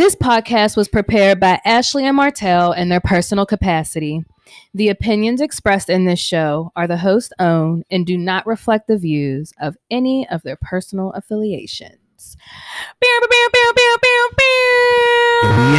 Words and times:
This 0.00 0.16
podcast 0.16 0.78
was 0.78 0.88
prepared 0.88 1.38
by 1.40 1.60
Ashley 1.62 2.06
and 2.06 2.16
Martell 2.16 2.72
in 2.72 2.88
their 2.88 3.02
personal 3.02 3.44
capacity. 3.44 4.24
The 4.72 4.88
opinions 4.88 5.42
expressed 5.42 5.90
in 5.90 6.06
this 6.06 6.18
show 6.18 6.72
are 6.74 6.86
the 6.86 6.96
host's 6.96 7.34
own 7.38 7.84
and 7.90 8.06
do 8.06 8.16
not 8.16 8.46
reflect 8.46 8.88
the 8.88 8.96
views 8.96 9.52
of 9.60 9.76
any 9.90 10.26
of 10.30 10.40
their 10.42 10.56
personal 10.56 11.12
affiliations. 11.12 11.98
We 13.02 13.08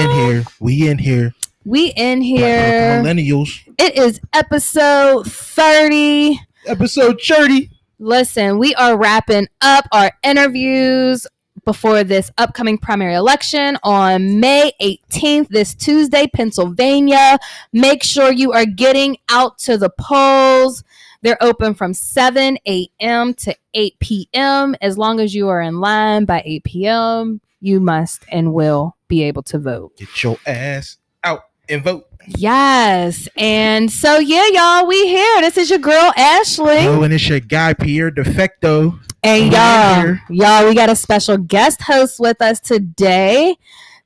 in 0.04 0.12
here. 0.12 0.44
We 0.60 0.88
in 0.88 0.98
here. 1.00 1.34
We 1.66 1.88
in 1.88 2.22
here. 2.22 3.02
Millennials. 3.02 3.60
It 3.80 3.98
is 3.98 4.22
episode 4.34 5.26
30. 5.26 6.40
Episode 6.68 7.20
30. 7.28 7.72
Listen, 7.98 8.60
we 8.60 8.76
are 8.76 8.96
wrapping 9.00 9.48
up 9.62 9.88
our 9.92 10.12
interviews 10.22 11.26
before 11.66 12.04
this 12.04 12.32
upcoming 12.38 12.77
primary 12.77 13.14
election 13.14 13.77
on 13.84 14.39
May 14.39 14.72
18th, 14.81 15.49
this 15.49 15.73
Tuesday, 15.73 16.27
Pennsylvania. 16.27 17.40
Make 17.73 18.03
sure 18.03 18.31
you 18.31 18.52
are 18.53 18.66
getting 18.66 19.17
out 19.30 19.58
to 19.59 19.77
the 19.77 19.89
polls. 19.89 20.84
They're 21.22 21.41
open 21.41 21.76
from 21.76 21.94
7 21.94 22.58
a.m. 22.67 23.34
to 23.36 23.55
8 23.73 24.00
p.m. 24.00 24.76
As 24.81 24.98
long 24.98 25.20
as 25.20 25.36
you 25.36 25.50
are 25.50 25.62
in 25.62 25.80
line 25.80 26.26
by 26.26 26.41
8 26.44 26.63
p.m., 26.63 27.41
you 27.59 27.80
must 27.80 28.25
and 28.31 28.53
will 28.53 28.95
be 29.08 29.23
able 29.23 29.44
to 29.44 29.59
vote. 29.59 29.95
Get 29.98 30.23
your 30.23 30.38
ass 30.48 30.98
out 31.23 31.41
and 31.70 31.84
vote. 31.84 32.11
Yes. 32.27 33.27
And 33.38 33.91
so, 33.91 34.20
yeah, 34.20 34.45
y'all, 34.52 34.88
we 34.88 35.07
here. 35.07 35.41
This 35.41 35.57
is 35.57 35.70
your 35.70 35.80
girl, 35.80 36.13
Ashley. 36.17 36.88
Oh, 36.88 37.03
and 37.03 37.13
it's 37.13 37.27
your 37.27 37.39
guy, 37.39 37.73
Pierre 37.73 38.11
Defecto. 38.11 38.99
And 39.23 39.49
We 39.49 39.55
y'all, 39.55 40.02
here. 40.02 40.21
y'all, 40.30 40.67
we 40.67 40.75
got 40.75 40.89
a 40.89 40.95
special 40.95 41.38
guest 41.38 41.81
host 41.84 42.20
with 42.20 42.41
us 42.41 42.59
today, 42.59 43.55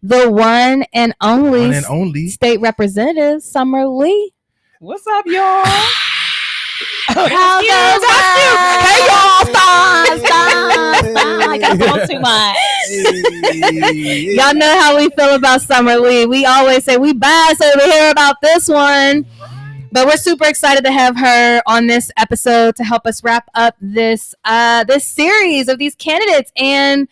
the 0.03 0.29
one 0.29 0.83
and 0.93 1.13
only, 1.21 1.61
One 1.61 1.73
and 1.73 1.85
only. 1.85 2.27
state 2.27 2.59
representative, 2.59 3.41
Summer 3.41 3.87
Lee. 3.87 4.33
What's 4.79 5.07
up, 5.07 5.25
y'all? 5.25 5.63
How 7.07 7.25
you, 7.61 7.69
goes 7.69 8.03
you. 8.03 8.57
Hey, 8.83 8.99
y'all, 9.07 9.45
stop, 9.45 10.19
stop, 10.19 10.19
stop. 10.19 11.05
I 11.49 11.57
got 11.59 12.09
too 12.09 12.19
much. 12.19 12.57
Y'all 12.89 14.53
know 14.53 14.79
how 14.79 14.97
we 14.97 15.09
feel 15.09 15.35
about 15.35 15.61
Summer 15.61 15.97
Lee. 15.97 16.25
We 16.25 16.45
always 16.45 16.83
say 16.83 16.97
we 16.97 17.13
biased 17.13 17.63
over 17.63 17.85
here 17.85 18.11
about 18.11 18.35
this 18.41 18.67
one. 18.67 19.25
But 19.91 20.07
we're 20.07 20.17
super 20.17 20.45
excited 20.45 20.83
to 20.83 20.91
have 20.91 21.15
her 21.17 21.61
on 21.65 21.87
this 21.87 22.11
episode 22.17 22.75
to 22.75 22.83
help 22.83 23.05
us 23.05 23.23
wrap 23.23 23.49
up 23.55 23.75
this 23.79 24.35
uh 24.43 24.83
this 24.83 25.05
series 25.05 25.69
of 25.69 25.79
these 25.79 25.95
candidates. 25.95 26.51
And 26.57 27.07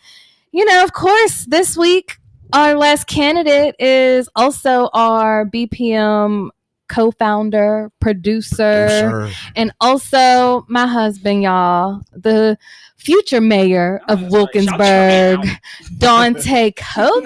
you 0.52 0.66
know, 0.66 0.84
of 0.84 0.92
course, 0.92 1.46
this 1.46 1.78
week 1.78 2.18
our 2.52 2.76
last 2.76 3.06
candidate 3.06 3.74
is 3.78 4.28
also 4.36 4.90
our 4.92 5.46
BPM 5.46 6.50
co-founder, 6.94 7.90
producer, 8.00 8.88
Sir. 8.88 9.32
and 9.56 9.72
also 9.80 10.64
my 10.68 10.86
husband, 10.86 11.42
y'all, 11.42 12.02
the 12.12 12.56
future 12.96 13.40
mayor 13.40 14.00
of 14.08 14.20
that's 14.20 14.32
right. 14.32 14.54
Shout 14.54 14.54
you 14.54 14.68
Wilkinsburg, 14.78 15.46
out. 15.48 15.58
Dante 15.98 16.70
Comans. 16.72 17.24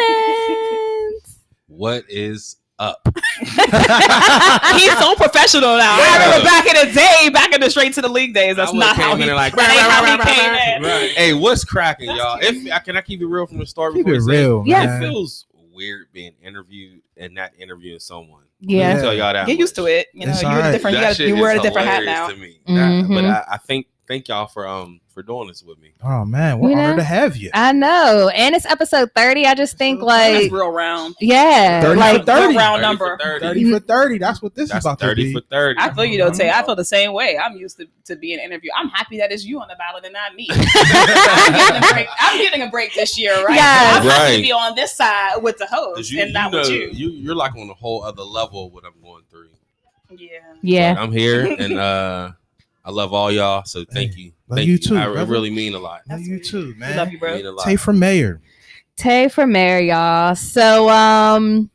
What 1.66 2.04
is 2.08 2.56
up? 2.78 3.06
He's 3.40 4.98
so 4.98 5.14
professional 5.16 5.76
now. 5.76 5.96
I 6.00 6.24
remember 6.24 6.44
back 6.44 6.66
in 6.66 6.88
the 6.88 6.94
day, 6.94 7.28
back 7.32 7.52
in 7.52 7.60
the 7.60 7.70
straight 7.70 7.92
to 7.94 8.02
the 8.02 8.08
league 8.08 8.34
days. 8.34 8.56
That's 8.56 8.72
not 8.72 8.96
how 8.96 9.16
he, 9.16 9.30
like, 9.32 9.54
that 9.54 9.70
ain't 9.70 10.18
how 10.18 10.24
came 10.24 10.82
in. 10.82 10.88
Right. 10.88 11.10
Hey, 11.12 11.34
what's 11.34 11.64
cracking, 11.64 12.08
y'all? 12.08 12.38
cute. 12.38 12.66
If 12.66 12.72
uh, 12.72 12.78
can 12.80 12.96
I 12.96 13.02
keep 13.02 13.20
it 13.20 13.26
real 13.26 13.46
from 13.46 13.58
the 13.58 13.66
start? 13.66 13.94
Keep 13.94 14.06
before 14.06 14.18
it 14.18 14.24
real, 14.24 14.62
Yeah. 14.66 14.96
It 14.96 15.00
feels 15.00 15.46
weird 15.72 16.06
being 16.12 16.34
interviewed 16.42 17.02
and 17.16 17.34
not 17.34 17.52
interviewing 17.58 18.00
someone. 18.00 18.47
Let 18.60 18.70
Yeah. 18.70 18.94
me 18.96 19.00
tell 19.00 19.14
y'all 19.14 19.32
that. 19.32 19.46
Get 19.46 19.58
used 19.58 19.74
to 19.76 19.86
it. 19.86 20.08
You 20.12 20.26
know, 20.26 20.32
It's 20.32 20.42
you're 20.42 20.50
alright. 20.50 20.72
different. 20.72 20.96
You 20.96 21.00
That 21.02 21.08
got 21.10 21.16
shit 21.16 21.28
you 21.28 21.36
wear 21.36 21.56
a 21.56 21.60
different 21.62 21.86
hat 21.88 22.04
now. 22.04 22.28
To 22.28 22.36
me. 22.36 22.58
That- 22.66 23.06
but 23.08 23.14
Mhm. 23.24 23.30
I, 23.48 23.54
I 23.54 23.56
think 23.58 23.86
thank 24.08 24.26
y'all 24.28 24.46
for 24.46 24.66
um 24.66 25.00
for 25.14 25.22
doing 25.24 25.48
this 25.48 25.64
with 25.64 25.80
me. 25.80 25.92
Oh, 26.04 26.24
man. 26.24 26.60
We're 26.60 26.70
You 26.70 26.76
honored 26.76 26.90
know? 26.90 26.96
to 26.98 27.02
have 27.02 27.36
you. 27.36 27.50
I 27.52 27.72
know. 27.72 28.30
And 28.32 28.54
it's 28.54 28.64
episode 28.66 29.10
30. 29.16 29.46
I 29.46 29.54
just 29.56 29.76
think 29.76 29.98
That's 29.98 30.06
like 30.06 30.52
real 30.52 30.70
round. 30.70 31.16
yeah. 31.20 31.80
30 31.82 31.98
Like 31.98 32.20
for 32.20 32.26
30. 32.26 32.56
Round 32.56 32.76
30 32.76 32.82
number. 32.82 33.18
30. 33.20 33.40
30 33.44 33.72
for 33.72 33.80
30. 33.80 34.18
That's 34.18 34.40
what 34.40 34.54
this 34.54 34.68
That's 34.68 34.78
is 34.78 34.86
about 34.86 35.00
to 35.00 35.06
30 35.06 35.22
be. 35.24 35.32
for 35.32 35.40
30. 35.50 35.80
I 35.80 35.92
feel 35.92 36.04
you 36.04 36.18
though, 36.18 36.30
Tay. 36.30 36.50
I 36.50 36.62
feel 36.64 36.76
the 36.76 36.84
same 36.84 37.12
way. 37.14 37.36
I'm 37.36 37.56
used 37.56 37.78
to, 37.78 37.86
to 38.04 38.14
being 38.14 38.38
interviewed. 38.38 38.70
I'm 38.78 38.90
happy 38.90 39.18
that 39.18 39.32
it's 39.32 39.44
you 39.44 39.60
on 39.60 39.66
the 39.66 39.74
ballot 39.74 40.04
and 40.04 40.12
not 40.12 40.36
me. 40.36 40.46
I'm, 40.50 41.52
getting 41.52 41.82
a 41.90 41.92
break. 41.92 42.08
I'm 42.20 42.37
getting 42.58 42.68
a 42.68 42.70
break 42.70 42.94
this 42.94 43.18
year, 43.18 43.32
right? 43.44 43.54
Yes. 43.56 43.96
I'm 43.96 44.02
happy 44.02 44.08
Right. 44.32 44.36
to 44.36 44.42
be 44.42 44.52
on 44.52 44.74
this 44.74 44.94
side 44.96 45.42
with 45.42 45.58
the 45.58 45.66
host 45.66 46.10
you, 46.10 46.20
and 46.20 46.28
you 46.28 46.34
not 46.34 46.52
know, 46.52 46.58
with 46.58 46.70
you. 46.70 46.90
you 46.92 47.10
you're 47.10 47.34
like 47.34 47.54
on 47.56 47.68
a 47.70 47.74
whole 47.74 48.02
other 48.04 48.22
level 48.22 48.66
of 48.66 48.72
what 48.72 48.84
I'm 48.84 49.00
going 49.02 49.22
through. 49.30 49.48
Yeah. 50.16 50.28
yeah. 50.62 50.94
But 50.94 51.02
I'm 51.02 51.12
here 51.12 51.44
and 51.58 51.78
uh 51.78 52.32
I 52.84 52.90
love 52.90 53.12
all 53.12 53.30
y'all. 53.30 53.64
So 53.64 53.84
thank 53.84 54.16
you. 54.16 54.32
love 54.48 54.56
Thank 54.56 54.68
you 54.68 54.78
too, 54.78 54.96
I, 54.96 55.04
brother. 55.06 55.30
really 55.30 55.50
mean 55.50 55.74
a 55.74 55.78
lot. 55.78 56.00
Love 56.08 56.20
you 56.20 56.42
too, 56.42 56.68
We 56.68 56.74
man. 56.74 56.96
love 56.96 57.12
you, 57.12 57.18
bro. 57.18 57.36
Mean 57.36 57.46
a 57.46 57.52
lot. 57.52 57.64
Tay 57.64 57.76
for 57.76 57.92
mayor. 57.92 58.40
Tay 58.96 59.28
for 59.28 59.46
mayor, 59.46 59.78
y'all. 59.80 60.34
So 60.34 60.88
um 60.88 61.70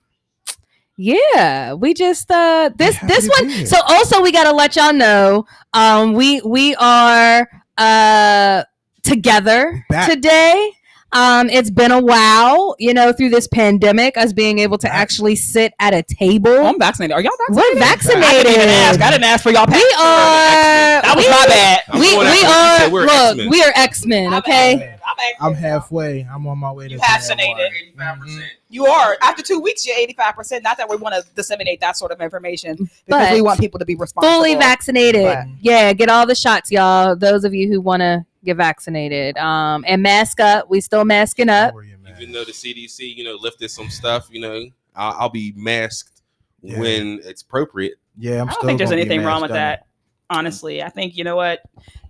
yeah, 0.98 1.74
we 1.74 1.94
just 1.94 2.30
uh 2.32 2.70
this 2.76 2.96
happy 2.96 3.14
this 3.14 3.30
one 3.30 3.48
be 3.48 3.66
so 3.66 3.78
also 3.88 4.22
we 4.22 4.32
gotta 4.32 4.56
let 4.56 4.76
y'all 4.76 4.94
know 4.94 5.46
um 5.74 6.14
we 6.14 6.42
we 6.42 6.76
are 6.76 7.48
uh 7.78 8.64
together 9.04 9.86
Back. 9.90 10.10
today. 10.10 10.72
Um 11.12 11.48
it's 11.52 11.70
been 11.70 11.92
a 11.92 12.02
while, 12.02 12.76
you 12.80 12.92
know, 12.94 13.14
through 13.14 13.30
this 13.30 13.48
pandemic, 13.48 14.18
us 14.18 14.34
being 14.34 14.58
able 14.60 14.80
to 14.80 14.92
actually 14.92 15.36
sit 15.36 15.74
at 15.80 15.94
a 15.94 15.98
Oh, 16.00 16.04
table. 16.18 16.66
I'm 16.66 16.80
vaccinated. 16.80 17.14
Are 17.16 17.22
y'all 17.22 17.32
vaccinated? 17.48 17.76
We're 17.76 17.80
vaccinated? 17.80 18.24
vaccinated. 18.24 18.48
I 18.48 18.66
didn't 18.66 18.70
ask. 18.70 19.02
I 19.02 19.12
didn't 19.12 19.24
ask 19.26 19.44
for 19.44 19.52
y'all. 19.52 19.66
We 19.68 19.74
passport. 19.74 20.00
are 20.00 21.02
That 21.04 21.14
was 21.16 21.26
we, 21.26 21.32
my 21.32 21.46
bad. 21.48 21.82
I'm 21.90 22.00
We, 22.00 22.18
we 22.18 22.26
are 22.26 22.34
you 22.34 22.78
said 22.80 22.92
we're 22.92 23.02
look, 23.06 23.12
X-Men. 23.38 23.50
we 23.50 23.62
are 23.64 23.74
X-Men, 23.76 24.34
I'm 24.34 24.40
okay? 24.40 24.98
Vaccinated. 25.32 25.38
I'm 25.42 25.54
vaccinated. 25.54 25.72
Halfway. 25.72 26.28
I'm 26.32 26.48
on 26.48 26.58
my 26.58 26.72
way 26.72 26.88
to 26.88 26.94
You 26.94 27.00
vaccinated. 27.00 27.72
Mhm. 27.98 28.44
You 28.70 28.86
are. 28.88 29.18
After 29.22 29.44
two 29.44 29.60
weeks, 29.60 29.86
you're 29.86 29.98
85%. 29.98 30.64
Not 30.64 30.78
that 30.78 30.90
we 30.90 30.96
want 30.98 31.16
to 31.16 31.24
disseminate 31.36 31.80
that 31.82 31.96
sort 31.98 32.12
of 32.12 32.22
information 32.22 32.76
because 32.78 32.92
But 33.08 33.34
we 33.34 33.42
want 33.42 33.60
people 33.60 33.80
to 33.80 33.86
be 33.86 33.96
responsible. 33.96 34.34
fully 34.34 34.56
vaccinated. 34.56 35.24
But- 35.26 35.46
Yeah, 35.62 35.94
get 35.94 36.10
all 36.10 36.26
the 36.26 36.36
shots, 36.36 36.72
y'all. 36.72 37.16
Those 37.16 37.44
of 37.44 37.54
you 37.54 37.68
who 37.70 37.80
want 37.82 38.02
to 38.02 38.26
get 38.44 38.58
vaccinated. 38.58 39.38
Um, 39.38 39.86
and 39.88 40.02
mask 40.02 40.40
up. 40.40 40.70
We 40.70 40.82
still 40.82 41.06
masking 41.06 41.50
up. 41.50 41.74
How 41.74 41.80
you, 41.80 41.98
man? 42.04 42.16
Even 42.20 42.34
though 42.34 42.44
the 42.44 42.52
CDC, 42.54 43.04
you 43.16 43.24
know, 43.24 43.36
lifted 43.40 43.70
some 43.72 43.90
stuff, 43.90 44.28
you 44.32 44.42
know, 44.42 44.66
I'll, 44.96 45.14
I'll 45.20 45.30
be 45.30 45.54
masked 45.56 46.22
Yeah. 46.62 46.80
when 46.80 47.20
it's 47.24 47.42
appropriate. 47.42 47.94
Yeah, 48.18 48.42
I'm 48.42 48.50
I 48.50 48.52
still 48.52 48.62
don't 48.62 48.68
think 48.68 48.78
there's 48.80 48.90
gonna 48.90 48.98
be 48.98 49.10
anything 49.10 49.26
wrong 49.26 49.42
masked 49.42 49.44
with 49.44 49.52
up. 49.52 49.80
that. 49.80 49.86
Honestly, 50.30 50.82
I 50.84 50.90
think 50.90 51.16
you 51.16 51.24
know 51.24 51.36
what 51.36 51.62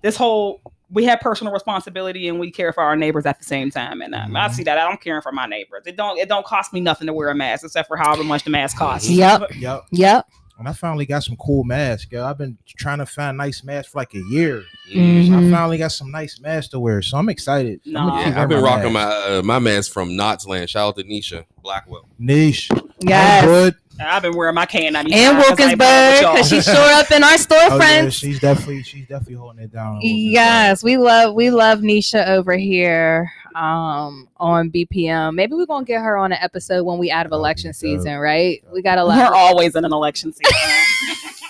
this 0.01 0.15
whole 0.15 0.61
we 0.93 1.03
have 1.05 1.19
personal 1.19 1.51
responsibility 1.51 2.27
and 2.27 2.39
we 2.39 2.51
care 2.51 2.71
for 2.71 2.83
our 2.83 2.95
neighbors 2.95 3.25
at 3.25 3.39
the 3.39 3.45
same 3.45 3.71
time. 3.71 4.01
And 4.01 4.13
um, 4.15 4.35
I 4.35 4.47
Mhm. 4.47 4.51
see 4.53 4.63
that 4.63 4.77
I 4.77 4.87
don't 4.87 5.01
care 5.01 5.21
for 5.21 5.31
my 5.31 5.45
neighbors. 5.47 5.83
It 5.85 5.97
don't 5.97 6.17
it 6.19 6.29
don't 6.29 6.45
cost 6.45 6.71
me 6.71 6.79
nothing 6.79 7.07
to 7.07 7.13
wear 7.13 7.29
a 7.29 7.35
mask 7.35 7.65
except 7.65 7.87
for 7.87 7.97
however 7.97 8.23
much 8.23 8.43
the 8.43 8.49
mask 8.51 8.77
costs. 8.77 9.09
Yep. 9.09 9.55
Yep. 9.57 9.81
Yep. 9.91 10.27
And 10.59 10.69
I 10.69 10.73
finally 10.73 11.07
got 11.07 11.23
some 11.23 11.35
cool 11.37 11.63
masks, 11.63 12.11
yo. 12.11 12.23
I've 12.23 12.37
been 12.37 12.59
trying 12.77 12.99
to 12.99 13.07
find 13.07 13.35
nice 13.37 13.63
masks 13.63 13.91
for 13.91 13.97
like 13.97 14.13
a 14.13 14.21
year. 14.29 14.63
Mm. 14.93 15.27
So 15.27 15.33
I 15.33 15.49
finally 15.51 15.79
got 15.79 15.91
some 15.91 16.11
nice 16.11 16.39
masks 16.39 16.69
to 16.69 16.79
wear. 16.79 17.01
So 17.01 17.17
I'm 17.17 17.27
excited. 17.27 17.81
I'm 17.87 17.93
gonna 17.93 18.07
Nah. 18.11 18.23
keep 18.23 18.33
Yeah, 18.35 18.41
I've 18.43 18.49
been 18.49 18.61
wearing 18.61 18.75
rocking 18.77 18.93
my 18.93 19.05
mask. 19.05 19.29
uh, 19.29 19.41
my 19.41 19.59
mask 19.59 19.91
from 19.91 20.09
Knotzland. 20.11 20.69
Shout 20.69 20.89
out 20.89 20.95
to 20.97 21.03
Nisha 21.03 21.45
Blackwell. 21.63 22.07
niche. 22.19 22.69
Yes. 22.99 23.43
Good. 23.45 23.75
I've 23.99 24.21
been 24.23 24.35
wearing 24.35 24.55
my 24.55 24.65
K 24.65 24.87
and 24.87 24.95
And 24.97 25.37
Wilkinsburg, 25.37 25.77
because 25.77 26.49
she's 26.49 26.65
sure 26.65 26.93
up 26.93 27.11
in 27.11 27.23
our 27.23 27.29
Oh, 27.33 27.33
yeah, 27.33 27.69
storefronts. 28.07 28.13
she's 28.13 28.39
definitely 28.39 28.83
she's 28.83 29.07
definitely 29.07 29.35
holding 29.35 29.63
it 29.63 29.71
down. 29.71 29.99
Yes, 30.01 30.83
we 30.83 30.97
love 30.97 31.33
we 31.35 31.49
love 31.51 31.79
Nisha 31.79 32.27
over 32.27 32.55
here 32.57 33.31
um 33.55 34.27
on 34.37 34.71
BPM. 34.71 35.35
Maybe 35.35 35.53
we're 35.53 35.67
gonna 35.67 35.85
get 35.85 36.01
her 36.01 36.17
on 36.17 36.31
an 36.31 36.39
episode 36.41 36.83
when 36.83 36.97
we 36.97 37.11
out 37.11 37.25
of 37.27 37.31
election 37.31 37.69
dope. 37.69 37.75
season, 37.75 38.17
right? 38.17 38.63
We 38.73 38.81
got 38.81 38.97
a 38.97 39.03
lot. 39.03 39.29
We're 39.31 39.35
always 39.37 39.75
in 39.75 39.85
an 39.85 39.93
election 39.93 40.33
season. 40.33 40.57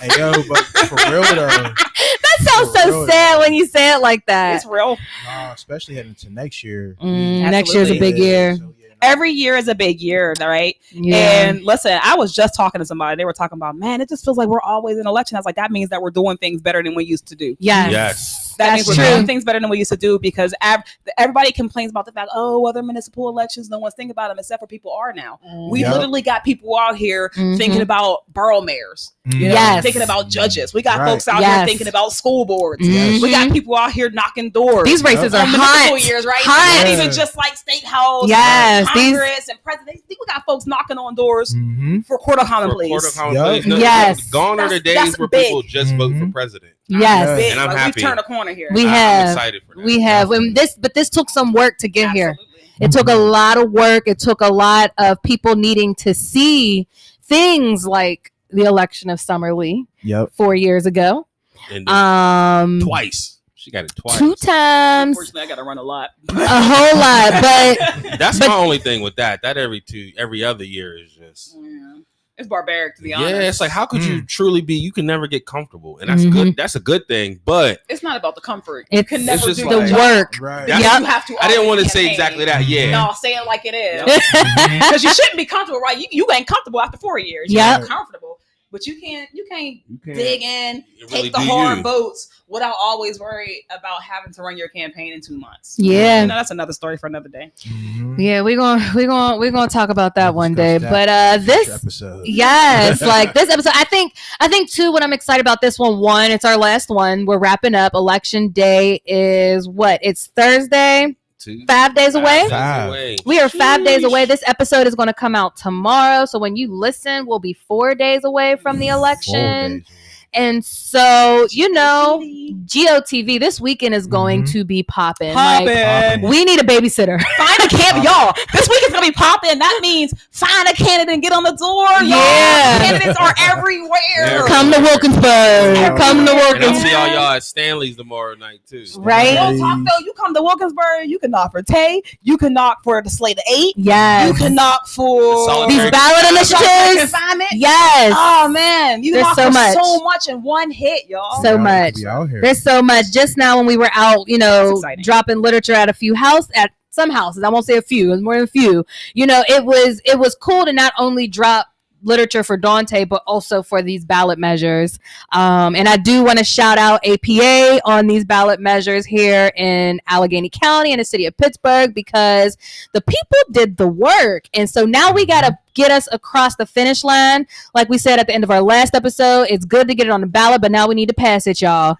Hey 0.01 0.19
yo, 0.19 0.33
but 0.49 0.57
for 0.57 0.95
real 1.09 1.21
though, 1.23 1.47
that 1.47 2.37
sounds 2.41 2.71
For 2.71 2.77
so 2.77 2.89
real, 2.89 3.07
sad 3.07 3.35
though. 3.35 3.39
when 3.39 3.53
you 3.53 3.65
say 3.65 3.93
it 3.93 3.99
like 4.01 4.25
that. 4.25 4.57
it's 4.57 4.65
real. 4.65 4.97
nah, 5.25 5.53
especially 5.53 5.95
heading 5.95 6.13
to 6.15 6.29
next 6.29 6.61
year. 6.61 6.97
Mm, 7.01 7.49
next 7.51 7.73
year's 7.73 7.89
a 7.89 7.97
big 7.97 8.17
year. 8.17 8.57
So, 8.57 8.73
yeah, 8.77 8.82
Every 9.03 9.31
year 9.31 9.55
is 9.55 9.67
a 9.67 9.75
big 9.75 10.01
year, 10.01 10.33
right? 10.39 10.77
Yeah. 10.91 11.47
And 11.47 11.63
listen, 11.63 11.99
I 12.01 12.15
was 12.15 12.33
just 12.33 12.55
talking 12.55 12.79
to 12.79 12.85
somebody. 12.85 13.17
They 13.17 13.25
were 13.25 13.33
talking 13.33 13.57
about, 13.57 13.75
man, 13.75 14.01
it 14.01 14.09
just 14.09 14.23
feels 14.23 14.37
like 14.37 14.47
we're 14.47 14.61
always 14.61 14.97
in 14.97 15.05
election. 15.05 15.35
I 15.35 15.39
was 15.39 15.45
like, 15.45 15.55
that 15.55 15.71
means 15.71 15.89
that 15.89 16.01
we're 16.01 16.11
doing 16.11 16.37
things 16.37 16.61
better 16.61 16.81
than 16.81 16.95
we 16.95 17.03
used 17.05 17.27
to 17.27 17.35
do. 17.35 17.55
yes. 17.59 17.91
Yes. 17.91 18.52
Yes, 18.53 18.57
That 18.57 18.65
that's 18.75 18.87
means 18.87 18.97
we're 18.97 19.03
true. 19.05 19.13
doing 19.15 19.25
things 19.25 19.43
better 19.43 19.59
than 19.59 19.69
we 19.69 19.77
used 19.79 19.91
to 19.91 19.97
do 19.97 20.19
because 20.19 20.53
av- 20.63 20.81
everybody 21.17 21.51
complains 21.51 21.91
about 21.91 22.05
the 22.05 22.11
fact, 22.11 22.29
oh, 22.33 22.65
other 22.67 22.83
municipal 22.83 23.29
elections, 23.29 23.69
no 23.69 23.79
one's 23.79 23.93
thinking 23.95 24.11
about 24.11 24.29
them 24.29 24.39
except 24.39 24.59
for 24.61 24.67
people 24.67 24.91
are 24.91 25.13
now. 25.13 25.39
We 25.71 25.81
Yep. 25.81 25.93
literally 25.93 26.21
got 26.21 26.43
people 26.43 26.77
out 26.77 26.95
here 26.95 27.31
Mhm. 27.35 27.57
thinking 27.57 27.81
about 27.81 28.23
borough 28.33 28.61
mayors, 28.61 29.13
you 29.25 29.47
know, 29.49 29.53
Yes. 29.53 29.83
thinking 29.83 30.01
about 30.01 30.29
judges. 30.29 30.73
We 30.73 30.81
got 30.81 30.99
Right. 30.99 31.09
folks 31.09 31.27
out 31.27 31.41
Yes. 31.41 31.57
here 31.59 31.65
thinking 31.67 31.87
about 31.87 32.11
school 32.13 32.45
boards. 32.45 32.85
Mhm. 32.87 33.21
We 33.21 33.31
got 33.31 33.51
people 33.51 33.75
out 33.75 33.91
here 33.91 34.09
knocking 34.09 34.49
doors. 34.51 34.83
These 34.85 35.03
races 35.03 35.33
Yep. 35.33 35.33
are 35.33 35.45
on 35.45 35.51
municipal 35.51 35.97
hot. 35.97 36.05
years, 36.05 36.25
right? 36.25 36.35
Hot. 36.43 36.79
Not 36.83 36.87
Yeah. 36.87 36.93
even 37.01 37.11
just 37.11 37.35
like 37.37 37.57
state 37.57 37.83
house, 37.85 38.27
Yes, 38.27 38.87
these- 38.93 39.11
Congress, 39.17 39.47
and 39.49 39.63
president. 39.63 40.01
We 40.09 40.17
got 40.27 40.43
folks 40.45 40.65
knocking 40.67 40.97
on 40.97 41.15
doors 41.15 41.53
Mm-hmm. 41.55 42.01
for 42.01 42.17
court 42.17 42.39
of 42.39 42.47
common 42.47 42.71
pleas. 42.71 42.89
quarter 42.89 43.09
common 43.15 43.33
Yup. 43.35 43.45
pleas. 43.47 43.65
No, 43.65 43.77
Yes. 43.77 44.29
Gone 44.29 44.59
are 44.59 44.69
the 44.69 44.79
That's- 44.79 44.95
that's 44.95 45.09
days 45.11 45.19
where 45.19 45.27
big. 45.27 45.45
people 45.47 45.61
just 45.63 45.93
vote 45.95 46.11
for 46.13 46.25
Mhm. 46.25 46.33
president. 46.33 46.73
Yes, 46.87 47.39
Big. 47.39 47.51
And 47.51 47.59
I'm 47.59 47.67
Like, 47.69 47.77
happy. 47.77 47.93
We've 47.95 48.03
turned 48.05 48.19
a 48.19 48.23
corner 48.23 48.53
here. 48.53 48.69
We 48.73 48.85
I- 48.85 48.89
have. 48.89 49.25
I'm 49.27 49.31
excited 49.33 49.63
for 49.67 49.75
that. 49.75 49.85
we 49.85 50.01
have. 50.01 50.31
And 50.31 50.55
this, 50.55 50.75
but 50.75 50.93
this 50.93 51.09
took 51.09 51.29
some 51.29 51.53
work 51.53 51.77
to 51.79 51.87
get 51.87 52.11
here. 52.11 52.35
It 52.81 52.91
took 52.91 53.07
a 53.07 53.15
lot 53.15 53.57
of 53.57 53.71
work. 53.71 54.03
It 54.07 54.19
took 54.19 54.41
a 54.41 54.51
lot 54.51 54.91
of 54.97 55.21
people 55.23 55.55
needing 55.55 55.95
to 55.95 56.13
see 56.13 56.87
things 57.21 57.85
like 57.85 58.31
the 58.49 58.63
election 58.63 59.09
of 59.09 59.19
Summer 59.21 59.53
Lee 59.53 59.85
Yep. 60.03 60.31
four 60.33 60.53
years 60.55 60.85
ago. 60.85 61.27
And 61.71 61.87
Um, 61.87 62.81
twice. 62.81 63.39
She 63.55 63.71
got 63.71 63.85
it 63.85 63.93
twice. 63.95 64.17
two 64.19 64.35
times, 64.35 65.11
Unfortunately, 65.17 65.41
I 65.43 65.45
got 65.47 65.55
to 65.55 65.63
run 65.63 65.77
a 65.77 65.83
lot. 65.83 66.09
a 66.29 66.33
whole 66.33 66.99
lot. 66.99 67.31
But 67.41 68.17
That's 68.19 68.37
But- 68.39 68.49
my 68.49 68.55
only 68.57 68.77
thing 68.79 69.01
with 69.01 69.15
that. 69.15 69.41
That 69.43 69.55
every 69.55 69.79
two, 69.79 70.11
every 70.17 70.43
other 70.43 70.65
year 70.65 70.97
is 70.97 71.13
just. 71.13 71.55
Yeah. 71.61 71.93
It's 72.39 72.47
barbaric, 72.47 72.95
to 72.95 73.03
be 73.03 73.13
honest. 73.13 73.31
Yeah, 73.31 73.41
it's 73.41 73.61
like 73.61 73.69
how 73.69 73.85
could 73.85 74.01
Mm. 74.01 74.07
you 74.07 74.21
truly 74.25 74.61
be? 74.61 74.73
You 74.73 74.91
can 74.91 75.05
never 75.05 75.27
get 75.27 75.45
comfortable, 75.45 75.99
and 75.99 76.09
that's 76.09 76.23
Mhm. 76.23 76.31
good. 76.31 76.55
That's 76.57 76.73
a 76.75 76.79
good 76.79 77.07
thing. 77.07 77.39
But 77.45 77.81
it's 77.89 78.01
not 78.01 78.17
about 78.17 78.33
the 78.33 78.41
comfort. 78.41 78.87
It's- 78.89 78.97
you 78.97 79.03
can 79.17 79.23
never 79.25 79.37
it's 79.37 79.59
just 79.59 79.59
do 79.61 79.69
the 79.69 79.77
like- 79.77 79.91
work. 79.91 80.33
Right. 80.41 80.65
Because 80.65 80.81
Yep. 80.81 80.99
You 81.01 81.05
have 81.05 81.25
to 81.27 81.35
I 81.39 81.47
didn't 81.47 81.67
want 81.67 81.81
to 81.81 81.89
say 81.89 82.09
exactly 82.09 82.43
that. 82.45 82.65
Yeah, 82.67 82.89
No, 82.89 83.13
say 83.15 83.35
it 83.35 83.45
like 83.45 83.61
it 83.65 83.75
is. 83.75 84.01
Because 84.03 85.03
you 85.03 85.13
shouldn't 85.13 85.37
be 85.37 85.45
comfortable, 85.45 85.79
right? 85.79 85.97
You, 85.97 86.07
you 86.11 86.27
ain't 86.33 86.47
comfortable 86.47 86.81
after 86.81 86.97
four 86.97 87.19
years. 87.19 87.51
You're 87.51 87.61
Yep. 87.61 87.85
comfortable. 87.85 88.39
But 88.73 88.85
you 88.87 88.99
can't 88.99 89.29
you 89.31 89.45
can't 89.49 89.77
you 89.87 89.97
can 90.03 90.15
dig 90.15 90.41
in, 90.41 90.83
You 90.97 91.05
take 91.05 91.17
really 91.17 91.29
the 91.29 91.39
hard 91.39 91.77
you. 91.77 91.83
votes 91.83 92.27
without 92.47 92.73
always 92.81 93.19
worry 93.19 93.65
about 93.69 94.01
having 94.01 94.33
to 94.33 94.41
run 94.41 94.57
your 94.57 94.67
campaign 94.67 95.13
in 95.13 95.21
two 95.21 95.37
months. 95.37 95.75
Yeah. 95.77 96.21
You 96.21 96.27
know, 96.27 96.35
that's 96.35 96.49
another 96.51 96.73
story 96.73 96.97
for 96.97 97.05
another 97.07 97.29
day. 97.29 97.51
Mhm. 97.63 98.15
yeah, 98.17 98.41
we're 98.41 98.57
gonna 98.57 98.91
we're 98.95 99.07
gonna 99.07 99.37
we're 99.37 99.51
gonna 99.51 99.69
talk 99.69 99.89
about 99.89 100.15
that 100.15 100.33
one 100.33 100.55
day. 100.55 100.79
Discuss 100.79 100.91
But 100.91 101.07
uh, 101.09 101.37
this 101.37 101.69
episode. 101.69 102.25
Yes, 102.25 102.99
like 103.15 103.33
this 103.35 103.49
episode. 103.51 103.73
I 103.75 103.83
think 103.85 104.13
I 104.39 104.47
think 104.47 104.71
too 104.71 104.91
what 104.91 105.03
I'm 105.03 105.13
excited 105.13 105.41
about 105.41 105.61
this 105.61 105.77
one. 105.77 105.99
One, 105.99 106.31
it's 106.31 106.43
our 106.43 106.57
last 106.57 106.89
one. 106.89 107.25
We're 107.27 107.37
wrapping 107.39 107.75
up. 107.75 107.93
Election 107.93 108.49
day 108.49 109.01
is 109.05 109.69
what? 109.69 109.99
It's 110.01 110.27
Thursday. 110.35 111.15
Two- 111.43 111.65
Five 111.67 111.93
days 111.93 112.15
away. 112.15 112.47
Five. 112.49 112.89
away. 112.89 113.17
We 113.25 113.39
are 113.39 113.49
five 113.49 113.83
days 113.83 114.03
away. 114.03 114.25
This 114.25 114.43
episode 114.47 114.87
is 114.87 114.95
going 114.95 115.07
to 115.07 115.13
come 115.13 115.35
out 115.35 115.57
tomorrow. 115.57 116.25
So 116.25 116.39
when 116.39 116.55
you 116.55 116.73
listen, 116.73 117.25
we'll 117.25 117.39
be 117.39 117.53
four 117.53 117.95
days 117.95 118.23
away 118.23 118.55
from 118.55 118.79
the 118.79 118.87
Four 118.87 118.97
election. 118.97 119.85
Days. 120.33 120.43
And 120.43 120.65
so, 120.65 121.47
you 121.51 121.71
know, 121.71 122.21
GOTV 122.65 123.39
this 123.39 123.59
weekend 123.61 123.95
is 123.95 124.07
going 124.07 124.43
Mhm. 124.43 124.51
to 124.51 124.63
be 124.63 124.83
popping. 124.83 125.33
Poppin'. 125.33 126.21
Like, 126.21 126.21
we 126.29 126.43
need 126.45 126.59
a 126.59 126.63
babysitter. 126.63 127.21
Find 127.37 127.59
a 127.59 127.67
candidate, 127.67 128.03
y'all. 128.03 128.33
This 128.53 128.67
week 128.69 128.83
is 128.83 128.89
gonna 128.91 129.05
be 129.05 129.11
popping. 129.11 129.59
That 129.59 129.79
means 129.81 130.13
find 130.31 130.67
a 130.69 130.73
candidate 130.73 131.13
and 131.13 131.21
get 131.21 131.31
on 131.33 131.43
the 131.43 131.51
door. 131.51 131.85
Y'all. 132.01 132.07
Yeah. 132.19 132.79
candidates 132.79 133.17
are 133.19 133.33
everywhere. 133.39 133.99
Yeah. 134.17 134.45
Come 134.47 134.71
to 134.71 134.79
Wilkinsburg. 134.79 135.97
Come 135.97 135.97
to 135.97 136.07
And 136.09 136.29
And 136.29 136.29
I'll 136.29 136.35
Wilkinsburg. 136.53 136.87
see 136.87 136.93
all 136.95 137.07
y'all 137.07 137.31
at 137.33 137.43
Stanley's 137.43 137.95
tomorrow 137.97 138.35
night 138.35 138.61
too. 138.69 138.85
Right? 138.97 139.31
Real 139.33 139.59
talk 139.59 139.77
though, 139.79 140.05
you 140.05 140.13
come 140.13 140.33
to 140.33 140.41
Wilkinsburg, 140.41 141.07
you 141.07 141.19
can 141.19 141.31
knock 141.31 141.51
for 141.51 141.61
Tay, 141.61 142.01
you 142.21 142.37
can 142.37 142.53
knock 142.53 142.83
for 142.83 143.01
the 143.01 143.09
slate 143.09 143.37
of 143.37 143.43
eight, 143.51 143.73
you 143.77 144.33
can 144.33 144.55
knock 144.55 144.87
for 144.87 145.67
These 145.67 145.91
ballot 145.91 146.29
initiatives. 146.31 147.13
Yes. 147.53 148.13
Oh 148.15 148.47
man, 148.49 149.03
you 149.03 149.11
can 149.13 149.21
There's 149.21 149.25
knock 149.27 149.35
so 149.35 149.45
for 149.47 149.51
much. 149.51 149.73
so 149.73 149.99
much 150.03 150.22
in 150.27 150.41
one 150.43 150.71
hit, 150.71 151.07
y'all. 151.09 151.41
So 151.41 151.51
Y'all 151.51 151.57
much. 151.59 151.95
be 151.95 152.07
out 152.07 152.29
here. 152.29 152.41
There's 152.41 152.61
so 152.61 152.81
much. 152.81 153.11
Just 153.11 153.37
now 153.37 153.57
when 153.57 153.65
we 153.65 153.77
were 153.77 153.89
out, 153.93 154.27
you 154.27 154.37
know, 154.37 154.81
dropping 155.01 155.41
literature 155.41 155.73
at 155.73 155.89
a 155.89 155.93
few 155.93 156.15
house 156.15 156.47
at 156.55 156.71
some 156.89 157.09
houses. 157.09 157.43
I 157.43 157.49
won't 157.49 157.65
say 157.65 157.77
a 157.77 157.81
few, 157.81 158.07
it 158.07 158.11
was 158.11 158.21
more 158.21 158.35
than 158.35 158.43
a 158.43 158.47
few. 158.47 158.85
You 159.13 159.25
know, 159.25 159.43
it 159.47 159.65
was 159.65 160.01
it 160.05 160.17
was 160.19 160.35
cool 160.35 160.65
to 160.65 160.73
not 160.73 160.93
only 160.97 161.27
drop 161.27 161.67
literature 162.03 162.43
for 162.43 162.57
Dante, 162.57 163.05
but 163.05 163.23
also 163.25 163.63
for 163.63 163.81
these 163.81 164.05
ballot 164.05 164.39
measures. 164.39 164.99
Um, 165.31 165.75
and 165.75 165.87
I 165.87 165.97
do 165.97 166.23
want 166.23 166.39
to 166.39 166.45
shout 166.45 166.77
out 166.77 167.05
APA 167.05 167.81
on 167.85 168.07
these 168.07 168.25
ballot 168.25 168.59
measures 168.59 169.05
here 169.05 169.51
in 169.55 169.99
Allegheny 170.07 170.49
County 170.49 170.91
and 170.91 170.99
the 170.99 171.05
city 171.05 171.25
of 171.25 171.35
Pittsburgh 171.37 171.93
because 171.93 172.57
the 172.93 173.01
people 173.01 173.37
did 173.51 173.77
the 173.77 173.87
work. 173.87 174.47
And 174.53 174.69
so 174.69 174.85
now 174.85 175.11
we 175.11 175.25
got 175.25 175.41
to 175.41 175.57
get 175.73 175.91
us 175.91 176.07
across 176.11 176.55
the 176.55 176.65
finish 176.65 177.03
line. 177.03 177.47
Like 177.73 177.89
we 177.89 177.97
said 177.97 178.19
at 178.19 178.27
the 178.27 178.33
end 178.33 178.43
of 178.43 178.51
our 178.51 178.61
last 178.61 178.95
episode, 178.95 179.47
it's 179.49 179.65
good 179.65 179.87
to 179.87 179.95
get 179.95 180.07
it 180.07 180.11
on 180.11 180.21
the 180.21 180.27
ballot, 180.27 180.61
but 180.61 180.71
now 180.71 180.87
we 180.87 180.95
need 180.95 181.09
to 181.09 181.15
pass 181.15 181.47
it, 181.47 181.61
y'all. 181.61 181.97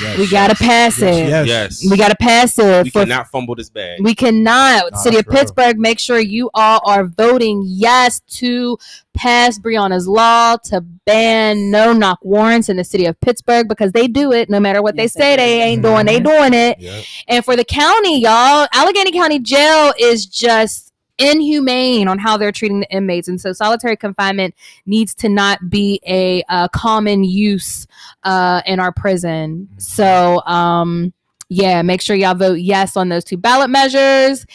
Yes. 0.00 0.18
We 0.18 0.28
got 0.30 0.48
to 0.48 0.54
pass 0.56 0.98
Yes, 1.00 1.16
it. 1.16 1.28
yes. 1.28 1.46
Yes, 1.46 1.90
We 1.90 1.96
got 1.96 2.08
to 2.08 2.16
pass 2.16 2.58
it. 2.58 2.84
we 2.84 2.90
for- 2.90 3.00
cannot 3.00 3.28
fumble 3.30 3.54
this 3.54 3.68
bag. 3.70 4.00
we 4.02 4.14
cannot. 4.14 4.92
Nah, 4.92 4.98
City 4.98 5.18
of. 5.18 5.26
Pittsburgh, 5.26 5.78
make 5.78 5.98
sure 5.98 6.18
you 6.18 6.50
all 6.54 6.80
are 6.84 7.04
voting 7.04 7.62
yes 7.66 8.20
to 8.38 8.78
pass 9.14 9.58
Breonna's 9.58 10.08
law 10.08 10.56
to 10.64 10.80
ban 10.80 11.70
no 11.70 11.92
knock 11.92 12.18
warrants 12.22 12.68
in 12.68 12.76
the 12.78 12.84
city 12.84 13.04
of 13.06 13.20
Pittsburgh 13.20 13.68
because 13.68 13.92
they 13.92 14.06
do 14.08 14.32
it 14.32 14.48
no 14.48 14.58
matter 14.60 14.80
what 14.82 14.96
they 14.96 15.02
they 15.04 15.08
say 15.08 15.36
do. 15.36 15.42
they 15.42 15.62
ain't 15.62 15.82
doing, 15.82 16.06
they 16.06 16.20
Mhm. 16.20 16.24
doing 16.24 16.54
it. 16.54 16.78
Yep. 16.80 17.04
And 17.28 17.44
for 17.44 17.54
the 17.56 17.64
county, 17.64 18.20
y'all, 18.20 18.66
Allegheny 18.72 19.12
County 19.12 19.38
Jail 19.38 19.92
is 19.98 20.24
just 20.26 20.91
inhumane 21.30 22.08
on 22.08 22.18
how 22.18 22.36
they're 22.36 22.52
treating 22.52 22.80
the 22.80 22.90
inmates. 22.90 23.28
And 23.28 23.40
so 23.40 23.52
solitary 23.52 23.96
confinement 23.96 24.54
needs 24.86 25.14
to 25.16 25.28
not 25.28 25.70
be 25.70 26.00
a, 26.06 26.42
uh 26.48 26.68
common 26.68 27.24
use 27.24 27.86
uh, 28.24 28.62
in 28.66 28.80
our 28.80 28.92
prison. 28.92 29.68
So, 29.78 30.42
um, 30.46 31.12
yeah, 31.48 31.82
make 31.82 32.00
sure 32.00 32.16
y'all 32.16 32.34
vote 32.34 32.54
yes 32.60 32.96
on 32.96 33.08
those 33.08 33.24
two 33.24 33.36
ballot 33.36 33.70
measures. 33.70 34.46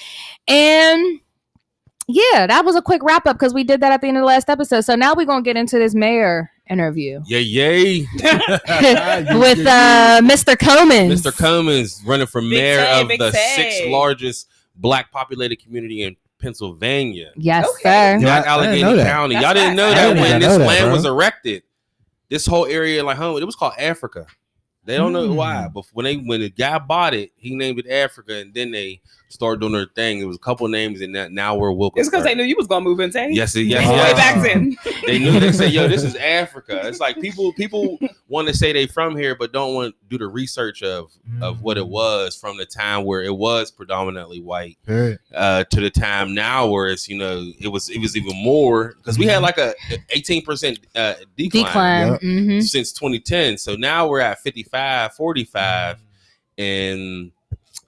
And 0.47 1.19
yeah, 2.07 2.47
that 2.47 2.63
was 2.65 2.75
a 2.75 2.81
quick 2.81 3.03
wrap 3.03 3.27
up 3.27 3.35
because 3.37 3.53
we 3.53 3.63
did 3.63 3.81
that 3.81 3.91
at 3.91 4.01
the 4.01 4.07
end 4.07 4.17
of 4.17 4.21
the 4.21 4.25
last 4.27 4.49
episode. 4.49 4.81
So 4.81 4.95
now 4.95 5.13
we're 5.13 5.25
going 5.25 5.43
to 5.43 5.47
get 5.47 5.57
into 5.57 5.77
this 5.77 5.93
mayor 5.93 6.49
interview 6.69 7.21
Yay, 7.27 7.41
yay! 7.41 7.99
with 8.15 9.65
uh, 9.65 10.19
Mr. 10.23 10.55
Comans. 10.57 11.11
Mr. 11.13 11.31
Comans 11.31 12.05
running 12.05 12.27
for 12.27 12.41
Big 12.41 12.49
mayor 12.51 12.77
Tay, 12.77 13.01
of 13.01 13.07
the 13.09 13.31
Tay. 13.31 13.53
sixth 13.55 13.87
largest 13.87 14.49
black 14.75 15.11
populated 15.11 15.61
community 15.61 16.03
in 16.03 16.15
Pennsylvania. 16.39 17.31
Yes, 17.35 17.67
Okay. 17.67 17.81
sir. 17.83 17.89
Yeah, 17.89 18.17
not 18.17 18.47
I 18.47 18.65
didn't 18.71 18.83
Allegheny. 18.83 19.03
County. 19.03 19.35
That's 19.35 19.45
Y'all 19.45 19.53
didn't 19.53 19.75
know 19.75 19.89
that 19.89 20.07
didn't 20.07 20.21
when 20.21 20.39
this 20.39 20.57
that, 20.57 20.65
land 20.65 20.85
bro. 20.85 20.93
was 20.93 21.05
erected. 21.05 21.63
This 22.29 22.45
whole 22.45 22.65
area, 22.65 23.03
like 23.03 23.17
home, 23.17 23.41
it 23.41 23.45
was 23.45 23.55
called 23.55 23.73
Africa. 23.77 24.25
They 24.83 24.95
don't 24.97 25.11
know 25.13 25.27
Mm. 25.29 25.35
why, 25.35 25.67
but 25.67 25.85
when 25.93 26.05
they 26.05 26.15
when 26.15 26.39
the 26.41 26.49
guy 26.49 26.77
bought 26.79 27.13
it, 27.13 27.31
he 27.47 27.55
named 27.55 27.79
it 27.79 27.89
Africa, 27.89 28.35
and 28.35 28.53
then 28.53 28.71
they 28.71 29.01
started 29.29 29.59
doing 29.59 29.73
their 29.73 29.87
thing. 29.93 30.19
It 30.19 30.25
was 30.25 30.37
a 30.37 30.39
couple 30.39 30.67
names, 30.69 31.01
and 31.01 31.13
that 31.15 31.31
now 31.31 31.55
we're 31.55 31.71
Wilkins. 31.71 32.07
It's 32.07 32.11
because 32.11 32.23
they 32.25 32.33
knew 32.35 32.43
you 32.43 32.55
was 32.57 32.67
gonna 32.67 32.85
move 32.85 32.99
in, 32.99 33.11
Tay. 33.11 33.29
Yes, 33.31 33.55
it- 33.55 33.63
yes, 33.63 33.87
Way 33.87 33.95
yes. 33.95 34.13
back 34.17 34.41
then. 34.43 34.75
They 35.07 35.19
knew 35.19 35.39
they 35.39 35.53
said, 35.53 35.71
"Yo, 35.71 35.87
this 35.87 36.03
is 36.03 36.15
Africa." 36.15 36.81
It's 36.83 36.99
like 36.99 37.21
people 37.21 37.53
people 37.53 37.97
want 38.27 38.49
to 38.49 38.53
say 38.53 38.73
they 38.73 38.87
from 38.87 39.15
here, 39.15 39.35
but 39.35 39.53
don't 39.53 39.73
want 39.73 39.93
to 39.95 40.05
do 40.09 40.17
the 40.17 40.27
research 40.27 40.83
of 40.83 41.11
of 41.41 41.61
what 41.61 41.77
it 41.77 41.87
was 41.87 42.35
from 42.35 42.57
the 42.57 42.65
time 42.65 43.05
where 43.05 43.23
it 43.23 43.33
was 43.33 43.71
predominantly 43.71 44.41
white 44.41 44.77
Period. 44.85 45.19
uh, 45.33 45.63
to 45.65 45.79
the 45.79 45.89
time 45.89 46.33
now 46.33 46.67
where 46.67 46.87
it's 46.87 47.07
you 47.07 47.17
know 47.17 47.49
it 47.61 47.69
was 47.69 47.89
it 47.89 47.99
was 48.01 48.17
even 48.17 48.35
more 48.43 48.95
because 48.97 49.17
we 49.17 49.27
had 49.27 49.41
like 49.41 49.57
a 49.57 49.73
eighteen 50.09 50.41
percent 50.43 50.79
uh, 50.93 51.13
decline, 51.37 51.63
Decline. 51.65 52.07
Yep. 52.11 52.21
hmm 52.21 52.59
since 52.59 52.91
2010. 52.91 53.57
So 53.57 53.75
now 53.75 54.07
we're 54.09 54.19
at 54.19 54.39
55, 54.39 55.13
45, 55.13 56.03
and 56.57 57.31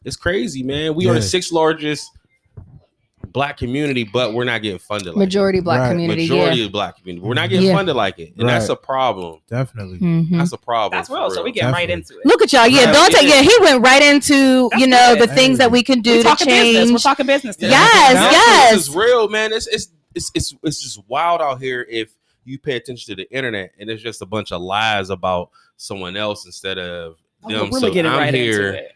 it's 0.09 0.17
crazy, 0.17 0.63
man. 0.63 0.95
We 0.95 1.07
are 1.07 1.13
the 1.13 1.21
sixth 1.21 1.51
largest 1.53 2.11
black 3.31 3.57
community, 3.57 4.03
but 4.11 4.33
we're 4.33 4.43
not 4.43 4.61
getting 4.63 4.79
funded. 4.79 5.09
Like 5.09 5.15
it. 5.15 5.19
Majority 5.19 5.59
black 5.59 5.81
Right. 5.81 5.89
community. 5.91 6.23
majority 6.27 6.65
of 6.65 6.71
black 6.71 6.97
community. 6.97 7.25
We're 7.27 7.35
not 7.35 7.49
getting 7.49 7.67
Yeah. 7.67 7.75
funded 7.75 7.95
like 7.95 8.17
it, 8.17 8.33
and 8.37 8.49
that's 8.49 8.69
a 8.69 8.75
problem. 8.75 9.39
Definitely. 9.47 9.99
yeah. 10.01 10.07
Mhm. 10.07 10.37
That's 10.39 10.51
a 10.51 10.57
problem. 10.57 10.97
That's 10.97 11.09
for 11.09 11.15
real. 11.15 11.29
So 11.29 11.43
we 11.43 11.51
get 11.51 11.71
right 11.71 11.87
into 11.89 12.17
it. 12.17 12.25
Look 12.25 12.41
at 12.41 12.51
y'all. 12.51 12.67
Yeah, 12.67 12.85
Right, 12.85 12.93
Dante. 13.11 13.27
yeah. 13.27 13.35
Yeah, 13.35 13.41
he 13.43 13.55
went 13.61 13.83
right 13.85 14.01
into 14.01 14.69
That's 14.71 14.81
you 14.81 14.87
know 14.87 15.15
good. 15.15 15.29
the 15.29 15.33
things 15.35 15.59
that 15.59 15.69
we 15.71 15.83
can 15.83 16.01
do 16.01 16.11
We're 16.11 16.17
to 16.17 16.23
talking 16.23 16.47
business. 16.47 16.91
We're 16.91 16.97
talking 16.97 17.25
business. 17.27 17.55
today. 17.55 17.69
Yes, 17.69 18.13
Now, 18.15 18.31
yes. 18.31 18.71
This 18.73 18.87
is 18.89 18.95
real, 18.95 19.27
man. 19.29 19.53
It's 19.53 19.67
it's 19.67 19.89
it's 20.15 20.31
it's 20.33 20.55
it's 20.63 20.81
just 20.81 20.99
wild 21.07 21.39
out 21.41 21.61
here 21.61 21.85
if 21.87 22.09
you 22.45 22.57
pay 22.57 22.77
attention 22.77 23.15
to 23.15 23.21
the 23.21 23.31
internet 23.31 23.71
and 23.79 23.91
it's 23.91 24.01
just 24.01 24.23
a 24.23 24.25
bunch 24.25 24.51
of 24.51 24.59
lies 24.61 25.11
about 25.11 25.49
someone 25.77 26.17
else 26.17 26.45
instead 26.47 26.79
of 26.79 27.17
Oh, 27.43 27.49
them. 27.49 27.59
we're 27.69 27.77
really 27.77 27.79
so 27.81 27.93
getting 27.93 28.11
I'm 28.11 28.17
right 28.17 28.33
here 28.33 28.67
into 28.69 28.79
it. 28.79 28.91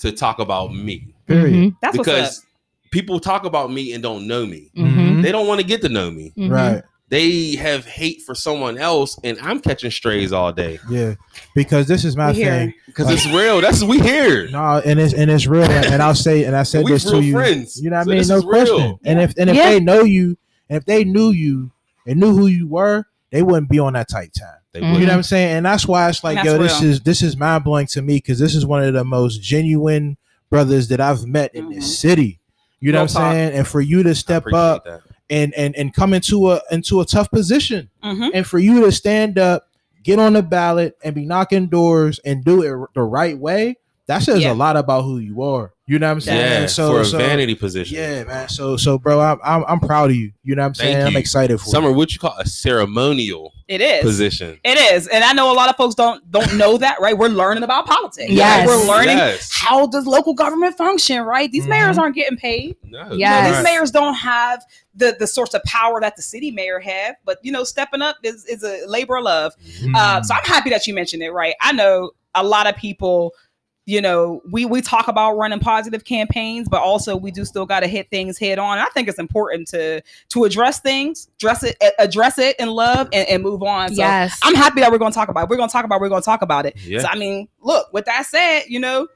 To 0.00 0.12
talk 0.12 0.38
about 0.38 0.74
me 0.74 1.12
Period. 1.26 1.54
Mhm, 1.54 1.76
That's 1.82 1.98
what's 1.98 2.08
because 2.08 2.38
up. 2.38 2.44
people 2.92 3.18
talk 3.18 3.44
about 3.44 3.72
me 3.72 3.92
and 3.92 4.02
don't 4.02 4.26
know 4.28 4.46
me. 4.46 4.70
mhm, 4.76 4.94
Mhm. 5.18 5.22
They 5.22 5.32
don't 5.32 5.48
want 5.48 5.60
to 5.60 5.66
get 5.66 5.82
to 5.82 5.88
know 5.88 6.10
me. 6.10 6.32
mhm. 6.38 6.50
Right. 6.50 6.82
they 7.08 7.54
have 7.54 7.84
hate 7.86 8.20
for 8.26 8.34
someone 8.34 8.76
else, 8.78 9.16
and 9.22 9.38
I'm 9.40 9.60
catching 9.60 9.92
strays 9.92 10.32
all 10.32 10.52
day 10.52 10.80
Yeah, 10.90 11.14
because 11.54 11.86
this 11.86 12.04
is 12.04 12.16
my 12.16 12.32
We 12.32 12.42
thing. 12.42 12.74
because 12.86 13.08
it's 13.10 13.24
real. 13.26 13.60
That's 13.60 13.82
we 13.84 14.00
here. 14.00 14.48
No, 14.50 14.82
and 14.84 14.98
it's 14.98 15.14
and 15.14 15.30
it's 15.30 15.46
real. 15.46 15.62
And, 15.62 15.86
and 15.86 16.02
I'll 16.02 16.16
say, 16.16 16.42
and 16.44 16.56
I 16.56 16.64
said 16.64 16.84
We 16.84 16.90
this 16.92 17.04
to 17.04 17.20
you. 17.22 17.32
friends. 17.32 17.80
You 17.80 17.90
know 17.90 17.98
what 17.98 18.06
So 18.06 18.10
I 18.10 18.14
mean? 18.18 18.26
No 18.28 18.36
is 18.38 18.44
real. 18.44 18.48
question. 18.66 18.98
And 19.04 19.20
if 19.20 19.34
and 19.38 19.48
if 19.50 19.54
Yeah. 19.56 19.70
they 19.70 19.78
know 19.80 20.02
you, 20.02 20.36
and 20.68 20.78
if 20.78 20.84
they 20.84 21.04
knew 21.04 21.30
you 21.30 21.70
and 22.08 22.18
knew 22.18 22.34
who 22.36 22.48
you 22.48 22.66
were, 22.66 23.04
they 23.36 23.42
wouldn't 23.42 23.68
be 23.68 23.78
on 23.78 23.92
that 23.92 24.08
tight 24.08 24.32
time. 24.32 24.48
They 24.72 24.80
Mhm. 24.80 24.94
You 24.94 25.00
know 25.00 25.06
what 25.08 25.16
I'm 25.16 25.22
saying? 25.22 25.56
And 25.58 25.66
that's 25.66 25.86
why 25.86 26.08
it's 26.08 26.24
like, 26.24 26.36
That's 26.36 26.46
yo, 26.46 26.58
this 26.58 26.80
real. 26.80 26.90
is 26.90 27.00
this 27.00 27.20
is 27.22 27.36
mind 27.36 27.64
blowing 27.64 27.86
to 27.88 28.00
me 28.00 28.16
because 28.16 28.38
this 28.38 28.54
is 28.54 28.64
one 28.64 28.82
of 28.82 28.94
the 28.94 29.04
most 29.04 29.42
genuine 29.42 30.16
brothers 30.50 30.88
that 30.88 31.00
I've 31.00 31.26
met 31.26 31.54
in 31.54 31.66
Mhm. 31.68 31.74
this 31.74 31.98
city. 31.98 32.40
You 32.80 32.92
know 32.92 32.98
Real 33.00 33.04
what 33.04 33.16
I'm 33.16 33.22
talk. 33.24 33.32
saying? 33.32 33.52
And 33.52 33.66
for 33.66 33.80
you 33.82 34.02
to 34.04 34.14
step 34.14 34.50
up 34.54 34.84
that. 34.84 35.00
and 35.28 35.52
and 35.54 35.76
and 35.76 35.92
come 35.92 36.14
into 36.14 36.50
a 36.50 36.62
into 36.70 37.00
a 37.02 37.04
tough 37.04 37.30
position, 37.30 37.90
Mhm. 38.02 38.30
and 38.32 38.46
for 38.46 38.58
you 38.58 38.80
to 38.86 38.92
stand 38.92 39.38
up, 39.38 39.64
get 40.02 40.18
on 40.18 40.32
the 40.34 40.42
ballot, 40.42 40.96
and 41.04 41.14
be 41.14 41.26
knocking 41.26 41.66
doors 41.66 42.18
and 42.24 42.42
do 42.44 42.62
it 42.62 42.88
the 42.94 43.02
right 43.02 43.38
way, 43.38 43.76
that 44.06 44.22
says 44.22 44.40
Yeah. 44.42 44.52
a 44.52 44.54
lot 44.54 44.76
about 44.76 45.02
who 45.02 45.18
you 45.18 45.42
are. 45.42 45.72
You 45.88 46.00
know 46.00 46.08
what 46.08 46.12
I'm 46.14 46.20
saying? 46.20 46.62
Yeah, 46.62 46.66
so 46.66 46.90
for 46.90 47.00
a 47.02 47.04
so, 47.04 47.16
vanity 47.18 47.54
position. 47.54 47.96
yeah, 47.96 48.24
man. 48.24 48.48
So 48.48 48.76
so 48.76 48.98
bro, 48.98 49.20
I'm 49.20 49.38
I'm, 49.44 49.64
I'm 49.68 49.78
proud 49.80 50.10
of 50.10 50.16
you. 50.16 50.32
You 50.42 50.56
know 50.56 50.62
what 50.62 50.66
I'm 50.66 50.74
Thank 50.74 50.94
saying? 50.96 51.06
I'm 51.06 51.16
excited 51.16 51.58
for 51.60 51.66
Summer, 51.66 51.90
you. 51.90 51.94
what 51.94 52.12
you 52.12 52.18
call 52.18 52.34
a 52.40 52.44
ceremonial 52.44 53.52
It 53.68 53.80
is. 53.80 54.02
position? 54.02 54.58
It 54.64 54.78
is, 54.92 55.06
and 55.06 55.22
I 55.22 55.32
know 55.32 55.52
a 55.52 55.54
lot 55.54 55.68
of 55.70 55.76
folks 55.76 55.94
don't 55.94 56.28
don't 56.30 56.56
know 56.58 56.76
that, 56.78 57.00
right? 57.00 57.16
We're 57.16 57.28
learning 57.28 57.62
about 57.62 57.86
politics. 57.86 58.32
Yes. 58.32 58.66
We're 58.66 58.84
learning 58.84 59.16
Yes. 59.18 59.48
how 59.52 59.86
does 59.86 60.08
local 60.08 60.34
government 60.34 60.76
function, 60.76 61.22
right? 61.22 61.52
These 61.52 61.66
Mhm. 61.66 61.70
mayors 61.70 61.98
aren't 61.98 62.16
getting 62.16 62.36
paid. 62.36 62.74
No. 62.82 63.04
You 63.04 63.08
know, 63.10 63.14
Yes. 63.16 63.54
these 63.56 63.62
mayors 63.64 63.90
don't 63.92 64.14
have 64.14 64.64
the 64.94 65.14
the 65.16 65.28
source 65.28 65.54
of 65.54 65.62
power 65.62 66.00
that 66.00 66.16
the 66.16 66.22
city 66.22 66.50
mayor 66.50 66.80
have. 66.80 67.14
But 67.24 67.38
you 67.42 67.52
know, 67.52 67.62
stepping 67.62 68.02
up 68.02 68.16
is 68.24 68.44
is 68.46 68.64
a 68.64 68.84
labor 68.88 69.18
of 69.18 69.22
love. 69.24 69.52
Mm. 69.82 69.94
Uh, 69.94 70.20
so 70.24 70.34
I'm 70.34 70.42
happy 70.44 70.70
that 70.70 70.88
you 70.88 70.94
mentioned 70.94 71.22
it, 71.22 71.30
right? 71.30 71.54
I 71.60 71.70
know 71.72 72.10
a 72.34 72.42
lot 72.44 72.66
of 72.66 72.74
people. 72.76 73.32
You 73.88 74.00
know, 74.00 74.42
we 74.50 74.64
we 74.64 74.80
talk 74.80 75.06
about 75.06 75.36
running 75.36 75.60
positive 75.60 76.04
campaigns, 76.04 76.68
but 76.68 76.82
also 76.82 77.16
we 77.16 77.30
do 77.30 77.44
still 77.44 77.66
got 77.66 77.80
to 77.80 77.86
hit 77.86 78.10
things 78.10 78.36
head 78.36 78.58
on. 78.58 78.78
I 78.78 78.86
think 78.86 79.08
it's 79.08 79.20
important 79.20 79.68
to 79.68 80.02
to 80.30 80.44
address 80.44 80.80
things, 80.80 81.28
address 81.38 81.62
it, 81.62 81.76
address 82.00 82.36
it 82.38 82.56
in 82.58 82.68
love, 82.68 83.08
and, 83.12 83.28
and 83.28 83.44
move 83.44 83.62
on. 83.62 83.90
So 83.90 84.02
yes. 84.02 84.40
I'm 84.42 84.56
happy 84.56 84.80
that 84.80 84.90
we're 84.90 84.98
going 84.98 85.12
to 85.12 85.16
talk 85.16 85.28
about 85.28 85.44
it. 85.44 85.50
We're 85.50 85.56
going 85.56 85.68
to 85.68 85.72
talk 85.72 85.84
about 85.84 85.96
it. 85.96 86.00
We're 86.00 86.08
going 86.08 86.22
to 86.22 86.26
talk 86.26 86.42
about 86.42 86.66
it. 86.66 86.76
Yeah. 86.84 87.00
So, 87.00 87.06
I 87.06 87.16
mean, 87.16 87.46
look, 87.60 87.92
with 87.92 88.06
that 88.06 88.26
said, 88.26 88.64
you 88.66 88.80
know, 88.80 89.06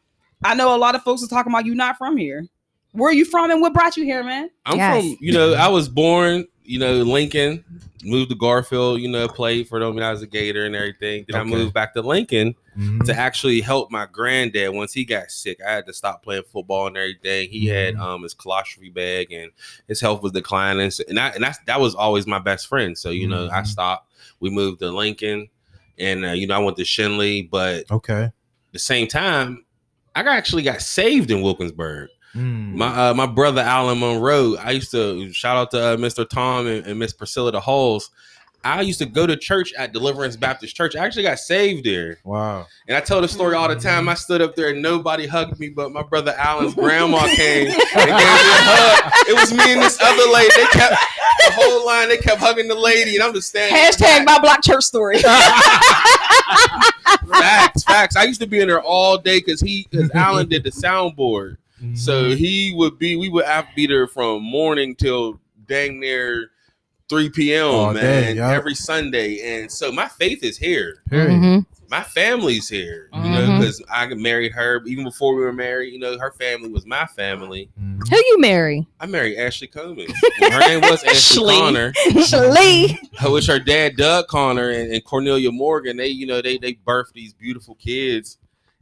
I 0.45 0.55
know 0.55 0.73
a 0.75 0.79
lot 0.79 0.95
of 0.95 1.03
folks 1.03 1.25
are 1.25 1.29
talking 1.29 1.53
about 1.53 1.67
you 1.67 1.75
not 1.75 1.99
from 1.99 2.17
here. 2.17 2.47
Where 2.93 3.11
are 3.11 3.13
you 3.13 3.25
from 3.25 3.51
and 3.51 3.61
what 3.61 3.75
brought 3.75 3.97
you 3.97 4.05
here, 4.05 4.23
man? 4.23 4.51
I'm 4.67 4.77
Yes. 4.77 5.03
from, 5.03 5.17
you 5.21 5.33
know, 5.33 5.55
I 5.55 5.67
was 5.69 5.89
born, 5.89 6.47
you 6.71 6.79
know, 6.79 7.03
Lincoln, 7.03 7.65
moved 8.05 8.31
to 8.31 8.37
Garfield, 8.37 9.01
you 9.01 9.09
know, 9.09 9.27
played 9.27 9.67
for 9.69 9.81
them 9.81 9.95
when 9.97 10.05
I 10.05 10.11
was 10.13 10.23
a 10.23 10.27
Gator 10.27 10.65
and 10.65 10.77
everything. 10.77 11.25
Then 11.29 11.41
I 11.41 11.45
moved 11.45 11.75
back 11.75 11.93
to 11.95 12.01
Lincoln 12.03 12.55
Mhm. 12.79 13.05
to 13.07 13.15
actually 13.15 13.61
help 13.61 13.91
my 13.91 14.07
granddad 14.07 14.73
once 14.73 14.93
he 14.93 15.05
got 15.05 15.31
sick. 15.33 15.59
I 15.67 15.73
had 15.73 15.87
to 15.87 15.93
stop 15.93 16.23
playing 16.23 16.45
football 16.45 16.87
and 16.87 16.97
everything. 16.97 17.51
He 17.51 17.67
had 17.67 17.97
Mhm. 17.97 18.01
um 18.01 18.23
his 18.23 18.35
colostomy 18.35 18.95
bag 18.95 19.33
and 19.33 19.51
his 19.89 20.01
health 20.01 20.23
was 20.23 20.31
declining. 20.33 20.91
So- 20.93 21.05
and 21.09 21.19
I 21.19 21.31
and 21.31 21.43
that's 21.43 21.59
that 21.67 21.81
was 21.81 21.95
always 21.97 22.27
my 22.27 22.39
best 22.39 22.69
friend. 22.69 22.97
So, 22.97 23.11
you 23.11 23.27
know, 23.27 23.49
I 23.53 23.63
Mhm. 23.63 23.67
stopped. 23.67 24.09
We 24.39 24.49
moved 24.49 24.79
to 24.79 24.91
Lincoln 24.93 25.49
and 25.99 26.25
uh, 26.25 26.31
you 26.31 26.47
know, 26.47 26.55
I 26.55 26.59
went 26.61 26.77
to 26.77 26.85
Schenley, 26.85 27.51
but 27.51 27.91
Okay. 27.91 28.23
at 28.25 28.33
the 28.73 28.79
same 28.79 29.09
time, 29.09 29.65
I 30.15 30.21
actually 30.21 30.63
got 30.63 30.81
saved 30.81 31.31
in 31.33 31.43
Wilkinsburg. 31.43 32.09
Mm. 32.35 32.75
My 32.75 33.11
uh, 33.11 33.15
my 33.15 33.27
brother 33.27 33.61
Alan 33.61 33.99
Monroe. 33.99 34.57
I 34.57 34.73
used 34.73 34.91
to 34.93 35.33
shout 35.33 35.57
out 35.57 35.71
to 35.73 35.83
uh, 35.83 35.97
Mr. 35.97 36.29
Tom 36.29 36.67
and, 36.67 36.87
and 36.87 36.99
Miss 36.99 37.13
Priscilla 37.13 37.53
the 37.53 37.61
Holes. 37.61 38.11
I 38.63 38.83
used 38.83 38.99
to 38.99 39.07
go 39.07 39.27
to 39.27 39.37
church 39.37 39.73
at 39.73 39.95
Deliverance 39.95 40.37
Baptist 40.37 40.77
Church. 40.77 40.95
I 40.95 41.03
actually 41.05 41.23
got 41.23 41.39
saved 41.39 41.87
there, 41.87 42.19
wow. 42.25 42.67
and 42.87 42.97
I 42.97 43.01
tell 43.01 43.23
the 43.23 43.29
story 43.29 43.55
all 43.55 43.69
the 43.69 43.77
time. 43.77 44.07
I 44.07 44.15
stood 44.15 44.43
up 44.43 44.55
there 44.55 44.69
and 44.69 44.83
nobody 44.83 45.27
hugged 45.27 45.59
me, 45.59 45.71
but 45.71 45.93
my 45.93 46.03
brother 46.03 46.35
Alan's 46.37 46.75
grandma 46.75 47.27
came 47.35 47.69
and 47.69 47.75
gave 47.75 48.07
me 48.07 48.13
a 48.13 48.15
hug. 48.15 49.13
It 49.29 49.35
was 49.35 49.55
me 49.55 49.73
and 49.73 49.81
this 49.81 49.99
other 50.03 50.31
lady. 50.31 50.51
They 50.57 50.67
kept 50.67 50.95
the 51.47 51.53
whole 51.53 51.87
line. 51.87 52.11
They 52.11 52.19
kept 52.19 52.41
hugging 52.41 52.69
the 52.69 52.75
lady, 52.75 53.15
and 53.15 53.25
I'm 53.25 53.33
just 53.33 53.49
standing. 53.49 53.75
Hashtag 53.75 54.01
back. 54.01 54.27
my 54.27 54.39
black 54.41 54.63
church 54.63 54.85
story. 54.85 55.19
facts, 57.29 57.85
facts. 57.85 58.17
I 58.17 58.25
used 58.25 58.43
to 58.43 58.47
be 58.47 58.61
in 58.61 58.69
there 58.69 58.83
all 58.83 59.17
day 59.17 59.39
because 59.39 59.63
he, 59.63 59.87
because 59.91 60.11
Alan 60.11 60.49
did 60.49 60.65
the 60.65 60.71
soundboard. 60.71 61.57
Mm-hmm. 61.83 61.95
So 61.97 62.35
he 62.37 62.73
would 62.77 62.99
be, 62.99 63.17
we 63.17 63.29
would 63.29 63.47
have 63.47 63.69
to 63.69 63.75
be 63.75 63.87
there 63.87 64.07
from 64.07 64.43
morning 64.43 64.95
till 64.97 65.41
dang 65.67 65.99
near 66.01 66.51
3 67.09 67.31
p.m. 67.31 67.67
All 67.67 67.93
man, 67.93 68.03
day, 68.03 68.33
yup. 68.35 68.53
every 68.53 68.75
Sunday. 68.75 69.41
And 69.61 69.71
so 69.71 69.91
my 69.91 70.07
faith 70.09 70.45
is 70.45 70.57
here. 70.59 71.03
Period. 71.09 71.31
Mhm. 71.41 71.67
My 71.91 72.05
family's 72.05 72.69
here, 72.69 73.09
you 73.13 73.21
know, 73.31 73.41
Mhm. 73.49 73.59
because 73.59 73.83
I 73.91 74.07
married 74.15 74.53
her 74.53 74.81
even 74.87 75.03
before 75.03 75.35
we 75.35 75.41
were 75.43 75.53
married. 75.53 75.93
You 75.93 75.99
know, 75.99 76.17
her 76.21 76.31
family 76.31 76.69
was 76.69 76.87
my 76.87 77.05
family. 77.07 77.69
Mhm. 77.83 78.09
Who 78.09 78.17
you 78.17 78.41
marry? 78.41 78.87
I 79.01 79.07
married 79.07 79.39
Ashley 79.39 79.67
Comans. 79.67 80.13
Well, 80.41 80.53
her 80.53 80.61
name 80.61 80.83
was 80.83 81.03
Ashley 81.03 81.55
Ashley. 81.55 81.55
Connor. 81.57 81.93
Shalee. 81.93 82.97
Which 83.33 83.47
her 83.49 83.59
dad, 83.59 83.97
Doug 83.97 84.29
Connor, 84.29 84.71
and, 84.71 84.93
and 84.93 85.05
Cornelia 85.05 85.51
Morgan. 85.51 85.97
They, 85.97 86.07
you 86.09 86.27
know, 86.27 86.41
they 86.41 86.59
they 86.59 86.75
birthed 86.75 87.13
these 87.15 87.33
beautiful 87.35 87.75
kids. 87.75 88.39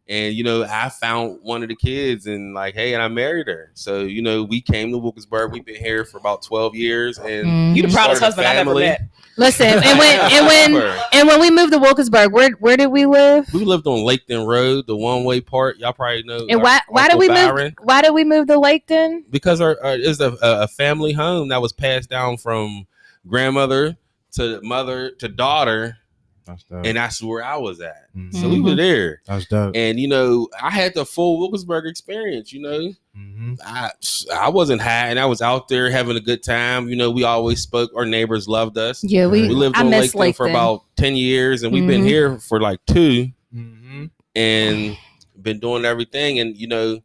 And 0.08 0.34
you 0.34 0.42
know, 0.42 0.64
I 0.64 0.88
found 0.88 1.40
one 1.42 1.62
of 1.62 1.68
the 1.68 1.76
kids, 1.76 2.26
and 2.26 2.54
like, 2.54 2.74
hey, 2.74 2.94
and 2.94 3.02
I 3.02 3.08
married 3.08 3.46
her. 3.46 3.70
So 3.74 4.00
you 4.00 4.22
know, 4.22 4.42
we 4.42 4.60
came 4.62 4.90
to 4.92 4.98
Wilkinsburg. 4.98 5.52
We've 5.52 5.64
been 5.64 5.76
here 5.76 6.04
for 6.06 6.16
about 6.16 6.42
twelve 6.42 6.74
years, 6.74 7.18
and 7.18 7.46
Mhm. 7.46 7.76
you 7.76 7.82
the 7.82 7.88
we 7.88 7.94
proudest 7.94 8.22
husband 8.22 8.46
I've 8.46 8.56
ever 8.56 8.74
met. 8.74 9.02
Listen, 9.36 9.66
and 9.66 9.98
when 9.98 10.18
and 10.32 10.46
when 10.46 10.98
and 11.12 11.28
when 11.28 11.40
we 11.40 11.50
moved 11.50 11.72
to 11.74 11.78
Wilkinsburg, 11.78 12.32
where 12.32 12.50
where 12.52 12.76
did 12.78 12.86
we 12.86 13.04
live? 13.04 13.46
we 13.52 13.64
lived 13.64 13.86
on 13.86 13.98
Laketon 13.98 14.46
Road, 14.46 14.86
the 14.86 14.96
one 14.96 15.24
way 15.24 15.42
part. 15.42 15.76
Y'all 15.76 15.92
probably 15.92 16.22
know. 16.22 16.38
And 16.48 16.52
our 16.58 16.62
why 16.62 16.80
why 16.88 17.08
did 17.08 17.18
we 17.18 17.28
Byron. 17.28 17.74
move? 17.78 17.86
Why 17.86 18.00
did 18.00 18.14
we 18.14 18.24
move 18.24 18.46
to 18.46 18.54
Laketon? 18.54 19.24
Because 19.30 19.60
our, 19.60 19.76
our 19.84 19.94
it's 19.94 20.20
a, 20.20 20.36
a 20.40 20.68
family 20.68 21.12
home 21.12 21.48
that 21.48 21.60
was 21.60 21.72
passed 21.74 22.08
down 22.08 22.38
from 22.38 22.86
grandmother 23.26 23.96
to 24.32 24.60
mother 24.62 25.10
to 25.18 25.28
daughter, 25.28 25.98
That's 26.48 26.64
dope. 26.64 26.84
and 26.86 26.96
that's 26.96 27.22
where 27.22 27.44
I 27.44 27.56
was 27.58 27.80
at. 27.80 28.08
Mhm. 28.16 28.34
So 28.34 28.48
we 28.48 28.60
were 28.60 28.74
there, 28.74 29.20
That's 29.26 29.46
dope. 29.46 29.76
and 29.76 30.00
you 30.00 30.08
know, 30.08 30.48
I 30.60 30.70
had 30.70 30.94
the 30.94 31.04
full 31.04 31.38
Wilkinsburg 31.38 31.86
experience. 31.86 32.52
You 32.52 32.62
know, 32.62 32.92
Mhm. 33.16 33.58
I 33.64 33.90
I 34.34 34.48
wasn't 34.48 34.80
high, 34.80 35.08
and 35.10 35.20
I 35.20 35.26
was 35.26 35.42
out 35.42 35.68
there 35.68 35.90
having 35.90 36.16
a 36.16 36.20
good 36.20 36.42
time. 36.42 36.88
You 36.88 36.96
know, 36.96 37.10
we 37.10 37.22
always 37.22 37.60
spoke. 37.60 37.90
Our 37.94 38.06
neighbors 38.06 38.48
loved 38.48 38.78
us. 38.78 39.04
Yeah, 39.04 39.26
we. 39.26 39.42
We 39.42 39.48
lived 39.50 39.76
I 39.76 39.80
on 39.82 39.90
miss 39.90 40.14
Laketon 40.14 40.34
for 40.36 40.48
about 40.48 40.84
ten 40.96 41.14
years, 41.14 41.62
and 41.62 41.72
we've 41.72 41.86
been 41.86 42.02
Mhm. 42.02 42.06
here 42.08 42.38
for 42.38 42.60
like 42.60 42.80
two. 42.86 43.28
Mhm. 43.54 44.10
and 44.34 44.96
been 45.40 45.58
doing 45.58 45.84
everything. 45.84 46.38
And 46.40 46.56
you 46.56 46.66
know, 46.68 47.00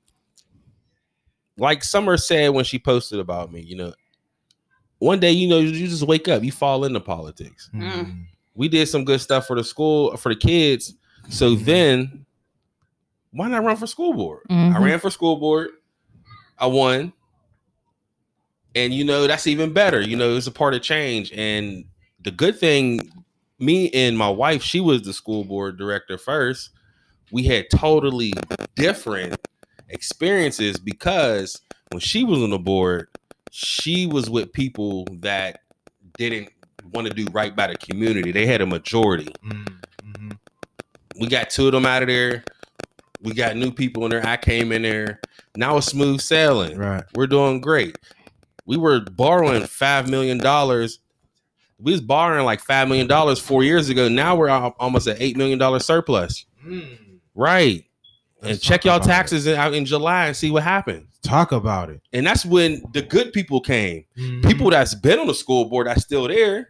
like 1.58 1.84
Summer 1.84 2.18
said 2.18 2.50
when 2.50 2.66
she 2.66 2.80
posted 2.80 3.20
about 3.20 3.52
me, 3.52 3.62
you 3.62 3.76
know, 3.76 3.94
one 5.00 5.20
day 5.20 5.32
you 5.32 5.48
know 5.48 5.60
you 5.60 5.88
just 5.88 6.04
wake 6.04 6.28
up, 6.28 6.44
you 6.44 6.52
fall 6.52 6.86
into 6.86 7.00
politics. 7.00 7.70
Mhm. 7.74 8.26
We 8.56 8.68
did 8.68 8.88
some 8.88 9.04
good 9.04 9.22
stuff 9.22 9.48
for 9.48 9.56
the 9.56 9.64
school 9.64 10.16
for 10.18 10.30
the 10.30 10.40
kids, 10.40 10.94
so 11.30 11.56
then 11.56 12.26
why 13.32 13.48
not 13.48 13.64
run 13.64 13.78
for 13.78 13.88
school 13.88 14.14
board? 14.14 14.44
I 14.50 14.54
Mhm. 14.54 14.80
ran 14.80 15.00
for 15.00 15.10
school 15.10 15.38
board, 15.38 15.70
I 16.58 16.68
won, 16.68 17.14
and 18.76 18.94
you 18.94 19.04
know 19.04 19.28
that's 19.28 19.48
even 19.48 19.74
better. 19.74 20.02
You 20.02 20.16
know, 20.16 20.36
it's 20.36 20.48
a 20.48 20.52
part 20.52 20.74
of 20.74 20.82
change. 20.82 21.32
And 21.32 21.86
the 22.24 22.32
good 22.32 22.60
thing, 22.60 23.12
me 23.60 23.90
and 23.92 24.18
my 24.18 24.30
wife, 24.30 24.64
she 24.64 24.80
was 24.80 25.02
the 25.02 25.14
school 25.14 25.44
board 25.44 25.78
director 25.78 26.18
first. 26.18 26.70
We 27.32 27.44
had 27.44 27.66
totally 27.72 28.34
different 28.76 29.36
experiences 29.90 30.78
because 30.80 31.60
when 31.92 32.00
she 32.00 32.24
was 32.24 32.40
on 32.42 32.52
the 32.52 32.60
board, 32.60 33.08
she 33.52 34.06
was 34.06 34.30
with 34.30 34.54
people 34.54 35.08
that 35.22 35.62
didn't 36.18 36.50
want 36.94 37.08
to 37.08 37.14
do 37.14 37.26
right 37.32 37.56
by 37.56 37.68
the 37.68 37.76
community. 37.76 38.32
They 38.32 38.46
had 38.46 38.62
a 38.62 38.66
majority. 38.66 39.28
Mhm. 39.46 40.38
We 41.20 41.28
got 41.28 41.50
two 41.50 41.68
of 41.68 41.74
them 41.74 41.86
out 41.86 42.02
of 42.04 42.08
there. 42.10 42.44
We 43.22 43.34
got 43.34 43.56
new 43.56 43.72
people 43.72 44.04
in 44.06 44.12
there. 44.12 44.26
I 44.26 44.36
came 44.38 44.72
in 44.72 44.82
there. 44.82 45.22
Now 45.56 45.78
it's 45.78 45.88
smooth 45.88 46.20
sailing. 46.22 46.78
Right. 46.78 47.04
We're 47.16 47.28
doing 47.28 47.62
great. 47.62 47.98
We 48.66 48.78
were 48.78 49.02
borrowing 49.02 49.66
five 49.66 50.10
million 50.10 50.38
dollars. 50.40 51.00
We 51.80 51.92
was 51.92 52.02
borrowing 52.02 52.46
like 52.46 52.62
five 52.62 52.88
million 52.88 53.08
dollars 53.08 53.40
four 53.40 53.64
years 53.64 53.90
ago. 53.90 54.08
Now 54.10 54.36
we're 54.36 54.50
almost 54.50 55.08
at 55.08 55.22
eight 55.22 55.38
million 55.38 55.60
dollar 55.60 55.80
surplus. 55.80 56.46
Mm. 56.66 56.98
Right. 57.36 57.86
Let's 58.42 58.56
and 58.56 58.62
check 58.62 58.84
y'all 58.84 58.96
about 58.98 59.06
it. 59.06 59.10
taxes 59.10 59.48
out 59.48 59.74
in 59.74 59.86
July 59.86 60.28
and 60.28 60.36
see 60.36 60.52
what 60.52 60.64
happens. 60.64 61.08
Talk 61.22 61.52
about 61.54 61.90
it. 61.90 62.02
And 62.12 62.26
that's 62.26 62.46
when 62.46 62.84
the 62.94 63.02
good 63.02 63.32
people 63.32 63.62
came. 63.62 64.04
Mhm. 64.18 64.46
People 64.46 64.70
that's 64.70 64.96
been 64.96 65.20
on 65.20 65.28
the 65.28 65.34
school 65.34 65.66
board 65.66 65.88
that's 65.88 66.02
still 66.04 66.28
there. 66.28 66.70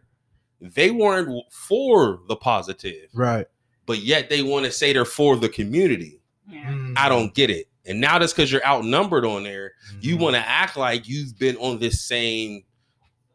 They 0.63 0.91
weren't 0.91 1.29
for 1.51 2.19
the 2.27 2.35
positive, 2.35 3.09
Right. 3.13 3.45
but 3.85 3.99
yet 3.99 4.29
they 4.29 4.41
want 4.41 4.65
to 4.65 4.71
say 4.71 4.93
they're 4.93 5.03
for 5.05 5.35
the 5.35 5.49
community. 5.49 6.21
Mm. 6.51 6.93
I 6.97 7.09
don't 7.09 7.33
get 7.33 7.49
it. 7.49 7.67
And 7.85 7.99
now 7.99 8.17
that's 8.17 8.31
because 8.33 8.49
you're 8.51 8.65
outnumbered 8.65 9.25
on 9.25 9.43
there. 9.43 9.73
You 9.99 10.15
Mhm. 10.15 10.19
want 10.21 10.35
to 10.37 10.47
act 10.47 10.77
like 10.77 11.07
you've 11.07 11.37
been 11.37 11.57
on 11.57 11.79
this 11.79 12.01
same 12.01 12.63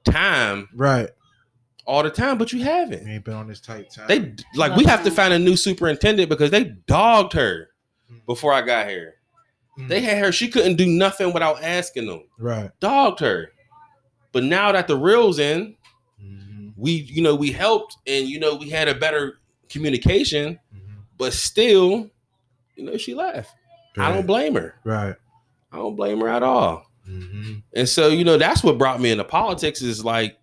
time. 0.04 0.68
Right. 0.74 1.10
all 1.86 2.02
the 2.02 2.10
time, 2.10 2.36
but 2.36 2.52
you 2.52 2.62
haven't. 2.62 3.02
We 3.04 3.12
ain't 3.12 3.24
been 3.24 3.32
on 3.32 3.48
this 3.48 3.60
tight 3.60 3.90
time. 3.90 4.06
They 4.08 4.34
like 4.54 4.76
we 4.76 4.84
have 4.84 5.02
to 5.04 5.10
find 5.10 5.32
a 5.32 5.38
new 5.38 5.56
superintendent 5.56 6.28
because 6.28 6.50
they 6.50 6.64
dogged 6.86 7.32
her 7.32 7.70
before 8.26 8.52
I 8.52 8.60
got 8.60 8.88
here. 8.90 9.14
Mm. 9.78 9.88
They 9.88 10.00
had 10.02 10.18
her; 10.22 10.30
she 10.30 10.48
couldn't 10.48 10.76
do 10.76 10.84
nothing 10.86 11.32
without 11.32 11.62
asking 11.62 12.06
them. 12.06 12.24
right. 12.38 12.70
Dogged 12.80 13.20
her. 13.20 13.52
But 14.32 14.44
now 14.44 14.70
that 14.72 14.86
the 14.86 14.98
real's 14.98 15.38
in, 15.38 15.76
Mhm. 16.22 16.47
We 16.78 16.92
you 16.92 17.20
know 17.22 17.34
we 17.34 17.50
helped 17.52 17.96
and 18.06 18.26
you 18.26 18.38
know 18.40 18.54
we 18.54 18.70
had 18.70 18.88
a 18.88 18.94
better 18.94 19.38
communication, 19.68 20.58
Mhm. 20.74 20.94
but 21.18 21.32
still, 21.34 22.08
you 22.76 22.84
know 22.84 22.96
she 22.96 23.14
left. 23.14 23.54
I 23.98 24.12
don't 24.12 24.26
blame 24.26 24.54
her. 24.54 24.76
Right. 24.84 25.16
I 25.72 25.76
don't 25.76 25.96
blame 25.96 26.20
her 26.20 26.28
at 26.28 26.42
all. 26.44 26.86
Mhm. 27.08 27.62
And 27.74 27.88
so, 27.88 28.08
you 28.08 28.22
know, 28.24 28.36
that's 28.38 28.62
what 28.62 28.78
brought 28.78 29.00
me 29.00 29.10
into 29.10 29.24
politics 29.24 29.82
is 29.82 30.04
like 30.04 30.38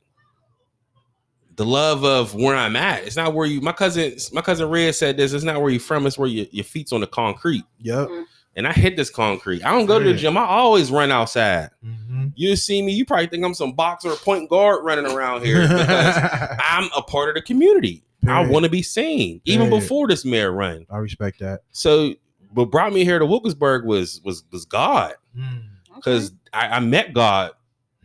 the 1.56 1.65
love 1.65 2.04
of 2.04 2.36
where 2.36 2.56
I'm 2.56 2.75
at. 2.75 3.04
It's 3.06 3.15
not 3.15 3.34
where 3.34 3.46
you 3.46 3.62
my 3.62 3.72
cousin 3.72 4.13
my 4.34 4.42
cousin 4.42 4.70
Red 4.70 4.94
said 4.96 5.15
this, 5.18 5.32
it's 5.32 5.44
not 5.46 5.62
where 5.62 5.70
you're 5.72 5.80
from, 5.80 6.06
it's 6.06 6.18
where 6.18 6.27
your, 6.27 6.46
your 6.51 6.65
feet's 6.65 6.92
on 6.92 7.00
the 7.01 7.08
concrete. 7.08 7.63
Yep. 7.80 8.10
And 8.58 8.68
I 8.68 8.74
hit 8.74 8.98
this 8.98 9.10
concrete. 9.10 9.63
I 9.63 9.72
don't 9.72 9.86
go 9.86 10.00
to 10.00 10.06
the 10.06 10.13
gym. 10.13 10.38
I 10.38 10.46
always 10.46 10.92
run 10.92 11.12
outside. 11.12 11.70
Mhm. 11.86 12.04
You 12.36 12.56
see 12.56 12.82
me, 12.82 12.92
you 12.94 13.06
probably 13.06 13.27
think 13.27 13.44
I'm 13.44 13.54
some 13.54 13.74
boxer 13.74 14.10
or 14.10 14.15
point 14.15 14.50
guard 14.50 14.84
running 14.84 15.06
around 15.06 15.46
here 15.46 15.62
because 15.62 16.18
I'm 16.63 16.89
a 16.96 17.01
part 17.01 17.30
of 17.30 17.36
the 17.36 17.42
community. 17.42 18.04
I 18.27 18.46
want 18.48 18.63
to 18.65 18.72
be 18.72 18.82
seen, 18.82 19.39
even 19.46 19.68
Period. 19.68 19.82
before 19.82 20.08
this 20.08 20.25
mayor 20.25 20.51
run. 20.51 20.86
I 20.89 20.98
respect 20.98 21.39
that. 21.42 21.62
So 21.72 22.15
what 22.54 22.72
brought 22.72 22.92
me 22.92 23.04
here 23.04 23.20
to 23.20 23.25
Wilkesburg 23.25 23.86
was 23.86 24.20
was 24.24 24.44
was 24.51 24.65
God. 24.65 25.13
Mm. 25.38 25.63
Because 25.96 26.32
I, 26.51 26.68
I 26.70 26.80
met 26.80 27.13
God 27.13 27.51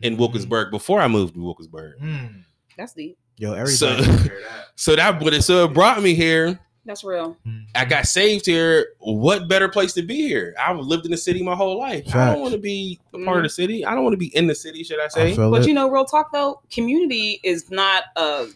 in 0.01 0.15
Mhm. 0.15 0.19
Wilkesburg 0.19 0.69
before 0.71 1.01
I 1.01 1.07
moved 1.07 1.33
to 1.33 1.41
Wilkesburg. 1.43 1.99
Mm. 1.99 2.43
that's 2.77 2.93
deep. 2.93 3.17
Yo, 3.37 3.53
everybody. 3.53 3.75
So- 3.75 3.95
can 3.95 4.17
hear 4.19 4.41
that. 4.47 4.65
So 4.75 4.95
that 4.95 5.19
but 5.19 5.33
it 5.33 5.41
so 5.43 5.65
it 5.65 5.73
brought 5.73 6.01
me 6.03 6.13
here. 6.13 6.59
That's 6.85 7.03
real. 7.03 7.37
I 7.75 7.85
got 7.85 8.07
saved 8.07 8.45
here. 8.47 8.93
What 8.99 9.47
better 9.47 9.69
place 9.69 9.93
to 9.93 10.01
be 10.01 10.15
here? 10.27 10.55
I've 10.59 10.79
lived 10.79 11.05
in 11.05 11.11
the 11.11 11.17
city 11.17 11.43
my 11.43 11.55
whole 11.55 11.77
life. 11.77 12.13
I 12.15 12.31
don't 12.33 12.41
want 12.41 12.53
to 12.53 12.59
be 12.59 12.99
a 13.13 13.23
part 13.23 13.37
of 13.37 13.43
the 13.43 13.49
city. 13.49 13.85
I 13.85 13.93
don't 13.93 14.03
want 14.03 14.13
to 14.13 14.17
be 14.17 14.35
in 14.35 14.47
the 14.47 14.55
city, 14.55 14.83
should 14.83 14.99
I 14.99 15.05
I 15.05 15.07
say? 15.09 15.35
feel 15.35 15.51
But 15.51 15.61
it. 15.61 15.67
you 15.67 15.73
know, 15.75 15.89
real 15.89 16.05
talk 16.05 16.31
though, 16.31 16.61
community 16.71 17.39
is 17.43 17.69
not 17.69 18.05
a 18.15 18.47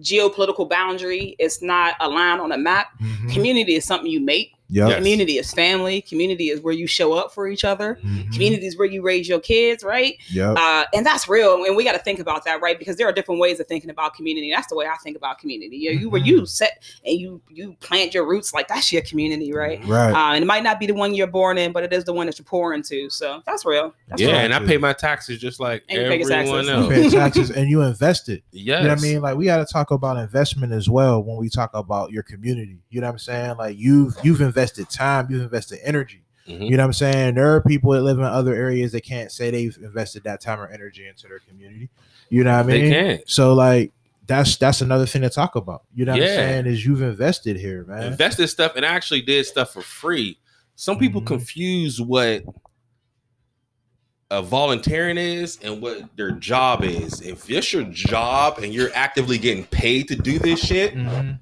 geopolitical 0.00 0.68
boundary. 0.68 1.36
It's 1.38 1.60
not 1.62 1.94
a 2.00 2.08
line 2.08 2.40
on 2.40 2.52
a 2.52 2.58
map. 2.58 2.88
Mhm. 3.00 3.32
Community 3.32 3.74
is 3.74 3.84
something 3.84 4.10
you 4.10 4.20
make. 4.20 4.52
Yep. 4.70 4.88
Yes. 4.88 4.96
Community 4.98 5.38
is 5.38 5.52
family. 5.52 6.00
Community 6.02 6.48
is 6.50 6.60
where 6.60 6.72
you 6.74 6.86
show 6.86 7.12
up 7.12 7.32
for 7.34 7.48
each 7.48 7.64
other. 7.64 7.98
Mhm. 8.04 8.32
Community 8.32 8.66
is 8.66 8.78
where 8.78 8.86
you 8.86 9.02
raise 9.02 9.28
your 9.28 9.40
kids, 9.40 9.82
right? 9.82 10.14
Yep. 10.30 10.56
Uh, 10.56 10.84
and 10.94 11.04
that's 11.04 11.28
real. 11.28 11.64
And 11.64 11.76
we 11.76 11.84
got 11.84 11.92
to 11.92 11.98
think 11.98 12.20
about 12.20 12.44
that, 12.44 12.60
right? 12.60 12.78
Because 12.78 12.96
there 12.96 13.08
are 13.08 13.12
different 13.12 13.40
ways 13.40 13.58
of 13.60 13.66
thinking 13.66 13.90
about 13.90 14.14
community. 14.14 14.50
That's 14.54 14.68
the 14.68 14.76
way 14.76 14.86
I 14.86 14.96
think 15.02 15.16
about 15.16 15.38
community. 15.38 15.76
You, 15.76 15.94
know, 15.94 16.00
you 16.00 16.10
where 16.10 16.20
you 16.20 16.46
set 16.46 16.82
and 17.04 17.18
you 17.18 17.40
you 17.50 17.74
plant 17.80 18.14
your 18.14 18.26
roots 18.28 18.54
like 18.54 18.68
that's 18.68 18.92
your 18.92 19.02
community, 19.02 19.52
right? 19.52 19.84
Right. 19.86 20.12
Uh, 20.12 20.34
and 20.34 20.42
it 20.42 20.46
might 20.46 20.62
not 20.62 20.78
be 20.78 20.86
the 20.86 20.94
one 20.94 21.14
you're 21.14 21.26
born 21.26 21.58
in, 21.58 21.72
but 21.72 21.82
it 21.82 21.92
is 21.92 22.04
the 22.04 22.12
one 22.12 22.26
that 22.26 22.38
you're 22.38 22.44
pouring 22.44 22.78
into. 22.78 23.10
So 23.10 23.42
that's 23.44 23.64
real. 23.64 23.92
That's 24.08 24.22
yeah, 24.22 24.28
real. 24.28 24.36
and 24.36 24.54
I 24.54 24.60
pay 24.64 24.76
my 24.78 24.92
taxes 24.92 25.40
just 25.40 25.58
like 25.58 25.82
And 25.88 26.02
you 26.02 26.08
pay 26.08 26.18
your 26.20 26.32
everyone 26.32 26.64
taxes. 26.66 26.68
you 26.68 26.74
else. 26.74 26.88
pay 26.88 27.18
taxes 27.18 27.50
and 27.50 27.68
you 27.68 27.82
invested. 27.82 28.42
Yes. 28.52 28.82
You 28.82 28.84
know 28.84 28.94
what 28.94 28.98
I 28.98 29.02
mean? 29.02 29.20
Like 29.20 29.36
we 29.36 29.46
got 29.46 29.66
to 29.66 29.72
talk 29.72 29.90
about 29.90 30.16
investment 30.16 30.72
as 30.72 30.88
well 30.88 31.22
when 31.22 31.36
we 31.38 31.48
talk 31.48 31.70
about 31.74 32.12
your 32.12 32.22
community. 32.22 32.78
You 32.90 33.00
know 33.00 33.08
what 33.08 33.14
I'm 33.14 33.18
saying? 33.18 33.56
Like 33.56 33.76
you've 33.76 34.14
you've 34.22 34.40
invested 34.40 34.59
time, 34.68 35.26
you've 35.30 35.42
invested 35.42 35.78
energy. 35.84 36.22
Mhm. 36.48 36.64
You 36.64 36.76
know 36.76 36.82
what 36.82 36.86
I'm 36.86 36.92
saying? 36.94 37.34
There 37.34 37.54
are 37.54 37.60
people 37.62 37.92
that 37.92 38.02
live 38.02 38.18
in 38.18 38.24
other 38.24 38.54
areas 38.54 38.92
that 38.92 39.02
can't 39.02 39.30
say 39.30 39.50
they've 39.50 39.76
invested 39.82 40.24
that 40.24 40.40
time 40.40 40.58
or 40.60 40.66
energy 40.68 41.06
into 41.06 41.28
their 41.28 41.38
community. 41.40 41.88
You 42.28 42.44
know 42.44 42.52
what 42.56 42.60
I 42.60 42.62
They 42.64 42.82
mean? 42.82 42.92
can't. 42.92 43.22
So 43.26 43.54
like 43.54 43.92
that's 44.26 44.56
that's 44.56 44.80
another 44.80 45.06
thing 45.06 45.22
to 45.22 45.30
talk 45.30 45.56
about. 45.56 45.82
You 45.94 46.04
know 46.04 46.12
what 46.12 46.20
Yeah. 46.22 46.28
I'm 46.28 46.34
saying? 46.36 46.66
Is 46.66 46.84
you've 46.86 47.02
invested 47.02 47.56
here, 47.56 47.84
man. 47.84 48.04
invested 48.04 48.48
stuff 48.48 48.72
and 48.76 48.84
I 48.86 48.90
actually 48.90 49.22
did 49.22 49.44
stuff 49.46 49.72
for 49.72 49.82
free. 49.82 50.38
Some 50.76 50.98
people 50.98 51.20
Mhm. 51.20 51.26
confuse 51.26 52.00
what 52.00 52.44
a 54.30 54.40
volunteering 54.42 55.18
is 55.18 55.58
and 55.62 55.82
what 55.82 56.16
their 56.16 56.30
job 56.30 56.84
is. 56.84 57.20
If 57.20 57.50
it's 57.50 57.72
your 57.72 57.82
job 57.84 58.58
and 58.62 58.72
you're 58.72 58.90
actively 58.94 59.38
getting 59.38 59.64
paid 59.64 60.06
to 60.08 60.14
do 60.16 60.38
this 60.38 60.60
shit, 60.60 60.94
Mhm. 60.94 61.40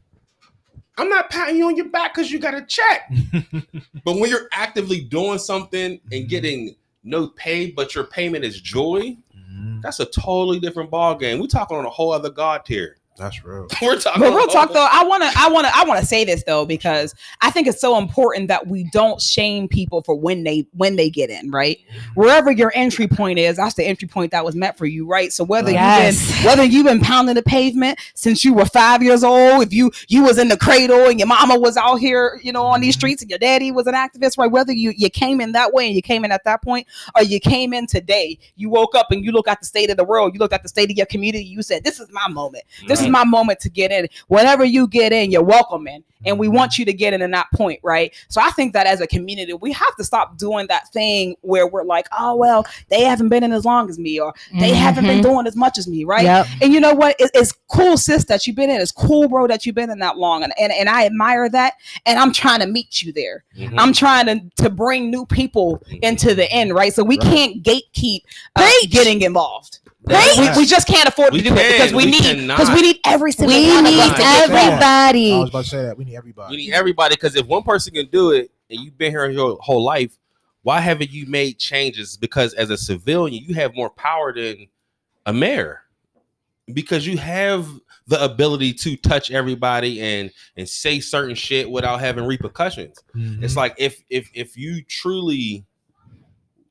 I'm 0.99 1.09
not 1.09 1.31
patting 1.31 1.57
you 1.57 1.67
on 1.69 1.77
your 1.77 1.89
back 1.89 2.15
because 2.15 2.31
you 2.31 2.39
got 2.39 2.55
a 2.55 2.63
check. 2.63 3.11
but 4.05 4.19
when 4.19 4.29
you're 4.29 4.49
actively 4.53 5.01
doing 5.01 5.39
something 5.39 6.01
and 6.13 6.25
Mhm. 6.25 6.29
getting 6.29 6.77
no 7.05 7.29
pay, 7.29 7.71
but 7.71 7.95
your 7.95 8.05
payment 8.05 8.45
is 8.45 8.61
joy, 8.61 9.17
Mhm. 9.35 9.81
that's 9.81 10.01
a 10.01 10.05
totally 10.05 10.61
different 10.61 10.91
ball 10.91 11.15
game. 11.15 11.41
We're 11.41 11.47
talking 11.47 11.77
on 11.77 11.87
a 11.87 11.91
whole 11.91 12.13
other 12.13 12.31
god 12.31 12.65
tier. 12.67 12.98
That's 13.19 13.45
real. 13.45 13.67
We're 13.83 13.99
talking. 13.99 14.23
But 14.23 14.35
real 14.35 14.49
a 14.49 14.53
talk 14.53 14.73
though, 14.73 14.89
I 14.91 15.05
wanna, 15.05 15.31
I 15.37 15.51
wanna, 15.51 15.71
I 15.75 15.85
wanna 15.85 16.05
say 16.05 16.25
this 16.25 16.45
though 16.45 16.65
because 16.65 17.15
I 17.43 17.51
think 17.51 17.67
it's 17.67 17.81
so 17.81 17.99
important 17.99 18.49
that 18.49 18.67
we 18.69 18.85
don't 18.93 19.21
shame 19.21 19.69
people 19.69 20.03
for 20.03 20.15
when 20.15 20.45
they 20.45 20.67
when 20.73 20.97
they 20.97 21.11
get 21.11 21.29
in, 21.29 21.51
right? 21.51 21.79
Wherever 22.15 22.51
your 22.51 22.73
entry 22.75 23.09
point 23.09 23.39
is, 23.39 23.57
that's 23.57 23.75
the 23.75 23.85
entry 23.85 24.09
point 24.09 24.31
that 24.31 24.45
was 24.45 24.55
meant 24.55 24.79
for 24.79 24.87
you, 24.87 25.07
right? 25.07 25.33
So 25.33 25.45
whether 25.45 25.71
Yes. 25.71 26.21
you've 26.31 26.37
been 26.37 26.45
whether 26.47 26.65
you've 26.65 26.87
been 26.87 27.01
pounding 27.01 27.35
the 27.35 27.43
pavement 27.43 27.99
since 28.15 28.45
you 28.45 28.55
were 28.55 28.65
five 28.67 29.03
years 29.03 29.25
old, 29.25 29.63
if 29.65 29.73
you 29.73 29.91
you 30.09 30.23
was 30.23 30.39
in 30.39 30.49
the 30.49 30.57
cradle 30.57 31.07
and 31.09 31.19
your 31.19 31.29
mama 31.29 31.59
was 31.59 31.77
out 31.77 31.97
here, 31.97 32.41
you 32.43 32.53
know, 32.53 32.65
on 32.67 32.81
these 32.81 32.95
Mhm. 32.95 32.99
streets 32.99 33.23
and 33.23 33.31
your 33.31 33.39
daddy 33.41 33.73
was 33.73 33.87
an 33.89 33.95
activist, 33.95 34.39
right? 34.39 34.51
Whether 34.51 34.73
you 34.73 34.95
you 34.97 35.11
came 35.11 35.41
in 35.41 35.53
that 35.53 35.73
way 35.73 35.87
and 35.87 35.97
you 35.97 36.03
came 36.03 36.25
in 36.25 36.31
at 36.31 36.45
that 36.45 36.63
point, 36.63 36.87
or 37.17 37.23
you 37.25 37.41
came 37.41 37.73
in 37.73 37.87
today, 37.89 38.39
you 38.57 38.71
woke 38.71 38.95
up 38.95 39.11
and 39.11 39.25
you 39.25 39.33
look 39.33 39.49
at 39.49 39.59
the 39.61 39.67
state 39.67 39.91
of 39.91 39.97
the 39.97 40.05
world, 40.05 40.35
you 40.35 40.39
looked 40.39 40.55
at 40.55 40.63
the 40.63 40.69
state 40.69 40.91
of 40.91 40.97
your 40.97 41.07
community, 41.07 41.45
you 41.45 41.63
said, 41.63 41.83
This 41.83 41.99
is 41.99 42.09
my 42.13 42.29
moment. 42.29 42.63
This 42.87 43.01
is 43.01 43.08
My 43.09 43.25
moment 43.25 43.61
to 43.61 43.69
get 43.71 43.91
in. 43.91 44.09
Whenever 44.29 44.65
you 44.65 44.87
get 44.89 45.13
in, 45.13 45.31
you're 45.31 45.43
welcome 45.43 45.87
in. 45.87 46.05
And 46.27 46.37
we 46.37 46.49
Mhm. 46.49 46.55
want 46.55 46.79
you 46.79 46.85
to 46.85 46.93
get 46.93 47.13
in 47.15 47.23
in 47.23 47.31
that 47.31 47.47
point, 47.55 47.79
right? 47.85 48.13
So 48.27 48.41
I 48.41 48.51
think 48.51 48.73
that 48.73 48.87
as 48.89 49.01
a 49.01 49.07
community, 49.07 49.53
we 49.55 49.71
have 49.71 49.95
to 49.99 50.05
stop 50.05 50.37
doing 50.37 50.67
that 50.67 50.89
thing 50.93 51.37
where 51.43 51.65
we're 51.69 51.85
like, 51.85 52.09
oh, 52.19 52.35
well, 52.35 52.67
they 52.89 53.05
haven't 53.05 53.29
been 53.29 53.45
in 53.45 53.53
as 53.53 53.65
long 53.65 53.89
as 53.89 54.01
me, 54.01 54.19
or 54.19 54.35
they 54.59 54.75
haven't 54.75 55.07
been 55.07 55.21
Mhm. 55.21 55.23
doing 55.23 55.47
as 55.47 55.55
much 55.55 55.79
as 55.79 55.87
me, 55.87 56.03
right? 56.03 56.25
Yep. 56.25 56.47
And 56.61 56.75
you 56.75 56.81
know 56.81 56.93
what? 56.93 57.15
It- 57.21 57.31
it's 57.35 57.53
cool, 57.69 57.97
sis, 57.97 58.25
that 58.25 58.49
you've 58.49 58.57
been 58.57 58.69
in. 58.69 58.81
It's 58.81 58.91
cool, 58.91 59.29
bro, 59.29 59.47
that 59.47 59.65
you've 59.65 59.77
been 59.77 59.91
in 59.91 60.01
that 60.01 60.19
long. 60.19 60.43
And, 60.43 60.53
and, 60.59 60.73
and 60.73 60.89
I 60.89 61.07
admire 61.07 61.49
that. 61.51 61.75
And 62.05 62.19
I'm 62.19 62.33
trying 62.33 62.61
to 62.61 62.67
meet 62.67 63.01
you 63.01 63.13
there. 63.13 63.45
Mhm. 63.57 63.75
I'm 63.79 63.93
trying 63.93 64.27
to, 64.27 64.41
to 64.65 64.71
bring 64.71 65.13
new 65.13 65.25
people 65.25 65.81
into 66.03 66.35
the 66.35 66.51
end, 66.51 66.75
right? 66.75 66.93
So 66.93 67.05
we 67.05 67.17
Right. 67.19 67.29
can't 67.29 67.63
gatekeep 67.63 68.23
uh, 68.57 68.69
getting 68.91 69.23
involved. 69.23 69.79
Preach. 70.07 70.39
We, 70.39 70.49
we 70.59 70.67
just 70.67 70.87
can't 70.87 71.09
afford 71.09 71.33
We 71.33 71.43
to 71.43 71.49
do 71.51 71.55
it 71.57 71.73
because 71.73 71.93
we, 71.93 72.05
We 72.07 72.11
need 72.13 72.47
because 72.47 72.71
we 72.71 72.83
need 72.83 73.01
every 73.05 73.33
single 73.33 73.55
We 73.57 73.69
one 73.69 73.85
of 73.87 73.93
need 73.93 74.01
us 74.01 74.11
to 74.13 74.17
get 74.19 74.43
every- 74.45 74.57
involved. 74.57 74.83
I 74.83 75.09
everybody. 75.09 75.39
was 75.39 75.49
about 75.51 75.65
to 75.65 75.71
say 75.71 75.83
that 75.83 75.99
we 75.99 76.05
need 76.05 76.17
everybody. 76.17 76.57
We 76.57 76.63
need 76.67 76.73
everybody 76.73 77.15
because 77.17 77.35
if 77.37 77.47
one 77.47 77.63
person 77.63 77.95
can 77.95 78.07
do 78.07 78.31
it 78.31 78.51
and 78.71 78.81
you've 78.81 78.97
been 78.97 79.11
here 79.11 79.29
your 79.29 79.59
whole 79.61 79.83
life, 79.83 80.17
why 80.63 80.81
haven't 80.81 81.11
you 81.11 81.27
made 81.27 81.59
changes? 81.59 82.17
Because 82.17 82.55
as 82.55 82.71
a 82.71 82.77
civilian, 82.77 83.45
you 83.47 83.55
have 83.55 83.75
more 83.75 83.91
power 83.91 84.33
than 84.33 84.69
a 85.27 85.33
mayor 85.33 85.83
because 86.73 87.07
you 87.07 87.19
have 87.19 87.67
the 88.07 88.23
ability 88.25 88.73
to 88.75 88.97
touch 88.97 89.31
everybody 89.31 90.01
and 90.01 90.31
and 90.57 90.67
say 90.69 91.01
certain 91.01 91.35
shit 91.35 91.71
without 91.71 92.01
having 92.01 92.25
repercussions. 92.25 92.99
Mhm. 93.15 93.43
It's 93.43 93.57
like 93.57 93.75
if 93.79 94.03
if 94.09 94.31
if 94.33 94.57
you 94.57 94.83
truly 94.83 95.67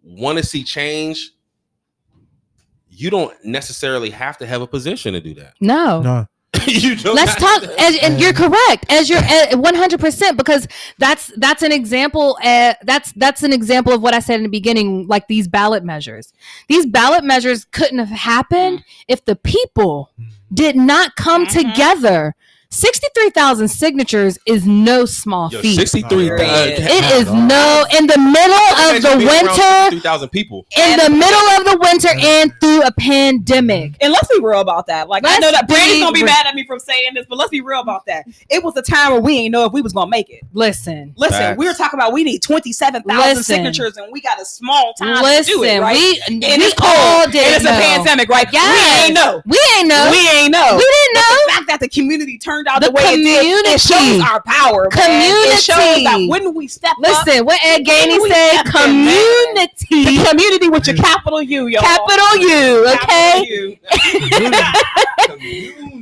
want 0.04 0.38
to 0.38 0.44
see 0.46 0.64
change, 0.64 1.32
you 3.00 3.10
don't 3.10 3.34
necessarily 3.46 4.10
have 4.10 4.38
to 4.40 4.46
have 4.48 4.62
a 4.62 4.68
position 4.68 5.14
to 5.14 5.22
do 5.22 5.34
that. 5.36 5.54
No. 5.62 6.02
no. 6.02 6.28
you 6.66 6.96
don't 6.96 7.16
Let's 7.16 7.36
talk, 7.36 7.62
to- 7.62 7.80
as, 7.82 7.98
and 8.02 8.20
you're 8.20 8.34
correct. 8.34 8.86
As 8.90 9.10
you're 9.10 9.22
one 9.58 9.76
hundred 9.76 10.00
percent, 10.00 10.38
because 10.38 10.68
that's 10.98 11.32
that's 11.38 11.62
an 11.62 11.72
example. 11.72 12.38
Uh, 12.44 12.74
that's 12.84 13.12
that's 13.14 13.44
an 13.44 13.54
example 13.54 13.94
of 13.94 14.02
what 14.02 14.14
I 14.14 14.20
said 14.20 14.38
in 14.38 14.44
the 14.44 14.50
beginning. 14.50 15.08
Like 15.08 15.28
these 15.28 15.48
ballot 15.48 15.84
measures, 15.84 16.34
these 16.68 16.86
ballot 16.86 17.24
measures 17.24 17.66
couldn't 17.66 18.00
have 18.00 18.10
happened 18.10 18.84
if 19.08 19.24
the 19.26 19.36
people 19.36 20.10
did 20.54 20.76
not 20.76 21.16
come 21.16 21.46
Mhm. 21.46 21.52
together. 21.70 22.36
Sixty-three 22.70 23.30
thousand 23.30 23.70
signatures 23.70 24.38
is 24.46 24.68
no 24.68 25.06
small 25.06 25.50
Yo, 25.52 25.62
feat. 25.62 25.76
63 25.76 26.30
Oh, 26.32 26.36
yeah. 26.36 26.66
It 26.80 27.04
is 27.22 27.32
no 27.32 27.86
in 27.98 28.08
the 28.08 28.18
middle 28.18 28.54
of 28.86 29.02
the 29.02 29.18
winter, 29.26 29.90
Three 29.90 30.00
thousand 30.02 30.30
people. 30.30 30.66
in 30.78 30.98
the 31.00 31.10
middle 31.10 31.40
of 31.58 31.64
the 31.66 31.78
winter, 31.82 32.10
and 32.20 32.52
through 32.60 32.84
a 32.84 32.92
pandemic. 32.92 33.96
And 34.02 34.12
let's 34.12 34.28
be 34.28 34.40
real 34.42 34.60
about 34.62 34.88
that. 34.88 35.08
Like 35.08 35.24
I 35.26 35.30
Let's 35.30 35.42
know 35.42 35.52
that 35.52 35.68
Brady's 35.68 36.02
gonna 36.02 36.12
be 36.12 36.24
mad 36.24 36.46
at 36.46 36.56
me 36.56 36.66
for 36.66 36.78
saying 36.78 37.14
this, 37.16 37.26
but 37.28 37.38
let's 37.38 37.52
be 37.52 37.62
real 37.62 37.80
about 37.82 38.06
that. 38.08 38.26
It 38.50 38.64
was 38.64 38.76
a 38.76 38.82
time 38.82 39.14
where 39.14 39.22
we 39.22 39.38
ain't 39.38 39.52
know 39.54 39.66
if 39.66 39.72
we 39.72 39.82
was 39.82 39.94
gonna 39.94 40.10
make 40.10 40.30
it. 40.30 40.44
Listen, 40.54 41.14
Listen, 41.18 41.38
Facts. 41.40 41.58
we 41.58 41.68
were 41.68 41.74
talking 41.74 41.98
about 41.98 42.12
we 42.12 42.24
need 42.26 42.40
twenty 42.44 42.74
seven 42.74 43.02
thousand 43.04 43.44
signatures, 43.44 43.96
and 43.98 44.12
we 44.12 44.22
got 44.22 44.42
a 44.42 44.46
small 44.46 44.94
time 44.96 45.24
listen. 45.24 45.54
to 45.56 45.60
do 45.60 45.64
it, 45.64 45.80
right? 45.80 45.96
We 45.96 46.22
and 46.28 46.42
we 46.42 46.66
it's 46.66 46.76
all 46.82 47.20
cold, 47.22 47.32
did 47.32 47.46
and 47.48 47.56
it's 47.56 47.64
know. 47.64 47.72
a 47.78 47.82
pandemic, 47.82 48.30
right? 48.30 48.48
Yes. 48.52 48.68
We 48.68 49.06
ain't 49.08 49.16
know. 49.16 49.42
We 49.46 49.60
ain't 49.78 49.88
know. 49.88 50.10
We 50.12 50.30
ain't 50.42 50.52
know. 50.52 50.76
We 50.78 50.86
didn't 51.14 51.16
know. 51.16 51.38
the 51.48 51.52
fact 51.54 51.68
that 51.68 51.80
the 51.80 51.90
community 51.90 52.38
turned 52.38 52.68
out 52.68 52.82
The 52.82 52.88
the, 52.88 52.92
way 52.94 53.04
it 53.04 53.18
did, 53.18 53.66
it 53.66 53.82
shows 53.82 54.22
our 54.22 54.42
power. 54.44 54.90
man. 54.96 55.54
It 55.54 55.60
shows 55.62 55.76
Community. 55.76 56.04
that 56.04 56.28
when 56.30 56.54
we 56.54 56.68
step 56.68 56.92
up, 56.92 56.98
Listen, 57.00 57.46
what 57.46 57.60
Ed 57.64 57.84
Gainey 57.86 58.20
said, 58.28 58.52
step 58.62 58.66
in, 58.66 58.72
community, 58.72 60.18
the 60.18 60.26
community 60.30 60.70
with 60.70 60.88
your 60.88 60.96
capital 60.98 61.42
U, 61.42 61.68
y'all. 61.68 61.82
capital 61.82 62.38
U, 62.38 62.86
Capital 62.86 63.04
okay? 63.04 63.46
U. 63.48 63.78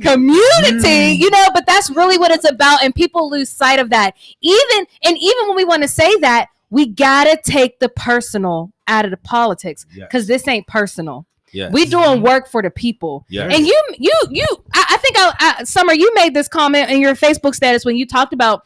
community, 0.02 1.16
Mm. 1.16 1.18
you 1.18 1.30
know, 1.30 1.46
but 1.54 1.66
that's 1.66 1.90
really 1.90 2.18
what 2.18 2.30
it's 2.30 2.48
about. 2.48 2.82
And 2.82 2.94
people 2.94 3.30
lose 3.30 3.48
sight 3.50 3.78
of 3.78 3.90
that. 3.90 4.14
Even 4.40 4.86
and 5.04 5.16
even 5.18 5.46
when 5.48 5.56
we 5.56 5.64
want 5.64 5.82
to 5.82 5.88
say 5.88 6.14
that, 6.20 6.48
we 6.70 6.86
gotta 6.86 7.38
take 7.44 7.78
the 7.78 7.88
personal 7.88 8.72
out 8.88 9.04
of 9.04 9.10
the 9.10 9.16
politics 9.16 9.86
Yes. 9.94 10.06
because 10.08 10.26
this 10.26 10.46
ain't 10.48 10.66
personal. 10.66 11.26
Yes. 11.56 11.72
We 11.72 11.86
doing 11.86 12.04
mm-hmm. 12.04 12.22
work 12.22 12.48
for 12.48 12.62
the 12.62 12.70
people. 12.70 13.24
Yes. 13.28 13.52
And 13.54 13.66
you, 13.66 13.82
you, 13.98 14.12
you. 14.30 14.46
I, 14.74 14.84
I 14.90 14.96
think, 14.98 15.16
I, 15.18 15.56
I, 15.58 15.64
Summer, 15.64 15.94
you 15.94 16.12
made 16.14 16.34
this 16.34 16.48
comment 16.48 16.90
in 16.90 17.00
your 17.00 17.14
Facebook 17.14 17.54
status 17.54 17.84
when 17.84 17.96
you 17.96 18.06
talked 18.06 18.32
about 18.32 18.62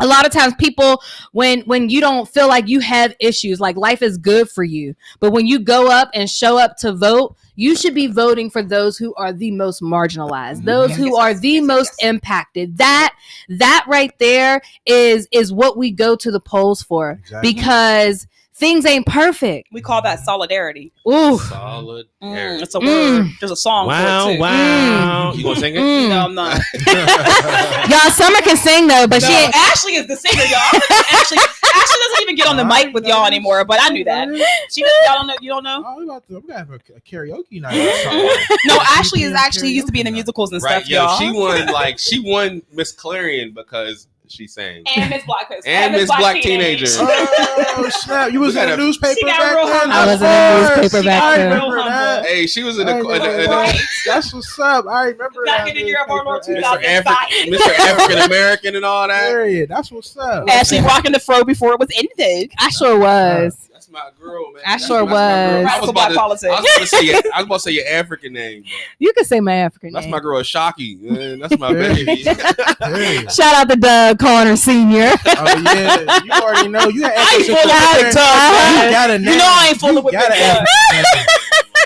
a 0.00 0.06
lot 0.06 0.24
of 0.24 0.32
times 0.32 0.54
people 0.58 1.02
when 1.32 1.60
when 1.62 1.90
you 1.90 2.00
don't 2.00 2.26
feel 2.26 2.48
like 2.48 2.66
you 2.66 2.80
have 2.80 3.14
issues 3.20 3.60
like 3.60 3.76
life 3.76 4.00
is 4.00 4.16
good 4.16 4.48
for 4.48 4.64
you 4.64 4.94
but 5.20 5.32
when 5.32 5.46
you 5.46 5.58
go 5.58 5.90
up 5.90 6.08
and 6.14 6.30
show 6.30 6.56
up 6.56 6.76
to 6.78 6.94
vote 6.94 7.36
you 7.56 7.76
should 7.76 7.94
be 7.94 8.06
voting 8.06 8.48
for 8.48 8.62
those 8.62 8.96
who 8.96 9.14
are 9.16 9.34
the 9.34 9.50
most 9.50 9.82
marginalized 9.82 10.56
mm-hmm. 10.56 10.64
those 10.64 10.96
who 10.96 11.16
are 11.16 11.34
the 11.34 11.48
yes, 11.50 11.64
most 11.64 11.92
yes. 12.00 12.08
impacted 12.08 12.78
that 12.78 13.14
that 13.50 13.84
right 13.86 14.18
there 14.18 14.62
is 14.86 15.28
is 15.30 15.52
what 15.52 15.76
we 15.76 15.90
go 15.90 16.16
to 16.16 16.30
the 16.30 16.40
polls 16.40 16.82
for 16.82 17.18
Exactly. 17.20 17.52
because 17.52 18.26
things 18.62 18.86
ain't 18.86 19.04
perfect 19.06 19.68
We 19.72 19.80
call 19.80 20.00
that 20.02 20.20
solidarity. 20.20 20.92
Ooh. 21.08 21.36
Solid. 21.38 22.06
Mm, 22.22 22.62
it's 22.62 22.74
a 22.76 22.78
Mm. 22.78 22.86
word. 22.86 23.26
There's 23.40 23.50
a 23.50 23.56
song 23.56 23.88
Wow, 23.88 24.24
for 24.26 24.30
it 24.30 24.34
too. 24.36 24.40
wow. 24.40 25.32
You 25.34 25.42
gonna 25.42 25.56
sing 25.56 25.74
it? 25.74 25.80
Mm. 25.80 26.08
No, 26.10 26.18
I'm 26.26 26.34
not. 26.34 26.60
y'all 27.90 28.10
summer 28.12 28.40
can 28.42 28.56
sing 28.56 28.86
though 28.86 29.06
but 29.08 29.20
no, 29.22 29.26
she 29.28 29.34
ain't 29.34 29.54
Ashley 29.54 29.94
is 29.96 30.06
the 30.06 30.14
singer, 30.16 30.44
y'all. 30.44 30.80
Ashley, 31.10 31.38
Ashley 31.38 31.96
doesn't 32.02 32.22
even 32.22 32.36
get 32.36 32.46
on 32.46 32.56
the 32.56 32.64
mic 32.64 32.94
with 32.94 33.04
y'all 33.06 33.26
anymore, 33.26 33.64
but 33.64 33.78
I 33.82 33.88
knew 33.88 34.04
that. 34.04 34.28
She 34.70 34.82
doesn't. 34.82 34.96
Y'all 35.04 35.14
don't 35.16 35.26
know. 35.26 35.34
You 35.40 35.50
don't 35.50 35.64
know. 35.64 35.82
Oh, 35.84 35.96
we 35.98 36.04
about 36.04 36.26
to, 36.28 36.34
we 36.38 36.46
gotta 36.46 36.58
have 36.60 36.70
a, 36.70 36.74
a 36.96 37.00
karaoke 37.00 37.60
night. 37.60 37.76
or 37.76 37.92
something. 38.04 38.56
No, 38.66 38.78
Ashley 38.82 39.22
is 39.22 39.32
actually 39.32 39.70
used 39.70 39.86
to 39.86 39.92
be 39.92 40.00
in 40.00 40.06
the 40.06 40.12
musicals 40.12 40.52
and 40.52 40.62
Right, 40.62 40.76
stuff, 40.84 40.88
yo, 40.88 41.02
y'all. 41.02 41.18
she 41.18 41.32
won 41.32 41.66
like 41.66 41.98
she 41.98 42.20
won 42.20 42.62
Miss 42.72 42.92
Clarion 42.92 43.52
because 43.52 44.06
she 44.32 44.46
sang. 44.46 44.82
and 44.96 45.10
Miss 45.10 45.24
Black 45.24 45.52
And 45.66 45.92
Miss 45.92 46.06
Black 46.16 46.42
Teenager. 46.42 46.86
Oh 46.88 47.88
snap! 47.90 48.32
You 48.32 48.40
was 48.40 48.56
in 48.56 48.66
the 48.66 48.74
a- 48.74 48.76
newspaper 48.76 49.14
She 49.18 49.24
back 49.26 49.40
then. 49.40 49.90
I 49.90 50.06
was 50.06 50.14
in 50.14 50.20
the 50.20 50.26
Of 50.26 50.74
course. 50.74 50.82
newspaper 50.82 51.04
back 51.04 51.22
I 51.22 51.36
then. 51.38 51.52
remember 51.52 51.76
that. 51.76 52.26
Hey, 52.26 52.46
she 52.46 52.62
was 52.62 52.78
in 52.78 52.88
I 52.88 52.92
the, 52.94 52.98
remember 52.98 53.14
in 53.16 53.22
the- 53.22 53.44
in 53.44 53.50
that. 53.50 53.74
the 53.74 53.82
That's 54.10 54.34
what's 54.34 54.58
up. 54.58 54.86
I 54.88 55.04
remember 55.08 55.44
Back 55.44 55.66
that 55.66 55.68
in 55.68 55.74
the 55.76 55.82
year 55.88 56.02
of 56.02 56.10
our 56.10 56.24
Lord. 56.24 56.42
Mr. 56.42 56.56
2005. 56.56 57.14
Mr. 57.48 57.78
African 57.78 58.18
American 58.18 58.76
and 58.76 58.84
all 58.84 59.06
that. 59.08 59.28
Period. 59.28 59.68
That's 59.68 59.90
what's 59.92 60.16
up. 60.16 60.48
Ashley 60.48 60.80
rocking 60.80 61.12
the 61.12 61.20
fro 61.20 61.44
before 61.44 61.72
it 61.74 61.78
was 61.80 61.90
in 61.90 62.06
vogue. 62.18 62.50
i 62.58 62.70
sure 62.70 62.98
was 62.98 63.56
That's 63.56 63.71
my 63.92 64.08
girl, 64.20 64.50
man. 64.52 64.62
I 64.66 64.72
That's 64.72 64.86
sure 64.86 65.04
my- 65.04 65.12
that's 65.12 65.12
my 65.12 65.12
was. 65.12 65.20
I 65.52 65.58
was 65.58 65.64
Radical 65.64 65.90
about 65.90 65.94
black 65.94 66.40
to, 66.40 66.48
I 66.48 66.60
was 66.60 66.60
about 66.64 66.80
to 66.80 66.86
say 66.86 67.02
your, 67.04 67.14
I 67.34 67.38
was 67.38 67.46
about 67.46 67.54
to 67.56 67.60
say 67.60 67.70
your 67.72 67.86
African 67.88 68.32
name. 68.32 68.62
But 68.62 68.70
you 68.98 69.12
can 69.12 69.24
say 69.24 69.40
my 69.40 69.52
african 69.54 69.92
that's 69.92 70.04
name 70.06 70.10
That's 70.12 70.20
my 70.22 70.28
girl, 70.28 70.42
Shocky. 70.42 70.96
Man, 70.96 71.38
that's 71.40 71.58
my 71.58 71.72
baby. 71.72 72.24
Period. 72.24 73.30
Shout 73.32 73.54
out 73.54 73.68
to 73.70 73.76
Doug 73.76 74.18
Connor 74.18 74.56
Senior. 74.56 75.10
Oh 75.26 75.62
yeah, 75.64 76.20
you 76.24 76.30
already 76.32 76.68
know. 76.68 76.88
You 76.88 77.02
had 77.02 77.12
I 77.16 77.34
ain't 77.36 77.50
African 77.50 77.56
full 77.56 77.70
of 77.70 77.92
name. 77.96 78.06
it, 78.06 78.14
Doug. 78.14 78.84
You 78.84 78.90
got 78.90 79.10
a 79.10 79.18
name. 79.18 79.32
You 79.32 79.38
know 79.38 79.46
I 79.48 79.66
ain't 79.68 79.78
full 79.80 79.98
of 79.98 80.06
it, 80.06 80.12
got 80.12 80.30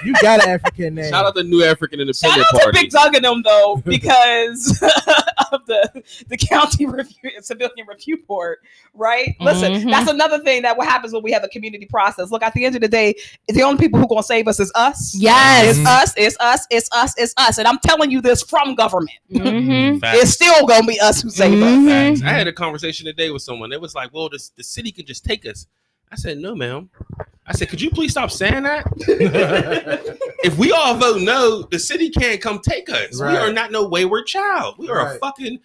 You 0.06 0.14
got 0.22 0.42
an 0.44 0.50
African 0.50 0.94
name. 0.94 1.10
Shout 1.10 1.26
out 1.26 1.34
to 1.36 1.42
New 1.42 1.62
African 1.64 1.98
Shout 1.98 2.08
Independent 2.08 2.46
out 2.46 2.50
to 2.58 2.64
Party. 2.64 2.80
Big 2.82 2.90
Doug 2.90 3.14
and 3.14 3.24
them 3.24 3.42
though, 3.42 3.82
because 3.84 4.80
of 5.52 5.66
the 5.66 6.02
the 6.28 6.36
county 6.36 6.86
review 6.86 7.30
civilian 7.40 7.86
review 7.86 8.18
board, 8.26 8.58
right? 8.94 9.34
Listen, 9.40 9.72
Mhm. 9.74 9.90
that's 9.90 10.10
another 10.10 10.38
thing 10.40 10.62
that 10.62 10.76
what 10.76 10.86
happens 10.88 11.12
when 11.12 11.22
we 11.22 11.32
have 11.32 11.44
a 11.44 11.48
community 11.48 11.86
process. 11.86 12.30
Look, 12.30 12.42
at 12.42 12.52
the 12.54 12.64
end 12.64 12.74
of 12.76 12.80
the 12.80 12.88
day, 12.88 13.14
the 13.48 13.62
only 13.62 13.78
people 13.78 13.98
who 14.00 14.06
gonna 14.08 14.22
save 14.22 14.48
us 14.48 14.60
is 14.60 14.70
us. 14.74 15.14
Yes. 15.16 15.76
It's 15.78 15.86
us, 15.88 16.14
it's 16.16 16.36
us, 16.40 16.66
it's 16.70 16.88
us, 16.92 17.14
it's 17.18 17.34
us. 17.36 17.58
And 17.58 17.66
I'm 17.68 17.78
telling 17.78 18.10
you 18.10 18.20
this 18.20 18.42
from 18.42 18.74
government. 18.74 19.10
Mhm. 19.32 20.00
It's 20.14 20.30
still 20.32 20.66
gonna 20.66 20.86
be 20.86 20.98
us 21.00 21.22
who 21.22 21.30
save 21.30 21.60
us. 21.62 21.68
Mhm. 21.68 21.86
Facts. 21.88 22.22
I 22.22 22.30
had 22.32 22.46
a 22.48 22.52
conversation 22.52 23.06
today 23.06 23.30
with 23.30 23.42
someone. 23.42 23.72
It 23.72 23.80
was 23.80 23.94
like, 23.94 24.12
"Well, 24.12 24.28
this, 24.28 24.50
the 24.56 24.64
city 24.64 24.92
could 24.92 25.06
just 25.06 25.24
take 25.24 25.46
us." 25.46 25.66
I 26.10 26.16
said, 26.16 26.38
"No, 26.38 26.54
ma'am." 26.54 26.90
I 27.46 27.52
said, 27.52 27.68
"Could 27.68 27.80
you 27.80 27.90
please 27.90 28.10
stop 28.10 28.30
saying 28.30 28.64
that? 28.64 28.86
if 30.44 30.56
we 30.58 30.72
all 30.72 30.96
vote 30.96 31.22
no, 31.22 31.62
the 31.62 31.78
city 31.78 32.10
can't 32.10 32.40
come 32.40 32.60
take 32.60 32.88
us. 32.90 33.20
We 33.20 33.26
are 33.26 33.52
not 33.52 33.72
no 33.72 33.86
wayward 33.86 34.26
child. 34.26 34.76
We 34.78 34.88
are 34.88 35.14
a 35.14 35.18
fucking 35.18 35.58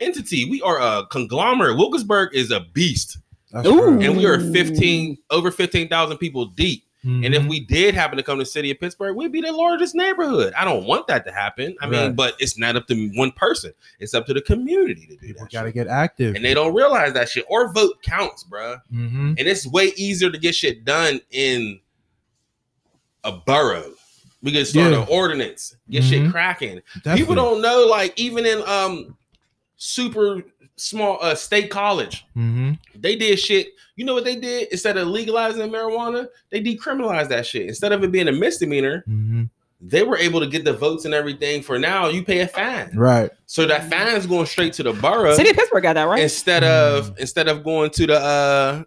entity. 0.00 0.50
We 0.50 0.62
are 0.62 0.80
a 0.80 1.06
conglomerate. 1.06 1.76
Wilkesburg 1.76 2.34
is 2.34 2.50
a 2.50 2.60
beast, 2.60 3.18
Ooh. 3.64 4.00
and 4.00 4.16
we 4.16 4.26
are 4.26 4.40
fifteen 4.52 5.18
over 5.30 5.50
fifteen 5.50 5.88
thousand 5.88 6.18
people 6.18 6.46
deep. 6.46 6.84
And 7.02 7.22
Mm-hmm. 7.24 7.32
if 7.34 7.46
we 7.46 7.60
did 7.60 7.94
happen 7.94 8.18
to 8.18 8.22
come 8.22 8.36
to 8.38 8.42
the 8.44 8.50
city 8.50 8.70
of 8.70 8.78
Pittsburgh, 8.78 9.16
we'd 9.16 9.32
be 9.32 9.40
the 9.40 9.52
largest 9.52 9.94
neighborhood. 9.94 10.52
I 10.54 10.66
don't 10.66 10.84
want 10.84 11.06
that 11.06 11.24
to 11.26 11.32
happen. 11.32 11.74
I 11.80 11.86
mean, 11.86 12.14
but 12.14 12.34
it's 12.38 12.58
not 12.58 12.76
up 12.76 12.86
to 12.88 13.08
one 13.14 13.30
person. 13.32 13.72
It's 14.00 14.12
up 14.12 14.26
to 14.26 14.34
the 14.34 14.42
community 14.42 15.06
to 15.06 15.14
do 15.16 15.18
people 15.18 15.44
that. 15.44 15.50
got 15.52 15.62
to 15.62 15.72
get 15.72 15.86
active. 15.88 16.34
And 16.34 16.44
they 16.44 16.52
don't 16.52 16.74
realize 16.74 17.14
that 17.14 17.30
shit. 17.30 17.46
Or 17.48 17.72
vote 17.72 18.02
counts, 18.02 18.44
bruh. 18.44 18.80
mm-hmm. 18.92 19.28
And 19.38 19.40
it's 19.40 19.66
way 19.66 19.92
easier 19.96 20.30
to 20.30 20.36
get 20.38 20.54
shit 20.54 20.84
done 20.84 21.20
in 21.30 21.80
a 23.24 23.32
borough. 23.32 23.92
We 24.42 24.52
can 24.52 24.64
start 24.64 24.92
Yeah. 24.92 25.02
an 25.02 25.08
ordinance, 25.10 25.76
get 25.90 26.04
shit 26.04 26.22
Mhm. 26.22 26.30
cracking. 26.32 26.80
Definitely. 26.96 27.20
People 27.22 27.34
don't 27.34 27.60
know, 27.62 27.86
like 27.86 28.12
even 28.18 28.46
in 28.46 28.62
um 28.66 29.16
super 29.76 30.42
small 30.80 31.18
uh 31.20 31.34
state 31.34 31.70
college, 31.70 32.26
Mm-hmm. 32.36 32.72
they 32.96 33.16
did 33.16 33.38
shit. 33.38 33.68
You 33.96 34.04
know 34.06 34.14
what 34.14 34.24
they 34.24 34.36
did? 34.36 34.68
Instead 34.72 34.96
of 34.96 35.08
legalizing 35.08 35.68
marijuana, 35.70 36.26
they 36.50 36.60
decriminalized 36.62 37.28
that 37.28 37.46
shit. 37.46 37.66
Instead 37.68 37.92
of 37.92 38.02
it 38.02 38.10
being 38.10 38.28
a 38.28 38.32
misdemeanor, 38.32 39.04
Mm-hmm. 39.08 39.42
they 39.82 40.02
were 40.02 40.16
able 40.16 40.40
to 40.40 40.46
get 40.46 40.64
the 40.64 40.72
votes 40.72 41.04
and 41.04 41.12
everything. 41.14 41.62
For 41.62 41.78
now, 41.78 42.08
you 42.08 42.24
pay 42.24 42.40
a 42.40 42.48
fine, 42.48 42.90
Right. 42.96 43.30
so 43.46 43.66
that 43.66 43.90
fine 43.90 44.16
is 44.16 44.26
going 44.26 44.46
straight 44.46 44.72
to 44.74 44.82
the 44.82 44.92
borough 44.94 45.34
City 45.34 45.50
of 45.50 45.56
Pittsburgh 45.56 45.82
got 45.82 45.94
that 45.94 46.04
right. 46.04 46.22
instead 46.22 46.64
of 46.64 47.18
instead 47.18 47.48
of 47.48 47.62
going 47.64 47.90
to 47.90 48.06
the 48.06 48.18
uh 48.18 48.82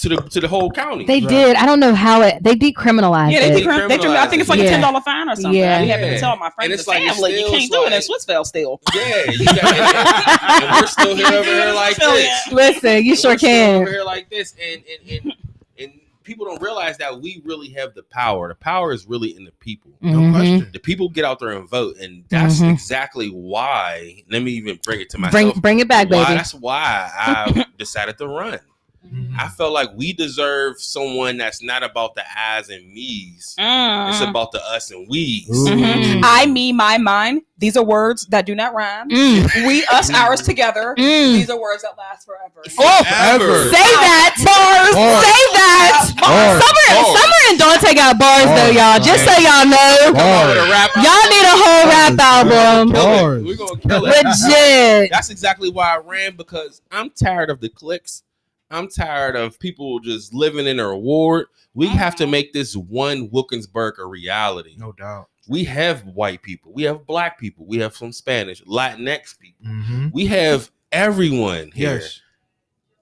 to 0.00 0.08
the 0.08 0.16
to 0.16 0.40
the 0.40 0.48
whole 0.48 0.70
county. 0.70 1.04
They 1.04 1.20
Right. 1.20 1.28
did. 1.28 1.56
I 1.56 1.66
don't 1.66 1.80
know 1.80 1.94
how 1.94 2.22
it. 2.22 2.42
They 2.42 2.54
decriminalized 2.54 3.32
Yeah, 3.32 3.40
they, 3.48 3.60
it. 3.62 3.66
decrim- 3.66 3.88
they 3.88 3.98
do. 3.98 4.10
I 4.12 4.26
think 4.26 4.40
it's 4.40 4.48
like 4.48 4.60
a 4.60 4.64
ten 4.68 4.80
dollar 4.80 5.00
fine 5.00 5.28
or 5.28 5.36
something. 5.36 5.54
Yeah. 5.54 5.78
I 5.78 5.82
be 5.82 5.88
having 5.88 6.10
to 6.10 6.18
tell 6.20 6.36
my 6.36 6.46
And 6.46 6.54
friends 6.54 6.72
it's 6.72 6.88
and 6.88 7.04
like, 7.04 7.14
family, 7.14 7.38
you 7.40 7.46
can't 7.50 7.70
do 7.72 7.82
it 7.82 7.86
in 7.86 7.92
like- 7.92 8.02
Swissvale 8.04 8.46
still. 8.46 8.80
yeah, 8.94 9.30
you 9.30 9.44
got 9.44 9.64
and 10.62 10.80
we're 10.80 10.86
still 10.86 11.14
here 11.16 11.26
over 11.26 11.44
here 11.44 11.72
like 11.74 11.96
this. 11.96 12.52
Listen, 12.52 13.04
you 13.04 13.16
sure 13.16 13.32
We're 13.32 13.38
still 13.38 13.48
can. 13.50 13.82
over 13.82 13.90
here 13.90 14.04
like 14.04 14.30
this, 14.30 14.54
and 14.62 14.82
and 14.90 15.10
and 15.24 15.34
and 15.78 15.92
people 16.24 16.46
don't 16.46 16.62
realize 16.62 16.96
that 16.98 17.20
we 17.20 17.42
really 17.44 17.68
have 17.70 17.92
the 17.94 18.02
power. 18.04 18.48
The 18.48 18.54
power 18.54 18.92
is 18.92 19.06
really 19.06 19.36
in 19.36 19.44
the 19.44 19.52
people. 19.52 19.90
No 20.00 20.18
Mhm. 20.18 20.32
question. 20.32 20.70
The 20.72 20.78
people 20.78 21.08
get 21.08 21.24
out 21.24 21.38
there 21.40 21.50
and 21.50 21.68
vote, 21.68 21.96
and 21.98 22.24
that's 22.30 22.60
Mhm. 22.60 22.72
exactly 22.72 23.28
why. 23.28 24.22
Let 24.30 24.42
me 24.42 24.52
even 24.52 24.78
bring 24.82 25.00
it 25.00 25.10
to 25.10 25.18
myself. 25.18 25.32
Bring 25.32 25.60
bring 25.60 25.78
it 25.80 25.88
back, 25.88 26.08
why, 26.08 26.24
baby. 26.24 26.36
That's 26.36 26.54
why 26.54 27.10
I 27.14 27.66
decided 27.78 28.16
to 28.18 28.26
run. 28.28 28.58
Mhm. 29.06 29.34
I 29.38 29.48
felt 29.48 29.72
like 29.72 29.88
we 29.96 30.12
deserve 30.12 30.80
someone 30.80 31.38
that's 31.38 31.62
not 31.62 31.82
about 31.82 32.14
the 32.14 32.22
I's 32.38 32.68
and 32.68 32.92
me's. 32.92 33.56
Mm. 33.58 34.10
It's 34.10 34.20
about 34.20 34.52
the 34.52 34.62
us 34.66 34.90
and 34.90 35.08
we's. 35.08 35.48
Ooh. 35.48 35.70
Mhm. 35.72 36.20
I, 36.22 36.44
me, 36.46 36.72
my, 36.72 36.98
mine. 36.98 37.40
These 37.56 37.76
are 37.76 37.84
words 37.84 38.26
that 38.26 38.44
do 38.46 38.54
not 38.54 38.72
rhyme. 38.74 39.08
Mm, 39.10 39.66
We, 39.66 39.84
us, 39.86 40.10
ours 40.12 40.42
together. 40.42 40.94
mm. 40.98 41.32
These 41.34 41.48
are 41.50 41.58
words 41.60 41.82
that 41.82 41.96
last 41.98 42.24
forever. 42.26 42.60
Oh, 42.64 43.04
Forever. 43.04 43.64
Say 43.68 43.84
that. 44.00 44.32
Bars. 44.36 44.94
Bars. 44.94 45.24
Say 45.24 45.42
that. 45.56 46.12
Bars. 46.20 46.62
Summer, 46.62 46.88
Bars. 46.96 47.20
Summer 47.20 47.40
and 47.50 47.58
Dante 47.58 47.94
got 47.94 48.18
bars 48.18 48.44
though, 48.44 48.70
y'all. 48.72 49.00
Just 49.00 49.24
so 49.24 49.32
y'all 49.40 49.64
know. 49.68 49.96
Come 50.12 50.16
on 50.16 50.48
with 50.48 50.56
a 50.56 50.70
rap. 50.70 50.90
Y'all 50.96 51.28
need 51.28 51.46
a 51.48 51.56
whole 51.56 51.84
rap 51.88 52.16
album. 52.20 52.92
Bars. 52.92 53.44
We're 53.44 53.56
gonna 53.56 53.80
kill 53.80 54.06
it. 54.06 54.24
Legit. 54.24 55.10
That's 55.10 55.30
exactly 55.30 55.70
why 55.70 55.94
I 55.94 55.98
ran 55.98 56.36
because 56.36 56.80
I'm 56.92 57.10
tired 57.10 57.50
of 57.50 57.60
the 57.60 57.68
clicks. 57.68 58.22
I'm 58.70 58.88
tired 58.88 59.36
of 59.36 59.58
people 59.58 59.98
just 60.00 60.32
living 60.32 60.66
in 60.66 60.78
a 60.78 60.96
ward. 60.96 61.46
We 61.74 61.86
have 61.88 62.14
to 62.16 62.26
make 62.26 62.52
this 62.52 62.76
one 62.76 63.28
Wilkinsburg 63.30 63.98
a 63.98 64.04
reality. 64.06 64.76
No 64.78 64.92
doubt. 64.92 65.28
We 65.48 65.64
have 65.64 66.02
white 66.04 66.42
people, 66.42 66.72
we 66.72 66.84
have 66.84 67.06
black 67.06 67.38
people, 67.38 67.66
we 67.66 67.78
have 67.78 67.96
some 67.96 68.12
Spanish, 68.12 68.62
Latinx 68.64 69.36
people, 69.38 69.66
Mm-hmm. 69.66 70.08
we 70.12 70.26
have 70.26 70.70
everyone 70.92 71.72
here. 71.72 71.94
Yes. 71.96 72.20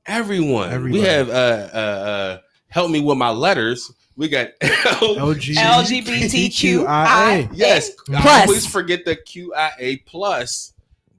Everyone. 0.06 0.70
Everybody. 0.70 1.02
We 1.02 1.06
have 1.06 1.28
uh 1.28 1.32
uh 1.72 1.76
uh 1.76 2.38
help 2.68 2.90
me 2.90 3.00
with 3.02 3.18
my 3.18 3.28
letters. 3.30 3.92
We 4.16 4.28
got 4.28 4.48
LG- 4.62 5.54
LGBTQIA. 5.56 7.50
yes. 7.52 7.90
I 8.12 8.20
Plus. 8.22 8.48
always 8.48 8.66
forget 8.66 9.04
the 9.04 9.16
QIA 9.16 10.04
plus, 10.06 10.72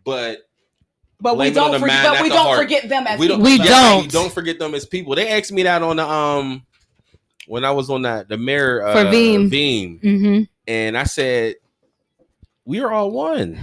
but 0.03 0.48
But 1.21 1.33
we 1.37 1.49
Blame 1.49 1.51
it 1.51 1.57
on 1.57 1.63
don't 1.63 1.71
the 1.73 1.79
forget. 1.79 2.03
man, 2.03 2.13
But 2.13 2.21
we 2.23 2.29
the 2.29 2.35
don't 2.35 2.45
heart. 2.45 2.57
forget 2.59 2.89
them 2.89 3.07
as 3.07 3.19
we 3.19 3.27
don't 3.27 3.41
We 3.41 3.51
people. 3.57 3.65
yeah, 3.65 3.89
don't. 3.93 4.01
we 4.03 4.07
don't 4.07 4.31
forget 4.33 4.57
them 4.59 4.73
as 4.73 4.85
people. 4.85 5.15
They 5.15 5.27
asked 5.29 5.51
me 5.51 5.63
that 5.63 5.81
on 5.83 5.97
the 5.97 6.07
um 6.09 6.65
when 7.47 7.65
I 7.65 7.71
was 7.71 7.89
on 7.89 8.03
that 8.03 8.29
the 8.29 8.37
mayor 8.37 8.85
uh, 8.87 8.93
For 8.93 9.03
Veeam. 9.09 9.49
Veeam, 9.49 10.01
Mm-hmm. 10.01 10.43
and 10.67 10.97
I 10.97 11.03
said 11.03 11.55
we 12.65 12.79
are 12.79 12.91
all 12.91 13.11
one. 13.11 13.59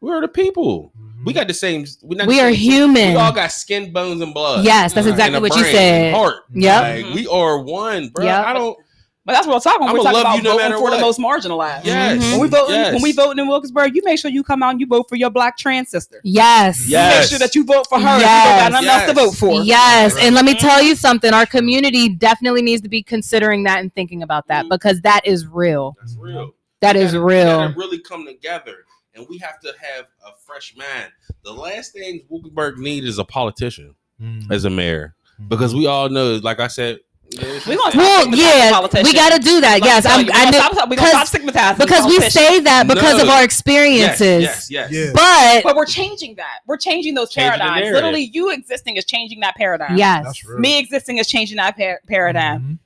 We 0.00 0.10
are 0.10 0.20
the 0.20 0.28
people. 0.28 0.92
We 1.24 1.32
got 1.32 1.48
the 1.48 1.54
same. 1.54 1.84
We, 2.02 2.16
not 2.16 2.24
the 2.24 2.28
We 2.28 2.40
are 2.40 2.50
same- 2.52 2.54
human. 2.60 3.10
We 3.10 3.16
all 3.16 3.32
got 3.32 3.50
skin, 3.52 3.92
bones, 3.92 4.20
and 4.20 4.32
blood. 4.34 4.64
Yes, 4.64 4.92
that's 4.92 5.06
exactly 5.06 5.36
And 5.36 5.44
a 5.44 5.48
what 5.48 5.56
you 5.56 5.62
brain 5.62 5.74
and 5.76 5.76
said. 5.76 6.14
Heart. 6.14 6.44
Yep. 6.54 7.04
Like, 7.06 7.14
we 7.14 7.26
are 7.26 7.58
one, 7.60 8.08
bro. 8.10 8.24
Yep. 8.24 8.46
I 8.46 8.52
don't. 8.52 8.78
But 9.26 9.32
that's 9.32 9.46
what 9.46 9.54
we're 9.56 9.60
talking. 9.60 9.88
I'ma 9.88 9.92
We're 9.98 10.04
talking 10.04 10.12
love 10.14 10.20
about 10.22 10.36
you 10.36 10.42
no 10.44 10.50
voting 10.52 10.64
matter 10.70 10.78
for 10.78 10.90
the 10.92 10.98
most 11.00 11.18
marginalized. 11.18 11.84
Yes. 11.84 12.22
Mhm. 12.22 12.30
When 12.30 12.40
we 12.42 12.48
vote, 12.48 12.68
yes. 12.70 12.92
when 12.94 13.02
we 13.02 13.10
vote 13.12 13.36
in 13.36 13.48
Wilkesburg, 13.48 13.96
you 13.96 14.02
make 14.04 14.20
sure 14.20 14.30
you 14.30 14.44
come 14.44 14.62
out 14.62 14.70
and 14.70 14.80
you 14.80 14.86
vote 14.86 15.06
for 15.08 15.16
your 15.16 15.30
black 15.30 15.58
trans 15.58 15.90
sister. 15.90 16.20
Yes. 16.22 16.86
You 16.86 16.92
Yes. 16.92 17.22
make 17.24 17.28
sure 17.30 17.38
that 17.40 17.54
you 17.56 17.64
vote 17.64 17.88
for 17.88 17.98
her. 17.98 18.18
Yes. 18.20 18.22
If 18.22 18.22
you 18.22 18.62
don't 18.62 18.72
got 18.72 18.72
nothing 18.72 18.88
else 18.88 19.06
to 19.06 19.14
vote 19.14 19.34
for. 19.56 19.62
Yes, 19.64 20.16
and 20.16 20.32
let 20.36 20.44
me 20.44 20.54
tell 20.54 20.80
you 20.80 20.94
something. 20.94 21.34
Our 21.34 21.44
community 21.44 22.08
definitely 22.08 22.62
needs 22.62 22.82
to 22.82 22.88
be 22.88 23.02
considering 23.02 23.64
that 23.64 23.80
and 23.80 23.92
thinking 23.94 24.22
about 24.22 24.46
that 24.46 24.66
Mhm. 24.66 24.70
because 24.70 25.00
that 25.00 25.22
is 25.26 25.44
real. 25.44 25.96
That's 26.00 26.16
real. 26.16 26.52
That 26.80 26.94
We 26.94 27.02
is 27.02 27.12
gotta- 27.12 27.24
we 27.24 27.34
real. 27.34 27.44
gotta 27.46 27.74
really 27.76 27.98
come 27.98 28.26
together, 28.26 28.84
and 29.16 29.26
we 29.28 29.38
have 29.38 29.58
to 29.60 29.74
have 29.80 30.04
a 30.24 30.30
fresh 30.46 30.72
mind. 30.76 31.10
The 31.42 31.52
last 31.52 31.92
thing 31.94 32.22
Wilkesburg 32.28 32.78
needs 32.78 33.06
is 33.06 33.18
a 33.18 33.24
politician 33.24 33.96
Mm. 34.22 34.52
as 34.52 34.64
a 34.64 34.70
mayor, 34.70 35.16
because 35.48 35.74
we 35.74 35.86
all 35.86 36.08
know, 36.08 36.36
like 36.44 36.60
I 36.60 36.68
said, 36.68 37.00
you 37.30 37.40
know, 37.40 37.60
We 37.66 37.76
gonna 37.76 37.96
Well, 37.96 38.28
yeah, 38.34 38.80
we 39.02 39.12
got 39.12 39.32
to 39.32 39.38
do 39.38 39.60
that. 39.60 39.80
Let 39.80 39.84
Yes, 39.84 40.06
I'm, 40.06 40.24
you, 40.26 40.32
I 40.32 40.44
gonna 40.44 40.56
stop- 40.56 40.72
we 40.72 40.76
gonna 40.76 40.88
because- 40.96 41.10
stop 41.10 41.26
stigmatizing 41.26 41.78
because 41.86 42.06
we 42.06 42.20
say 42.30 42.60
that 42.60 42.86
because 42.86 43.16
No. 43.18 43.22
of 43.24 43.28
our 43.30 43.36
yes, 43.42 43.44
experiences. 43.44 44.42
yes, 44.42 44.70
yes. 44.70 44.90
Yeah. 44.92 45.10
But 45.14 45.62
But 45.64 45.76
we're 45.76 45.86
changing 45.86 46.36
that. 46.36 46.60
We're 46.66 46.76
changing 46.76 47.14
those 47.14 47.30
Changing 47.30 47.58
paradigms. 47.60 47.92
Literally, 47.92 48.30
you 48.32 48.50
existing 48.50 48.96
is 48.96 49.04
changing 49.04 49.40
that 49.40 49.56
paradigm. 49.56 49.96
yes, 49.96 50.24
That's 50.24 50.44
real. 50.44 50.58
Me 50.58 50.78
existing 50.78 51.18
is 51.18 51.26
changing 51.26 51.56
that 51.56 51.76
par- 51.76 52.00
paradigm. 52.08 52.60
Mhm. 52.60 52.78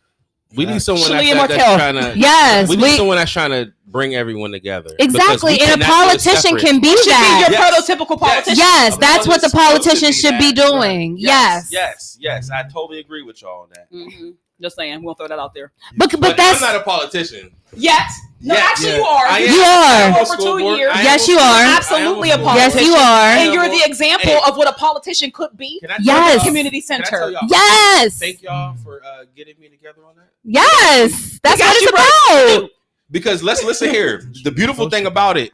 We 0.57 0.67
need 0.67 0.81
someone 0.83 1.09
that's, 1.09 1.25
Shalia 1.25 1.35
that, 1.35 1.49
that's 1.49 1.77
trying 1.77 1.95
to. 2.15 2.19
yes, 2.19 2.69
we 2.69 2.77
need 2.77 2.83
we 2.83 2.97
someone 2.97 3.17
that's 3.17 3.31
trying 3.31 3.51
to 3.51 3.73
bring 3.87 4.15
everyone 4.17 4.51
together. 4.51 4.91
exactly. 4.99 5.53
And 5.61 5.61
a 5.61 5.65
cannot 5.65 5.79
do 5.79 5.85
it 5.85 5.87
politician 6.25 6.57
can 6.59 6.81
be 6.81 6.89
You 6.89 6.97
should 6.99 7.05
be 7.07 7.11
that. 7.11 7.49
your 7.51 7.59
Yes. 7.61 7.91
prototypical 7.91 8.19
politician. 8.19 8.57
Yes, 8.59 8.97
A 8.97 9.01
that's 9.01 9.27
what 9.29 9.41
the 9.43 9.49
politician 9.51 9.51
politicians 9.51 10.21
supposed 10.21 10.23
to 10.23 10.29
should 10.29 10.39
be 10.39 10.61
that. 10.61 10.71
doing. 10.71 11.17
Yes, 11.19 11.69
Yes, 11.71 12.17
yes, 12.21 12.49
yes. 12.49 12.51
I 12.51 12.63
totally 12.69 12.99
agree 13.01 13.23
with 13.23 13.41
y'all 13.43 13.63
on 13.63 13.69
that. 13.75 13.93
Mhm. 13.93 14.35
Just 14.61 14.77
saying, 14.77 15.03
we'll 15.03 15.15
throw 15.15 15.29
that 15.29 15.39
out 15.39 15.55
there. 15.55 15.73
But 15.97 16.11
but, 16.13 16.21
But, 16.21 16.37
that's 16.37 16.63
I'm 16.63 16.73
not 16.75 16.81
a 16.83 16.85
politician. 16.85 17.51
Yes. 17.75 18.13
No, 18.43 18.55
Yes. 18.55 18.71
actually, 18.71 18.89
Yeah. 18.91 18.97
you 18.97 19.03
are. 19.05 19.27
I 19.27 19.39
am. 19.41 19.53
You 19.55 19.61
are. 19.61 19.67
I 19.67 20.01
am 20.03 20.15
on 20.15 20.27
For 20.27 20.37
two 20.37 20.43
school 20.43 20.59
board. 20.59 20.79
years. 20.79 20.93
Yes, 20.97 21.29
you 21.29 21.35
are. 21.35 21.39
board. 21.39 21.51
I 21.51 21.63
am 21.71 21.77
Absolutely 21.77 22.31
a 22.31 22.39
politician. 22.39 22.71
yes, 22.79 22.87
you 22.87 22.95
are. 22.95 23.29
And 23.29 23.53
you're 23.55 23.69
the 23.69 23.83
example 23.87 24.29
Hey. 24.31 24.41
of 24.49 24.57
what 24.57 24.69
a 24.69 24.73
politician 24.73 25.31
could 25.31 25.57
be. 25.57 25.79
Can 25.81 25.91
I 25.91 25.97
Yes. 26.01 26.37
y'all- 26.37 26.45
Community 26.47 26.81
can 26.83 27.01
I 27.01 27.05
tell 27.05 27.21
center. 27.21 27.31
y'all- 27.33 27.49
yes, 27.51 28.19
Thank 28.19 28.43
y'all 28.43 28.77
for 28.83 29.03
uh, 29.05 29.25
getting 29.37 29.55
me 29.61 29.69
together 29.69 30.01
on 30.07 30.15
that. 30.17 30.29
yes. 30.45 31.39
That's 31.43 31.61
what 31.61 31.77
it's 31.77 31.91
about. 31.91 32.71
Because 33.11 33.43
let's 33.43 33.63
listen 33.65 33.91
here. 33.91 34.23
The 34.45 34.51
beautiful 34.51 34.89
thing 34.91 35.07
about 35.07 35.37
it, 35.37 35.53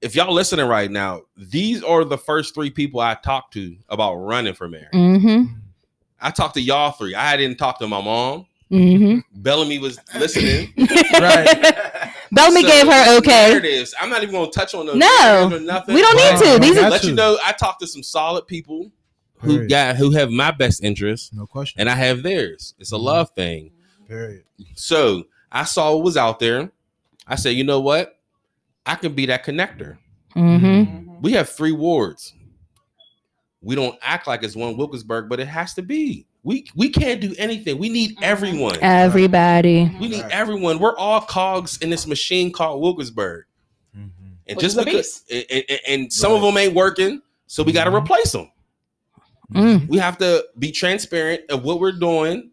if 0.00 0.14
y'all 0.14 0.32
listening 0.32 0.66
right 0.66 0.90
now, 0.90 1.22
these 1.36 1.82
are 1.82 2.04
the 2.04 2.18
first 2.18 2.54
three 2.54 2.70
people 2.70 3.00
I 3.00 3.14
talked 3.14 3.52
to 3.54 3.76
about 3.88 4.14
running 4.16 4.54
for 4.54 4.68
mayor. 4.68 4.90
Mm-hmm. 4.92 5.44
I 6.20 6.30
talked 6.30 6.54
to 6.54 6.60
y'all 6.60 6.92
three. 6.92 7.14
I 7.14 7.36
didn't 7.36 7.58
talk 7.58 7.78
to 7.80 7.88
my 7.88 8.00
mom. 8.02 8.46
Mm-hmm. 8.70 9.18
Bellamy 9.42 9.78
was 9.78 9.98
listening. 10.18 10.72
Right. 11.18 11.46
Bellamy 12.32 12.62
So, 12.62 12.68
gave 12.68 12.86
her 12.86 13.16
okay. 13.18 13.48
narratives. 13.50 13.94
I'm 13.98 14.10
not 14.10 14.22
even 14.22 14.34
going 14.34 14.50
to 14.50 14.58
touch 14.58 14.74
on 14.74 14.84
those. 14.86 14.96
No. 14.96 15.48
nothing. 15.62 15.94
We 15.94 16.02
don't 16.02 16.16
need 16.16 16.46
Wow. 16.46 16.54
to. 16.54 16.58
These 16.60 16.76
are 16.78 16.90
Let 16.90 17.04
you 17.04 17.14
know, 17.14 17.38
I 17.44 17.52
talked 17.52 17.80
to 17.80 17.86
some 17.86 18.02
solid 18.02 18.46
people 18.46 18.90
who 19.38 19.66
got 19.68 19.96
who 19.96 20.10
have 20.10 20.30
my 20.30 20.50
best 20.50 20.82
interest, 20.82 21.32
No 21.32 21.46
question. 21.46 21.80
and 21.80 21.88
I 21.88 21.94
have 21.94 22.22
theirs. 22.22 22.74
It's 22.78 22.92
a 22.92 22.96
love 22.98 23.30
thing. 23.30 23.70
Period. 24.08 24.42
So 24.74 25.24
I 25.50 25.64
saw 25.64 25.94
what 25.94 26.04
was 26.04 26.16
out 26.16 26.38
there. 26.40 26.70
I 27.26 27.36
said, 27.36 27.50
you 27.50 27.64
know 27.64 27.80
what? 27.80 28.18
I 28.84 28.96
can 28.96 29.14
be 29.14 29.26
that 29.26 29.44
connector. 29.44 29.96
Mm-hmm. 30.34 31.20
We 31.22 31.32
have 31.32 31.48
three 31.48 31.72
wards. 31.72 32.34
We 33.66 33.74
don't 33.74 33.98
act 34.00 34.28
like 34.28 34.44
it's 34.44 34.54
one 34.54 34.76
Wilkesburg, 34.76 35.28
but 35.28 35.40
it 35.40 35.48
has 35.48 35.74
to 35.74 35.82
be. 35.82 36.24
We 36.44 36.66
we 36.76 36.88
can't 36.88 37.20
do 37.20 37.34
anything. 37.36 37.78
We 37.78 37.88
need 37.88 38.16
Mhm. 38.16 38.22
everyone. 38.22 38.76
Everybody. 38.80 39.90
We 40.00 40.06
need 40.06 40.24
everyone. 40.30 40.78
We're 40.78 40.96
all 40.96 41.20
cogs 41.20 41.76
in 41.78 41.90
this 41.90 42.06
machine 42.06 42.52
called 42.52 42.80
Wilkesburg. 42.80 43.44
Mhm. 43.98 44.10
And 44.46 44.56
Which 44.56 44.60
just 44.60 44.78
because 44.78 45.24
and, 45.28 45.44
and- 45.50 45.80
and 45.88 46.12
some 46.12 46.32
of 46.32 46.42
them 46.42 46.56
ain't 46.56 46.74
working, 46.74 47.20
so 47.48 47.64
we 47.64 47.72
got 47.72 47.84
to 47.84 47.94
replace 47.94 48.30
them. 48.30 48.52
Mm. 49.52 49.88
We 49.88 49.98
have 49.98 50.16
to 50.18 50.44
be 50.60 50.70
transparent 50.70 51.42
of 51.50 51.64
what 51.64 51.80
we're 51.80 51.90
doing, 51.90 52.50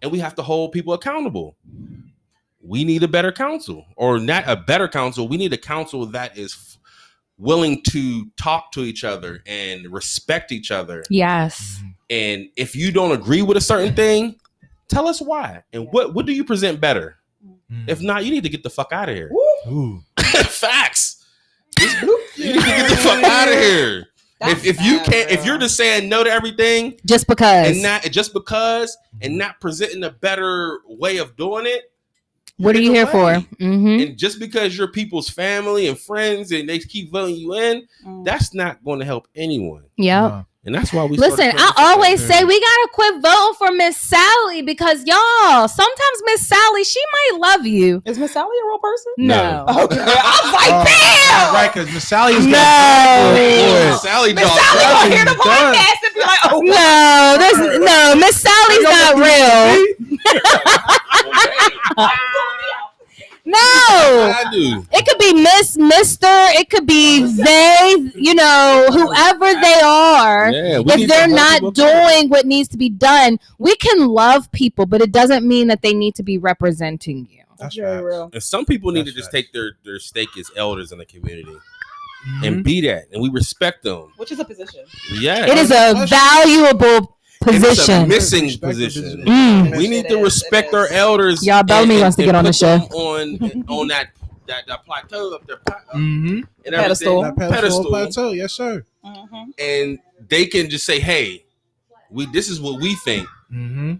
and 0.00 0.10
we 0.10 0.18
have 0.20 0.34
to 0.36 0.42
hold 0.42 0.72
people 0.72 0.94
accountable. 0.94 1.56
We 2.62 2.84
need 2.84 3.02
a 3.02 3.08
better 3.08 3.32
council, 3.32 3.84
or 3.96 4.18
not 4.18 4.44
a 4.46 4.56
better 4.56 4.88
council. 4.88 5.28
We 5.28 5.36
need 5.36 5.52
a 5.52 5.58
council 5.58 6.06
that 6.06 6.38
is 6.38 6.54
f- 6.54 6.71
willing 7.42 7.82
to 7.82 8.26
talk 8.36 8.70
to 8.72 8.80
each 8.84 9.02
other 9.04 9.42
and 9.46 9.92
respect 9.92 10.52
each 10.52 10.70
other. 10.70 11.02
Yes. 11.10 11.80
And 12.08 12.48
if 12.56 12.76
you 12.76 12.92
don't 12.92 13.12
agree 13.12 13.42
with 13.42 13.56
a 13.56 13.60
certain 13.60 13.94
thing, 13.94 14.36
tell 14.88 15.08
us 15.08 15.20
why. 15.20 15.62
And 15.72 15.88
what 15.90 16.14
what 16.14 16.24
do 16.26 16.32
you 16.32 16.44
present 16.44 16.80
better? 16.80 17.16
Mhm. 17.70 17.88
If 17.88 18.00
not, 18.00 18.24
you 18.24 18.30
need 18.30 18.44
to 18.44 18.48
get 18.48 18.62
the 18.62 18.70
fuck 18.70 18.92
out 18.92 19.08
of 19.08 19.16
here. 19.16 19.30
Ooh. 19.68 20.00
Facts. 20.18 21.24
You 22.34 22.54
need 22.54 22.60
to 22.60 22.66
get 22.66 22.88
the 22.90 22.96
fuck 22.96 23.22
out 23.24 23.48
of 23.48 23.54
here. 23.54 24.06
If, 24.40 24.64
if 24.64 24.80
you 24.80 24.98
can't, 25.00 25.30
if 25.30 25.44
you're 25.44 25.58
just 25.58 25.76
saying 25.76 26.08
no 26.08 26.24
to 26.24 26.30
everything 26.30 26.98
Just 27.06 27.28
because. 27.28 27.68
and 27.70 27.82
not 27.82 28.02
just 28.04 28.32
because 28.32 28.96
and 29.20 29.36
not 29.38 29.60
presenting 29.60 30.02
a 30.02 30.10
better 30.10 30.80
way 30.88 31.18
of 31.18 31.36
doing 31.36 31.66
it, 31.66 31.91
what 32.58 32.76
are 32.76 32.80
you 32.80 32.88
the 32.90 32.94
here 32.94 33.06
for? 33.06 33.32
Mm-hmm. 33.60 33.86
and 34.08 34.16
just 34.18 34.38
because 34.38 34.76
you're 34.76 34.88
people's 34.88 35.28
family 35.30 35.88
and 35.88 35.98
friends 35.98 36.52
and 36.52 36.68
they 36.68 36.78
keep 36.78 37.10
voting 37.12 37.36
you 37.36 37.54
in, 37.54 37.86
Mm. 38.06 38.24
that's 38.24 38.52
not 38.54 38.84
going 38.84 38.98
to 39.00 39.04
help 39.04 39.26
anyone. 39.36 39.84
Yeah. 39.96 40.20
Nah. 40.20 40.42
And 40.64 40.72
that's 40.72 40.92
why 40.92 41.04
we 41.06 41.16
Listen, 41.16 41.50
I 41.56 41.72
always 41.76 42.20
Together. 42.22 42.38
say 42.38 42.44
we 42.44 42.60
gotta 42.60 42.88
quit 42.92 43.14
voting 43.20 43.54
for 43.58 43.72
Miss 43.72 43.96
Sally 43.96 44.62
because 44.62 45.02
y'all, 45.04 45.66
sometimes 45.66 46.22
Miss 46.24 46.46
Sally, 46.46 46.84
she 46.84 47.00
might 47.12 47.40
love 47.40 47.66
you. 47.66 48.00
Is 48.06 48.16
Miss 48.16 48.30
Sally 48.32 48.54
a 48.62 48.66
real 48.68 48.78
person? 48.78 49.12
No. 49.18 49.64
Okay. 49.68 49.98
I 50.06 50.38
was 50.38 50.52
like, 50.54 50.70
Oh, 50.70 50.84
damn. 50.86 51.52
Right, 51.54 51.72
because 51.74 51.92
Miss 51.92 52.06
Sally 52.06 52.34
is 52.34 52.46
No. 52.46 52.52
together. 52.52 53.98
Sally 53.98 54.32
Miss. 54.34 54.44
Sally 54.46 54.60
Sally 54.62 54.92
gonna 55.02 55.14
hear 55.16 55.24
the 55.24 55.30
podcast 55.42 55.98
and 56.06 56.14
be 56.14 56.20
like, 56.20 56.40
oh, 56.52 56.60
No, 56.62 57.36
there's 57.42 57.80
no 57.80 58.14
Miss 58.20 58.36
Sally's 58.40 58.82
not 58.86 59.16
real. 59.18 60.01
No. 63.44 63.58
I 63.58 64.44
do. 64.52 64.86
It 64.92 65.04
could 65.04 65.18
be 65.18 65.34
Miss, 65.34 65.76
Mister. 65.76 66.26
It 66.28 66.70
could 66.70 66.86
be 66.86 67.24
they. 67.24 68.10
You 68.14 68.34
know, 68.34 68.86
whoever 68.92 69.52
they 69.60 69.80
are. 69.84 70.52
Yeah, 70.52 70.82
if 70.86 71.08
they're 71.08 71.26
not 71.26 71.74
doing 71.74 72.28
what 72.28 72.46
needs 72.46 72.68
to 72.68 72.76
be 72.78 72.88
done, 72.88 73.40
we 73.58 73.74
can 73.76 74.06
love 74.06 74.50
people, 74.52 74.86
but 74.86 75.02
it 75.02 75.10
doesn't 75.10 75.46
mean 75.46 75.66
that 75.68 75.82
they 75.82 75.92
need 75.92 76.14
to 76.16 76.22
be 76.22 76.38
representing 76.38 77.26
you. 77.30 77.42
That's 77.58 77.74
very 77.76 78.02
real. 78.02 78.30
And 78.32 78.42
some 78.42 78.64
people 78.64 78.92
need 78.92 79.06
That's 79.06 79.10
to 79.16 79.16
just 79.16 79.32
facts. 79.32 79.46
take 79.46 79.52
their 79.52 79.72
their 79.84 79.98
stake 79.98 80.28
as 80.38 80.50
elders 80.56 80.92
in 80.92 80.98
the 80.98 81.04
community 81.04 81.56
Mhm. 82.28 82.46
and 82.46 82.64
be 82.64 82.80
that, 82.82 83.06
and 83.12 83.20
we 83.20 83.28
respect 83.28 83.82
them. 83.82 84.12
Which 84.16 84.30
is 84.30 84.38
a 84.38 84.44
position. 84.44 84.84
Yeah, 85.20 85.46
It 85.46 85.58
is 85.58 85.70
a 85.72 86.06
valuable 86.06 86.86
And 86.86 86.96
it's 86.96 87.08
a 87.08 87.08
position. 87.44 88.08
missing 88.08 88.44
Respect 88.44 88.72
position. 88.72 89.02
position. 89.02 89.24
Mm. 89.26 89.76
We 89.76 89.88
need 89.88 90.08
to 90.08 90.16
respect 90.18 90.72
our 90.74 90.88
elders. 90.88 91.44
Y'all, 91.44 91.62
Bellamy 91.62 92.00
wants 92.00 92.16
to 92.16 92.24
get 92.24 92.34
on 92.34 92.44
the 92.44 92.52
show. 92.52 92.76
on 92.76 93.64
on 93.68 93.88
that 93.88 94.08
that, 94.46 94.66
that 94.66 94.84
plateau 94.84 95.34
up 95.34 95.46
there 95.46 95.60
uh, 95.68 95.94
Mhm. 95.96 96.42
and 96.66 96.74
Pedestal. 96.74 97.22
That 97.22 97.36
pedestal, 97.36 97.54
pedestal, 97.60 97.84
plateau, 97.84 98.32
yes, 98.32 98.52
sir. 98.52 98.84
Mm-hmm. 99.04 99.50
and 99.58 99.98
they 100.28 100.46
can 100.46 100.68
just 100.70 100.84
say, 100.86 101.00
"Hey, 101.00 101.44
we 102.10 102.26
this 102.26 102.48
is 102.48 102.60
what 102.60 102.80
we 102.80 102.94
think," 102.96 103.26
Mm-hmm. 103.52 103.94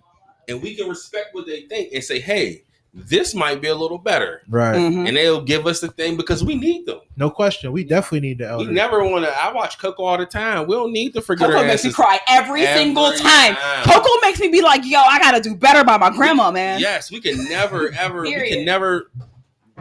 and 0.48 0.62
we 0.62 0.74
can 0.74 0.88
respect 0.88 1.34
what 1.34 1.46
they 1.46 1.62
think 1.62 1.92
and 1.92 2.02
say, 2.02 2.20
"Hey, 2.20 2.62
this 2.94 3.34
might 3.34 3.60
be 3.62 3.68
a 3.68 3.74
little 3.74 3.98
better," 3.98 4.42
Right. 4.48 4.76
Mm-hmm. 4.76 5.06
and 5.06 5.16
they'll 5.16 5.40
give 5.40 5.66
us 5.66 5.80
the 5.80 5.88
thing 5.88 6.16
because 6.16 6.44
we 6.44 6.54
need 6.54 6.84
them. 6.86 7.00
No 7.16 7.30
question. 7.30 7.72
We 7.72 7.84
definitely 7.84 8.20
need 8.28 8.38
the 8.38 8.56
We 8.58 8.66
never 8.66 9.02
want 9.04 9.24
to. 9.24 9.30
I 9.30 9.52
watch 9.52 9.78
Coco 9.78 10.02
all 10.04 10.18
the 10.18 10.26
time. 10.26 10.66
We 10.66 10.74
don't 10.74 10.92
need 10.92 11.14
to 11.14 11.20
forget 11.22 11.48
Coco 11.48 11.60
our 11.60 11.66
makes 11.66 11.84
me 11.84 11.92
cry 11.92 12.20
every, 12.28 12.62
every 12.66 12.82
single 12.84 13.12
time. 13.12 13.54
time. 13.54 13.84
Coco 13.84 14.10
makes 14.22 14.40
me 14.40 14.48
be 14.48 14.60
like, 14.62 14.82
yo, 14.84 14.98
I 15.00 15.18
gotta 15.18 15.40
do 15.40 15.54
better 15.56 15.84
by 15.84 15.96
my 15.96 16.10
grandma, 16.10 16.50
man. 16.50 16.80
Yes, 16.80 17.10
we 17.10 17.20
can 17.20 17.42
never 17.48 17.90
ever. 17.98 18.22
we 18.22 18.48
can 18.48 18.64
never, 18.64 19.10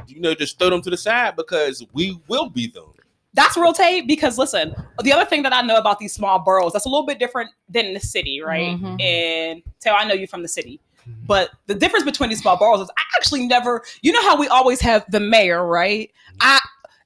you 0.08 0.21
know, 0.21 0.34
just 0.34 0.58
throw 0.58 0.69
them 0.69 0.82
to 0.82 0.89
the 0.89 0.97
side 0.97 1.36
because 1.36 1.86
we 1.93 2.19
will 2.28 2.50
be 2.50 2.67
them. 2.67 2.86
That's 3.34 3.56
real 3.56 3.71
tape 3.71 4.08
because 4.08 4.38
listen, 4.38 4.76
the 5.04 5.13
other 5.13 5.24
thing 5.24 5.43
that 5.43 5.54
I 5.54 5.62
know 5.62 5.78
about 5.78 6.00
these 6.00 6.13
small 6.13 6.39
boroughs 6.39 6.74
that's 6.74 6.86
a 6.86 6.89
little 6.89 7.06
bit 7.06 7.17
different 7.17 7.50
than 7.69 7.93
the 7.93 8.00
city, 8.02 8.41
right? 8.41 8.78
Mhm. 8.78 9.02
And 9.02 9.63
Taylor, 9.80 9.97
I 10.00 10.06
know 10.06 10.13
you 10.13 10.28
from 10.28 10.41
the 10.41 10.50
city. 10.50 10.82
Mm-hmm. 11.08 11.26
But 11.28 11.50
the 11.68 11.76
difference 11.76 12.06
between 12.06 12.30
these 12.30 12.40
small 12.42 12.58
boroughs 12.58 12.82
is 12.82 12.90
I 12.98 13.02
actually 13.18 13.48
never, 13.48 13.84
you 14.02 14.12
know 14.12 14.22
how 14.22 14.38
we 14.38 14.48
always 14.48 14.82
have 14.82 15.06
the 15.10 15.20
mayor, 15.20 15.66
right? 15.66 16.12
I 16.40 16.60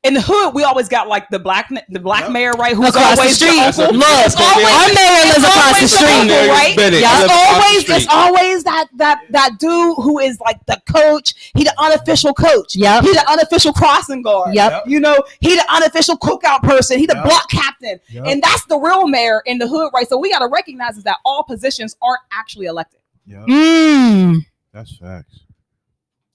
in 0.03 0.13
the 0.13 0.21
hood 0.21 0.53
we 0.53 0.63
always 0.63 0.87
got 0.87 1.07
like 1.07 1.27
the 1.29 1.39
black 1.39 1.67
the 1.89 1.99
black 1.99 2.21
Yep. 2.25 2.31
mayor, 2.31 2.51
right? 2.51 2.75
Who's 2.75 2.89
Across 2.89 3.15
the 3.15 3.21
always 3.21 3.35
street. 3.37 3.57
uncle. 3.59 3.85
Look, 3.97 4.05
It's 4.07 4.35
always- 4.39 4.67
our 4.67 4.93
mayor 4.93 5.23
lives 5.33 5.43
across 5.43 5.79
the 5.81 5.87
street. 5.87 6.09
uncle, 6.11 6.47
right? 6.49 6.77
Bennett. 6.77 7.01
Yeah. 7.01 7.09
It's 7.11 7.21
lives 7.21 7.33
across 7.33 7.47
the 7.49 7.63
always 7.65 7.81
street. 7.81 7.95
it's 7.95 8.07
always 8.13 8.63
that 8.65 8.87
that 8.97 9.19
that 9.31 9.57
dude 9.57 9.95
who 9.97 10.19
is 10.19 10.39
like 10.41 10.63
the 10.67 10.79
coach. 10.87 11.33
He 11.55 11.63
the 11.63 11.73
unofficial 11.81 12.35
coach. 12.35 12.75
Yeah, 12.75 13.01
He 13.01 13.13
the 13.13 13.27
unofficial 13.27 13.73
crossing 13.73 14.21
guard. 14.21 14.53
Yep. 14.53 14.83
You 14.85 14.99
know, 14.99 15.23
he 15.39 15.55
the 15.55 15.65
unofficial 15.73 16.17
cookout 16.17 16.61
person. 16.61 16.99
He 16.99 17.07
the 17.07 17.15
Yep. 17.15 17.23
block 17.25 17.49
captain. 17.49 17.99
Yep. 18.09 18.25
And 18.27 18.43
that's 18.43 18.65
the 18.65 18.77
real 18.77 19.07
mayor 19.07 19.41
in 19.47 19.57
the 19.57 19.67
hood, 19.67 19.89
right? 19.91 20.07
So 20.07 20.19
we 20.19 20.29
got 20.29 20.39
to 20.39 20.47
recognize 20.47 20.97
is 20.97 21.03
that 21.05 21.17
all 21.25 21.41
positions 21.43 21.95
aren't 22.03 22.21
actually 22.31 22.67
elected. 22.67 22.99
Yep. 23.27 23.45
Mm. 23.47 24.41
That's 24.73 24.97
facts. 24.97 25.39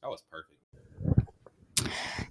That 0.03 0.09
was 0.09 0.22
perfect. 0.31 0.46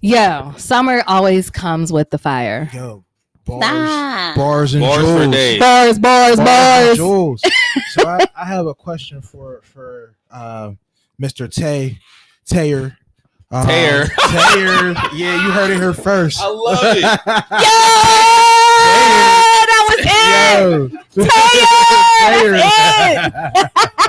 Yo, 0.00 0.52
summer 0.56 1.02
always 1.06 1.50
comes 1.50 1.92
with 1.92 2.10
the 2.10 2.18
fire. 2.18 2.68
Yo, 2.72 3.04
bars, 3.44 4.36
bars 4.36 4.74
and 4.74 4.82
Bars 4.82 4.98
for 4.98 5.04
jewels. 5.18 5.30
days. 5.34 5.60
Bars, 5.60 5.98
bars, 5.98 6.36
Bars 6.36 6.38
and 6.38 6.46
bars. 6.46 6.96
jewels. 6.96 7.42
so 7.92 8.06
I, 8.08 8.26
I 8.36 8.44
have 8.46 8.66
a 8.66 8.74
question 8.74 9.20
for 9.22 9.60
for 9.62 10.14
uh, 10.30 10.72
Mr. 11.20 11.52
Tay 11.52 11.98
Tayer. 12.46 12.96
Uh, 13.50 13.66
Tayer. 13.66 14.06
Tayer. 14.06 14.92
Yeah, 15.14 15.44
you 15.44 15.50
heard 15.50 15.70
it 15.70 15.76
here 15.80 15.92
first. 15.92 16.40
I 16.40 16.46
love 16.48 16.78
it. 16.82 17.02
Yo, 17.02 17.10
that 19.66 19.82
was 19.88 19.98
it. 20.00 20.06
Yo. 20.60 21.24
Tayer, 21.24 22.52
that's 22.56 23.94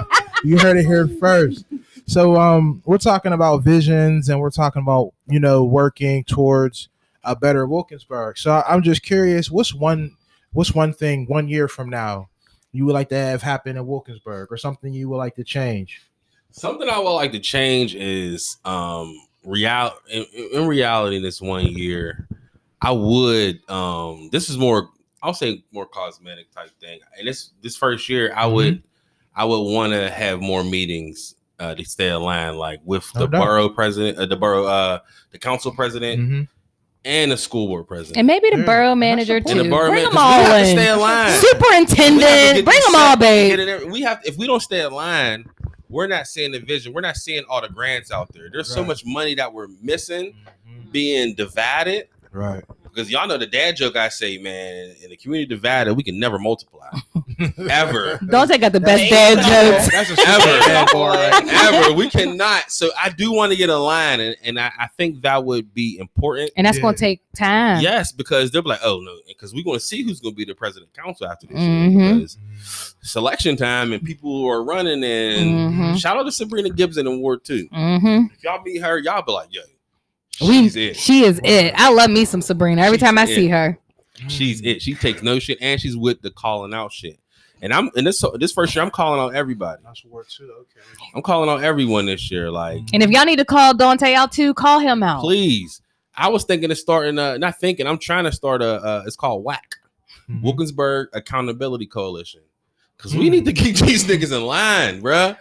you 0.44 0.58
heard 0.58 0.78
it 0.78 0.86
here 0.86 1.08
first. 1.08 1.66
So 2.08 2.36
um 2.38 2.82
we're 2.86 2.98
talking 2.98 3.34
about 3.34 3.64
visions 3.64 4.30
and 4.30 4.40
we're 4.40 4.52
talking 4.52 4.82
about, 4.82 5.14
you 5.28 5.40
know, 5.40 5.64
working 5.64 6.24
towards 6.24 6.90
a 7.24 7.36
better 7.36 7.68
Wilkinsburg. 7.68 8.38
So 8.38 8.64
I'm 8.68 8.82
just 8.82 9.04
curious, 9.04 9.52
what's 9.52 9.74
one 9.74 10.16
what's 10.54 10.74
one 10.74 10.94
thing 10.94 11.26
one 11.28 11.48
year 11.48 11.68
from 11.68 11.90
now 11.90 12.30
you 12.74 12.86
would 12.86 12.94
like 12.94 13.10
to 13.10 13.16
have 13.16 13.42
happen 13.42 13.78
in 13.78 13.86
Wilkinsburg 13.86 14.48
or 14.52 14.58
something 14.58 14.94
you 14.94 15.10
would 15.10 15.18
like 15.18 15.36
to 15.36 15.44
change? 15.44 16.02
Something 16.52 16.90
I 16.90 17.00
would 17.00 17.12
like 17.14 17.32
to 17.34 17.40
change 17.40 17.96
is 17.96 18.58
um 18.66 19.16
real 19.44 19.92
in, 20.10 20.26
in 20.54 20.68
reality 20.68 21.20
this 21.20 21.42
one 21.42 21.66
year. 21.66 22.28
I 22.82 22.92
would 22.92 23.70
um 23.70 24.30
this 24.32 24.50
is 24.50 24.58
more 24.58 24.90
I'll 25.24 25.36
say 25.36 25.64
more 25.72 25.86
cosmetic 25.86 26.52
type 26.52 26.72
thing. 26.80 27.00
And 27.18 27.28
this 27.28 27.52
this 27.62 27.78
first 27.78 28.10
year 28.10 28.34
I 28.36 28.48
would 28.48 28.84
I 29.36 29.46
would 29.46 29.62
want 29.62 29.94
to 29.94 30.10
have 30.10 30.42
more 30.42 30.64
meetings 30.64 31.36
uh 31.60 31.76
to 31.76 31.86
stay 31.86 32.10
aligned 32.10 32.58
like 32.58 32.80
with 32.84 33.06
No 33.16 33.22
the 33.22 33.28
doubt. 33.28 33.46
borough 33.46 33.70
president, 33.70 34.18
uh, 34.18 34.26
the 34.26 34.36
borough 34.36 34.66
uh 34.66 35.00
the 35.32 35.38
council 35.40 35.72
president 35.72 36.20
Mhm. 36.22 36.48
and 37.06 37.32
the 37.32 37.38
school 37.38 37.68
board 37.68 37.88
president. 37.88 38.18
And 38.18 38.28
maybe 38.28 38.50
the 38.50 38.58
Yeah, 38.60 38.66
borough 38.66 38.96
manager 38.96 39.40
the 39.40 39.54
too. 39.54 39.64
the 39.64 39.70
borough 39.70 39.90
Bring 39.92 40.04
man- 40.04 40.06
them 40.06 40.14
'cause 40.14 40.48
we 40.48 40.52
all 40.52 40.58
in. 40.58 40.66
stay 40.78 40.90
aligned. 40.90 41.28
We 41.28 41.32
have 41.32 41.42
to 41.42 41.48
Superintendent, 41.48 42.66
bring 42.66 42.66
this 42.66 42.86
them 42.86 42.96
all, 42.96 43.12
set, 43.12 43.20
babe. 43.20 43.50
get 43.52 43.60
it 43.60 43.84
in- 43.84 43.92
We 43.92 44.02
have 44.02 44.22
if 44.26 44.38
we 44.38 44.48
don't 44.48 44.60
stay 44.62 44.82
aligned, 44.82 45.46
we're 45.88 46.08
not 46.08 46.26
seeing 46.28 46.52
the 46.52 46.60
vision. 46.60 46.94
We're 46.94 47.02
not 47.02 47.16
seeing 47.18 47.44
all 47.50 47.62
the 47.62 47.70
grants 47.70 48.12
out 48.12 48.34
there. 48.34 48.50
There's 48.52 48.74
so 48.74 48.84
much 48.84 49.04
money 49.06 49.36
that 49.36 49.54
we're 49.54 49.68
missing, 49.82 50.34
Mhm. 50.68 50.92
being 50.92 51.36
divided. 51.36 52.08
Right. 52.32 52.64
Because 52.84 53.10
y'all 53.12 53.28
know 53.28 53.38
the 53.38 53.46
dad 53.48 53.76
joke 53.76 53.96
I 53.96 54.10
say, 54.10 54.38
man, 54.38 54.96
in 55.04 55.10
the 55.12 55.16
community 55.18 55.48
divided, 55.48 55.94
we 55.94 56.04
can 56.04 56.20
never 56.20 56.40
multiply. 56.40 56.90
Ever. 57.70 58.20
Don't 58.28 58.48
take 58.48 58.64
out 58.64 58.72
the 58.74 58.80
best 58.80 59.02
They- 59.04 59.10
dad 59.10 59.36
jokes. 59.38 59.92
That's 59.92 60.10
a 60.10 60.28
Ever. 60.28 60.60
bad 60.60 60.88
bar 60.92 61.12
right 61.12 61.44
Ever. 61.74 61.94
We 61.94 62.10
cannot. 62.10 62.72
So 62.72 62.90
I 63.02 63.10
do 63.10 63.32
want 63.32 63.52
to 63.52 63.58
get 63.58 63.70
a 63.70 63.78
line, 63.78 64.20
and, 64.20 64.36
and 64.44 64.60
I, 64.60 64.72
I 64.80 64.88
think 64.98 65.22
that 65.22 65.44
would 65.44 65.74
be 65.74 65.98
important. 66.00 66.52
And 66.56 66.66
that's 66.68 66.78
Yeah. 66.78 66.82
gonna 66.84 66.98
take 66.98 67.22
time. 67.36 67.82
Yes, 67.82 68.12
because 68.12 68.52
they'll 68.52 68.62
be 68.62 68.70
like, 68.70 68.82
oh 68.84 69.00
no, 69.04 69.16
because 69.28 69.54
we're 69.54 69.64
going 69.64 69.80
to 69.80 69.86
see 69.86 70.04
who's 70.04 70.20
going 70.20 70.34
to 70.34 70.38
be 70.38 70.46
the 70.46 70.56
president 70.56 70.94
council 70.94 71.28
after 71.28 71.48
this 71.48 71.58
Mhm. 71.58 71.94
year. 72.00 72.14
Because 72.16 72.38
selection 73.02 73.56
time 73.56 73.94
and 73.94 74.04
people 74.04 74.32
who 74.32 74.48
are 74.48 74.64
running 74.64 75.04
and 75.04 75.74
Mhm. 75.74 75.98
shout 76.00 76.18
out 76.18 76.24
to 76.24 76.32
Sabrina 76.32 76.70
Gibson 76.70 77.08
in 77.08 77.20
Ward 77.20 77.44
Two. 77.44 77.68
Mm-hmm. 77.70 78.26
If 78.36 78.44
y'all 78.44 78.62
meet 78.64 78.82
her, 78.82 78.98
y'all 79.00 79.22
be 79.24 79.32
like, 79.32 79.48
yo, 79.52 79.62
We, 80.48 80.64
she's 80.64 80.76
it. 80.76 80.96
she 80.98 81.24
is 81.24 81.40
it. 81.44 81.74
I 81.76 81.92
love 81.92 82.10
me 82.10 82.26
some 82.26 82.42
Sabrina. 82.42 82.82
Every 82.82 82.98
She's 82.98 83.04
time 83.04 83.18
I 83.18 83.24
it. 83.24 83.28
see 83.36 83.48
her, 83.48 83.78
She's 84.28 84.62
it. 84.62 84.82
She 84.82 84.94
takes 84.94 85.24
no 85.24 85.40
shit, 85.40 85.58
and 85.62 85.80
she's 85.82 85.98
with 85.98 86.22
the 86.22 86.30
calling 86.32 86.74
out 86.74 86.92
shit. 86.92 87.18
And 87.62 87.74
I'm 87.74 87.92
in 87.96 88.04
this 88.06 88.24
this 88.40 88.52
first 88.52 88.74
year, 88.76 88.84
I'm 88.84 88.90
calling 88.90 89.20
out 89.20 89.36
everybody. 89.36 89.82
That's 89.86 90.04
word 90.06 90.26
too. 90.30 90.52
Okay. 90.62 90.80
I'm 91.16 91.22
calling 91.22 91.50
out 91.50 91.64
everyone 91.64 92.08
this 92.08 92.32
year. 92.32 92.50
Like, 92.50 92.82
and 92.94 93.04
if 93.04 93.10
y'all 93.12 93.26
need 93.26 93.38
to 93.40 93.46
call 93.46 93.76
Dante 93.76 94.14
out 94.16 94.32
too, 94.32 94.54
call 94.54 94.80
him 94.80 95.04
out. 95.04 95.22
please. 95.22 95.82
I 96.16 96.28
was 96.30 96.44
thinking 96.44 96.72
of 96.72 96.78
starting. 96.78 97.18
Uh, 97.20 97.38
not 97.38 97.60
thinking. 97.60 97.88
I'm 97.88 97.98
trying 98.00 98.24
to 98.26 98.32
start 98.32 98.62
a. 98.62 98.74
Uh, 98.84 99.04
it's 99.06 99.16
called 99.16 99.46
WAC, 99.46 99.60
Mhm. 100.30 100.42
Wilkinsburg 100.44 101.10
Accountability 101.14 101.86
Coalition, 101.86 102.42
because 102.98 103.16
we 103.16 103.28
Mm. 103.28 103.32
need 103.32 103.46
to 103.46 103.54
keep 103.54 103.76
these 103.78 104.04
niggas 104.06 104.36
in 104.36 104.44
line, 104.44 105.02
bruh. 105.02 105.38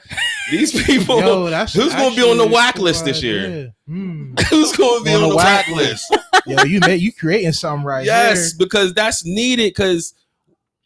These 0.50 0.82
people. 0.86 1.20
Yo, 1.20 1.48
that's 1.50 1.72
who's 1.74 1.92
gonna 1.94 2.14
be 2.14 2.22
on 2.22 2.36
the 2.36 2.44
actually 2.44 2.54
whack 2.54 2.78
list 2.78 3.04
this 3.04 3.22
year? 3.22 3.44
idea. 3.46 3.74
Mm. 3.88 4.40
Who's 4.48 4.72
going 4.76 5.00
to 5.00 5.04
be 5.04 5.14
on, 5.14 5.28
the 5.30 5.34
whack 5.36 5.66
list? 5.68 6.14
Yo, 6.46 6.62
you 6.64 6.78
made 6.80 7.00
you 7.00 7.12
creating 7.12 7.52
something 7.52 7.84
right 7.84 8.04
yes, 8.06 8.52
because 8.52 8.94
that's 8.94 9.24
needed. 9.24 9.70
Because, 9.70 10.14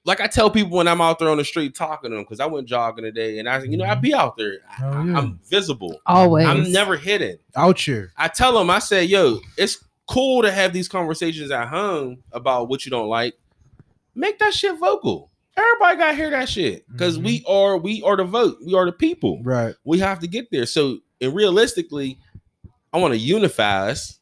like 0.05 0.21
I 0.21 0.27
tell 0.27 0.51
people 0.51 0.77
when 0.77 0.87
I'm 0.89 1.01
out 1.01 1.19
there 1.19 1.29
on 1.31 1.39
the 1.39 1.45
street 1.45 1.75
talking 1.75 2.11
to 2.11 2.17
them, 2.17 2.25
because 2.25 2.41
I 2.41 2.47
went 2.47 2.67
jogging 2.69 3.05
today, 3.05 3.39
and 3.39 3.49
I, 3.49 3.63
you 3.63 3.77
know, 3.77 3.85
I 3.85 3.95
be 3.95 4.13
out 4.15 4.37
there. 4.37 4.59
I, 4.71 4.85
Oh, 4.85 5.05
yeah. 5.05 5.19
I'm 5.19 5.41
visible. 5.49 6.01
Always. 6.07 6.47
I'm 6.47 6.71
never 6.73 6.97
hidden. 6.97 7.29
here. 7.29 7.39
Out 7.57 7.79
here. 7.81 8.13
I 8.17 8.29
tell 8.29 8.53
them, 8.59 8.69
I 8.71 8.79
say, 8.81 9.05
yo, 9.05 9.39
it's 9.57 9.83
cool 10.07 10.43
to 10.43 10.51
have 10.53 10.73
these 10.75 10.89
conversations 10.89 11.51
at 11.51 11.69
home 11.69 12.23
about 12.33 12.69
what 12.69 12.85
you 12.85 12.91
don't 12.91 13.09
like. 13.09 13.35
Make 14.15 14.39
that 14.41 14.53
shit 14.55 14.79
vocal. 14.79 15.31
Everybody 15.57 15.99
got 15.99 16.11
to 16.11 16.17
hear 16.17 16.31
that 16.31 16.49
shit 16.49 16.85
because 16.91 17.17
Mhm. 17.19 17.25
we 17.25 17.45
are 17.49 17.77
we 17.79 18.03
are 18.03 18.17
the 18.17 18.25
vote. 18.25 18.59
We 18.67 18.75
are 18.75 18.85
the 18.85 18.93
people. 18.93 19.41
Right. 19.43 19.75
We 19.85 20.01
have 20.01 20.19
to 20.21 20.27
get 20.27 20.51
there. 20.51 20.67
So, 20.67 20.99
and 21.21 21.33
realistically, 21.35 22.19
I 22.93 22.99
want 22.99 23.15
to 23.15 23.19
unify 23.19 23.91
us. 23.91 24.19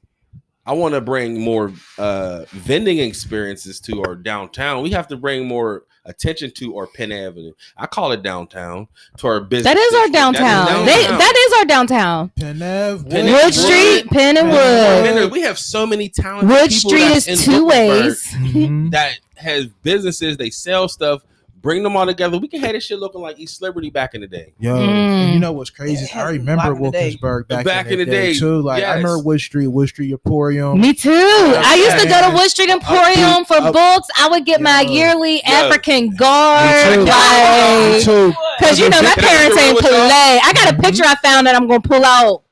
I 0.65 0.73
want 0.75 0.95
to 0.95 1.01
bring 1.01 1.41
more 1.41 1.73
uh 1.99 2.45
vending 2.51 2.99
experiences 2.99 3.81
to 3.81 4.03
our 4.03 4.15
downtown. 4.15 4.83
We 4.83 4.91
have 4.91 5.09
to 5.09 5.17
bring 5.17 5.47
more 5.49 5.85
attention 6.05 6.51
to 6.51 6.77
our 6.77 6.87
Penn 6.89 7.13
Avenue. 7.13 7.53
I 7.77 7.87
call 7.87 8.13
it 8.13 8.23
downtown 8.23 8.89
to 9.19 9.27
our 9.29 9.41
business. 9.41 9.65
that 9.73 9.77
is 9.79 9.95
our 9.95 10.09
district. 10.09 10.13
That 10.13 10.41
is 10.41 10.67
downtown. 10.69 10.87
They, 10.87 11.07
that 11.07 11.35
is 11.37 11.53
our 11.59 11.65
downtown. 11.65 12.29
Penn 12.31 12.63
Ave. 12.63 13.09
Penn 13.11 13.25
Wood 13.27 13.33
Wood. 13.45 13.55
Street, 13.55 14.07
Penn 14.11 14.37
and 14.37 14.49
Wood. 14.49 15.15
Wood. 15.23 15.33
we 15.33 15.43
have 15.43 15.59
so 15.59 15.87
many 15.87 16.09
talented 16.09 16.49
Wood 16.51 16.71
people 16.71 16.91
Street 16.91 17.03
is 17.17 17.29
in 17.29 17.39
two 17.39 17.65
Wilkinsburg 17.65 18.05
ways. 18.07 18.35
Mhm. 18.55 18.91
that 18.93 19.19
has 19.37 19.67
businesses. 19.83 20.37
They 20.37 20.51
sell 20.51 20.89
stuff. 20.89 21.23
Bring 21.63 21.85
them 21.85 21.97
all 21.97 22.07
together. 22.07 22.39
We 22.39 22.49
can 22.49 22.59
have 22.61 22.73
this 22.73 22.83
shit 22.85 22.99
looking 22.99 23.21
like 23.21 23.39
East 23.39 23.63
Liberty 23.63 23.89
back 23.89 24.15
in 24.15 24.21
the 24.21 24.27
day. 24.27 24.53
Yo, 24.59 24.75
Mm. 24.75 24.89
and 24.89 25.33
you 25.35 25.39
know 25.39 25.53
what's 25.53 25.71
crazy? 25.71 26.09
Yeah, 26.13 26.25
I 26.27 26.31
remember 26.33 26.57
back 26.57 26.67
in 26.77 26.83
the 26.83 26.91
day. 26.91 26.99
Wilkinsburg 26.99 27.47
back, 27.49 27.65
Back 27.65 27.87
in 27.87 27.99
the, 28.01 28.05
day, 28.05 28.35
too. 28.35 28.61
Like 28.63 28.83
I 28.83 28.97
remember 28.97 29.21
Wood 29.21 29.41
Street, 29.41 29.69
Wood 29.69 29.89
Street 29.89 30.11
Emporium. 30.11 30.81
Me 30.81 30.93
too. 30.93 31.11
I 31.13 31.77
used 31.77 32.03
to 32.03 32.09
go 32.09 32.15
to 32.21 32.27
Yeah. 32.29 32.35
Wood 32.35 32.51
Street 32.51 32.69
Emporium 32.69 33.45
for 33.45 33.59
Uh, 33.59 33.71
books. 33.71 34.09
I 34.19 34.29
would 34.29 34.45
get 34.45 34.61
my 34.61 34.81
yearly 34.81 35.37
Yo. 35.37 35.53
African 35.53 36.11
Me 36.11 36.17
guard. 36.17 36.95
too. 36.95 37.05
Me 37.05 38.03
too. 38.03 38.33
Cause 38.59 38.79
you 38.81 38.89
know 38.91 39.01
my 39.01 39.15
parents 39.17 39.57
ain't 39.57 39.79
play. 39.79 40.41
I 40.43 40.53
got 40.55 40.73
a 40.73 40.77
Mhm. 40.77 40.83
picture 40.83 41.05
I 41.07 41.15
found 41.23 41.47
that 41.47 41.55
I'm 41.55 41.69
gonna 41.69 41.81
pull 41.81 42.05
out 42.05 42.43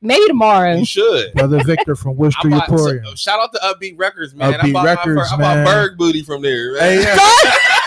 maybe 0.00 0.26
tomorrow. 0.26 0.76
You 0.76 0.84
should. 0.84 1.32
Brother 1.34 1.62
Victor 1.64 1.96
from 1.96 2.16
Wood 2.16 2.32
I 2.36 2.38
Street 2.38 2.54
Emporium. 2.54 3.04
so- 3.06 3.14
shout 3.16 3.40
out 3.40 3.52
to 3.52 3.58
Upbeat 3.60 3.94
Records, 3.98 4.32
man. 4.34 4.54
I 4.54 4.58
Upbeat 4.58 4.72
bought 4.74 4.84
Records, 4.84 5.16
my 5.16 5.22
first, 5.22 5.32
I 5.32 5.36
bought 5.38 5.64
Berg 5.66 5.98
booty 5.98 6.22
from 6.22 6.42
there, 6.42 6.74
man. 6.74 6.82
Hey, 6.82 7.02
yeah. 7.02 7.18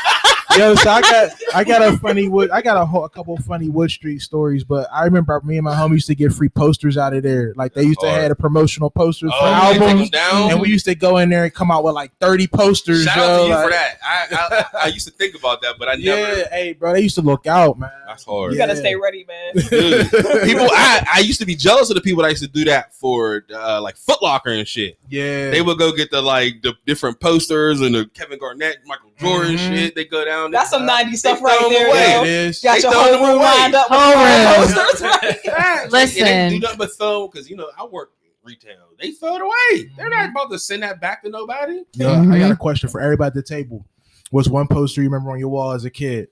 Yo, 0.57 0.73
so 0.75 0.89
I 0.89 1.01
got 1.01 1.31
I 1.53 1.63
got 1.63 1.81
a 1.93 1.97
funny 1.97 2.27
wood 2.27 2.49
I 2.51 2.61
got 2.61 2.77
a, 2.81 2.85
whole, 2.85 3.05
a 3.05 3.09
couple 3.09 3.35
of 3.35 3.45
funny 3.45 3.69
Wood 3.69 3.91
Street 3.91 4.19
stories, 4.19 4.63
but 4.63 4.87
I 4.91 5.03
remember 5.05 5.39
me 5.43 5.57
and 5.57 5.63
my 5.65 5.75
homie 5.75 5.93
used 5.93 6.07
to 6.07 6.15
get 6.15 6.33
free 6.33 6.49
posters 6.49 6.97
out 6.97 7.13
of 7.13 7.21
there. 7.23 7.53
Like 7.55 7.73
they 7.73 7.83
used 7.83 7.99
to 7.99 8.07
Hard. 8.07 8.21
have 8.21 8.29
the 8.29 8.35
promotional 8.35 8.89
posters 8.89 9.31
for 9.31 9.37
Oh, 9.41 9.71
you 9.71 9.79
take 9.79 10.11
them 10.11 10.19
albums, 10.21 10.53
and 10.53 10.61
we 10.61 10.69
used 10.69 10.85
to 10.85 10.95
go 10.95 11.17
in 11.17 11.29
there 11.29 11.43
and 11.43 11.53
come 11.53 11.69
out 11.69 11.83
with 11.83 11.93
like 11.93 12.11
thirty 12.19 12.47
posters. 12.47 13.03
Shout 13.03 13.17
yo, 13.17 13.23
out 13.23 13.37
to 13.37 13.43
you 13.43 13.49
like- 13.53 13.63
for 13.65 13.71
that. 13.71 13.97
I, 14.03 14.65
I 14.81 14.83
I 14.85 14.87
used 14.87 15.07
to 15.07 15.13
think 15.13 15.35
about 15.35 15.61
that, 15.61 15.75
but 15.77 15.89
I 15.89 15.93
Yeah, 15.93 16.15
never. 16.15 16.49
hey, 16.49 16.73
bro, 16.73 16.93
they 16.93 17.01
used 17.01 17.15
to 17.15 17.21
look 17.21 17.45
out, 17.45 17.77
man. 17.77 17.91
That's 18.07 18.23
hard. 18.23 18.51
You 18.51 18.57
gotta 18.57 18.73
Yeah. 18.73 18.79
stay 18.79 18.95
ready, 18.95 19.25
man. 19.27 19.53
Dude, 19.69 20.09
people, 20.43 20.67
I, 20.71 21.05
I 21.15 21.19
used 21.19 21.39
to 21.39 21.45
be 21.45 21.55
jealous 21.55 21.89
of 21.89 21.95
the 21.95 22.01
people 22.01 22.23
that 22.23 22.29
used 22.29 22.43
to 22.43 22.49
do 22.49 22.65
that 22.65 22.93
for 22.95 23.45
uh, 23.53 23.79
like 23.81 23.95
Foot 23.97 24.21
Locker 24.23 24.49
and 24.51 24.67
shit. 24.67 24.97
yeah, 25.09 25.51
They 25.51 25.61
would 25.61 25.77
go 25.77 25.91
get 25.91 26.09
the 26.11 26.21
like 26.21 26.61
the 26.63 26.73
different 26.85 27.19
posters 27.19 27.81
and 27.81 27.93
the 27.93 28.05
Kevin 28.13 28.39
Garnett, 28.39 28.77
Michael 28.85 29.06
Jordan 29.19 29.55
Mhm. 29.55 29.57
shit. 29.69 29.95
They 29.95 30.05
go 30.05 30.23
down. 30.25 30.51
That's 30.51 30.69
some 30.69 30.85
they 30.85 30.93
90s 30.93 31.17
stuff 31.19 31.41
right 31.41 31.59
there, 31.69 31.87
away. 31.87 31.97
Yeah, 31.99 32.15
yo. 32.17 32.21
it 32.23 32.27
is. 32.29 32.61
Got 32.61 32.75
They 32.75 32.81
your 32.83 32.91
throw 32.91 33.01
whole 33.01 33.11
them 33.11 33.21
room 33.21 33.37
away. 33.37 33.45
lined 33.45 33.75
up 33.75 33.89
with 33.89 34.75
posters, 34.75 35.01
right? 35.01 35.39
Yeah, 35.45 35.87
Listen. 35.89 36.27
and 36.27 36.51
they 36.53 36.55
do 36.57 36.61
nothing 36.61 36.77
but 36.77 36.97
throw 36.97 37.27
because 37.27 37.49
you 37.49 37.55
know 37.55 37.69
I 37.77 37.85
work 37.85 38.11
retail. 38.43 38.75
They 39.01 39.11
throw 39.11 39.35
it 39.35 39.41
away. 39.41 39.89
They're 39.97 40.09
not 40.09 40.29
about 40.29 40.51
to 40.51 40.59
send 40.59 40.83
that 40.83 41.01
back 41.01 41.23
to 41.23 41.29
nobody. 41.29 41.81
Yo, 41.95 42.13
I 42.31 42.39
got 42.39 42.51
a 42.51 42.55
question 42.55 42.89
for 42.89 43.01
everybody 43.01 43.27
at 43.27 43.33
the 43.33 43.43
table. 43.43 43.85
What's 44.31 44.47
one 44.47 44.67
poster 44.67 45.01
you 45.01 45.07
remember 45.09 45.31
on 45.31 45.39
your 45.39 45.49
wall 45.49 45.71
as 45.71 45.83
a 45.85 45.89
kid? 45.89 46.27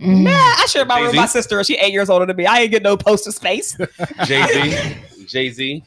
Mm. 0.00 0.22
Yeah, 0.24 0.54
I 0.58 0.66
share 0.66 0.84
my 0.86 0.98
room 0.98 1.08
with 1.08 1.16
my 1.16 1.26
sister. 1.26 1.62
She 1.64 1.74
eight 1.74 1.92
years 1.92 2.08
older 2.08 2.24
than 2.24 2.36
me. 2.36 2.46
I 2.46 2.60
ain't 2.60 2.70
get 2.70 2.82
no 2.82 2.96
poster 2.96 3.32
space. 3.32 3.76
Jay 4.24 4.42
Z, 4.46 5.26
Jay 5.26 5.50
Z. 5.50 5.84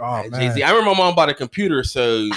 Oh, 0.00 0.22
Jay 0.30 0.50
Z. 0.50 0.62
I 0.62 0.70
remember 0.70 0.90
my 0.92 0.96
mom 0.98 1.14
bought 1.14 1.28
a 1.28 1.34
computer, 1.34 1.82
so 1.84 2.28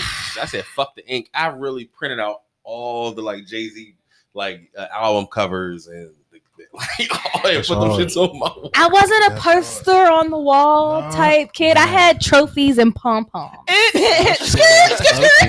I 0.41 0.45
said, 0.45 0.65
"Fuck 0.65 0.95
the 0.95 1.07
ink." 1.07 1.29
I 1.33 1.47
really 1.47 1.85
printed 1.85 2.19
out 2.19 2.41
all 2.69 3.11
the 3.11 3.21
like 3.21 3.45
Jay 3.47 3.67
Z 3.69 3.95
like 4.35 4.69
uh, 4.77 4.85
album 4.93 5.25
covers 5.27 5.87
and 5.87 6.13
the, 6.31 6.39
the, 6.57 6.65
like 6.73 7.11
all 7.35 7.41
that. 7.41 7.53
That's 7.55 7.67
Put 7.67 7.79
them 7.79 7.89
hard. 7.89 8.01
shits 8.07 8.15
on 8.15 8.37
my 8.37 8.47
wall. 8.47 8.69
I 8.75 8.87
wasn't 8.87 9.25
a 9.25 9.29
That's 9.29 9.41
poster 9.43 9.91
on 10.11 10.29
the 10.29 10.37
wall 10.37 11.01
No. 11.01 11.11
type 11.11 11.51
kid. 11.53 11.77
I 11.77 11.87
had 11.87 12.21
trophies 12.21 12.77
and 12.77 12.93
pom 12.93 13.25
poms. 13.25 13.57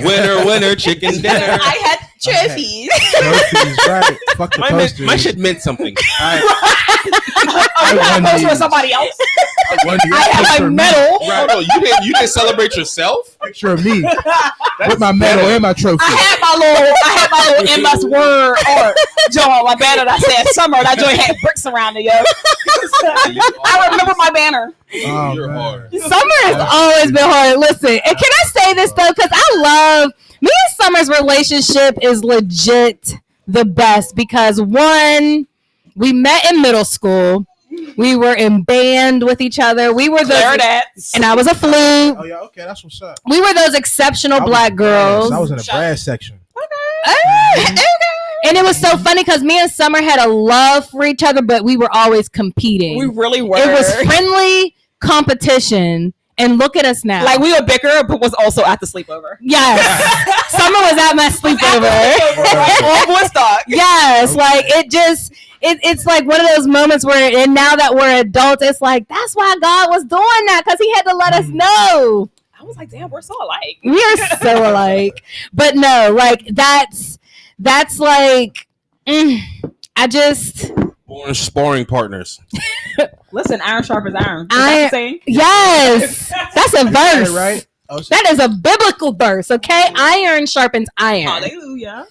Winner, 0.03 0.45
winner, 0.45 0.75
chicken 0.75 1.21
dinner. 1.21 1.57
I 1.61 1.75
had 1.85 2.07
Trophies. 2.23 2.87
Trophies, 3.15 3.77
right? 3.87 4.17
Fuck 4.37 4.53
the 4.55 4.59
My, 4.59 4.69
posters. 4.69 5.07
my 5.07 5.15
shit 5.15 5.37
meant 5.39 5.59
something. 5.61 5.95
Alright, 6.21 6.43
I 6.43 6.80
won 7.05 8.23
post 8.23 8.43
for 8.43 8.49
these. 8.49 8.57
somebody 8.57 8.93
else. 8.93 9.15
I 9.71 9.97
have 10.31 10.61
my 10.61 10.69
medal. 10.69 11.19
Right. 11.27 11.47
No, 11.47 11.59
you 11.59 11.81
didn't. 11.81 12.05
You 12.05 12.13
didn't 12.13 12.29
celebrate 12.29 12.75
yourself. 12.75 13.37
Picture 13.41 13.71
of 13.71 13.83
me 13.85 14.03
I 14.05 14.87
with 14.87 14.99
my 14.99 15.11
medal 15.11 15.45
and 15.45 15.61
my 15.61 15.73
trophy. 15.73 15.99
I 16.01 16.11
had 16.11 16.39
my 16.39 16.53
little, 16.59 16.93
I 17.05 17.11
had 17.17 17.31
my 17.31 17.41
little 17.49 17.81
MS 17.81 18.05
Word 18.05 18.55
art 18.67 18.97
joint, 19.31 19.65
my 19.65 19.75
banner 19.75 20.05
that 20.05 20.19
said 20.19 20.47
summer. 20.53 20.83
That 20.83 20.99
joint 20.99 21.17
had 21.17 21.35
bricks 21.41 21.65
around 21.65 21.97
it, 21.97 22.03
yo. 22.03 22.11
I 23.65 23.89
remember 23.91 24.13
my 24.17 24.29
banner. 24.31 24.73
Oh, 25.05 25.33
You're 25.33 25.47
man. 25.47 25.57
hard. 25.57 25.91
Summer 25.93 26.39
has 26.43 26.67
always 26.71 27.11
been 27.11 27.29
hard. 27.29 27.59
Listen, 27.59 27.99
and 28.05 28.17
can 28.17 28.31
I 28.31 28.47
say 28.47 28.73
this 28.73 28.91
though? 28.91 29.09
Because 29.15 29.31
I 29.31 29.55
love 29.57 30.11
me 30.41 30.49
and 30.49 30.75
Summer's 30.75 31.09
relationship 31.09 31.97
is 32.01 32.23
legit 32.23 33.15
the 33.47 33.65
best 33.65 34.15
because 34.15 34.61
one, 34.61 35.47
we 35.95 36.13
met 36.13 36.49
in 36.51 36.61
middle 36.61 36.85
school. 36.85 37.45
We 37.97 38.15
were 38.15 38.33
in 38.35 38.63
band 38.63 39.23
with 39.23 39.39
each 39.41 39.57
other. 39.59 39.93
We 39.93 40.09
were 40.09 40.23
the 40.25 40.33
those, 40.95 41.11
and 41.15 41.23
I 41.23 41.35
was 41.35 41.47
a 41.47 41.55
flute. 41.55 41.73
Oh 42.17 42.23
yeah, 42.25 42.39
okay, 42.41 42.61
that's 42.63 42.83
what's 42.83 43.01
up. 43.01 43.17
We 43.29 43.39
were 43.39 43.53
those 43.53 43.73
exceptional 43.75 44.41
I 44.41 44.45
black 44.45 44.71
in 44.71 44.77
brass. 44.77 44.89
girls. 45.29 45.31
I 45.31 45.39
was 45.39 45.51
in 45.51 45.57
the 45.57 45.63
Shut- 45.63 45.75
brass 45.75 46.01
section. 46.03 46.39
Okay. 46.57 47.63
okay. 47.71 47.81
And 48.43 48.57
it 48.57 48.63
was 48.63 48.77
so 48.79 48.97
funny 48.97 49.23
because 49.23 49.41
me 49.43 49.59
and 49.59 49.71
Summer 49.71 50.01
had 50.01 50.19
a 50.19 50.27
love 50.29 50.89
for 50.89 51.05
each 51.05 51.23
other, 51.23 51.41
but 51.41 51.63
we 51.63 51.77
were 51.77 51.89
always 51.93 52.27
competing. 52.27 52.97
We 52.97 53.05
really 53.05 53.41
were. 53.41 53.57
it 53.57 53.67
was 53.71 53.93
friendly 54.03 54.75
competition. 54.99 56.13
And 56.37 56.57
look 56.57 56.75
at 56.75 56.85
us 56.85 57.05
now. 57.05 57.23
like 57.23 57.39
we 57.39 57.51
would 57.53 57.67
bicker, 57.67 58.03
but 58.07 58.19
was 58.19 58.33
also 58.33 58.63
at 58.65 58.79
the 58.79 58.87
sleepover. 58.87 59.37
yes, 59.41 59.79
Summer 60.49 60.79
was 60.79 60.97
at 60.97 61.13
my 61.13 61.29
sleepover. 61.29 61.81
Right, 62.53 63.05
on 63.07 63.13
Woodstock. 63.13 63.63
yes, 63.67 64.31
Okay. 64.31 64.39
like 64.39 64.65
it 64.69 64.89
just 64.89 65.33
it, 65.61 65.79
it's 65.83 66.05
like 66.05 66.25
one 66.25 66.41
of 66.41 66.47
those 66.55 66.67
moments 66.67 67.05
where 67.05 67.37
and 67.37 67.53
now 67.53 67.75
that 67.75 67.93
we're 67.95 68.19
adults, 68.21 68.63
it's 68.63 68.81
like 68.81 69.07
that's 69.07 69.33
why 69.35 69.55
God 69.61 69.89
was 69.89 70.03
doing 70.03 70.45
that 70.47 70.63
because 70.65 70.79
He 70.79 70.91
had 70.93 71.03
to 71.03 71.15
let 71.15 71.33
us 71.33 71.45
Mm. 71.45 71.53
know 71.55 72.29
I 72.59 72.63
was 72.63 72.77
like, 72.77 72.89
damn, 72.91 73.09
we're 73.09 73.21
so 73.21 73.33
alike. 73.43 73.77
we 73.83 73.91
are 74.03 74.17
so 74.39 74.69
alike. 74.71 75.23
But 75.53 75.75
no, 75.75 76.13
like 76.17 76.45
that's 76.51 77.17
that's 77.59 77.99
like 77.99 78.67
mm, 79.07 79.39
I 79.95 80.07
just 80.07 80.71
Born 81.07 81.33
sparring 81.33 81.85
partners. 81.85 82.39
Listen, 83.33 83.59
iron 83.61 83.83
sharp 83.83 84.05
as 84.07 84.15
iron. 84.15 84.47
I- 84.51 84.75
that 84.83 84.91
saying? 84.91 85.19
yes, 85.27 86.29
that's 86.55 86.73
a 86.73 86.85
verse, 86.85 87.29
Right? 87.29 87.65
Oh, 87.89 87.99
so- 88.01 88.15
That 88.15 88.29
is 88.31 88.39
a 88.39 88.47
biblical 88.47 89.11
verse, 89.11 89.51
okay? 89.51 89.91
Iron 89.95 90.45
sharpens 90.45 90.87
iron. 90.97 91.23
Hallelujah. 91.27 92.07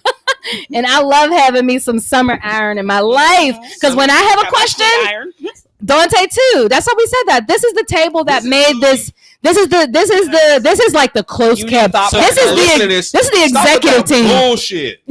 And 0.73 0.85
I 0.85 1.01
love 1.01 1.29
having 1.31 1.65
me 1.65 1.79
some 1.79 1.99
summer 1.99 2.39
iron 2.41 2.77
in 2.77 2.85
my 2.85 2.99
life. 2.99 3.57
Because 3.75 3.95
when 3.95 4.09
I 4.09 4.15
have 4.15 4.39
a 4.39 4.49
question. 4.49 5.55
Dante 5.83 6.27
too. 6.27 6.67
That's 6.69 6.85
how 6.85 6.95
we 6.95 7.05
said 7.07 7.23
that. 7.27 7.45
This 7.47 7.63
is 7.63 7.73
the 7.73 7.83
table 7.83 8.23
that 8.25 8.43
made 8.43 8.79
this. 8.81 9.11
This 9.41 9.57
is 9.57 9.67
the. 9.67 9.87
This 9.91 10.09
is 10.09 10.27
the. 10.27 10.59
This 10.61 10.79
is 10.79 10.93
like 10.93 11.13
the 11.13 11.23
close 11.23 11.59
You 11.59 11.65
kept. 11.65 11.93
This 12.11 12.37
is 12.37 12.79
the. 12.79 12.87
this. 12.87 13.11
This 13.11 13.25
is 13.25 13.31
the 13.31 13.43
executive 13.45 14.05
team. 14.05 14.27
Bullshit. 14.27 15.01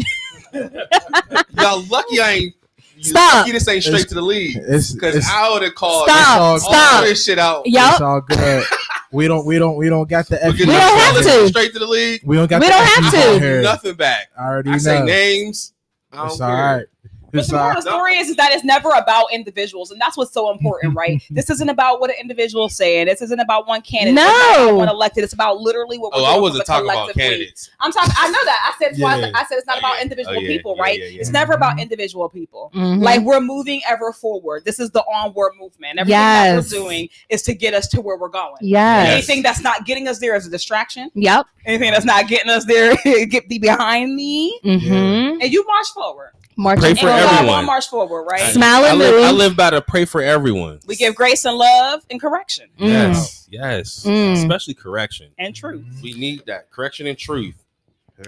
Y'all 1.59 1.83
lucky 1.89 2.21
I 2.21 2.31
ain't. 2.33 2.55
Stop. 3.01 3.35
Lucky 3.35 3.53
this 3.53 3.67
ain't 3.67 3.83
straight 3.83 4.09
to 4.09 4.15
the 4.15 4.21
league. 4.23 4.57
It's, 4.61 4.93
Because 4.93 5.27
I 5.27 5.51
would 5.51 5.63
have 5.63 5.75
called 5.75 6.07
Stop. 6.09 6.39
all- 6.39 6.53
all 6.53 6.59
Stop. 6.59 7.05
this 7.05 7.25
shit 7.25 7.39
out. 7.39 7.63
Yup. 7.67 7.93
it's 7.93 8.01
all 8.01 8.21
good. 8.21 8.65
We 9.13 9.27
don't. 9.29 9.45
We 9.45 9.59
don't. 9.59 9.77
We 9.77 9.89
don't 9.89 10.09
got 10.09 10.27
the. 10.29 10.43
F- 10.45 10.53
We 10.59 10.67
don't 10.67 10.75
have 10.77 11.15
this 11.17 11.27
to. 11.27 11.49
Straight 11.49 11.73
to 11.73 11.79
the 11.81 11.87
league. 11.87 12.21
We 12.25 12.37
don't 12.37 12.49
got. 12.49 12.61
We 12.61 12.67
the 12.69 12.73
don't 12.73 12.83
F- 12.83 12.89
have 13.13 13.15
on 13.35 13.41
to. 13.41 13.63
Nothing 13.63 13.95
back. 13.97 14.29
I 14.39 14.45
already 14.45 14.71
I 14.71 14.73
know. 14.75 14.79
say 14.79 15.03
names. 15.05 15.73
I 16.13 16.17
don't 16.19 16.27
It's 16.29 16.39
care. 16.39 16.49
right. 16.49 16.87
But 17.33 17.47
the 17.47 17.57
all 17.57 17.63
moral 17.65 17.79
of 17.79 17.85
the 17.85 17.91
story 17.91 18.17
is, 18.17 18.29
is 18.29 18.37
that 18.37 18.53
it's 18.53 18.65
never 18.65 18.91
about 18.91 19.27
individuals, 19.33 19.91
and 19.91 20.01
that's 20.01 20.17
what's 20.17 20.33
so 20.33 20.51
important, 20.51 20.95
right? 20.97 21.23
this 21.31 21.51
isn't 21.51 21.69
about 21.69 22.01
what 22.01 22.11
an 22.11 22.17
individual 22.21 22.67
is 22.67 22.77
saying. 22.77 23.07
This 23.07 23.23
isn't 23.23 23.41
about 23.41 23.67
one 23.69 23.83
candidate. 23.83 24.15
No. 24.15 24.75
one 24.77 24.89
elected. 24.89 25.25
It's 25.25 25.33
about 25.33 25.59
literally 25.59 25.99
what. 25.99 26.13
We're 26.13 26.21
Oh, 26.21 26.25
I 26.25 26.39
wasn't 26.39 26.67
talking 26.67 26.89
about 26.89 27.13
candidates. 27.15 27.71
I'm 27.81 27.93
talking. 27.93 28.13
I 28.19 28.31
know 28.31 28.39
that. 28.45 28.75
I 28.75 28.79
said. 28.79 28.91
that's 28.93 29.01
why 29.01 29.17
Yeah. 29.19 29.31
I 29.35 29.45
said 29.45 29.59
it's 29.59 29.67
not 29.67 29.77
Oh, 29.77 29.79
about 29.81 29.97
yeah. 29.97 30.03
individual 30.03 30.37
Oh, 30.37 30.41
yeah. 30.41 30.49
people, 30.49 30.75
Yeah, 30.77 30.83
right? 30.83 30.99
yeah, 30.99 31.07
yeah. 31.07 31.21
It's 31.21 31.31
never 31.31 31.53
about 31.53 31.79
individual 31.81 32.29
people. 32.29 32.71
Mhm. 32.75 33.03
Like 33.03 33.21
we're 33.23 33.41
moving 33.41 33.81
ever 33.89 34.13
forward. 34.13 34.65
This 34.65 34.81
is 34.81 34.91
the 34.91 35.03
onward 35.05 35.53
movement. 35.59 35.99
Everything 35.99 36.19
that 36.19 36.57
we're 36.57 36.63
doing 36.69 37.09
is 37.29 37.43
to 37.43 37.55
get 37.55 37.75
us 37.75 37.87
to 37.89 38.01
where 38.01 38.17
we're 38.17 38.29
going. 38.29 38.57
yes. 38.61 39.09
Anything 39.13 39.43
that's 39.43 39.61
not 39.63 39.85
getting 39.87 40.09
us 40.09 40.19
there 40.19 40.35
is 40.35 40.47
a 40.47 40.51
distraction. 40.51 41.11
Yep. 41.15 41.47
Anything 41.67 41.91
that's 41.93 42.05
not 42.05 42.27
getting 42.29 42.51
us 42.51 42.65
there, 42.65 42.95
get 43.27 43.49
thee 43.49 43.59
behind 43.59 44.15
me, 44.15 44.59
Mm-hmm. 44.65 45.41
and 45.43 45.53
you 45.53 45.65
march 45.67 45.89
forward. 45.95 46.33
Marching 46.61 46.83
Pray 46.83 46.95
for 46.95 47.09
and 47.09 47.09
we 47.09 47.11
all 47.11 47.19
forward. 47.19 47.35
everyone. 47.35 47.47
wanna 47.55 47.67
march 47.67 47.89
forward, 47.89 48.23
right? 48.25 48.43
I- 48.43 48.53
Smile 48.53 48.85
and 48.85 48.93
I 48.93 48.95
live, 48.95 49.25
I 49.25 49.31
live 49.33 49.57
by 49.57 49.71
to 49.71 49.81
pray 49.81 50.05
for 50.05 50.21
everyone. 50.23 50.81
We 50.87 50.97
give 50.97 51.15
grace 51.15 51.45
and 51.45 51.57
love 51.57 52.03
and 52.11 52.21
correction 52.21 52.69
Mm. 52.79 52.89
Yes, 52.89 53.47
yes, 53.51 54.05
Mm. 54.05 54.35
especially 54.35 54.75
correction. 54.75 55.29
and 55.39 55.55
truth. 55.55 55.85
We 56.03 56.13
need 56.15 56.43
that 56.47 56.71
correction 56.71 57.07
and 57.07 57.17
truth. 57.19 57.55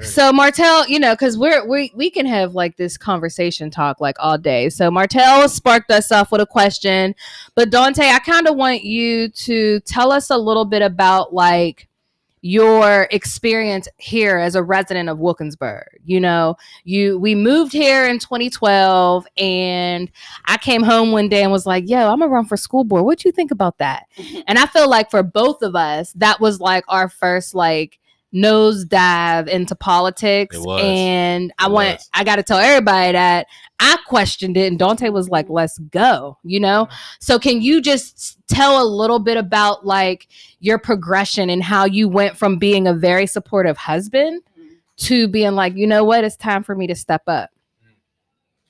So 0.03 0.33
Martell, 0.33 0.89
you 0.89 0.99
know, 0.99 1.13
because 1.13 1.37
we're 1.37 1.67
we 1.69 1.93
we 1.95 2.09
can 2.09 2.25
have 2.25 2.55
like 2.55 2.79
this 2.79 2.97
conversation 2.97 3.71
talk 3.71 4.01
like 4.01 4.17
all 4.19 4.39
day. 4.39 4.71
So 4.71 4.91
Martell 4.91 5.47
sparked 5.51 5.91
us 5.91 6.11
off 6.11 6.33
with 6.33 6.41
a 6.41 6.47
question, 6.47 7.15
but 7.55 7.69
Dante, 7.69 8.07
I 8.09 8.19
kind 8.21 8.49
of 8.49 8.57
want 8.57 8.85
you 8.85 9.29
to 9.29 9.81
tell 9.81 10.11
us 10.11 10.31
a 10.31 10.39
little 10.39 10.65
bit 10.65 10.81
about 10.81 11.35
like 11.35 11.89
your 12.43 13.07
experience 13.13 13.87
here 13.99 14.37
as 14.37 14.57
a 14.57 14.63
resident 14.63 15.09
of 15.09 15.21
Wilkinsburg. 15.21 15.87
You 16.05 16.21
know, 16.21 16.57
you 16.85 17.19
we 17.19 17.35
moved 17.37 17.73
here 17.73 18.05
in 18.05 18.19
2012, 18.19 19.27
and 19.37 20.11
I 20.47 20.59
came 20.59 20.83
home 20.83 21.13
one 21.13 21.29
day 21.29 21.43
and 21.43 21.53
was 21.53 21.67
like, 21.67 21.89
"Yo, 21.89 22.11
I'm 22.11 22.19
gonna 22.19 22.29
run 22.29 22.45
for 22.45 22.57
school 22.57 22.85
board. 22.85 23.05
What 23.05 23.21
do 23.21 23.29
you 23.29 23.33
think 23.33 23.51
about 23.51 23.79
that?" 23.79 24.07
And 24.49 24.59
I 24.59 24.67
feel 24.67 24.89
like 24.89 25.11
for 25.11 25.23
both 25.23 25.63
of 25.63 25.77
us, 25.77 26.13
that 26.15 26.41
was 26.41 26.61
like 26.61 26.85
our 26.89 27.09
first 27.09 27.55
like 27.55 27.99
nosedive 28.35 29.49
into 29.49 29.75
politics. 29.75 30.57
It 30.57 30.63
was. 30.63 30.83
And 30.85 31.53
I 31.59 31.67
It 31.67 31.73
want 31.73 31.99
was. 31.99 32.11
I 32.15 32.25
gotta 32.25 32.43
tell 32.43 32.59
everybody 32.59 33.13
that 33.13 33.47
I 33.81 33.97
questioned 34.07 34.57
it 34.57 34.69
and 34.69 34.79
Dante 34.79 35.09
was 35.09 35.29
like, 35.29 35.49
let's 35.49 35.79
go, 35.79 36.39
you 36.45 36.61
know? 36.61 36.87
Mm-hmm. 36.87 37.17
So 37.21 37.39
can 37.39 37.61
you 37.61 37.81
just 37.81 38.39
tell 38.49 38.83
a 38.83 38.87
little 38.87 39.19
bit 39.19 39.37
about 39.37 39.85
like 39.85 40.29
your 40.61 40.79
progression 40.79 41.51
and 41.51 41.63
how 41.63 41.85
you 41.85 42.09
went 42.09 42.37
from 42.37 42.59
being 42.59 42.87
a 42.87 42.95
very 42.95 43.27
supportive 43.27 43.77
husband 43.77 44.43
mm-hmm. 44.59 44.75
to 44.99 45.29
being 45.29 45.53
like, 45.53 45.75
you 45.75 45.87
know 45.87 46.05
what, 46.05 46.25
it's 46.25 46.37
time 46.37 46.63
for 46.63 46.75
me 46.75 46.87
to 46.87 46.95
step 46.95 47.23
up. 47.27 47.51
Mm-hmm. 47.83 47.95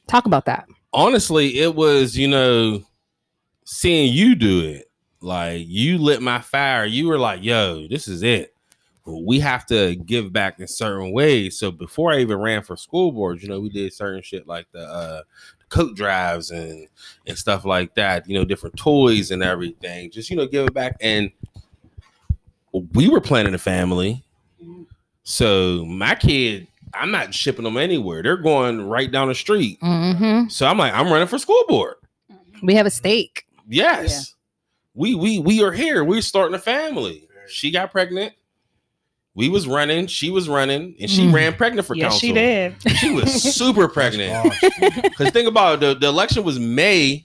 Talk 0.06 0.26
about 0.26 0.46
that. 0.46 0.66
Honestly, 0.94 1.58
it 1.58 1.74
was 1.74 2.16
you 2.18 2.28
know 2.28 2.82
seeing 3.64 4.12
you 4.12 4.34
do 4.34 4.60
it. 4.60 4.90
Like 5.20 5.64
you 5.66 5.98
lit 5.98 6.20
my 6.20 6.40
fire. 6.40 6.84
You 6.84 7.06
were 7.08 7.18
like, 7.18 7.42
"Yo, 7.42 7.86
this 7.88 8.08
is 8.08 8.22
it." 8.22 8.54
We 9.04 9.40
have 9.40 9.66
to 9.66 9.96
give 9.96 10.32
back 10.32 10.60
in 10.60 10.68
certain 10.68 11.12
ways. 11.12 11.58
So 11.58 11.70
before 11.70 12.12
I 12.12 12.20
even 12.20 12.38
ran 12.38 12.62
for 12.62 12.76
school 12.76 13.10
board, 13.10 13.42
you 13.42 13.48
know, 13.48 13.60
we 13.60 13.68
did 13.68 13.92
certain 13.92 14.22
shit 14.22 14.46
like 14.46 14.66
the 14.72 14.82
uh, 14.82 15.22
coat 15.68 15.96
drives 15.96 16.50
and 16.50 16.86
and 17.26 17.36
stuff 17.36 17.64
like 17.64 17.94
that. 17.96 18.28
You 18.28 18.34
know, 18.34 18.44
different 18.44 18.76
toys 18.76 19.32
and 19.32 19.42
everything. 19.42 20.10
Just 20.10 20.30
you 20.30 20.36
know, 20.36 20.46
give 20.46 20.66
it 20.66 20.74
back. 20.74 20.96
And 21.00 21.32
we 22.94 23.08
were 23.08 23.20
planning 23.20 23.54
a 23.54 23.58
family. 23.58 24.24
So 25.24 25.84
my 25.84 26.14
kid, 26.14 26.66
I'm 26.94 27.10
not 27.10 27.34
shipping 27.34 27.64
them 27.64 27.76
anywhere. 27.76 28.22
They're 28.22 28.36
going 28.36 28.86
right 28.86 29.10
down 29.10 29.28
the 29.28 29.34
street. 29.34 29.80
Mm-hmm. 29.80 30.48
So 30.48 30.66
I'm 30.66 30.78
like, 30.78 30.92
I'm 30.92 31.10
running 31.10 31.28
for 31.28 31.38
school 31.38 31.64
board. 31.68 31.94
We 32.62 32.74
have 32.74 32.86
a 32.86 32.90
stake. 32.90 33.46
Yes. 33.68 34.34
We 34.94 35.14
we 35.14 35.38
we 35.38 35.62
are 35.62 35.72
here. 35.72 36.04
We're 36.04 36.22
starting 36.22 36.54
a 36.54 36.58
family. 36.58 37.28
She 37.48 37.70
got 37.70 37.90
pregnant. 37.90 38.34
We 39.34 39.48
was 39.48 39.66
running. 39.66 40.06
She 40.08 40.30
was 40.30 40.48
running, 40.48 40.94
and 41.00 41.10
she 41.10 41.22
Mm. 41.22 41.32
ran 41.32 41.54
pregnant 41.54 41.86
for 41.86 41.94
Yes, 41.96 42.04
council. 42.12 42.18
she 42.20 42.32
did. 42.32 42.74
She 42.98 43.10
was 43.12 43.32
super 43.54 43.88
pregnant. 43.88 44.52
Because 45.02 45.30
think 45.30 45.48
about 45.48 45.74
it, 45.74 45.80
the, 45.80 45.94
the 46.00 46.06
election 46.08 46.44
was 46.44 46.58
May. 46.58 47.24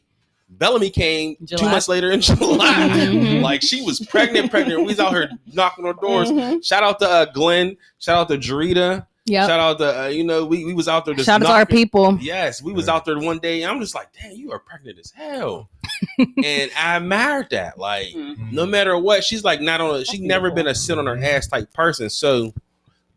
Bellamy 0.49 0.89
came 0.89 1.35
two 1.45 1.65
months 1.65 1.89
later 1.89 2.09
in 2.11 2.21
July. 2.21 2.73
Mhm. 2.89 3.41
Like 3.41 3.61
she 3.61 3.81
was 3.81 3.99
pregnant, 3.99 4.49
pregnant. 4.49 4.79
We 4.79 4.85
was 4.85 4.99
out 4.99 5.11
here 5.11 5.29
knocking 5.51 5.85
on 5.85 5.97
doors. 6.01 6.29
Mhm. 6.31 6.63
Shout 6.65 6.83
out 6.83 6.99
to 6.99 7.09
uh, 7.09 7.25
Glenn. 7.25 7.75
Shout 7.99 8.17
out 8.17 8.27
to 8.29 8.37
Jarita. 8.37 9.05
Yep. 9.27 9.47
Shout 9.49 9.59
out 9.59 9.77
to 9.79 10.03
uh, 10.03 10.07
you 10.07 10.23
know 10.23 10.45
we, 10.45 10.63
we 10.65 10.73
was 10.73 10.87
out 10.87 11.05
there. 11.05 11.13
just 11.13 11.25
Shout 11.25 11.41
out 11.43 11.47
to 11.47 11.51
our 11.53 11.65
people. 11.65 12.17
Yes, 12.21 12.61
we 12.61 12.71
was 12.73 12.87
out 12.89 13.05
there 13.05 13.19
one 13.19 13.39
day. 13.39 13.63
I'm 13.63 13.79
just 13.79 13.93
like, 13.93 14.07
damn, 14.13 14.31
you 14.31 14.51
are 14.51 14.59
pregnant 14.59 14.97
as 14.99 15.11
hell, 15.11 15.69
and 16.17 16.71
I 16.77 16.95
admired 16.97 17.49
that. 17.51 17.77
Like, 17.77 18.07
Mhm. 18.07 18.51
no 18.51 18.65
matter 18.65 18.97
what, 18.97 19.23
she's 19.23 19.43
like 19.43 19.59
not 19.61 19.81
on. 19.81 19.95
A, 20.01 20.05
she 20.05 20.19
never 20.19 20.49
been 20.51 20.67
a 20.67 20.73
sit 20.75 20.97
on 20.97 21.05
her 21.07 21.17
ass 21.21 21.47
type 21.47 21.71
person. 21.73 22.09
So 22.09 22.53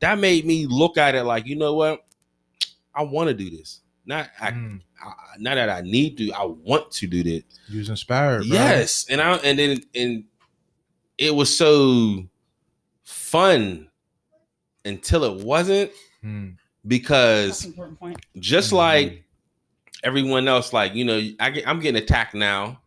that 0.01 0.19
made 0.19 0.45
me 0.45 0.67
look 0.67 0.99
at 0.99 1.15
it 1.15 1.23
like, 1.25 1.47
you 1.47 1.57
know 1.57 1.75
what, 1.75 2.05
I 2.95 3.03
want 3.03 3.29
to 3.29 3.35
do 3.35 3.49
this. 3.51 3.81
Not 4.07 4.29
I, 4.41 4.51
Mm. 4.51 4.81
I, 5.03 5.13
not 5.39 5.55
that 5.55 5.69
I 5.71 5.83
need 5.83 6.17
to. 6.19 6.33
I 6.33 6.45
want 6.45 6.91
to 6.93 7.07
do 7.07 7.23
this. 7.23 7.43
You 7.69 7.79
was 7.79 7.89
inspired. 7.89 8.49
bro. 8.49 8.57
Yes, 8.57 9.07
and 9.09 9.21
I 9.21 9.37
and 9.37 9.59
then 9.59 9.79
and 9.95 10.25
it 11.19 11.35
was 11.35 11.57
so 11.57 12.25
fun 13.05 13.90
until 14.85 15.25
it 15.25 15.45
wasn't. 15.45 15.91
Mm. 16.25 16.57
because 16.87 17.49
That's 17.49 17.65
an 17.65 17.71
important 17.71 17.99
point. 17.99 18.19
just 18.39 18.73
like 18.73 19.25
everyone 20.05 20.47
else, 20.49 20.73
like 20.73 20.95
you 20.95 21.05
know, 21.05 21.19
I 21.41 21.51
get, 21.51 21.67
I'm 21.69 21.81
getting 21.81 22.03
attacked 22.03 22.35
now. 22.35 22.81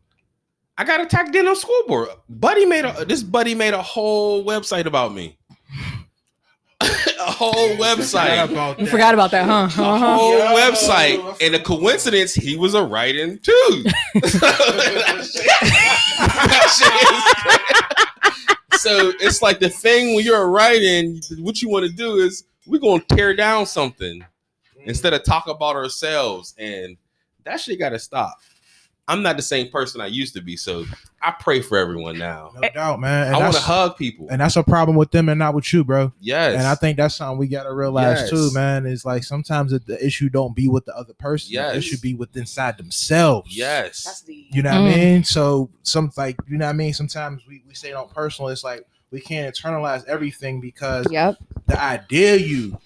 I 0.77 0.83
got 0.83 1.01
attacked 1.01 1.33
then 1.33 1.47
on 1.47 1.55
school 1.55 1.83
board. 1.87 2.09
Buddy 2.29 2.65
made 2.65 2.85
a 2.85 3.05
this 3.05 3.23
buddy 3.23 3.55
made 3.55 3.73
a 3.73 3.81
whole 3.81 4.43
website 4.43 4.85
about 4.85 5.13
me. 5.13 5.37
a 6.81 6.85
whole 7.31 7.69
website. 7.77 8.51
about 8.51 8.79
You 8.79 8.85
forgot 8.87 9.13
about 9.13 9.31
that, 9.31 9.45
huh? 9.45 9.53
A 9.81 9.85
Uh-huh. 9.85 10.15
whole 10.17 10.37
Yo. 10.37 10.45
website. 10.55 11.41
And 11.41 11.55
a 11.55 11.59
coincidence, 11.59 12.33
he 12.33 12.55
was 12.57 12.73
a 12.73 12.83
writing 12.83 13.39
too. 13.39 13.83
That 14.15 15.23
shit- 15.31 15.45
that 16.19 16.67
shit 16.77 16.93
is- 17.97 18.07
so 18.77 19.13
it's 19.19 19.41
like 19.41 19.59
the 19.59 19.69
thing 19.69 20.15
when 20.15 20.25
you're 20.25 20.49
writing, 20.49 21.21
what 21.39 21.61
you 21.61 21.69
want 21.69 21.85
to 21.85 21.91
do 21.91 22.17
is 22.17 22.45
we're 22.65 22.79
gonna 22.79 23.03
tear 23.09 23.35
down 23.35 23.65
something 23.65 24.19
mm-hmm. 24.19 24.89
instead 24.89 25.13
of 25.13 25.23
talk 25.23 25.47
about 25.47 25.75
ourselves. 25.75 26.53
And 26.57 26.97
that 27.43 27.59
shit 27.59 27.79
gotta 27.79 27.99
stop. 27.99 28.37
I'm 29.07 29.21
not 29.21 29.35
the 29.35 29.43
same 29.43 29.69
person 29.69 30.01
I 30.01 30.07
used 30.07 30.33
to 30.35 30.41
be. 30.41 30.55
So 30.55 30.85
I 31.25 31.31
pray 31.31 31.61
for 31.61 31.77
everyone 31.77 32.17
now. 32.17 32.51
No 32.59 32.67
doubt, 32.69 32.99
man. 32.99 33.27
And 33.27 33.35
I 33.35 33.39
want 33.39 33.55
to 33.55 33.61
hug 33.61 33.95
people. 33.97 34.27
and 34.29 34.41
that's 34.41 34.55
a 34.57 34.63
problem 34.63 34.97
with 34.97 35.11
them 35.11 35.29
and 35.29 35.39
not 35.39 35.53
with 35.55 35.71
you, 35.71 35.83
bro. 35.83 36.11
yes. 36.19 36.55
And 36.57 36.63
I 36.67 36.75
think 36.75 36.97
that's 36.97 37.15
something 37.15 37.37
we 37.37 37.47
gotta 37.47 37.73
realize 37.73 38.19
Yes. 38.21 38.29
too, 38.29 38.51
man. 38.53 38.85
Is 38.85 39.05
like 39.05 39.23
sometimes 39.23 39.71
the, 39.71 39.79
the 39.79 40.05
issue 40.05 40.27
don't 40.29 40.53
be 40.55 40.67
with 40.67 40.85
the 40.85 40.95
other 40.97 41.13
person. 41.13 41.53
Yes. 41.53 41.75
It 41.77 41.81
should 41.83 42.01
be 42.01 42.13
with 42.13 42.35
inside 42.35 42.77
themselves. 42.77 43.55
yes. 43.55 44.23
You 44.27 44.61
know 44.63 44.71
what 44.71 44.81
Mm. 44.91 44.93
I 44.93 44.95
mean? 44.97 45.23
So 45.23 45.69
some 45.83 46.11
like 46.17 46.35
you 46.49 46.57
know 46.57 46.65
what 46.65 46.71
I 46.71 46.73
mean. 46.73 46.93
Sometimes 46.93 47.41
we 47.47 47.63
we 47.67 47.73
say 47.73 47.91
it 47.91 47.95
on 47.95 48.09
personal. 48.09 48.49
It's 48.49 48.63
like 48.63 48.85
we 49.09 49.21
can't 49.21 49.55
internalize 49.55 50.03
everything 50.07 50.59
because 50.59 51.05
Yep. 51.09 51.37
the 51.67 51.81
idea 51.81 52.35
you 52.35 52.77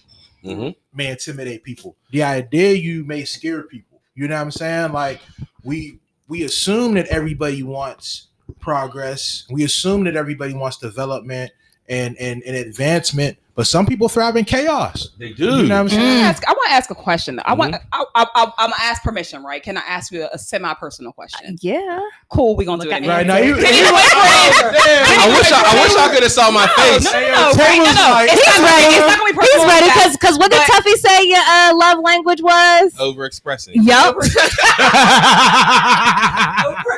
Mhm. 0.44 0.76
may 0.94 1.08
intimidate 1.08 1.64
people. 1.64 1.96
The 2.12 2.22
idea 2.22 2.72
you 2.74 3.04
may 3.04 3.24
scare 3.24 3.62
people. 3.64 4.00
You 4.14 4.28
know 4.28 4.36
what 4.36 4.42
I'm 4.42 4.50
saying? 4.52 4.92
Like 4.92 5.20
we 5.64 5.98
we 6.28 6.44
assume 6.44 6.94
that 6.94 7.06
everybody 7.08 7.62
wants 7.64 8.27
progress. 8.60 9.44
We 9.50 9.64
assume 9.64 10.04
that 10.04 10.16
everybody 10.16 10.54
wants 10.54 10.76
development 10.78 11.52
and 11.88 12.16
and, 12.18 12.42
and 12.42 12.54
advancement, 12.54 13.38
but 13.54 13.66
some 13.66 13.86
people 13.86 14.10
thrive 14.10 14.36
in 14.36 14.44
chaos. 14.44 15.08
They 15.18 15.32
do. 15.32 15.44
You 15.44 15.50
know 15.62 15.76
what 15.76 15.80
I'm 15.80 15.88
saying? 15.88 16.02
wanna 16.02 16.20
ask, 16.28 16.46
I 16.46 16.52
want 16.52 16.68
to 16.68 16.74
ask 16.74 16.90
a 16.90 16.94
question. 16.94 17.40
I 17.46 17.54
want. 17.54 17.74
Mhm. 17.76 17.80
I, 17.92 18.04
I, 18.14 18.26
I, 18.34 18.42
I'm 18.58 18.70
gonna 18.70 18.74
ask 18.82 19.02
permission, 19.02 19.42
right? 19.42 19.62
Can 19.62 19.78
I 19.78 19.82
ask 19.88 20.12
you 20.12 20.28
a, 20.30 20.36
semi-personal 20.38 21.12
question? 21.12 21.56
Yeah. 21.62 21.98
Cool. 22.28 22.56
We're 22.56 22.66
gonna 22.66 22.82
do 22.84 22.90
Look 22.90 23.00
it. 23.00 23.04
at 23.04 23.08
Right 23.08 23.26
now, 23.26 23.38
you, 23.38 23.54
Can 23.54 23.72
you 23.72 23.88
wait 23.88 24.04
for? 24.04 24.20
I 24.20 25.34
wish 25.34 25.50
I, 25.50 25.62
I 25.64 25.82
wish 25.82 25.96
I 25.96 26.08
could 26.12 26.22
have 26.24 26.32
saw 26.32 26.50
my 26.50 26.66
face. 26.76 27.04
No, 27.04 27.10
no, 27.12 27.18
Hey, 27.18 27.30
no, 27.32 27.52
right, 27.56 27.78
no, 27.78 27.84
no. 27.84 28.10
like- 28.12 28.28
It's 28.32 28.44
He's 28.44 28.60
not 28.60 28.68
ready. 28.68 28.84
It's 28.84 29.08
not 29.08 29.18
gonna 29.18 29.32
be 29.32 29.38
He's 29.48 29.64
ready 29.64 29.86
because 29.86 30.12
because 30.12 30.36
what 30.38 30.50
did 30.50 30.60
But- 30.68 30.84
Tuffy 30.84 30.94
say 30.96 31.24
your 31.26 31.40
uh, 31.40 31.72
love 31.74 31.98
language 32.04 32.42
was? 32.42 32.92
Overexpressing. 33.00 33.72
Yup. 33.80 34.14
Overexpressing. 34.14 34.58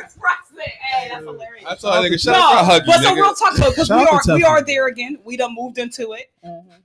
Hey, 1.01 1.09
that's 1.09 1.25
hilarious. 1.25 1.65
I 1.65 1.75
told 1.75 1.93
that 1.93 2.11
nigga, 2.11 2.21
shut 2.21 2.33
no, 2.33 2.39
up, 2.39 2.51
I'll 2.57 2.65
hug 2.65 2.81
you, 2.81 2.93
but 2.93 3.01
so 3.01 3.15
real 3.15 3.33
talk 3.35 3.55
though, 3.55 3.69
because 3.69 3.89
we 3.89 4.05
are 4.05 4.35
we 4.35 4.43
are 4.43 4.63
there 4.63 4.87
again. 4.87 5.17
We 5.23 5.37
done 5.37 5.55
moved 5.55 5.77
into 5.77 6.13
it. 6.13 6.31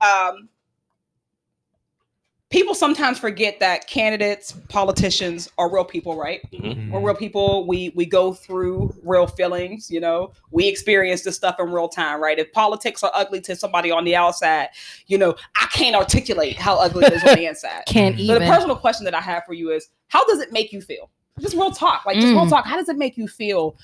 Um, 0.01 0.49
people 2.49 2.73
sometimes 2.73 3.19
forget 3.19 3.59
that 3.59 3.87
candidates, 3.87 4.53
politicians 4.69 5.49
are 5.57 5.71
real 5.71 5.83
people, 5.83 6.15
right? 6.15 6.41
Mhm. 6.51 6.91
We're 6.91 7.01
real 7.01 7.15
people. 7.15 7.67
We 7.67 7.91
we 7.95 8.05
go 8.05 8.33
through 8.33 8.95
real 9.03 9.27
feelings. 9.27 9.91
You 9.91 9.99
know, 9.99 10.31
we 10.51 10.67
experience 10.67 11.23
this 11.23 11.35
stuff 11.35 11.57
in 11.59 11.71
real 11.71 11.89
time, 11.89 12.21
right? 12.21 12.39
If 12.39 12.51
politics 12.53 13.03
are 13.03 13.11
ugly 13.13 13.41
to 13.41 13.55
somebody 13.55 13.91
on 13.91 14.05
the 14.05 14.15
outside, 14.15 14.69
you 15.07 15.17
know, 15.17 15.35
I 15.61 15.67
can't 15.67 15.95
articulate 15.95 16.57
how 16.57 16.77
ugly 16.79 17.05
it 17.05 17.13
is 17.13 17.23
on 17.23 17.35
the 17.35 17.45
inside. 17.47 17.83
Can't 17.87 18.17
So 18.17 18.25
So 18.25 18.33
the 18.39 18.45
personal 18.45 18.75
question 18.75 19.05
that 19.05 19.13
I 19.13 19.21
have 19.21 19.43
for 19.45 19.53
you 19.53 19.71
is, 19.71 19.89
how 20.07 20.25
does 20.25 20.39
it 20.39 20.51
make 20.51 20.71
you 20.71 20.81
feel? 20.81 21.09
Just 21.39 21.53
real 21.53 21.71
talk, 21.71 22.05
like 22.05 22.19
just 22.19 22.33
real 22.33 22.45
Mm. 22.45 22.49
talk. 22.49 22.65
How 22.65 22.77
does 22.77 22.89
it 22.89 22.97
make 22.97 23.15
you 23.15 23.27
feel? 23.27 23.77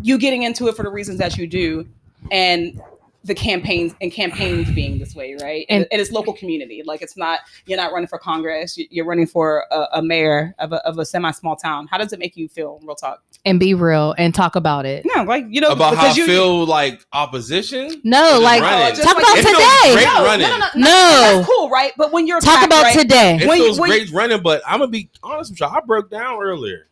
You 0.00 0.18
getting 0.18 0.42
into 0.42 0.68
it 0.68 0.76
for 0.76 0.82
the 0.82 0.90
reasons 0.90 1.18
that 1.18 1.36
you 1.36 1.46
do, 1.46 1.86
and 2.30 2.80
the 3.24 3.34
campaigns 3.36 3.94
and 4.00 4.10
campaigns 4.10 4.68
being 4.72 4.98
this 4.98 5.14
way, 5.14 5.36
right? 5.40 5.64
And, 5.68 5.82
And- 5.84 5.88
and 5.92 6.00
it's 6.00 6.10
local 6.10 6.32
community. 6.32 6.82
Like 6.84 7.02
it's 7.02 7.16
not 7.16 7.38
you're 7.66 7.76
not 7.76 7.92
running 7.92 8.08
for 8.08 8.18
Congress. 8.18 8.76
you- 8.76 8.88
You're 8.90 9.04
running 9.04 9.28
for 9.28 9.64
a, 9.70 9.86
a 9.94 10.02
mayor 10.02 10.56
of 10.58 10.72
a, 10.72 10.84
of 10.84 10.98
a 10.98 11.04
semi 11.06 11.30
small 11.30 11.54
town. 11.54 11.86
How 11.86 11.98
does 11.98 12.12
it 12.12 12.18
make 12.18 12.36
you 12.36 12.48
feel? 12.48 12.80
Real 12.82 12.96
talk. 12.96 13.22
and 13.44 13.60
be 13.60 13.74
real 13.74 14.12
and 14.18 14.34
talk 14.34 14.56
about 14.56 14.86
it. 14.86 15.06
No, 15.14 15.22
like 15.22 15.44
you 15.50 15.60
know 15.60 15.70
About 15.70 15.94
how 15.94 16.02
because 16.02 16.16
you, 16.16 16.26
feel 16.26 16.64
like 16.66 17.06
opposition. 17.12 18.00
No, 18.02 18.40
like 18.42 18.60
running? 18.60 18.98
Oh, 18.98 19.02
talk 19.04 19.14
like- 19.14 19.24
about 19.24 19.38
It 19.38 19.44
feels 19.44 19.56
today. 19.56 19.94
great 19.94 20.04
no, 20.06 20.24
running. 20.24 20.48
no, 20.48 20.58
no, 20.58 20.66
no, 20.74 20.80
No. 20.80 20.88
that's 21.36 21.46
cool, 21.48 21.70
right? 21.70 21.92
But 21.96 22.12
when 22.12 22.26
you're 22.26 22.40
Talk 22.40 22.54
attacked, 22.54 22.66
about 22.66 22.82
right, 22.82 22.98
today. 22.98 23.38
It 23.40 23.46
When- 23.46 23.58
feels 23.58 23.78
when- 23.78 23.90
great 23.90 24.10
running, 24.10 24.42
but 24.42 24.62
I'm 24.66 24.80
gonna 24.80 24.90
be 24.90 25.10
honest 25.22 25.52
with 25.52 25.60
you. 25.60 25.66
I 25.66 25.78
broke 25.80 26.10
down 26.10 26.42
earlier. 26.42 26.88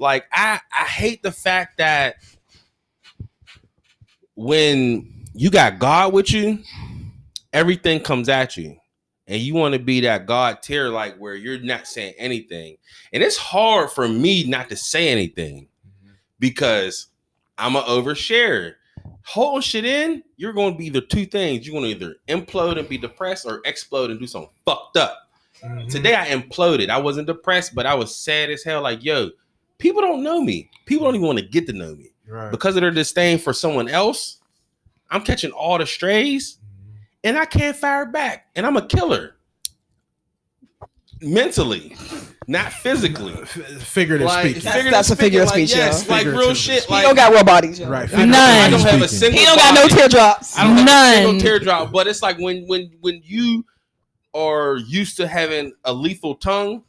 Like 0.00 0.24
I, 0.32 0.58
I 0.76 0.84
hate 0.84 1.22
the 1.22 1.30
fact 1.30 1.78
that 1.78 2.16
when 4.40 5.06
you 5.34 5.50
got 5.50 5.78
God 5.78 6.14
with 6.14 6.32
you, 6.32 6.60
everything 7.52 8.00
comes 8.00 8.30
at 8.30 8.56
you, 8.56 8.74
and 9.26 9.38
you 9.38 9.52
want 9.52 9.74
to 9.74 9.78
be 9.78 10.00
that 10.00 10.24
God 10.24 10.62
tier, 10.62 10.88
like 10.88 11.14
where 11.18 11.34
you're 11.34 11.58
not 11.58 11.86
saying 11.86 12.14
anything, 12.16 12.78
and 13.12 13.22
it's 13.22 13.36
hard 13.36 13.90
for 13.90 14.08
me 14.08 14.48
not 14.48 14.70
to 14.70 14.76
say 14.76 15.08
anything 15.08 15.68
because 16.38 17.08
I'm 17.58 17.76
an 17.76 17.82
overshare. 17.82 18.76
Holding 19.24 19.60
shit 19.60 19.84
in, 19.84 20.22
you're 20.38 20.54
going 20.54 20.72
to 20.72 20.78
be 20.78 20.88
the 20.88 21.02
two 21.02 21.26
things. 21.26 21.66
You're 21.66 21.78
going 21.78 21.90
to 21.90 22.06
either 22.06 22.16
implode 22.28 22.78
and 22.78 22.88
be 22.88 22.96
depressed, 22.96 23.44
or 23.44 23.60
explode 23.66 24.10
and 24.10 24.18
do 24.18 24.26
something 24.26 24.50
fucked 24.64 24.96
up. 24.96 25.28
Mhm. 25.62 25.90
Today 25.90 26.14
I 26.14 26.28
imploded. 26.28 26.88
I 26.88 26.96
wasn't 26.96 27.26
depressed, 27.26 27.74
but 27.74 27.84
I 27.84 27.92
was 27.92 28.16
sad 28.16 28.48
as 28.48 28.64
hell. 28.64 28.80
Like, 28.80 29.04
yo, 29.04 29.32
people 29.76 30.00
don't 30.00 30.22
know 30.22 30.40
me. 30.40 30.70
People 30.86 31.04
don't 31.04 31.16
even 31.16 31.26
want 31.26 31.38
to 31.40 31.44
get 31.44 31.66
to 31.66 31.74
know 31.74 31.94
me 31.94 32.10
Right. 32.30 32.50
because 32.50 32.76
of 32.76 32.82
their 32.82 32.90
disdain 32.90 33.38
for 33.38 33.52
someone 33.52 33.88
else. 33.88 34.36
I'm 35.10 35.22
catching 35.22 35.50
all 35.50 35.76
the 35.78 35.86
strays, 35.86 36.58
mm-hmm. 36.58 36.96
and 37.24 37.36
I 37.38 37.44
can't 37.44 37.76
fire 37.76 38.06
back. 38.06 38.46
And 38.54 38.64
I'm 38.64 38.76
a 38.76 38.86
killer, 38.86 39.34
mentally, 41.20 41.96
not 42.46 42.72
physically. 42.72 43.32
F- 43.34 43.48
Figurative 43.82 44.26
Like, 44.26 44.44
speaking. 44.46 44.62
That's- 44.62 44.74
figurative 44.74 44.92
that's 44.92 45.10
a 45.10 45.16
figure 45.16 45.42
of 45.42 45.48
speaking, 45.48 45.66
speech, 45.66 45.78
like, 45.78 45.86
Yes, 45.92 46.06
yo. 46.06 46.12
like 46.14 46.26
real 46.26 46.54
shit. 46.54 46.82
speech. 46.82 46.88
He 46.88 46.92
Like 46.94 47.04
don't 47.06 47.16
got 47.16 47.32
real 47.32 47.44
bodies. 47.44 47.78
yo. 47.80 47.88
Right. 47.88 48.04
I 48.04 48.06
figurative 48.06 48.30
None. 48.32 48.70
don't 48.70 48.80
have 48.80 49.02
a 49.02 49.08
speaking. 49.08 49.18
single. 49.34 49.38
He 49.40 49.44
don't 49.46 49.56
got 49.58 49.74
no 49.74 49.88
teardrops. 49.88 50.58
I 50.58 50.62
don't 50.64 50.76
have 50.76 50.82
a 50.82 50.84
None. 50.84 51.14
single 51.24 51.40
teardrop, 51.40 51.92
but 51.92 52.06
it's 52.06 52.22
like 52.22 52.38
when 52.38 52.64
when 52.66 52.90
when 53.00 53.20
you 53.24 53.64
are 54.32 54.76
used 54.76 55.16
to 55.16 55.26
having 55.26 55.72
a 55.84 55.92
lethal 55.92 56.36
tongue, 56.36 56.84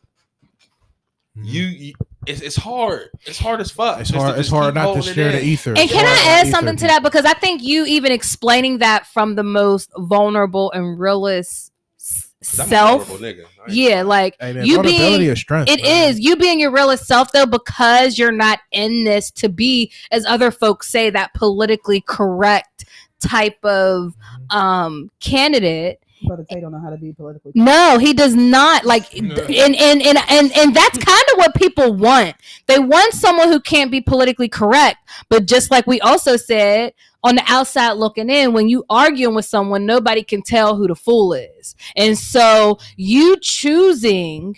you, 1.35 1.63
you 1.63 1.93
it's, 2.27 2.41
it's 2.41 2.55
hard. 2.55 3.09
It's 3.25 3.39
hard 3.39 3.61
as 3.61 3.71
fuck. 3.71 3.99
It's 3.99 4.09
just 4.09 4.21
hard. 4.21 4.35
to 4.35 4.39
It's 4.39 4.49
hard 4.49 4.75
not 4.75 4.81
to 4.81 4.85
holding 4.93 5.13
share 5.13 5.31
the 5.31 5.43
ether. 5.43 5.73
And 5.77 5.89
can 5.89 6.05
I 6.05 6.15
to 6.23 6.29
add 6.29 6.47
ether 6.47 6.51
something 6.55 6.75
to 6.77 6.87
that? 6.87 7.03
Because 7.03 7.25
I 7.25 7.33
think 7.33 7.63
you 7.63 7.85
even 7.85 8.11
explaining 8.11 8.77
that 8.79 9.07
from 9.07 9.35
the 9.35 9.43
most 9.43 9.91
vulnerable 9.97 10.71
and 10.71 10.99
realist 10.99 11.71
s- 11.99 12.27
'Cause 12.43 12.59
I'm 12.59 12.65
a 12.65 12.69
self. 12.69 13.07
vulnerable 13.07 13.27
nigga. 13.43 13.45
I 13.45 13.63
ain't- 13.65 13.73
Yeah, 13.75 14.01
like 14.03 14.35
Hey, 14.39 14.53
man, 14.53 14.65
you 14.65 14.81
being 14.81 15.21
is 15.21 15.39
strength. 15.39 15.69
It 15.69 15.81
man. 15.83 16.09
is 16.09 16.19
you 16.19 16.35
being 16.35 16.59
your 16.59 16.71
realest 16.71 17.05
self 17.05 17.31
though, 17.31 17.45
because 17.45 18.17
you're 18.17 18.31
not 18.31 18.59
in 18.71 19.03
this 19.03 19.29
to 19.31 19.49
be, 19.49 19.91
as 20.11 20.25
other 20.25 20.51
folks 20.51 20.89
say, 20.89 21.09
that 21.11 21.33
politically 21.33 22.01
correct 22.01 22.85
type 23.19 23.63
of 23.63 24.13
um 24.49 25.09
candidate. 25.19 25.99
Brother 26.25 26.45
Tay 26.49 26.59
don't 26.59 26.71
know 26.71 26.81
how 26.81 26.89
to 26.89 26.97
be 26.97 27.13
politically. 27.13 27.51
No, 27.55 27.97
he 27.97 28.13
does 28.13 28.35
not. 28.35 28.85
Like 28.85 29.15
and 29.15 29.31
and 29.31 29.75
and 30.01 30.17
and, 30.29 30.57
and 30.57 30.75
that's 30.75 30.97
kind 30.97 31.23
of 31.31 31.37
what 31.37 31.55
people 31.55 31.93
want. 31.93 32.35
They 32.67 32.79
want 32.79 33.13
someone 33.13 33.49
who 33.49 33.59
can't 33.59 33.91
be 33.91 34.01
politically 34.01 34.49
correct. 34.49 34.97
But 35.29 35.45
just 35.45 35.71
like 35.71 35.87
we 35.87 35.99
also 36.01 36.37
said, 36.37 36.93
on 37.23 37.35
the 37.35 37.43
outside 37.47 37.93
looking 37.93 38.29
in, 38.29 38.53
when 38.53 38.69
you 38.69 38.83
arguing 38.89 39.35
with 39.35 39.45
someone, 39.45 39.85
nobody 39.85 40.23
can 40.23 40.41
tell 40.41 40.75
who 40.75 40.87
the 40.87 40.95
fool 40.95 41.33
is. 41.33 41.75
And 41.95 42.17
so 42.17 42.79
you 42.95 43.37
choosing 43.41 44.57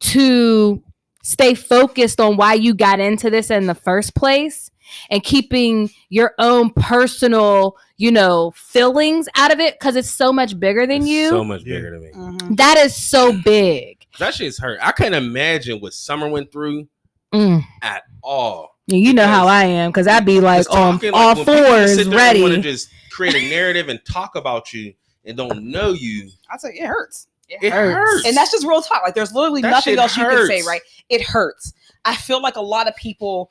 to 0.00 0.82
stay 1.22 1.54
focused 1.54 2.20
on 2.20 2.36
why 2.36 2.54
you 2.54 2.74
got 2.74 3.00
into 3.00 3.30
this 3.30 3.50
in 3.50 3.66
the 3.66 3.74
first 3.74 4.14
place 4.14 4.70
and 5.10 5.22
keeping 5.22 5.90
your 6.08 6.34
own 6.38 6.70
personal, 6.70 7.76
you 7.96 8.10
know, 8.10 8.52
feelings 8.56 9.28
out 9.36 9.52
of 9.52 9.60
it 9.60 9.78
because 9.78 9.96
it's 9.96 10.10
so 10.10 10.32
much 10.32 10.58
bigger 10.58 10.86
than 10.86 11.02
It's 11.02 11.10
you. 11.10 11.28
so 11.28 11.44
much 11.44 11.62
Yeah. 11.64 11.76
bigger 11.76 11.90
than 11.92 12.02
me. 12.02 12.10
Mm-hmm. 12.14 12.54
That 12.54 12.78
is 12.78 12.94
so 12.96 13.32
big. 13.44 14.04
That 14.18 14.34
shit's 14.34 14.58
hurt. 14.58 14.78
I 14.82 14.92
can't 14.92 15.14
imagine 15.14 15.80
what 15.80 15.94
Summer 15.94 16.28
went 16.28 16.50
through 16.52 16.88
Mm. 17.32 17.62
at 17.82 18.04
all. 18.22 18.76
You 18.86 19.12
know 19.12 19.26
how 19.26 19.48
I 19.48 19.64
am 19.64 19.90
because 19.90 20.06
I'd 20.06 20.24
be 20.26 20.40
like 20.40 20.60
Just 20.60 20.70
on 20.70 20.92
talking, 20.94 21.12
all 21.14 21.34
like, 21.34 21.36
when 21.38 21.46
fours, 21.46 21.94
sit 21.96 22.10
there 22.10 22.18
and 22.34 22.42
wanna 22.42 22.58
just 22.58 22.90
create 23.10 23.34
a 23.34 23.48
narrative 23.48 23.88
and 23.88 23.98
talk 24.04 24.36
about 24.36 24.72
you 24.72 24.92
and 25.24 25.36
don't 25.36 25.64
know 25.64 25.92
you. 25.92 26.28
I 26.50 26.58
say 26.58 26.74
it 26.74 26.86
hurts. 26.86 27.26
It 27.48 27.72
hurts. 27.72 28.26
And 28.26 28.36
that's 28.36 28.50
just 28.52 28.66
real 28.66 28.82
talk. 28.82 29.02
Like 29.02 29.14
there's 29.14 29.32
literally 29.32 29.62
That 29.62 29.70
nothing 29.70 29.92
shit 29.94 29.98
else 29.98 30.16
you 30.16 30.24
can 30.24 30.46
say, 30.46 30.62
right? 30.62 30.80
It 31.08 31.22
hurts. 31.22 31.72
I 32.04 32.14
feel 32.14 32.40
like 32.42 32.56
a 32.56 32.60
lot 32.62 32.86
of 32.88 32.94
people 32.96 33.50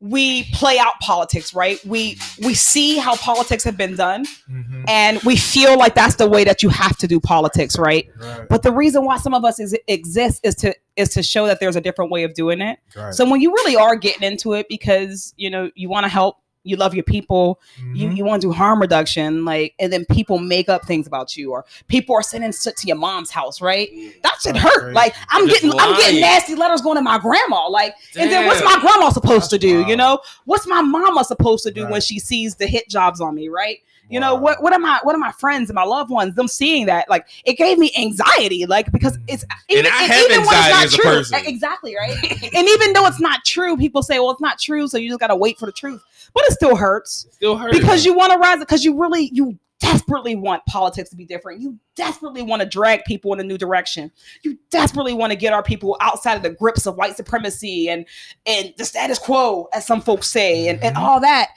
we 0.00 0.44
play 0.52 0.78
out 0.78 0.92
politics, 1.00 1.54
right? 1.54 1.82
We 1.86 2.18
we 2.44 2.52
see 2.54 2.98
how 2.98 3.16
politics 3.16 3.64
have 3.64 3.76
been 3.78 3.96
done, 3.96 4.26
Mhm. 4.50 4.84
and 4.88 5.20
we 5.22 5.36
feel 5.36 5.78
like 5.78 5.94
that's 5.94 6.16
the 6.16 6.28
way 6.28 6.44
that 6.44 6.62
you 6.62 6.68
have 6.68 6.96
to 6.98 7.06
do 7.06 7.18
politics, 7.18 7.78
right? 7.78 8.06
Right, 8.20 8.46
But 8.48 8.62
the 8.62 8.72
reason 8.72 9.04
why 9.06 9.16
some 9.16 9.32
of 9.32 9.44
us 9.44 9.58
is, 9.58 9.74
exist 9.88 10.40
is 10.44 10.54
to 10.56 10.74
is 10.96 11.08
to 11.10 11.22
show 11.22 11.46
that 11.46 11.60
there's 11.60 11.76
a 11.76 11.80
different 11.80 12.10
way 12.10 12.24
of 12.24 12.34
doing 12.34 12.60
it. 12.60 12.78
right. 12.94 13.14
So 13.14 13.28
when 13.30 13.40
you 13.40 13.52
really 13.52 13.76
are 13.76 13.96
getting 13.96 14.22
into 14.22 14.52
it 14.52 14.66
because 14.68 15.32
you 15.36 15.48
know 15.50 15.70
you 15.74 15.88
want 15.88 16.04
to 16.04 16.08
help, 16.10 16.36
you 16.66 16.76
love 16.76 16.94
your 16.94 17.04
people, 17.04 17.60
you, 17.94 18.08
Mhm. 18.08 18.16
you 18.16 18.24
want 18.24 18.42
to 18.42 18.48
do 18.48 18.52
harm 18.52 18.80
reduction, 18.80 19.44
like, 19.44 19.74
and 19.78 19.92
then 19.92 20.04
people 20.06 20.38
make 20.38 20.68
up 20.68 20.84
things 20.86 21.06
about 21.06 21.36
you, 21.36 21.52
or 21.52 21.64
people 21.88 22.14
are 22.14 22.22
sending 22.22 22.52
shit 22.52 22.76
to 22.76 22.86
your 22.86 22.96
mom's 22.96 23.30
house, 23.30 23.60
right? 23.60 23.88
That 24.22 24.36
should 24.42 24.56
hurt. 24.56 24.80
crazy. 24.80 24.94
Like 24.94 25.14
I'm 25.30 25.46
Just 25.48 25.62
getting, 25.62 25.78
I'm 25.78 25.96
getting 25.98 26.20
nasty 26.20 26.54
letters 26.54 26.80
going 26.82 26.96
to 26.96 27.02
my 27.02 27.18
grandma. 27.18 27.68
Like, 27.68 27.94
and 28.18 28.30
then 28.30 28.46
what's 28.46 28.62
my 28.64 28.78
grandma 28.80 29.10
supposed 29.10 29.50
to 29.50 29.58
do? 29.58 29.76
wild. 29.76 29.88
You 29.88 29.96
know, 29.96 30.18
what's 30.44 30.66
my 30.66 30.82
mama 30.82 31.24
supposed 31.24 31.62
to 31.64 31.70
do 31.70 31.86
when 31.86 32.00
she 32.00 32.18
sees 32.18 32.56
the 32.56 32.66
hit 32.66 32.88
jobs 32.88 33.20
on 33.20 33.34
me, 33.34 33.48
right? 33.48 33.78
You 34.08 34.20
know 34.20 34.34
what? 34.34 34.62
What 34.62 34.72
are 34.72 34.78
my 34.78 35.00
what 35.02 35.14
are 35.14 35.18
my 35.18 35.32
friends 35.32 35.68
and 35.68 35.74
my 35.74 35.82
loved 35.84 36.10
ones? 36.10 36.34
Them 36.34 36.48
seeing 36.48 36.86
that, 36.86 37.08
like, 37.10 37.26
it 37.44 37.54
gave 37.58 37.76
me 37.78 37.90
anxiety, 37.98 38.64
like 38.66 38.92
because 38.92 39.18
it's 39.26 39.44
even, 39.68 39.86
I 39.86 39.88
have 40.04 40.24
even 40.24 40.40
when 40.42 40.48
it's 40.48 40.52
anxiety 40.54 40.70
not 40.72 40.84
as 40.84 40.94
a 40.94 40.96
true, 40.96 41.04
person. 41.04 41.40
exactly 41.46 41.96
right. 41.96 42.16
and 42.54 42.68
even 42.68 42.92
though 42.92 43.06
it's 43.06 43.20
not 43.20 43.44
true, 43.44 43.76
people 43.76 44.02
say, 44.02 44.18
"Well, 44.20 44.30
it's 44.30 44.40
not 44.40 44.58
true," 44.60 44.86
so 44.88 44.96
you 44.98 45.08
just 45.08 45.20
gotta 45.20 45.36
wait 45.36 45.58
for 45.58 45.66
the 45.66 45.72
truth. 45.72 46.02
But 46.34 46.44
it 46.44 46.52
still 46.52 46.76
hurts 46.76 47.26
Still 47.32 47.56
hurt 47.56 47.72
because 47.72 48.04
you 48.04 48.14
want 48.14 48.32
to 48.32 48.38
rise 48.38 48.58
because 48.60 48.84
you 48.84 48.96
really 49.00 49.30
you 49.32 49.58
desperately 49.78 50.34
want 50.36 50.64
politics 50.66 51.10
to 51.10 51.16
be 51.16 51.26
different 51.26 51.60
you 51.60 51.78
desperately 51.96 52.40
want 52.40 52.62
to 52.62 52.66
drag 52.66 53.04
people 53.04 53.34
in 53.34 53.40
a 53.40 53.42
new 53.42 53.58
direction 53.58 54.10
you 54.42 54.58
desperately 54.70 55.12
want 55.12 55.30
to 55.30 55.36
get 55.36 55.52
our 55.52 55.62
people 55.62 55.98
outside 56.00 56.34
of 56.34 56.42
the 56.42 56.48
grips 56.48 56.86
of 56.86 56.96
white 56.96 57.14
supremacy 57.14 57.90
and 57.90 58.06
and 58.46 58.72
the 58.78 58.86
status 58.86 59.18
quo 59.18 59.68
as 59.74 59.86
some 59.86 60.00
folks 60.00 60.28
say 60.30 60.68
and, 60.68 60.82
and 60.82 60.96
Mhm. 60.96 61.00
all 61.02 61.20
that 61.20 61.50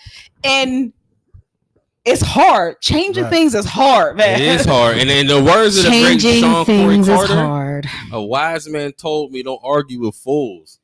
and 0.44 0.92
it's 2.06 2.22
hard 2.22 2.80
changing 2.82 3.24
Right. 3.26 3.30
things 3.30 3.54
is 3.56 3.66
hard 3.66 4.18
man 4.18 4.42
It 4.42 4.48
is 4.48 4.66
hard. 4.66 4.98
And 4.98 5.10
in 5.10 5.28
the 5.28 5.44
words 5.44 5.78
of 5.78 5.84
the 5.86 5.90
great 5.90 6.20
Changing 6.20 6.42
Shawn 6.42 6.66
Corey 6.66 7.04
Carter, 7.04 7.36
hard. 7.36 7.88
a 8.12 8.22
wise 8.22 8.68
man 8.70 8.94
told 8.94 9.32
me 9.32 9.44
don't 9.44 9.60
argue 9.64 10.02
with 10.02 10.16
fools. 10.16 10.80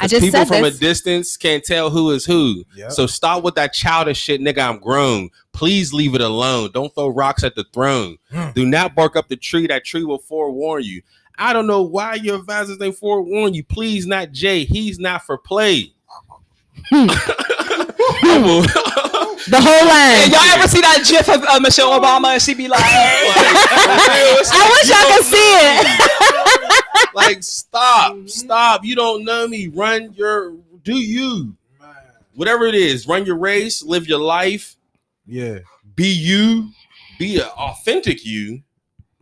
I 0.00 0.06
just 0.06 0.24
People 0.24 0.38
said 0.38 0.48
from 0.48 0.62
this. 0.62 0.76
a 0.76 0.80
distance 0.80 1.36
can't 1.36 1.62
tell 1.62 1.90
who 1.90 2.10
is 2.12 2.24
who. 2.24 2.64
Yep. 2.76 2.92
So 2.92 3.06
stop 3.06 3.44
with 3.44 3.56
that 3.56 3.74
childish 3.74 4.18
shit, 4.18 4.40
nigga. 4.40 4.66
I'm 4.66 4.78
grown. 4.78 5.28
Please 5.52 5.92
leave 5.92 6.14
it 6.14 6.22
alone. 6.22 6.70
Don't 6.72 6.94
throw 6.94 7.08
rocks 7.08 7.44
at 7.44 7.54
the 7.56 7.64
throne. 7.74 8.16
Mm. 8.32 8.54
Do 8.54 8.64
not 8.64 8.94
bark 8.94 9.16
up 9.16 9.28
the 9.28 9.36
tree. 9.36 9.66
That 9.66 9.84
tree 9.84 10.04
will 10.04 10.18
forewarn 10.18 10.84
you. 10.84 11.02
I 11.36 11.52
don't 11.52 11.66
know 11.66 11.82
why 11.82 12.14
your 12.14 12.36
advisors 12.36 12.78
they 12.78 12.90
forewarn 12.90 13.52
you. 13.52 13.64
Please, 13.64 14.06
not 14.06 14.32
Jay. 14.32 14.64
He's 14.64 14.98
not 14.98 15.24
for 15.26 15.36
play. 15.36 15.92
Hmm. 16.88 17.08
I 18.24 18.38
will- 18.44 18.62
The 19.48 19.60
whole 19.60 19.86
line. 19.88 20.22
and 20.22 20.32
y'all 20.32 20.40
ever 20.54 20.68
see 20.68 20.80
that 20.80 21.02
gif 21.08 21.28
of 21.28 21.42
uh, 21.42 21.58
michelle 21.60 21.90
obama 22.00 22.32
and 22.34 22.40
she 22.42 22.54
be 22.54 22.68
like 22.68 22.80
I 22.84 24.70
wish 24.70 24.90
I 24.94 25.04
could 25.16 25.24
see 25.26 25.52
it. 27.02 27.14
like 27.14 27.42
stop 27.42 28.16
stop 28.28 28.84
you 28.84 28.94
don't 28.94 29.24
know 29.24 29.48
me 29.48 29.66
run 29.68 30.12
your 30.14 30.52
do 30.84 30.94
you 30.94 31.54
Man. 31.80 31.90
whatever 32.34 32.66
it 32.66 32.74
is 32.76 33.06
run 33.08 33.26
your 33.26 33.36
race 33.36 33.82
live 33.82 34.06
your 34.06 34.20
life 34.20 34.76
Yeah. 35.26 35.58
be 35.96 36.08
you 36.08 36.68
be 37.18 37.36
an 37.40 37.46
authentic 37.48 38.24
you 38.24 38.62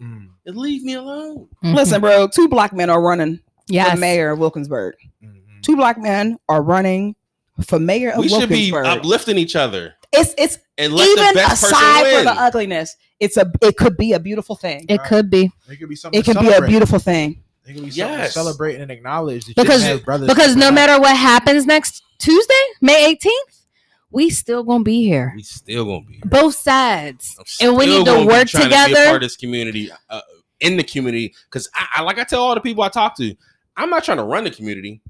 Mm. 0.00 0.28
and 0.46 0.56
leave 0.56 0.82
me 0.82 0.94
alone 0.94 1.46
listen 1.62 2.00
bro 2.00 2.26
two 2.26 2.48
black 2.48 2.72
men 2.72 2.88
are 2.88 3.02
running 3.02 3.40
Yes. 3.68 3.90
for 3.92 3.96
mayor 3.98 4.30
of 4.30 4.38
wilkinsburg 4.38 4.94
Mhm. 5.22 5.62
two 5.62 5.76
black 5.76 5.98
men 5.98 6.38
are 6.48 6.62
running 6.62 7.16
for 7.64 7.78
mayor 7.78 8.10
of 8.10 8.18
we 8.18 8.28
should 8.28 8.48
be 8.48 8.72
uplifting 8.72 9.38
each 9.38 9.56
other 9.56 9.94
it's 10.12 10.34
it's 10.38 10.58
and 10.78 10.92
let 10.92 11.04
the 11.16 11.22
even 11.22 11.34
best 11.34 11.62
aside 11.64 12.04
for 12.04 12.16
win 12.16 12.24
the 12.24 12.32
ugliness, 12.32 12.96
it's 13.20 13.36
a 13.36 13.50
it 13.62 13.76
could 13.76 13.96
be 13.96 14.12
a 14.12 14.18
beautiful 14.18 14.56
thing. 14.56 14.86
It 14.88 15.02
could 15.04 15.30
be 15.30 15.52
It 15.68 15.76
could 15.78 15.88
be 15.88 15.94
something. 15.94 16.18
It 16.18 16.24
could 16.24 16.40
be 16.40 16.48
a 16.48 16.62
beautiful 16.62 16.98
thing. 16.98 17.42
It 17.64 17.74
could 17.74 17.84
be 17.84 17.90
something 17.90 17.96
Yes. 18.18 18.28
to 18.28 18.32
celebrate 18.32 18.80
and 18.80 18.90
acknowledge 18.90 19.44
that 19.44 19.56
Because- 19.56 19.86
you 19.86 19.98
brothers 19.98 20.28
because 20.28 20.56
no 20.56 20.72
matter 20.72 20.98
what 21.00 21.16
happens 21.16 21.66
next 21.66 22.02
Tuesday, 22.18 22.54
May 22.80 23.14
18th, 23.14 23.66
we 24.10 24.30
still 24.30 24.64
gonna 24.64 24.82
be 24.82 25.02
here. 25.04 25.32
we 25.36 25.42
still 25.42 25.84
gonna 25.84 26.04
be 26.06 26.14
here. 26.14 26.22
Both 26.24 26.56
sides. 26.56 27.36
And 27.60 27.76
we 27.76 27.86
need 27.86 27.98
to 27.98 28.04
gonna 28.04 28.20
be 28.22 28.26
work 28.26 28.48
trying 28.48 28.68
be 28.68 28.74
a 28.74 28.86
together. 28.86 29.04
part 29.04 29.16
of 29.16 29.22
this 29.22 29.36
community 29.36 29.90
uh, 30.08 30.20
in 30.58 30.76
the 30.76 30.82
community 30.82 31.34
because 31.44 31.68
I, 31.74 31.86
I 31.98 32.02
like 32.02 32.18
I 32.18 32.24
tell 32.24 32.42
all 32.42 32.54
the 32.54 32.60
people 32.60 32.82
I 32.82 32.88
talk 32.88 33.16
to 33.18 33.34
I'm 33.76 33.90
not 33.90 34.02
trying 34.02 34.18
to 34.18 34.24
run 34.24 34.42
the 34.44 34.50
community 34.50 35.02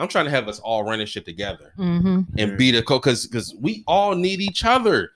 I'm 0.00 0.08
trying 0.08 0.24
to 0.26 0.30
have 0.30 0.48
us 0.48 0.58
all 0.60 0.84
running 0.84 1.06
shit 1.06 1.24
together 1.24 1.72
Mm-hmm. 1.78 2.06
and 2.38 2.50
Yeah. 2.50 2.56
be 2.56 2.70
the 2.70 2.82
co 2.82 2.98
because 2.98 3.26
because 3.26 3.54
we 3.60 3.82
all 3.86 4.14
need 4.14 4.40
each 4.40 4.64
other. 4.64 5.10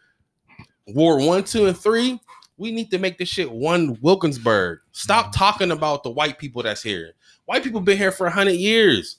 War 0.88 1.24
one, 1.24 1.44
two, 1.44 1.66
and 1.66 1.76
three. 1.76 2.20
We 2.58 2.70
need 2.70 2.90
to 2.90 2.98
make 2.98 3.18
this 3.18 3.28
shit 3.28 3.50
one 3.50 3.96
Wilkinsburg. 4.02 4.80
Stop 4.92 5.34
talking 5.34 5.70
about 5.70 6.02
the 6.02 6.10
white 6.10 6.38
people 6.38 6.62
that's 6.62 6.82
here. 6.82 7.12
White 7.46 7.64
people 7.64 7.80
been 7.80 7.98
here 7.98 8.12
for 8.12 8.28
hundred 8.28 8.52
years. 8.56 9.18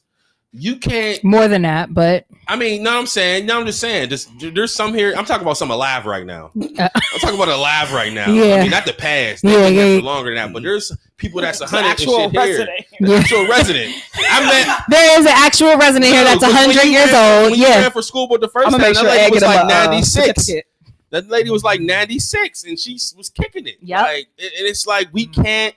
You 0.56 0.76
can't. 0.76 1.24
More 1.24 1.48
than 1.48 1.64
that, 1.64 1.94
but 1.96 2.26
I 2.48 2.56
mean, 2.56 2.84
no, 2.84 3.00
I'm 3.00 3.08
saying, 3.08 3.48
no, 3.48 3.60
I'm 3.60 3.66
just 3.66 3.80
saying. 3.80 4.10
Just 4.10 4.30
there's 4.40 4.72
some 4.74 4.94
here. 4.94 5.14
I'm 5.18 5.26
talking 5.26 5.42
about 5.42 5.58
some 5.58 5.72
alive 5.72 6.06
right 6.06 6.26
now. 6.26 6.52
Uh, 6.56 6.90
I'm 6.96 7.20
talking 7.20 7.36
about 7.36 7.48
alive 7.48 7.92
right 7.92 8.14
now. 8.14 8.28
Yeah. 8.34 8.56
I 8.58 8.62
mean, 8.62 8.70
not 8.70 8.86
the 8.86 8.94
past. 8.94 9.42
They've 9.42 9.74
Yeah, 9.76 9.96
yeah. 9.96 10.02
longer 10.02 10.30
than 10.30 10.36
that. 10.36 10.54
But 10.54 10.62
there's 10.62 10.96
people 11.18 11.42
that's 11.42 11.60
a 11.62 11.66
hundred 11.66 11.88
actual 11.90 12.30
shit 12.30 12.34
resident. 12.38 12.86
The 13.00 13.16
actual 13.16 13.48
resident. 13.48 13.96
I 14.30 14.40
meant 14.68 14.80
there 14.90 15.20
is 15.20 15.26
an 15.26 15.34
actual 15.36 15.76
resident 15.78 16.06
here 16.14 16.24
No, 16.24 16.26
that's 16.26 16.44
'cause 16.44 16.54
when 16.54 16.66
hundred 16.76 16.86
years 16.92 17.12
ran- 17.12 17.42
old. 17.44 17.52
When 17.52 17.60
you 17.60 17.66
Yeah, 17.66 17.82
ran 17.82 17.92
for 17.92 18.02
school 18.04 18.28
board 18.28 18.42
the 18.42 18.48
first 18.48 18.68
I'm 18.68 18.74
time, 18.74 18.94
gonna 18.94 18.94
that 18.94 19.06
lady 19.18 19.32
was 19.34 19.42
like 19.42 19.60
a 19.60 19.64
uh, 19.64 19.86
96. 19.88 20.14
certificate. 20.46 20.66
That 21.10 21.28
lady 21.30 21.50
was 21.50 21.64
like 21.64 21.80
96 21.82 22.64
and 22.66 22.78
she 22.80 22.94
was 23.18 23.30
kicking 23.34 23.66
it. 23.66 23.78
Yep. 23.82 24.02
Like, 24.02 24.28
and 24.38 24.52
and 24.60 24.68
it's 24.68 24.86
like 24.86 25.10
we 25.14 25.26
Mhm. 25.28 25.44
can't 25.44 25.76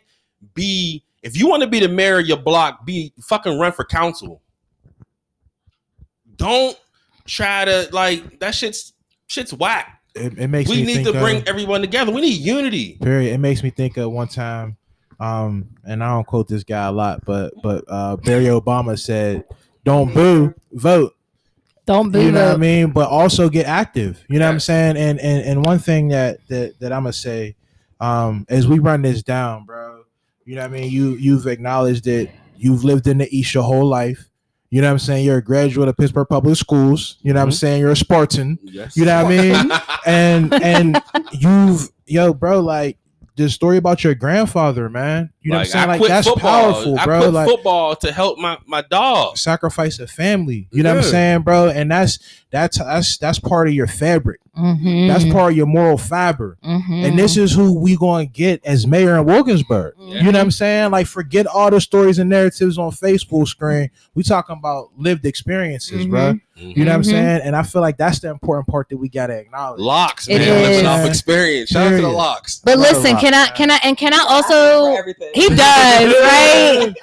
be 0.55 1.03
if 1.23 1.37
you 1.39 1.49
want 1.49 1.63
to 1.63 1.67
be 1.67 1.81
the 1.81 1.89
mayor 1.89 2.19
of 2.19 2.27
your 2.27 2.37
block, 2.37 2.85
be 2.85 3.13
fucking 3.23 3.59
run 3.59 3.73
for 3.73 3.85
council. 3.85 4.43
Don't 6.37 6.79
try 7.27 7.65
to 7.65 7.89
like 7.93 8.41
that 8.41 8.55
shit's 8.55 8.93
shit's 9.27 9.53
whack. 9.53 10.01
It, 10.15 10.39
it 10.39 10.49
makes 10.49 10.71
We 10.71 10.77
me 10.77 10.83
need 10.87 10.95
think 11.05 11.07
to 11.09 11.13
bring 11.13 11.37
of- 11.39 11.49
everyone 11.49 11.81
together. 11.83 12.11
We 12.13 12.21
need 12.23 12.41
unity. 12.41 12.99
Period. 13.03 13.35
It 13.35 13.39
makes 13.39 13.63
me 13.63 13.71
think 13.71 13.97
of 13.99 14.11
one 14.11 14.29
time, 14.29 14.77
um, 15.21 15.69
and 15.85 16.03
I 16.03 16.09
don't 16.15 16.27
quote 16.27 16.49
this 16.49 16.65
guy 16.65 16.87
a 16.87 16.93
lot, 16.93 17.25
but 17.25 17.53
but 17.63 17.85
uh, 17.89 18.17
Barry 18.17 18.45
Obama 18.45 18.99
said, 18.99 19.45
"Don't 19.85 20.13
boo, 20.15 20.55
vote." 20.73 21.13
don't 21.85 22.11
boo. 22.11 22.21
You 22.21 22.33
know 22.33 22.47
what 22.47 22.55
I 22.55 22.59
mean? 22.59 22.91
But 22.91 23.09
also 23.11 23.49
get 23.49 23.67
active. 23.67 24.25
You 24.29 24.41
know 24.41 24.47
what 24.47 24.55
I'm 24.55 24.61
saying? 24.61 24.97
And 24.97 25.21
and 25.21 25.45
and 25.45 25.65
one 25.65 25.79
thing 25.79 26.09
that 26.09 26.39
that 26.49 26.81
that 26.81 26.93
I'm 26.93 27.03
gonna 27.03 27.13
say, 27.13 27.55
um, 28.01 28.45
as 28.49 28.67
we 28.67 28.79
run 28.81 29.03
this 29.03 29.23
down, 29.23 29.67
bro. 29.67 30.03
You 30.45 30.55
know 30.57 30.63
what 30.63 30.71
I 30.71 30.81
mean? 30.81 30.91
You 30.91 31.11
you've 31.15 31.47
acknowledged 31.47 32.05
that 32.05 32.31
you've 32.57 32.85
lived 32.85 33.07
in 33.07 33.19
the 33.19 33.29
East 33.37 33.53
your 33.55 33.63
whole 33.65 33.85
life. 33.87 34.29
You 34.77 34.83
know 34.83 34.89
what 34.89 34.93
I'm 34.93 34.99
saying? 34.99 35.25
You're 35.25 35.39
a 35.39 35.43
graduate 35.43 35.89
of 35.89 35.97
Pittsburgh 35.97 36.29
Public 36.29 36.55
Schools. 36.55 37.17
You 37.23 37.33
know 37.33 37.41
what 37.41 37.45
I'm 37.47 37.51
Mhm. 37.53 37.55
saying? 37.55 37.81
You're 37.81 37.93
a 37.93 37.97
Spartan. 37.97 38.59
Yes. 38.63 38.95
You 38.95 39.07
know 39.07 39.25
what 39.25 39.33
I 39.33 39.39
mean? 39.39 39.73
and 40.07 40.53
and 40.63 41.03
you've 41.33 41.89
yo 42.05 42.35
bro 42.35 42.61
like 42.61 42.99
the 43.37 43.49
story 43.49 43.79
about 43.79 44.05
your 44.05 44.15
grandfather 44.15 44.91
man 44.91 45.31
you 45.47 45.53
know 45.53 45.59
Like, 45.59 45.69
what 45.69 45.77
i'm 45.77 45.81
saying 45.81 45.85
I 45.85 45.87
like 45.93 45.99
quit 46.01 46.09
that's 46.11 46.27
football. 46.29 46.73
powerful 46.73 46.99
I 46.99 47.05
bro 47.05 47.19
quit 47.21 47.33
like 47.33 47.49
football 47.49 47.97
to 47.97 48.13
help 48.13 48.39
my 48.39 48.59
my 48.67 48.83
dog. 48.83 49.37
sacrifice 49.39 49.99
of 50.01 50.11
family 50.11 50.69
you 50.73 50.83
know 50.83 50.95
what 50.95 51.05
i'm 51.05 51.11
saying 51.11 51.43
bro 51.43 51.69
and 51.69 51.91
that's 51.91 52.19
that's 52.51 52.79
that's 52.79 53.17
that's 53.19 53.39
part 53.39 53.69
of 53.69 53.75
your 53.75 53.87
fabric 53.87 54.41
Mhm. 54.57 55.07
that's 55.09 55.25
part 55.27 55.53
of 55.53 55.57
your 55.57 55.67
moral 55.67 55.99
fiber 55.99 56.57
Mhm. 56.65 57.05
and 57.07 57.19
this 57.19 57.37
is 57.37 57.53
who 57.53 57.79
we 57.79 57.95
gonna 57.97 58.25
get 58.25 58.65
as 58.65 58.87
mayor 58.87 59.17
in 59.19 59.27
wilkinsburg 59.27 59.95
Mhm. 60.01 60.09
you 60.15 60.21
know 60.23 60.27
what 60.27 60.37
i'm 60.37 60.51
saying 60.51 60.91
like 60.91 61.07
forget 61.07 61.47
all 61.47 61.71
the 61.71 61.81
stories 61.81 62.19
and 62.19 62.31
narratives 62.31 62.79
on 62.79 62.91
facebook 62.91 63.47
screen 63.49 63.91
we 64.15 64.23
talking 64.23 64.57
about 64.59 64.89
lived 64.97 65.27
experiences 65.27 66.07
bro 66.07 66.39
you 66.57 66.85
know 66.87 66.91
what 66.93 66.95
i'm 66.95 67.03
Mhm. 67.03 67.11
saying 67.11 67.41
and 67.45 67.55
i 67.55 67.63
feel 67.63 67.83
like 67.83 67.99
that's 67.99 68.21
the 68.21 68.31
important 68.31 68.67
part 68.67 68.89
that 68.89 68.97
we 68.97 69.11
gotta 69.11 69.35
acknowledge 69.35 69.79
Locks, 69.81 70.27
It 70.27 70.39
man, 70.39 70.49
is. 70.49 70.69
living 70.71 70.87
off 70.87 71.07
experience. 71.07 71.69
Shout 71.71 71.83
out 71.87 71.91
to 71.91 71.97
the 71.97 72.01
Period. 72.03 72.17
locks. 72.17 72.61
But 72.65 72.79
Love 72.79 72.93
listen, 72.97 73.13
rock, 73.13 73.21
can 73.21 73.35
I 73.35 73.37
man. 73.45 73.53
can 73.57 73.71
I 73.71 73.79
and 73.85 73.97
can 73.99 74.15
I 74.15 74.17
For 74.19 74.33
also 74.33 74.95
everything. 74.95 75.31
He 75.37 75.49
does, 75.49 76.15
right? 76.15 76.95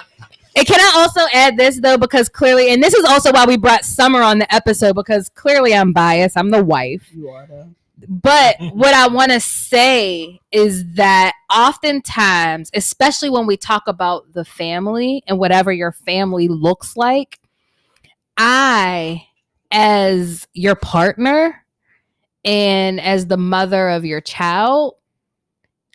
And 0.55 0.67
can 0.67 0.79
I 0.79 0.91
also 0.95 1.21
add 1.33 1.57
this 1.57 1.79
though, 1.79 1.97
because 1.97 2.29
clearly, 2.29 2.71
and 2.71 2.81
this 2.81 2.93
is 2.93 3.05
also 3.05 3.31
why 3.31 3.45
we 3.45 3.57
brought 3.57 3.85
Summer 3.85 4.21
on 4.21 4.39
the 4.39 4.53
episode, 4.53 4.93
because 4.93 5.29
clearly 5.29 5.73
I'm 5.73 5.93
biased. 5.93 6.37
I'm 6.37 6.51
the 6.51 6.63
wife. 6.63 7.09
You 7.11 7.29
are 7.29 7.47
though. 7.47 7.69
But 8.07 8.57
what 8.73 8.93
I 8.93 9.07
want 9.07 9.31
to 9.31 9.39
say 9.39 10.39
is 10.51 10.93
that 10.93 11.33
oftentimes, 11.53 12.69
especially 12.73 13.29
when 13.29 13.47
we 13.47 13.57
talk 13.57 13.83
about 13.87 14.33
the 14.33 14.45
family 14.45 15.23
and 15.27 15.39
whatever 15.39 15.71
your 15.71 15.91
family 15.91 16.47
looks 16.47 16.95
like, 16.95 17.39
I, 18.37 19.27
as 19.71 20.47
your 20.53 20.75
partner 20.75 21.65
and 22.45 22.99
as 22.99 23.27
the 23.27 23.37
mother 23.37 23.89
of 23.89 24.05
your 24.05 24.21
child, 24.21 24.95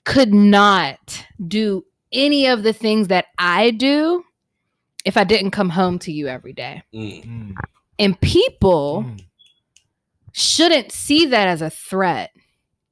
could 0.04 0.32
not 0.32 1.26
do 1.46 1.84
any 2.12 2.46
of 2.46 2.62
the 2.62 2.72
things 2.72 3.08
that 3.08 3.26
I 3.38 3.70
do 3.70 4.24
if 5.04 5.16
I 5.16 5.24
didn't 5.24 5.50
come 5.52 5.70
home 5.70 5.98
to 6.00 6.12
you 6.12 6.28
every 6.28 6.52
day. 6.52 6.82
Mm. 6.94 7.24
Mm. 7.26 7.56
And 7.98 8.20
people 8.20 9.04
Mm, 9.06 9.24
shouldn't 10.32 10.92
see 10.92 11.26
that 11.26 11.48
as 11.48 11.62
a 11.62 11.70
threat. 11.70 12.30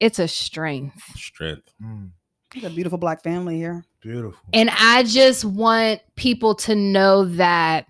It's 0.00 0.18
a 0.18 0.28
strength. 0.28 1.02
Strength. 1.16 1.72
mm, 1.82 2.10
It's 2.54 2.64
a 2.64 2.70
beautiful 2.70 2.98
black 2.98 3.22
family 3.22 3.56
here. 3.56 3.84
beautiful. 4.02 4.38
And 4.52 4.70
I 4.70 5.02
just 5.04 5.44
want 5.44 6.00
people 6.16 6.54
to 6.56 6.74
know 6.74 7.24
that 7.24 7.86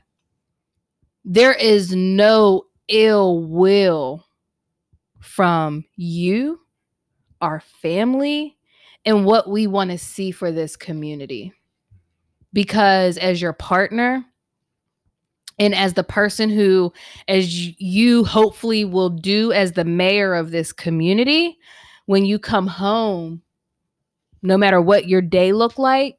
there 1.25 1.53
is 1.55 1.95
no 1.95 2.67
ill 2.89 3.43
will 3.43 4.25
from 5.21 5.85
you, 5.97 6.61
our 7.41 7.61
family, 7.83 8.56
and 9.07 9.25
what 9.25 9.49
we 9.49 9.69
want 9.69 9.93
to 9.93 9.99
see 9.99 10.33
for 10.33 10.51
this 10.51 10.77
community. 10.77 11.53
Because 12.53 13.17
as 13.17 13.41
your 13.41 13.53
partner, 13.53 14.25
and 15.59 15.75
as 15.75 15.95
the 15.95 16.05
person 16.05 16.51
who, 16.51 16.93
as 17.29 17.81
you 17.81 18.25
hopefully 18.25 18.85
will 18.85 19.09
do 19.09 19.53
as 19.53 19.73
the 19.73 19.85
mayor 19.85 20.35
of 20.35 20.51
this 20.51 20.73
community, 20.73 21.57
when 22.05 22.27
you 22.27 22.39
come 22.39 22.67
home, 22.67 23.43
no 24.43 24.59
matter 24.59 24.81
what 24.81 25.09
your 25.09 25.23
day 25.23 25.53
look 25.53 25.79
like, 25.79 26.19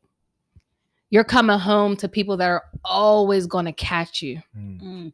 you're 1.10 1.24
coming 1.24 1.60
home 1.60 1.96
to 1.98 2.10
people 2.10 2.38
that 2.38 2.50
are 2.50 2.64
always 2.84 3.46
going 3.46 3.66
to 3.66 3.72
catch 3.72 4.22
you. 4.22 4.42
Mm, 4.58 4.82
Mm. 4.82 5.14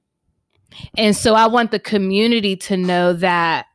And 0.98 1.16
so 1.16 1.36
I 1.36 1.48
want 1.48 1.70
the 1.70 1.80
community 1.80 2.56
to 2.56 2.78
know 2.78 3.14
that 3.14 3.68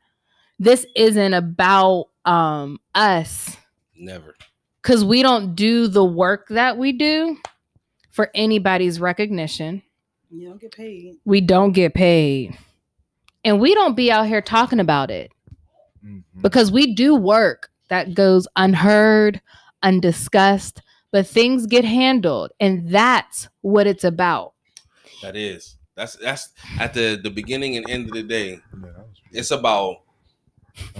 this 0.59 0.85
isn't 0.97 1.35
about 1.35 2.07
um 2.25 2.81
us 2.95 3.57
Never. 3.99 4.35
cuz 4.83 5.05
we 5.05 5.23
don't 5.23 5.55
do 5.55 5.89
the 5.89 6.05
work 6.05 6.49
that 6.49 6.79
we 6.79 6.93
do 6.93 7.37
for 8.11 8.31
anybody's 8.35 9.01
recognition. 9.01 9.83
You 10.31 10.49
don't 10.49 10.61
get 10.61 10.73
paid. 10.73 11.17
We 11.25 11.41
don't 11.41 11.73
get 11.73 11.95
paid. 11.95 12.59
And 13.45 13.61
we 13.61 13.75
don't 13.75 13.97
be 13.97 14.11
out 14.11 14.27
here 14.27 14.43
talking 14.43 14.81
about 14.81 15.11
it 15.11 15.31
mm, 16.05 16.17
mm. 16.17 16.43
because 16.43 16.71
we 16.71 16.95
do 16.95 17.15
work 17.15 17.71
that 17.89 18.15
goes 18.15 18.47
unheard, 18.57 19.41
undiscussed, 19.83 20.83
but 21.11 21.27
things 21.27 21.67
get 21.67 21.85
handled 21.85 22.51
and 22.61 22.91
that's 22.91 23.49
what 23.63 23.87
it's 23.87 24.05
about. 24.05 24.55
That 25.23 25.37
is. 25.37 25.77
That's 25.95 26.15
that's 26.17 26.51
at 26.79 26.95
the 26.95 27.19
the 27.21 27.31
beginning 27.31 27.77
and 27.77 27.89
end 27.91 28.07
of 28.07 28.13
the 28.13 28.23
day. 28.23 28.61
Yeah, 28.83 28.91
It's 29.33 29.51
about 29.51 29.97
I'm 29.97 29.97
touched. 29.97 30.08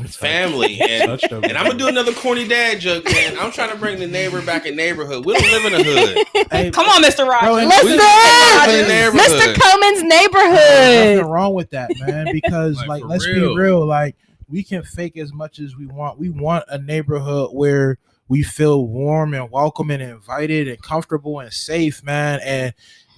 Family 0.09 0.81
and 0.81 1.11
and 1.33 1.57
I'm 1.59 1.67
gonna 1.67 1.79
do 1.79 1.89
another 1.89 2.13
corny 2.13 2.47
dad 2.47 2.81
joke, 2.81 3.05
man. 3.05 3.39
I'm 3.39 3.51
trying 3.51 3.71
to 3.71 3.77
bring 3.77 3.99
the 3.99 4.07
neighbor 4.07 4.43
back 4.43 4.67
in 4.67 4.77
neighborhood. 4.77 5.25
We 5.25 5.35
don't 5.35 5.51
live 5.53 5.65
in 5.73 5.81
a 5.81 5.83
hood. 5.85 6.27
Hey, 6.51 6.71
Come 6.71 6.87
on, 6.89 7.03
Mr. 7.03 7.27
Rogers. 7.29 7.49
Bro, 7.49 7.55
Listen, 7.55 7.87
We 7.87 7.97
live 7.97 8.69
in 8.69 8.85
a 8.85 8.89
neighborhood. 8.89 9.21
Mr. 9.21 9.61
Coleman's 9.61 10.03
There's 10.03 10.05
neighborhood. 10.05 11.17
nothing 11.19 11.31
wrong 11.31 11.55
with 11.55 11.71
that, 11.71 11.91
man. 12.01 12.29
Because 12.33 12.77
Like, 12.79 12.89
like, 12.89 13.05
let's 13.05 13.27
real. 13.27 13.55
be 13.55 13.61
real. 13.61 13.87
Like 13.87 14.17
we 14.49 14.63
can 14.63 14.83
fake 14.83 15.17
as 15.17 15.33
much 15.33 15.59
as 15.59 15.77
we 15.77 15.87
want. 15.87 16.19
We 16.19 16.31
want 16.31 16.65
a 16.69 16.79
neighborhood 16.79 17.51
where 17.53 17.99
we 18.29 18.43
feel 18.43 18.87
warm 18.87 19.35
and 19.35 19.51
welcome 19.51 19.91
and 19.91 20.03
invited 20.03 20.69
and 20.69 20.81
comfortable 20.83 21.41
and 21.41 21.53
safe, 21.53 22.03
man. 22.03 22.41
And 22.45 22.75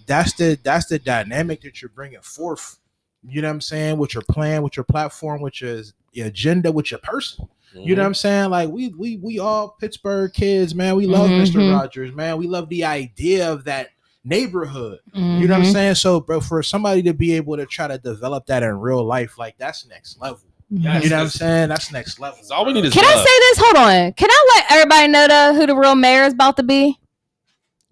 that's 0.07 0.33
the 0.35 0.59
that's 0.63 0.87
the 0.87 0.99
dynamic 0.99 1.63
that 1.63 1.83
you're 1.83 1.89
bringing 1.91 2.21
forth. 2.21 2.79
You 3.23 3.43
know 3.43 3.49
what 3.49 3.55
I'm 3.55 3.61
saying? 3.61 3.99
With 3.99 4.15
your 4.15 4.23
plan, 4.31 4.63
with 4.63 4.77
your 4.77 4.85
platform, 4.85 5.41
with 5.43 5.61
your, 5.61 5.75
your 5.77 5.85
agenda, 6.17 6.73
with 6.73 6.91
your 6.91 7.01
person. 7.01 7.49
You 7.73 7.95
know 7.95 8.03
what 8.03 8.07
I'm 8.09 8.15
saying? 8.15 8.51
Like 8.51 8.69
we 8.69 8.89
we 8.89 9.17
we 9.19 9.39
all 9.39 9.77
Pittsburgh 9.81 10.33
kids, 10.33 10.75
man. 10.75 10.97
We 10.97 11.07
love 11.07 11.31
Mhm. 11.31 11.41
Mr. 11.41 11.71
Rogers, 11.73 12.13
man. 12.13 12.37
We 12.37 12.49
love 12.49 12.69
the 12.69 12.85
idea 12.85 13.53
of 13.53 13.63
that 13.65 13.91
neighborhood. 14.25 14.99
You 15.15 15.47
know 15.47 15.55
what 15.55 15.63
I'm 15.63 15.63
Mhm. 15.63 15.73
saying? 15.73 15.95
So, 15.95 16.21
bro, 16.21 16.41
for 16.41 16.63
somebody 16.65 17.03
to 17.05 17.15
be 17.15 17.33
able 17.37 17.57
to 17.57 17.67
try 17.67 17.87
to 17.87 17.97
develop 17.99 18.47
that 18.47 18.65
in 18.65 18.79
real 18.81 19.05
life, 19.05 19.39
like 19.39 19.55
that's 19.57 19.87
next 19.89 20.21
level. 20.21 20.41
Yes. 20.69 21.05
You 21.05 21.11
know 21.11 21.17
what 21.17 21.23
I'm 21.23 21.29
saying? 21.29 21.69
That's 21.69 21.93
next 21.93 22.19
level. 22.21 22.39
It's 22.41 22.51
all 22.51 22.65
we 22.67 22.73
need 22.73 22.85
is 22.85 22.93
Can 22.95 23.05
I 23.05 23.15
say 23.15 23.25
this? 23.25 23.59
Hold 23.59 23.77
on. 23.77 24.13
Can 24.15 24.29
I 24.31 24.47
let 24.57 24.73
everybody 24.73 25.09
know 25.09 25.27
the, 25.29 25.55
who 25.59 25.67
the 25.67 25.77
real 25.77 25.95
mayor 25.95 26.25
is 26.25 26.33
about 26.33 26.57
to 26.59 26.63
be? 26.65 26.99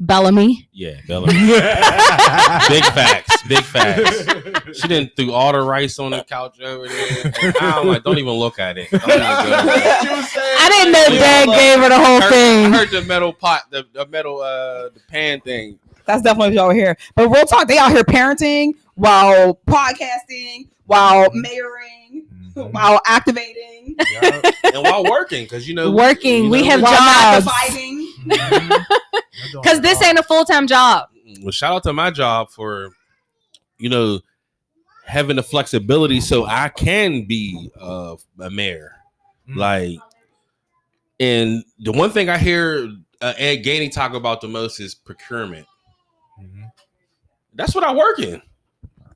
Bellamy. 0.00 0.68
Yeah, 0.72 0.94
Bellamy. 1.08 1.32
big 2.68 2.84
facts. 2.84 3.42
Big 3.48 3.64
facts. 3.64 4.78
She 4.78 4.86
didn't 4.86 5.16
threw 5.16 5.32
all 5.32 5.52
the 5.52 5.60
rice 5.60 5.98
on 5.98 6.12
the 6.12 6.22
couch 6.22 6.60
over 6.60 6.86
there. 6.86 7.32
I'm 7.60 7.88
like, 7.88 8.04
don't 8.04 8.18
even 8.18 8.32
look 8.34 8.58
at 8.60 8.78
it. 8.78 8.88
Don't 8.90 9.02
even 9.02 9.18
go. 9.18 9.24
I 9.26 10.68
didn't 10.70 10.92
know 10.92 11.04
Yeah, 11.16 11.20
Dad 11.20 11.46
gave 11.46 11.80
her 11.82 11.88
the 11.88 11.96
whole 11.96 12.16
I 12.16 12.20
heard, 12.20 12.22
I 12.22 12.30
thing. 12.30 12.72
heard 12.72 12.90
the 12.90 13.02
metal 13.02 13.32
pot, 13.32 13.62
the, 13.70 13.86
the 13.92 14.06
metal, 14.06 14.40
uh, 14.40 14.90
the 14.90 15.00
pan 15.08 15.40
thing. 15.40 15.78
That's 16.04 16.22
definitely 16.22 16.56
what 16.56 16.66
y'all 16.66 16.70
here. 16.74 16.96
But 17.16 17.28
real 17.28 17.44
talk, 17.44 17.66
they 17.68 17.76
out 17.78 17.90
here 17.90 18.04
parenting 18.04 18.74
while 18.94 19.54
podcasting, 19.66 20.68
while 20.86 21.28
mayoring, 21.30 22.24
Mhm. 22.54 22.72
while 22.72 23.00
activating, 23.04 23.94
Yeah. 24.12 24.40
and 24.64 24.82
while 24.82 25.04
working, 25.04 25.44
because 25.44 25.68
you 25.68 25.74
know, 25.74 25.90
Working. 25.90 26.44
you 26.44 26.50
We 26.50 26.64
have 26.66 26.80
jobs. 26.80 27.46
magnifiing. 28.36 28.68
They're 28.68 28.82
doing 29.52 29.62
Because 29.62 29.80
this 29.80 30.02
ain't 30.02 30.18
a 30.18 30.22
full 30.22 30.44
time 30.44 30.66
job. 30.66 31.08
well, 31.42 31.50
shout 31.52 31.72
out 31.74 31.82
to 31.84 31.92
my 31.92 32.10
job 32.10 32.50
for, 32.50 32.90
you 33.78 33.88
know, 33.88 34.20
having 35.04 35.36
the 35.36 35.42
flexibility 35.42 36.20
so 36.20 36.44
I 36.44 36.68
can 36.68 37.24
be 37.26 37.70
uh, 37.80 38.16
a 38.40 38.50
mayor. 38.50 38.92
Mm. 39.48 39.56
Like, 39.56 39.98
and 41.20 41.64
the 41.78 41.92
one 41.92 42.10
thing 42.10 42.28
I 42.28 42.38
hear 42.38 42.88
uh, 43.20 43.34
Ed 43.36 43.64
Gainey 43.64 43.90
talk 43.90 44.14
about 44.14 44.40
the 44.40 44.48
most 44.48 44.78
is 44.80 44.94
procurement. 44.94 45.66
Mhm. 46.40 46.70
That's 47.54 47.74
what 47.74 47.82
I 47.84 47.92
work 47.94 48.20
in. 48.20 48.40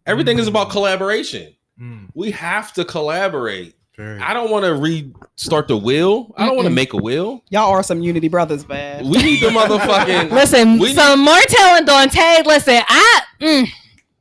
Everything 0.07 0.39
is 0.39 0.49
about 0.49 0.69
Mm. 0.69 0.73
collaboration. 0.73 1.55
Mm. 1.81 2.09
We 2.15 2.33
have 2.33 2.73
to 2.75 2.85
collaborate. 2.85 3.77
Very. 3.97 4.19
I 4.21 4.33
don't 4.33 4.51
want 4.51 4.65
to 4.65 4.75
restart 4.75 5.69
the 5.69 5.77
wheel. 5.77 6.33
I 6.39 6.47
don't 6.47 6.57
want 6.57 6.67
to 6.67 6.75
make 6.75 6.95
a 6.95 6.97
wheel. 6.97 7.45
Y'all 7.51 7.71
are 7.71 7.83
some 7.83 8.01
unity 8.03 8.29
brothers, 8.29 8.67
man. 8.67 9.05
We 9.05 9.19
need 9.23 9.43
the 9.43 9.49
motherfucking. 9.49 10.31
Listen, 10.33 10.79
We 10.79 10.95
some 10.95 11.21
more 11.21 11.39
telling 11.49 11.85
Dante. 11.85 12.43
Listen, 12.47 12.81
I 12.89 13.21
mm, 13.41 13.67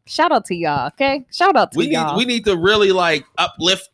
shout 0.06 0.32
out 0.34 0.44
to 0.46 0.56
y'all. 0.56 0.88
Okay, 0.88 1.26
shout 1.32 1.56
out 1.56 1.72
to 1.72 1.78
we 1.78 1.86
need 1.86 1.94
y'all. 1.94 2.18
we 2.18 2.26
need 2.26 2.44
to 2.46 2.58
really 2.58 2.92
like 2.92 3.24
uplift 3.38 3.90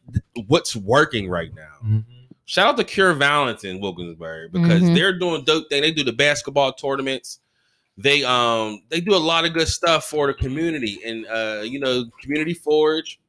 what's 0.48 0.76
working 0.76 1.30
right 1.30 1.54
now. 1.56 1.76
Mhm. 1.88 2.04
Shout 2.46 2.70
out 2.70 2.78
to 2.78 2.84
Cure 2.84 3.14
Violence 3.14 3.64
in 3.64 3.80
Wilkinsburg 3.80 4.54
because 4.54 4.82
Mhm. 4.82 4.96
they're 4.96 5.20
doing 5.20 5.44
dope 5.44 5.70
thing. 5.70 5.82
They 5.82 5.92
do 5.92 6.04
the 6.04 6.14
basketball 6.14 6.74
tournaments. 6.74 7.40
They 8.00 8.24
um 8.24 8.82
they 8.90 9.00
do 9.02 9.14
a 9.14 9.18
lot 9.18 9.46
of 9.46 9.54
good 9.54 9.68
stuff 9.68 10.06
for 10.06 10.26
the 10.28 10.34
community 10.34 11.00
and 11.06 11.28
uh 11.28 11.62
you 11.64 11.80
know 11.80 12.06
Community 12.22 12.54
Forge, 12.56 13.20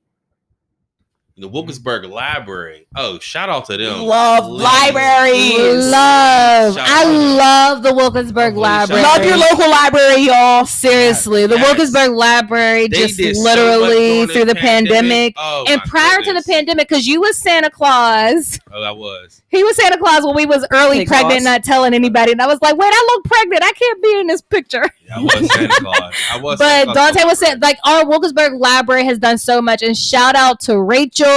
the 1.38 1.48
Wilkinsburg 1.48 2.02
mm-hmm. 2.02 2.12
Library. 2.12 2.86
Oh, 2.96 3.18
shout 3.20 3.48
out 3.48 3.66
to 3.66 3.76
them. 3.76 4.00
Love 4.00 4.44
Please. 4.44 4.62
libraries. 4.62 5.86
love. 5.90 6.74
Shout 6.74 6.88
I 6.88 7.02
out 7.02 7.04
to 7.04 7.18
them. 7.18 7.36
love 7.36 7.82
the 7.82 7.94
Wilkinsburg 7.94 8.54
Holy 8.54 8.62
Library. 8.62 9.02
Love 9.02 9.24
your 9.24 9.36
local 9.36 9.70
library, 9.70 10.22
y'all. 10.22 10.64
Seriously, 10.66 11.46
the 11.46 11.56
Yes. 11.56 11.66
Wilkinsburg 11.66 12.10
Library 12.12 12.88
They 12.88 12.98
just 12.98 13.18
did 13.18 13.36
so 13.36 13.42
literally 13.42 14.26
through 14.26 14.46
the 14.46 14.54
pandemic. 14.54 15.34
Oh, 15.36 15.64
and 15.68 15.80
my 15.84 15.84
prior 15.88 16.22
to 16.22 16.32
the 16.32 16.42
pandemic, 16.42 16.88
because 16.88 17.06
you 17.06 17.20
was 17.20 17.38
Santa 17.38 17.70
Claus, 17.70 18.58
oh, 18.72 18.82
I 18.82 18.90
was. 18.90 19.42
he 19.48 19.62
was 19.62 19.76
Santa 19.76 19.98
Claus 19.98 20.24
when 20.24 20.34
we 20.34 20.46
was 20.46 20.66
early 20.72 20.98
Hey, 20.98 21.06
pregnant, 21.06 21.42
Claus. 21.42 21.44
not 21.44 21.64
telling 21.64 21.94
anybody. 21.94 22.32
And 22.32 22.42
I 22.42 22.46
was 22.46 22.60
like, 22.62 22.76
wait, 22.76 22.90
I 22.92 23.06
look 23.14 23.24
pregnant. 23.24 23.62
I 23.62 23.72
can't 23.72 24.02
be 24.02 24.18
in 24.20 24.26
this 24.26 24.42
picture. 24.42 24.84
I 25.14 25.20
was 25.22 25.52
Santa 25.52 25.74
Claus. 25.80 26.14
I 26.32 26.40
was. 26.40 26.58
Santa 26.58 26.86
But 26.86 26.92
Claus 26.94 27.12
Dante 27.14 27.24
was 27.24 27.38
saying, 27.38 27.60
like, 27.60 27.78
our 27.84 28.06
Wilkinsburg 28.06 28.54
Library 28.54 29.04
has 29.04 29.18
done 29.18 29.38
so 29.38 29.62
much. 29.62 29.82
And 29.82 29.96
shout 29.96 30.34
out 30.34 30.60
to 30.60 30.80
Rachel. 30.80 31.27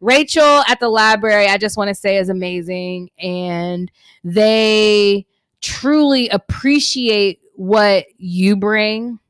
Rachel 0.00 0.64
at 0.68 0.80
the 0.80 0.88
library, 0.88 1.46
I 1.46 1.58
just 1.58 1.76
want 1.76 1.88
to 1.88 1.94
say, 1.94 2.16
is 2.16 2.28
amazing. 2.28 3.10
And 3.18 3.90
they 4.24 5.26
truly 5.60 6.28
appreciate 6.28 7.40
what 7.54 8.06
you 8.18 8.56
bring. 8.56 9.20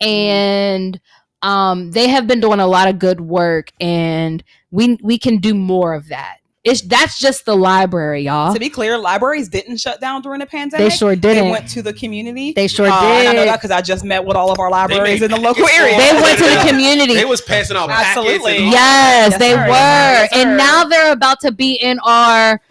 And 0.00 1.00
um, 1.40 1.90
they 1.92 2.08
have 2.08 2.26
been 2.26 2.40
doing 2.40 2.60
a 2.60 2.66
lot 2.66 2.88
of 2.88 2.98
good 2.98 3.20
work. 3.20 3.70
And 3.80 4.44
we 4.70 4.98
we 5.02 5.18
can 5.18 5.38
do 5.38 5.54
more 5.54 5.94
of 5.94 6.08
that. 6.08 6.38
It's 6.64 6.80
that's 6.80 7.18
just 7.18 7.44
the 7.44 7.54
library, 7.54 8.22
y'all. 8.22 8.54
To 8.54 8.58
be 8.58 8.70
clear, 8.70 8.96
libraries 8.96 9.50
didn't 9.50 9.76
shut 9.76 10.00
down 10.00 10.22
during 10.22 10.40
the 10.40 10.46
pandemic. 10.46 10.90
They 10.90 10.96
sure 10.96 11.14
didn't. 11.14 11.44
They 11.44 11.50
went 11.50 11.68
to 11.70 11.82
the 11.82 11.92
community. 11.92 12.52
They 12.52 12.68
sure 12.68 12.86
Uh, 12.86 12.90
and 13.02 13.28
I 13.28 13.32
know 13.32 13.40
did. 13.40 13.48
that 13.48 13.56
because 13.56 13.70
I 13.70 13.82
just 13.82 14.02
met 14.02 14.24
with 14.24 14.34
all 14.34 14.50
of 14.50 14.58
our 14.58 14.70
libraries 14.70 15.20
in 15.20 15.30
the 15.30 15.38
local 15.38 15.68
area. 15.68 15.98
They 15.98 16.12
went 16.14 16.38
to 16.38 16.44
the 16.44 16.64
community. 16.68 17.12
They 17.14 17.26
was 17.26 17.42
passing 17.42 17.76
out 17.76 17.90
Absolutely. 17.90 18.38
packets. 18.38 18.62
And 18.62 18.70
Yes, 18.72 19.30
Yes, 19.32 19.38
they 19.38 19.50
sir. 19.52 19.60
were. 19.60 19.68
Yes, 19.68 20.28
and 20.32 20.56
now 20.56 20.84
they're 20.84 21.12
about 21.12 21.40
to 21.40 21.52
be 21.52 21.74
in 21.74 21.98
our 22.00 22.62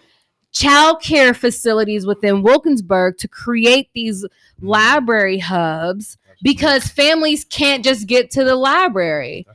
child 0.50 1.00
care 1.00 1.32
facilities 1.32 2.04
within 2.04 2.42
Wilkinsburg 2.42 3.16
to 3.18 3.28
create 3.28 3.90
these 3.94 4.24
library 4.60 5.38
hubs 5.38 6.18
because 6.42 6.88
families 6.88 7.44
can't 7.44 7.84
just 7.84 8.06
get 8.08 8.30
to 8.32 8.44
the 8.44 8.54
library. 8.56 9.46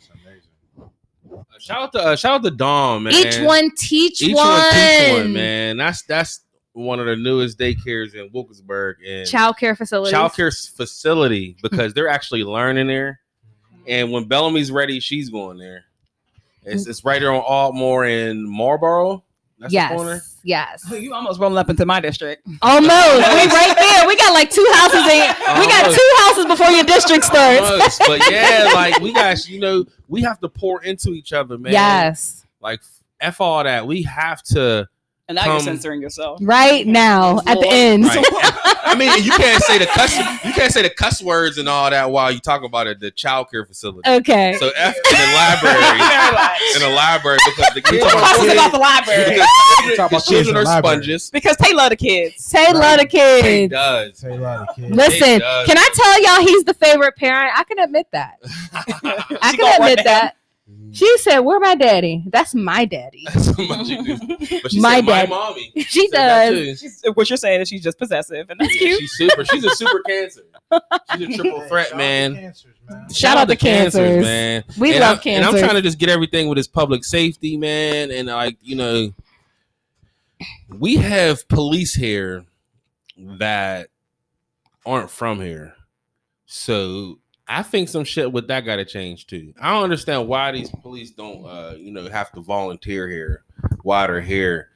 That's 1.59 1.69
amazing. 1.69 1.75
Shout 1.75 1.81
out 1.83 1.91
to 1.93 1.99
uh, 1.99 2.15
shout 2.15 2.33
out 2.35 2.43
to 2.43 2.51
Dom, 2.51 3.03
man. 3.03 3.13
Each 3.13 3.39
one 3.41 3.69
teach 3.77 4.21
Each 4.21 4.35
one. 4.35 4.47
one 4.47 4.71
teach 4.73 5.11
one, 5.13 5.33
man. 5.33 5.77
That's 5.77 6.01
that's 6.03 6.41
one 6.73 6.99
of 6.99 7.05
the 7.07 7.15
newest 7.15 7.57
daycares 7.59 8.13
in 8.15 8.29
Wilkinsburg 8.31 8.97
and 9.05 9.27
Child 9.27 9.57
care 9.57 9.75
facilities. 9.75 10.11
child 10.11 10.33
care 10.33 10.51
facility 10.51 11.57
because 11.61 11.93
they're 11.93 12.07
actually 12.07 12.43
learning 12.43 12.87
there. 12.87 13.19
And 13.87 14.11
when 14.11 14.25
Bellamy's 14.25 14.71
ready, 14.71 14.99
she's 14.99 15.29
going 15.29 15.57
there. 15.57 15.83
It's, 16.63 16.85
it's 16.87 17.03
right 17.03 17.19
there 17.19 17.31
on 17.33 17.41
Altmore 17.43 18.29
and 18.29 18.47
Marlboro. 18.47 19.23
That's 19.57 19.73
the 19.73 19.87
corner. 19.95 20.21
yes, 20.43 20.85
yes. 20.89 21.01
You 21.01 21.13
almost 21.13 21.39
rolling 21.39 21.57
up 21.57 21.69
into 21.69 21.85
my 21.85 21.99
district. 21.99 22.47
Almost. 22.61 22.87
we 22.87 22.91
right 22.93 23.75
there. 23.75 23.78
We 24.09 24.15
got 24.15 24.33
like 24.33 24.49
two 24.49 24.65
houses 24.73 25.01
in. 25.01 25.59
We 25.59 25.67
got 25.67 25.93
two 25.93 26.11
houses 26.17 26.45
before 26.47 26.71
your 26.71 26.83
district 26.83 27.25
starts. 27.25 27.69
Almost. 27.69 27.99
but 28.07 28.31
yeah, 28.31 28.71
like 28.73 28.99
we 29.01 29.13
got 29.13 29.47
you 29.47 29.59
know, 29.59 29.85
we 30.07 30.23
have 30.23 30.39
to 30.39 30.49
pour 30.49 30.81
into 30.81 31.11
each 31.11 31.31
other, 31.31 31.59
man. 31.59 31.73
Yes. 31.73 32.43
Like 32.59 32.81
f 33.21 33.39
all 33.39 33.63
that. 33.63 33.85
We 33.85 34.01
have 34.03 34.41
to. 34.45 34.89
And 35.29 35.35
now 35.35 35.45
you're 35.45 35.59
censoring 35.59 36.01
yourself. 36.01 36.39
Right 36.41 36.87
now 36.87 37.37
at 37.45 37.59
the 37.59 37.67
end. 37.69 38.03
Right. 38.05 38.25
I 38.83 38.95
mean, 38.97 39.23
you 39.23 39.29
can't 39.29 39.61
say 39.63 39.77
the 39.77 39.85
cuss. 39.85 40.17
You 40.43 40.51
can't 40.53 40.73
say 40.73 40.81
the 40.81 40.89
cuss 40.89 41.21
words 41.21 41.59
and 41.59 41.69
all 41.69 41.87
that 41.91 42.09
while 42.09 42.31
you 42.31 42.39
talk 42.39 42.63
about 42.63 42.87
it. 42.87 42.99
The 42.99 43.11
child 43.11 43.51
care 43.51 43.63
facility. 43.63 44.09
Okay. 44.09 44.55
So 44.59 44.71
F 44.75 44.95
in 44.95 45.17
the 45.19 45.33
library. 45.35 45.99
In 46.75 46.81
the 46.81 46.89
library 46.95 47.37
because 47.45 47.73
the 47.75 47.81
kids 47.81 48.03
talking 48.03 48.17
are 48.19 48.23
about 48.23 48.35
Talk 48.37 48.53
about 48.53 48.71
the 48.71 48.77
library. 48.79 49.29
because 49.35 49.97
talk 49.97 50.11
about 50.11 50.25
the 50.25 50.31
children 50.31 50.57
are 50.57 50.65
sponges. 50.65 51.29
because 51.29 51.57
they 51.57 51.73
love 51.73 51.91
the 51.91 51.95
kids. 51.95 52.43
Say 52.43 52.73
love 52.73 52.97
the 52.97 53.03
It 53.05 53.09
kids. 53.09 53.71
does. 53.71 54.17
Say 54.17 54.31
a 54.31 54.35
lot 54.35 54.67
of 54.67 54.75
kids. 54.75 54.95
Listen, 54.95 55.39
does. 55.39 55.67
can 55.67 55.77
I 55.77 55.89
tell 55.93 56.23
y'all 56.23 56.47
he's 56.47 56.63
the 56.63 56.73
favorite 56.73 57.15
parent? 57.17 57.51
I 57.55 57.63
can 57.65 57.77
admit 57.79 58.07
that. 58.13 58.39
I 58.73 59.55
can 59.55 59.81
admit 59.81 59.99
that. 60.05 60.35
She 60.91 61.17
said, 61.19 61.39
"Where 61.39 61.59
my 61.59 61.75
daddy? 61.75 62.23
That's 62.27 62.55
my 62.55 62.85
daddy." 62.85 63.23
That's 63.33 63.47
how 63.55 63.63
much 63.67 63.87
you. 63.87 64.17
But 64.61 64.71
she 64.71 64.79
My 64.81 64.95
said, 64.97 65.05
dad- 65.05 65.29
my 65.29 65.35
mommy. 65.35 65.71
She 65.87 66.07
said 66.09 66.49
does. 66.49 66.53
too. 66.59 66.75
She's, 66.75 67.03
what 67.13 67.29
you're 67.29 67.37
saying 67.37 67.61
is 67.61 67.69
she's 67.69 67.83
just 67.83 67.97
possessive, 67.97 68.49
and 68.49 68.59
that's 68.59 68.73
Yeah, 68.75 68.87
cute. 68.87 68.99
she's 69.01 69.11
super. 69.13 69.45
She's 69.45 69.63
a 69.63 69.69
super 69.71 70.01
cancer. 70.01 70.41
She's 71.17 71.35
a 71.35 71.37
triple 71.41 71.61
Hey, 71.61 71.67
threat, 71.69 71.97
man. 71.97 72.33
to 72.33 72.39
cancers, 72.41 72.75
man. 72.89 73.09
Shout 73.13 73.37
out 73.37 73.47
to 73.49 73.55
cancers. 73.55 74.23
man. 74.23 74.63
We 74.77 74.91
and 74.91 74.99
love 75.01 75.21
I, 75.25 75.29
And 75.29 75.45
I'm 75.45 75.57
trying 75.57 75.75
to 75.75 75.81
just 75.81 75.99
get 75.99 76.09
everything 76.09 76.47
with 76.47 76.57
this 76.57 76.67
public 76.67 77.03
safety, 77.03 77.57
man. 77.57 78.11
And 78.11 78.27
like, 78.27 78.57
you 78.61 78.75
know, 78.75 79.13
we 80.69 80.95
have 80.97 81.47
police 81.47 81.93
here 81.93 82.45
that 83.17 83.89
aren't 84.85 85.09
from 85.11 85.41
here. 85.41 85.75
So 86.45 87.19
I 87.51 87.63
think 87.63 87.89
some 87.89 88.03
shit 88.03 88.31
with 88.31 88.47
that 88.47 88.63
gotta 88.63 88.85
change 88.85 89.25
too. 89.27 89.53
I 89.59 89.71
don't 89.73 89.83
understand 89.83 90.27
why 90.27 90.51
these 90.51 90.69
police 90.69 91.09
don't 91.11 91.43
uh, 91.45 91.73
you 91.77 91.91
know, 91.91 92.07
have 92.09 92.31
to 92.33 92.41
volunteer 92.41 93.09
here, 93.09 93.43
why 93.81 94.05
they're 94.07 94.21
here. 94.21 94.69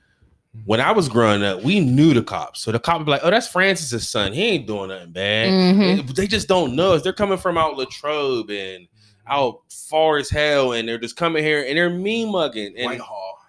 When 0.66 0.80
I 0.82 0.92
was 0.92 1.08
growing 1.10 1.44
up, 1.44 1.64
we 1.64 1.80
knew 1.80 2.14
the 2.14 2.22
cops. 2.24 2.62
So 2.62 2.72
the 2.72 2.80
cop 2.80 2.98
would 3.00 3.06
be 3.06 3.12
like, 3.12 3.22
Oh, 3.24 3.30
that's 3.32 3.48
Francis's 3.48 4.08
son. 4.08 4.34
He 4.34 4.42
ain't 4.44 4.68
doing 4.68 4.90
nothing 4.90 5.12
bad. 5.12 5.50
Mhm. 5.50 6.08
They- 6.08 6.14
They 6.24 6.28
just 6.28 6.48
don't 6.48 6.76
know 6.76 6.94
us. 6.94 7.02
They're 7.04 7.14
coming 7.14 7.38
from 7.38 7.58
out 7.58 7.76
Latrobe 7.78 8.50
and 8.52 8.88
out 9.28 9.62
far 9.70 10.18
as 10.18 10.30
hell, 10.30 10.74
and 10.74 10.88
they're 10.88 10.98
just 10.98 11.16
coming 11.16 11.44
here 11.44 11.64
and 11.68 11.78
they're 11.78 11.90
mean 11.90 12.32
mugging. 12.32 12.74
And 12.78 12.86
Whitehall. 12.88 13.40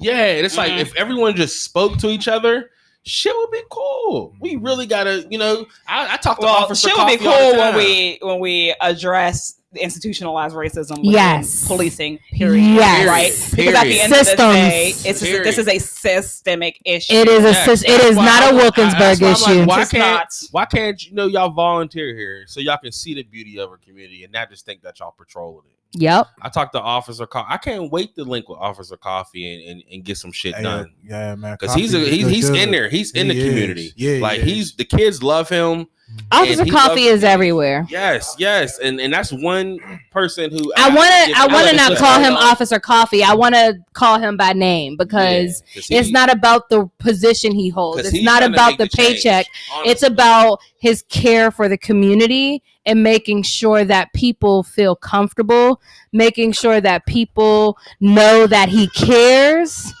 yeah, 0.00 0.26
it's 0.26 0.56
like 0.56 0.72
Mhm. 0.72 0.80
if 0.80 0.94
everyone 0.96 1.34
just 1.34 1.64
spoke 1.64 1.96
to 1.98 2.08
each 2.08 2.28
other, 2.28 2.70
shit 3.04 3.34
would 3.36 3.50
be 3.50 3.62
cool. 3.70 4.34
We 4.40 4.54
mm-hmm. 4.54 4.64
really 4.64 4.86
gotta, 4.86 5.26
you 5.30 5.38
know, 5.38 5.66
I, 5.86 6.14
I 6.14 6.16
talk 6.16 6.38
to 6.40 6.46
Well, 6.46 6.54
Officer 6.54 6.88
shit 6.88 6.98
would 6.98 7.06
be 7.06 7.16
Coffee 7.16 7.26
all 7.28 7.50
the 7.50 7.56
cool 7.56 7.60
when 7.60 7.76
we 7.76 8.18
when 8.22 8.40
we 8.40 8.74
address 8.80 9.54
the 9.72 9.82
institutionalized 9.82 10.54
racism. 10.54 10.98
Yes. 11.02 11.66
policing. 11.66 12.18
Period. 12.32 12.62
Yes. 12.62 13.06
Right. 13.06 13.54
Period. 13.54 13.72
Because 13.72 13.74
at 13.74 13.84
the 13.84 14.00
end 14.00 14.12
of 14.14 14.26
the 14.26 14.36
day, 14.36 14.88
it's 14.88 15.20
just, 15.20 15.22
this 15.22 15.58
is 15.58 15.68
a 15.68 15.78
systemic 15.78 16.80
issue. 16.86 17.12
It 17.12 17.28
is 17.28 17.44
a 17.44 17.50
Yes, 17.50 17.64
sis- 17.66 17.82
it 17.82 17.88
that's 17.88 18.04
is 18.04 18.16
why 18.16 18.24
not 18.24 18.42
I- 18.42 18.48
a 18.48 18.48
I- 18.48 18.52
Wilkinsburg 18.54 19.18
that's 19.18 19.20
why 19.20 19.28
I'm 19.28 19.32
like, 19.32 19.50
issue. 19.58 19.66
why 19.66 19.82
It's 19.82 19.90
can't 19.90 20.00
not. 20.02 20.42
why 20.52 20.64
can't 20.64 21.06
you 21.06 21.14
know 21.14 21.26
y'all 21.26 21.50
volunteer 21.50 22.14
here 22.16 22.44
so 22.46 22.60
y'all 22.60 22.78
can 22.78 22.92
see 22.92 23.12
the 23.14 23.24
beauty 23.24 23.58
of 23.58 23.68
our 23.68 23.76
community 23.76 24.24
and 24.24 24.32
not 24.32 24.48
just 24.48 24.64
think 24.64 24.80
that 24.82 25.00
y'all 25.00 25.14
patrolling 25.16 25.66
it? 25.66 25.77
Yep. 25.94 26.26
I 26.42 26.48
talked 26.50 26.72
to 26.74 26.80
Officer 26.80 27.26
Coffee. 27.26 27.46
I 27.50 27.56
can't 27.56 27.90
wait 27.90 28.14
to 28.16 28.24
link 28.24 28.48
with 28.48 28.58
Officer 28.58 28.96
Coffee 28.96 29.54
and, 29.54 29.70
and, 29.80 29.82
and 29.92 30.04
get 30.04 30.18
some 30.18 30.32
shit 30.32 30.54
Hey, 30.54 30.62
done. 30.62 30.92
yeah, 31.02 31.34
man. 31.34 31.56
Because 31.58 31.74
he's 31.74 31.94
a, 31.94 32.00
he's, 32.00 32.28
he's 32.28 32.48
in 32.50 32.70
there. 32.70 32.88
He's 32.90 33.12
in 33.12 33.28
He 33.30 33.34
the 33.34 33.40
is. 33.40 33.48
community. 33.48 33.92
Yeah, 33.96 34.20
like 34.20 34.40
is. 34.40 34.44
he's 34.44 34.76
the 34.76 34.84
kids 34.84 35.22
love 35.22 35.48
him. 35.48 35.86
Officer 36.30 36.66
Coffee 36.66 37.04
is 37.04 37.24
everywhere. 37.24 37.86
Yes, 37.88 38.34
yes, 38.38 38.78
and 38.78 39.00
and 39.00 39.12
that's 39.12 39.32
one 39.32 39.78
person 40.10 40.50
who 40.50 40.72
I 40.76 40.88
want 40.88 41.08
to. 41.10 41.32
I 41.36 41.46
want 41.46 41.68
to 41.70 41.76
not 41.76 41.96
call 41.96 42.20
him. 42.20 42.34
Officer 42.34 42.78
Coffee. 42.78 43.22
I 43.22 43.34
want 43.34 43.54
to 43.54 43.78
call 43.94 44.18
him 44.18 44.36
by 44.36 44.52
name 44.52 44.96
because 44.98 45.62
Yeah, 45.74 45.82
he- 45.82 45.96
it's 45.96 46.10
not 46.10 46.30
about 46.30 46.68
the 46.68 46.90
position 46.98 47.52
he 47.52 47.70
holds. 47.70 48.06
It's 48.06 48.22
not 48.22 48.42
about 48.42 48.76
the 48.78 48.88
change, 48.88 49.22
paycheck. 49.22 49.46
It's 49.86 50.02
about 50.02 50.60
his 50.78 51.02
care 51.08 51.50
for 51.50 51.66
the 51.68 51.78
community 51.78 52.62
and 52.84 53.02
making 53.02 53.42
sure 53.42 53.84
that 53.84 54.12
people 54.12 54.62
feel 54.62 54.96
comfortable, 54.96 55.80
making 56.12 56.52
sure 56.52 56.80
that 56.80 57.06
people 57.06 57.78
know 58.00 58.46
that 58.46 58.68
he 58.68 58.88
cares. 58.88 59.92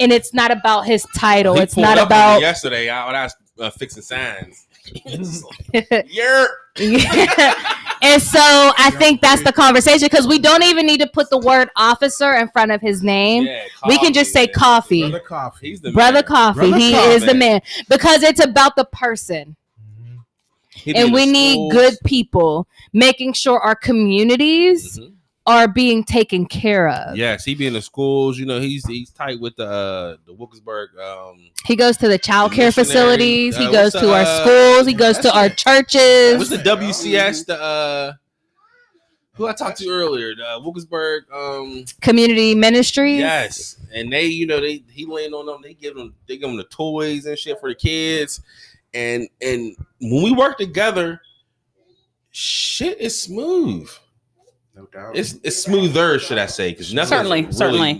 And 0.00 0.12
it's 0.12 0.34
not 0.34 0.50
about 0.50 0.86
his 0.86 1.06
title. 1.14 1.54
He 1.54 1.62
it's 1.62 1.76
not 1.76 1.98
up 1.98 2.10
on 2.10 2.16
me 2.16 2.16
about. 2.16 2.40
yesterday. 2.40 2.88
I 2.88 3.22
was 3.22 3.36
uh, 3.60 3.70
fixing 3.70 4.02
signs. 4.02 4.63
Yerp. 5.74 6.48
and 6.76 8.20
so 8.20 8.40
I 8.40 8.90
think 8.98 9.20
that's 9.20 9.42
the 9.44 9.52
conversation 9.52 10.06
because 10.10 10.26
we 10.26 10.38
don't 10.38 10.62
even 10.64 10.86
need 10.86 11.00
to 11.00 11.06
put 11.06 11.30
the 11.30 11.38
word 11.38 11.70
officer 11.76 12.34
in 12.34 12.48
front 12.48 12.72
of 12.72 12.80
his 12.80 13.02
name. 13.02 13.44
Yeah, 13.44 13.62
we 13.86 13.98
can 13.98 14.12
just 14.12 14.32
say 14.32 14.46
man. 14.46 14.52
coffee. 14.54 15.00
Brother 15.08 15.20
Coffee. 15.24 15.68
He's 15.68 15.80
the 15.80 15.92
Brother 15.92 16.14
man. 16.16 16.24
Coffee, 16.24 16.58
Brother 16.70 16.76
he 16.78 16.92
Coffee. 16.92 17.10
is 17.10 17.24
the 17.24 17.34
man 17.34 17.60
because 17.88 18.22
it's 18.22 18.44
about 18.44 18.76
the 18.76 18.84
person. 18.86 19.56
Mhm. 20.84 20.94
And 20.96 21.12
we 21.12 21.26
the 21.26 21.32
need 21.32 21.70
good 21.70 21.94
people 22.04 22.66
making 22.92 23.32
sure 23.34 23.60
our 23.60 23.76
communities 23.76 24.98
Mhm. 24.98 25.13
Are 25.46 25.68
being 25.68 26.02
taken 26.04 26.46
care 26.46 26.88
of. 26.88 27.16
Yes, 27.16 27.44
he 27.44 27.54
be 27.54 27.66
in 27.66 27.74
the 27.74 27.82
schools. 27.82 28.38
You 28.38 28.46
know, 28.46 28.60
he's 28.60 28.86
he's 28.86 29.10
tight 29.10 29.40
with 29.40 29.56
the 29.56 29.66
uh, 29.68 30.16
the 30.26 30.32
Wilkinsburg. 30.32 30.90
Um, 30.98 31.50
He 31.66 31.76
goes 31.76 31.96
to 31.98 32.08
the 32.08 32.18
child 32.18 32.52
The 32.52 32.56
care 32.56 32.72
facilities. 32.72 33.56
he 33.56 33.66
uh, 33.66 33.70
goes 33.72 33.92
what's 33.94 34.00
to 34.00 34.06
the, 34.06 34.12
our 34.14 34.22
uh, 34.22 34.40
schools. 34.42 34.86
He 34.86 34.94
goes 34.94 35.16
to 35.16 35.22
that's 35.24 35.36
our 35.36 35.46
it. 35.46 35.56
churches. 35.58 36.38
what's 36.38 36.50
the 36.50 36.56
WCS? 36.58 37.46
The 37.46 37.60
uh, 37.60 38.12
who 39.34 39.48
I 39.48 39.52
talked 39.52 39.78
to 39.78 39.88
earlier, 39.90 40.34
the 40.34 40.60
Wilkinsburg. 40.62 41.24
Um, 41.32 41.84
Community 42.00 42.54
ministries. 42.54 43.18
yes, 43.18 43.76
and 43.92 44.10
they, 44.12 44.26
you 44.26 44.46
know, 44.46 44.60
they 44.60 44.82
he 44.88 45.04
laying 45.06 45.34
on 45.34 45.44
them. 45.46 45.60
They 45.62 45.74
give 45.74 45.94
them, 45.96 46.14
they 46.26 46.36
give 46.38 46.48
them 46.48 46.56
the 46.56 46.64
toys 46.64 47.26
and 47.26 47.38
shit 47.38 47.58
for 47.60 47.68
the 47.68 47.74
kids, 47.74 48.40
and 48.94 49.28
and 49.42 49.76
when 50.00 50.22
we 50.22 50.32
work 50.32 50.56
together, 50.56 51.20
shit 52.30 52.98
is 53.00 53.20
smooth. 53.20 53.90
No 54.76 54.86
doubt. 54.86 55.16
It's 55.16 55.34
it's 55.44 55.56
smoother, 55.62 56.18
should 56.18 56.38
I 56.38 56.46
say? 56.46 56.70
Because 56.70 56.92
nothing 56.92 57.16
Certainly, 57.16 57.42
really, 57.42 57.52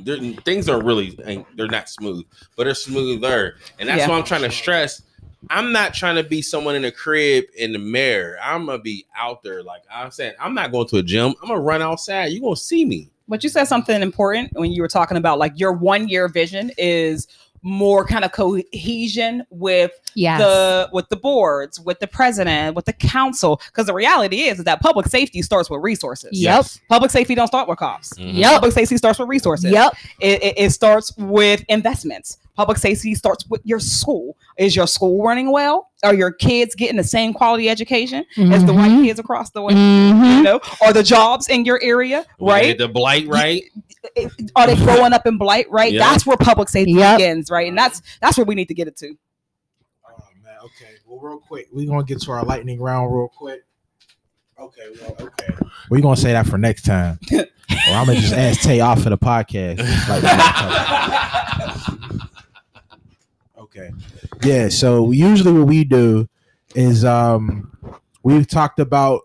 certainly. 0.02 0.38
things 0.44 0.68
are 0.68 0.82
really 0.82 1.16
ain't- 1.24 1.56
they're 1.56 1.68
not 1.68 1.88
smooth, 1.88 2.24
but 2.56 2.64
they're 2.64 2.74
smoother, 2.74 3.56
and 3.78 3.88
that's 3.88 4.00
Yeah. 4.00 4.08
what 4.08 4.16
I'm 4.18 4.24
trying 4.24 4.42
to 4.42 4.50
stress. 4.50 5.02
I'm 5.50 5.72
not 5.72 5.94
trying 5.94 6.16
to 6.16 6.24
be 6.24 6.40
someone 6.42 6.74
in 6.74 6.84
a 6.86 6.90
crib 6.90 7.44
in 7.56 7.72
the 7.72 7.78
mirror. 7.78 8.38
I'm 8.42 8.66
gonna 8.66 8.78
be 8.78 9.06
out 9.16 9.42
there. 9.42 9.62
Like 9.62 9.82
I'm 9.92 10.10
saying, 10.10 10.32
I'm 10.40 10.54
not 10.54 10.72
going 10.72 10.88
to 10.88 10.96
a 10.96 11.02
gym. 11.02 11.34
I'm 11.42 11.48
gonna 11.48 11.60
run 11.60 11.80
outside. 11.82 12.32
You 12.32 12.40
gonna 12.40 12.56
see 12.56 12.84
me? 12.84 13.08
But 13.28 13.42
you 13.44 13.48
said 13.50 13.64
something 13.64 14.02
important 14.02 14.52
when 14.54 14.72
you 14.72 14.82
were 14.82 14.88
talking 14.88 15.16
about 15.16 15.38
like 15.38 15.52
your 15.56 15.72
one 15.72 16.08
year 16.08 16.28
vision 16.28 16.72
is 16.76 17.28
more 17.66 18.04
kind 18.06 18.24
of 18.24 18.30
cohesion 18.32 19.42
with 19.50 19.90
Yes. 20.14 20.38
the 20.40 20.88
with 20.92 21.08
the 21.08 21.16
boards, 21.16 21.80
with 21.80 21.98
the 21.98 22.06
president, 22.06 22.76
with 22.76 22.84
the 22.84 22.92
council. 22.92 23.60
Because 23.66 23.86
the 23.86 23.94
reality 23.94 24.42
is, 24.42 24.58
is 24.58 24.64
that 24.64 24.80
public 24.80 25.06
safety 25.08 25.42
starts 25.42 25.68
with 25.70 25.82
resources. 25.82 26.30
Yep. 26.32 26.66
Public 26.88 27.10
safety 27.10 27.34
don't 27.34 27.46
start 27.48 27.68
with 27.68 27.78
cops. 27.78 28.12
Mhm. 28.14 28.34
Yep. 28.34 28.52
Public 28.52 28.72
safety 28.72 28.96
starts 28.98 29.18
with 29.18 29.28
resources. 29.28 29.72
Yep. 29.72 29.94
It, 30.20 30.42
it, 30.42 30.54
it 30.58 30.70
starts 30.70 31.16
with 31.16 31.64
investments. 31.68 32.38
Public 32.56 32.78
safety 32.78 33.14
starts 33.16 33.44
with 33.48 33.60
your 33.64 33.80
school. 33.80 34.36
Is 34.58 34.76
your 34.76 34.86
school 34.86 35.24
running 35.24 35.50
well? 35.50 35.90
Are 36.04 36.14
your 36.14 36.30
kids 36.30 36.74
getting 36.76 36.96
the 36.96 37.02
same 37.04 37.32
quality 37.34 37.68
education 37.68 38.24
as 38.38 38.64
the 38.64 38.72
white 38.72 38.90
Mhm. 38.92 39.04
kids 39.04 39.18
across 39.18 39.50
the 39.50 39.60
way? 39.62 39.72
You 39.74 39.78
Mhm. 39.78 40.42
know, 40.44 40.60
are 40.80 40.92
the 40.92 41.02
jobs 41.02 41.48
in 41.48 41.64
your 41.64 41.80
area 41.82 42.24
right? 42.40 42.78
The 42.78 42.86
blight 42.88 43.26
right. 43.26 43.64
Are 44.54 44.66
they 44.68 44.76
growing 44.76 45.12
up 45.12 45.26
in 45.26 45.36
blight 45.38 45.68
right? 45.70 45.92
Yeah. 45.92 45.98
That's 46.10 46.24
where 46.26 46.36
public 46.36 46.68
safety 46.68 46.92
Yep. 46.92 47.18
begins, 47.18 47.50
right? 47.50 47.66
And 47.68 47.76
that's 47.76 48.02
that's 48.20 48.36
where 48.36 48.44
we 48.44 48.54
need 48.54 48.68
to 48.68 48.74
get 48.74 48.86
it 48.86 48.96
to. 48.98 49.16
Oh 50.08 50.12
man, 50.44 50.54
okay. 50.64 50.92
Well, 51.06 51.18
real 51.20 51.38
quick, 51.40 51.66
we're 51.72 51.86
gonna 51.88 52.04
get 52.04 52.20
to 52.22 52.30
our 52.30 52.44
lightning 52.44 52.78
round 52.80 53.12
real 53.12 53.32
quick. 53.36 53.62
Okay, 54.60 54.82
well, 55.02 55.16
okay. 55.20 55.54
We're 55.90 56.00
gonna 56.02 56.16
say 56.16 56.30
that 56.32 56.46
for 56.46 56.58
next 56.58 56.82
time. 56.82 57.18
or 57.32 57.46
I'm 57.88 58.06
gonna 58.06 58.20
just 58.20 58.32
ask 58.34 58.60
Tay 58.60 58.78
off 58.80 58.98
of 58.98 59.04
the 59.06 59.18
podcast. 59.18 59.78
Like, 60.08 60.22
okay. 63.76 63.90
Yeah, 64.42 64.68
so 64.68 65.10
usually 65.10 65.52
what 65.52 65.66
we 65.66 65.84
do 65.84 66.28
is 66.74 67.04
um 67.04 67.76
we've 68.22 68.46
talked 68.46 68.78
about 68.80 69.22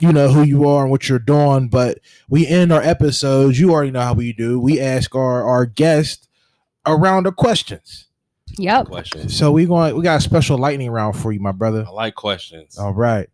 you 0.00 0.12
know 0.12 0.28
who 0.28 0.42
you 0.42 0.68
are 0.68 0.82
and 0.82 0.90
what 0.90 1.08
you're 1.08 1.18
doing, 1.18 1.68
but 1.68 1.98
we 2.28 2.46
end 2.46 2.72
our 2.72 2.82
episodes, 2.82 3.58
you 3.60 3.72
already 3.72 3.90
know 3.90 4.00
how 4.00 4.14
we 4.14 4.32
do. 4.32 4.58
We 4.58 4.80
ask 4.80 5.14
our 5.14 5.44
our 5.44 5.66
guests 5.66 6.28
a 6.84 6.96
round 6.96 7.26
of 7.26 7.36
questions. 7.36 8.08
Yep. 8.58 8.86
questions. 8.86 9.36
So 9.36 9.52
we 9.52 9.64
going 9.64 9.96
we 9.96 10.02
got 10.02 10.18
a 10.18 10.20
special 10.20 10.58
lightning 10.58 10.90
round 10.90 11.16
for 11.16 11.32
you, 11.32 11.40
my 11.40 11.52
brother. 11.52 11.84
I 11.86 11.90
like 11.90 12.14
questions. 12.14 12.78
All 12.78 12.92
right. 12.92 13.28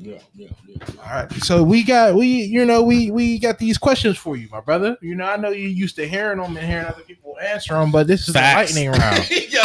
Yeah, 0.00 0.18
yeah, 0.34 0.48
yeah. 0.66 0.84
All 0.98 1.14
right. 1.14 1.32
So 1.34 1.62
we 1.62 1.82
got 1.82 2.14
we 2.14 2.26
you 2.26 2.64
know 2.64 2.82
we 2.82 3.10
we 3.10 3.38
got 3.38 3.58
these 3.58 3.76
questions 3.78 4.16
for 4.16 4.36
you, 4.36 4.48
my 4.50 4.60
brother. 4.60 4.96
You 5.02 5.14
know 5.14 5.24
I 5.24 5.36
know 5.36 5.50
you 5.50 5.68
used 5.68 5.96
to 5.96 6.08
hearing 6.08 6.38
them 6.40 6.56
and 6.56 6.66
hearing 6.66 6.86
other 6.86 7.02
people 7.02 7.36
answer 7.40 7.74
them, 7.74 7.90
but 7.90 8.06
this 8.06 8.28
is 8.28 8.34
Facts. 8.34 8.72
a 8.72 8.74
lightning 8.86 9.00
round, 9.00 9.30
Yo, 9.30 9.60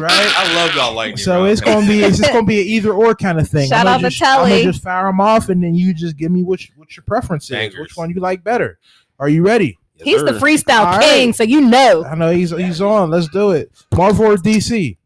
right? 0.00 0.32
I 0.36 0.54
love 0.54 0.74
y'all 0.74 0.94
lightning. 0.94 1.16
So 1.16 1.40
round. 1.40 1.50
it's 1.50 1.60
gonna 1.60 1.86
be 1.86 2.02
it's 2.02 2.18
just 2.18 2.32
gonna 2.32 2.46
be 2.46 2.60
an 2.60 2.66
either 2.66 2.92
or 2.92 3.14
kind 3.14 3.40
of 3.40 3.48
thing. 3.48 3.68
Shout 3.68 3.80
I'm 3.86 3.94
out 3.94 3.96
gonna 3.98 4.10
to 4.10 4.16
just, 4.16 4.22
I'm 4.22 4.48
gonna 4.48 4.62
just 4.62 4.82
fire 4.82 5.06
them 5.06 5.20
off, 5.20 5.48
and 5.48 5.62
then 5.62 5.74
you 5.74 5.92
just 5.92 6.16
give 6.16 6.30
me 6.30 6.42
which 6.42 6.72
what 6.76 6.96
your 6.96 7.04
preference 7.04 7.44
is, 7.44 7.50
Bangers. 7.50 7.80
which 7.80 7.96
one 7.96 8.10
you 8.10 8.20
like 8.20 8.44
better. 8.44 8.78
Are 9.18 9.28
you 9.28 9.44
ready? 9.44 9.76
Yes, 9.96 10.04
He's 10.06 10.24
the 10.24 10.32
freestyle 10.38 10.86
All 10.86 10.98
right. 10.98 11.02
king, 11.02 11.32
so 11.32 11.42
you 11.42 11.60
know. 11.60 12.04
I 12.04 12.14
know 12.14 12.30
he's 12.30 12.50
he's 12.50 12.80
on. 12.80 13.10
Let's 13.10 13.28
do 13.28 13.50
it. 13.50 13.70
Marvel 13.94 14.26
or 14.26 14.36
DC? 14.36 14.96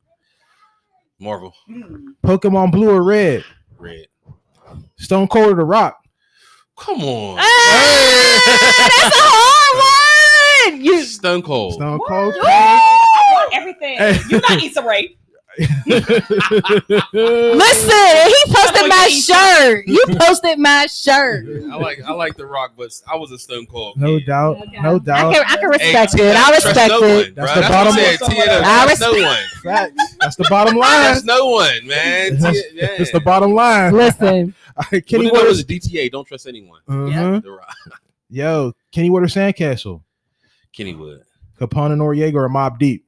Marvel 1.19 1.55
Pokemon 2.25 2.71
Blue 2.71 2.91
or 2.91 3.03
Red? 3.03 3.45
Red. 3.79 4.07
Stone 4.99 5.29
Cold 5.29 5.53
or 5.53 5.55
The 5.57 5.65
Rock? 5.65 5.99
Come 6.77 7.03
on, 7.03 7.39
Ah, 7.41 8.43
that's 8.99 9.17
a 9.17 9.21
hard 9.23 10.73
one. 10.73 10.85
You 10.85 11.05
Stone 11.05 11.43
Cold. 11.43 11.75
Stone 11.75 12.01
Cold. 12.09 12.35
I 12.43 13.23
want 13.33 13.55
everything. 13.55 13.97
Hey. 13.99 14.19
You 14.29 14.41
not 14.41 14.63
Issa 14.63 14.83
Rae. 14.83 15.17
listen. 17.13 18.33
He 18.33 18.53
posted 18.53 18.89
my 18.89 19.09
shirt. 19.09 19.87
You 19.87 20.05
posted 20.19 20.59
my 20.59 20.87
shirt. 20.87 21.47
I 21.71 21.77
like 21.77 22.03
I 22.05 22.13
like 22.13 22.37
the 22.37 22.47
Rock, 22.47 22.73
but 22.77 22.91
I 23.11 23.17
was 23.17 23.31
a 23.33 23.39
Stone 23.39 23.67
Cold. 23.67 23.97
no 23.99 24.19
kid. 24.19 24.27
doubt. 24.27 24.59
No 24.83 24.97
I 24.97 24.99
doubt. 24.99 25.35
can, 25.35 25.45
I 25.49 25.57
can 25.57 25.69
respect 25.69 26.13
Tia, 26.17 26.31
it. 26.31 26.37
I 26.37 26.51
respect 26.55 26.89
no 26.89 27.03
it. 27.03 27.27
One, 27.27 27.35
That's 27.35 27.53
bro. 27.53 27.63
the 27.63 27.69
bottom 27.69 27.95
line. 27.95 28.05
I'm 28.05 28.17
saying. 28.17 28.19
Tia, 28.31 28.47
don't 28.47 28.65
I 28.65 28.85
trust 28.87 29.01
no 29.01 29.13
one. 29.13 29.45
Facts. 29.63 30.17
That's 30.21 30.37
the 30.37 30.47
bottom 30.51 30.77
line. 30.77 31.05
trust 31.05 31.25
no 31.25 31.47
one, 31.47 31.87
man. 31.87 32.37
That's, 32.39 32.59
yeah. 32.73 32.97
that's 32.99 33.13
the 33.13 33.21
bottom 33.21 33.55
line. 33.55 33.93
Listen, 33.95 34.55
Kenny 34.91 35.01
Kenny 35.03 35.25
was 35.31 35.33
Waters. 35.33 35.61
a 35.61 35.65
DTA. 35.65 36.11
Don't 36.11 36.27
trust 36.27 36.47
anyone. 36.47 36.81
Mhm. 36.89 37.43
The 37.43 37.51
Rock. 37.51 37.75
Yo, 38.29 38.73
Kenny 38.93 39.11
Waters 39.11 39.35
Sandcastle. 39.35 40.03
Kenny 40.73 40.95
Wood, 40.95 41.23
Capone 41.61 41.93
and 41.93 42.01
Noreaga 42.01 42.35
or 42.35 42.49
Mobb 42.49 42.79
Deep? 42.79 43.07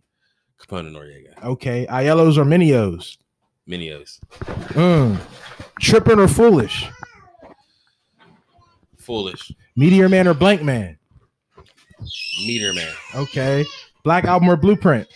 Capone 0.61 0.87
and 0.87 0.97
Noreaga, 0.97 1.43
Okay. 1.45 1.87
Ayelos 1.89 2.37
or 2.39 2.45
Minios? 2.45 3.19
Minios, 3.69 4.19
Mm. 4.75 5.19
Trippin' 5.81 6.19
or 6.19 6.29
Foolish? 6.29 6.87
Foolish, 8.99 9.53
Meteor 9.77 10.09
Man 10.09 10.27
or 10.29 10.35
Blank 10.35 10.63
Man? 10.63 10.99
Meteor 12.47 12.73
Man, 12.75 12.93
Okay. 13.15 13.65
Black 14.05 14.25
Album 14.25 14.49
or 14.49 14.57
Blueprint? 14.57 15.07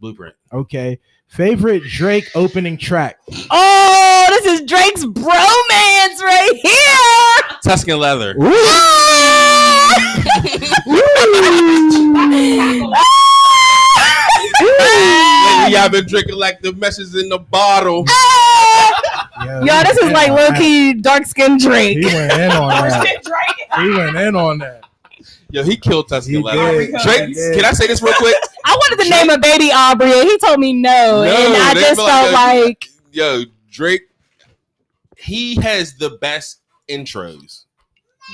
Blueprint. 0.00 0.34
Okay. 0.52 0.98
Favorite 1.28 1.82
Drake 1.84 2.28
opening 2.34 2.76
track? 2.78 3.18
oh, 3.50 4.26
this 4.30 4.46
is 4.46 4.60
Drake's 4.66 5.04
bromance 5.04 6.20
right 6.20 6.58
here. 6.62 7.58
Tuscan 7.62 7.98
Leather. 7.98 8.34
Lately, 14.84 15.76
I've 15.76 15.92
been 15.92 16.06
drinking 16.06 16.36
like 16.36 16.60
the 16.60 16.72
messes 16.72 17.14
in 17.14 17.28
the 17.28 17.38
bottle. 17.38 18.04
Yo, 19.44 19.60
Yo, 19.64 19.82
this 19.84 19.96
is 19.98 20.12
like 20.12 20.30
low 20.30 20.52
key 20.52 20.94
dark 20.94 21.24
skinned 21.26 21.60
Drake. 21.60 21.96
He 21.98 22.04
went 22.04 22.32
in 22.32 22.52
on 22.52 22.68
that. 22.68 23.16
He 23.78 23.90
went 23.90 24.16
in 24.16 24.36
on 24.36 24.58
that. 24.58 24.84
Yo, 25.50 25.62
he 25.64 25.76
killed 25.76 26.08
Tuscan 26.08 26.34
He 26.34 26.42
Leather. 26.42 26.86
did. 26.86 27.02
Drake, 27.02 27.28
He 27.28 27.34
did. 27.34 27.54
can 27.56 27.64
I 27.64 27.72
say 27.72 27.86
this 27.86 28.02
real 28.02 28.14
quick? 28.14 28.34
I 28.64 28.74
wanted 28.76 29.04
to 29.04 29.10
name 29.10 29.30
a 29.30 29.38
baby 29.38 29.70
Aubrey, 29.72 30.12
and 30.12 30.28
he 30.28 30.38
told 30.38 30.60
me 30.60 30.72
no, 30.72 31.24
No, 31.24 31.30
and 31.30 31.56
I 31.56 31.74
just 31.74 32.00
felt 32.00 32.32
like 32.32 32.64
like, 32.64 32.88
Yo, 33.12 33.42
Drake, 33.70 34.02
he 35.16 35.56
has 35.56 35.94
the 35.96 36.10
best 36.20 36.60
intros, 36.88 37.64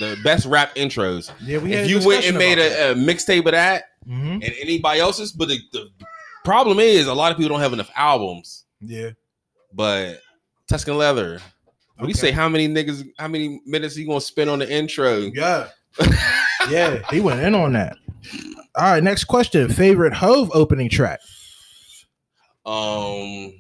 the 0.01 0.19
best 0.23 0.47
rap 0.47 0.75
intros. 0.75 1.31
Yeah, 1.45 1.59
we 1.59 1.73
If 1.73 1.89
you 1.89 2.07
went 2.07 2.27
and 2.27 2.37
made 2.37 2.59
a, 2.59 2.93
a 2.93 2.95
mixtape 2.95 3.47
of 3.47 3.53
that 3.53 3.85
hmm 4.05 4.33
and 4.33 4.45
anybody 4.61 5.01
else's, 5.01 5.33
but 5.33 5.49
the, 5.49 5.59
the 5.73 5.89
problem 6.47 6.79
is 6.79 7.09
a 7.09 7.15
lot 7.15 7.33
of 7.33 7.37
people 7.37 7.51
don't 7.51 7.61
have 7.61 7.73
enough 7.73 7.91
albums. 7.97 8.65
Yeah. 8.81 9.11
But 9.73 10.21
Tuscan 10.69 10.97
Leather, 10.97 11.41
do 12.01 12.09
you 12.09 12.15
say? 12.15 12.31
How 12.31 12.49
many 12.49 12.69
niggas? 12.69 13.07
How 13.19 13.29
many 13.29 13.61
minutes 13.67 13.97
you 13.97 14.07
gonna 14.07 14.21
spend 14.21 14.49
on 14.49 14.61
the 14.61 14.71
intro? 14.71 15.19
Yeah. 15.19 15.69
yeah, 16.71 17.01
he 17.11 17.21
went 17.21 17.41
in 17.41 17.55
on 17.55 17.73
that. 17.73 17.97
All 18.77 18.93
right, 18.93 19.03
next 19.03 19.25
question. 19.25 19.69
Favorite 19.69 20.13
Hove 20.13 20.51
opening 20.55 20.89
track? 20.89 21.21
Um, 22.65 23.53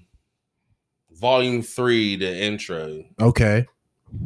Volume 1.13 1.63
Three, 1.63 2.17
the 2.17 2.43
intro. 2.43 3.05
Okay. 3.21 3.67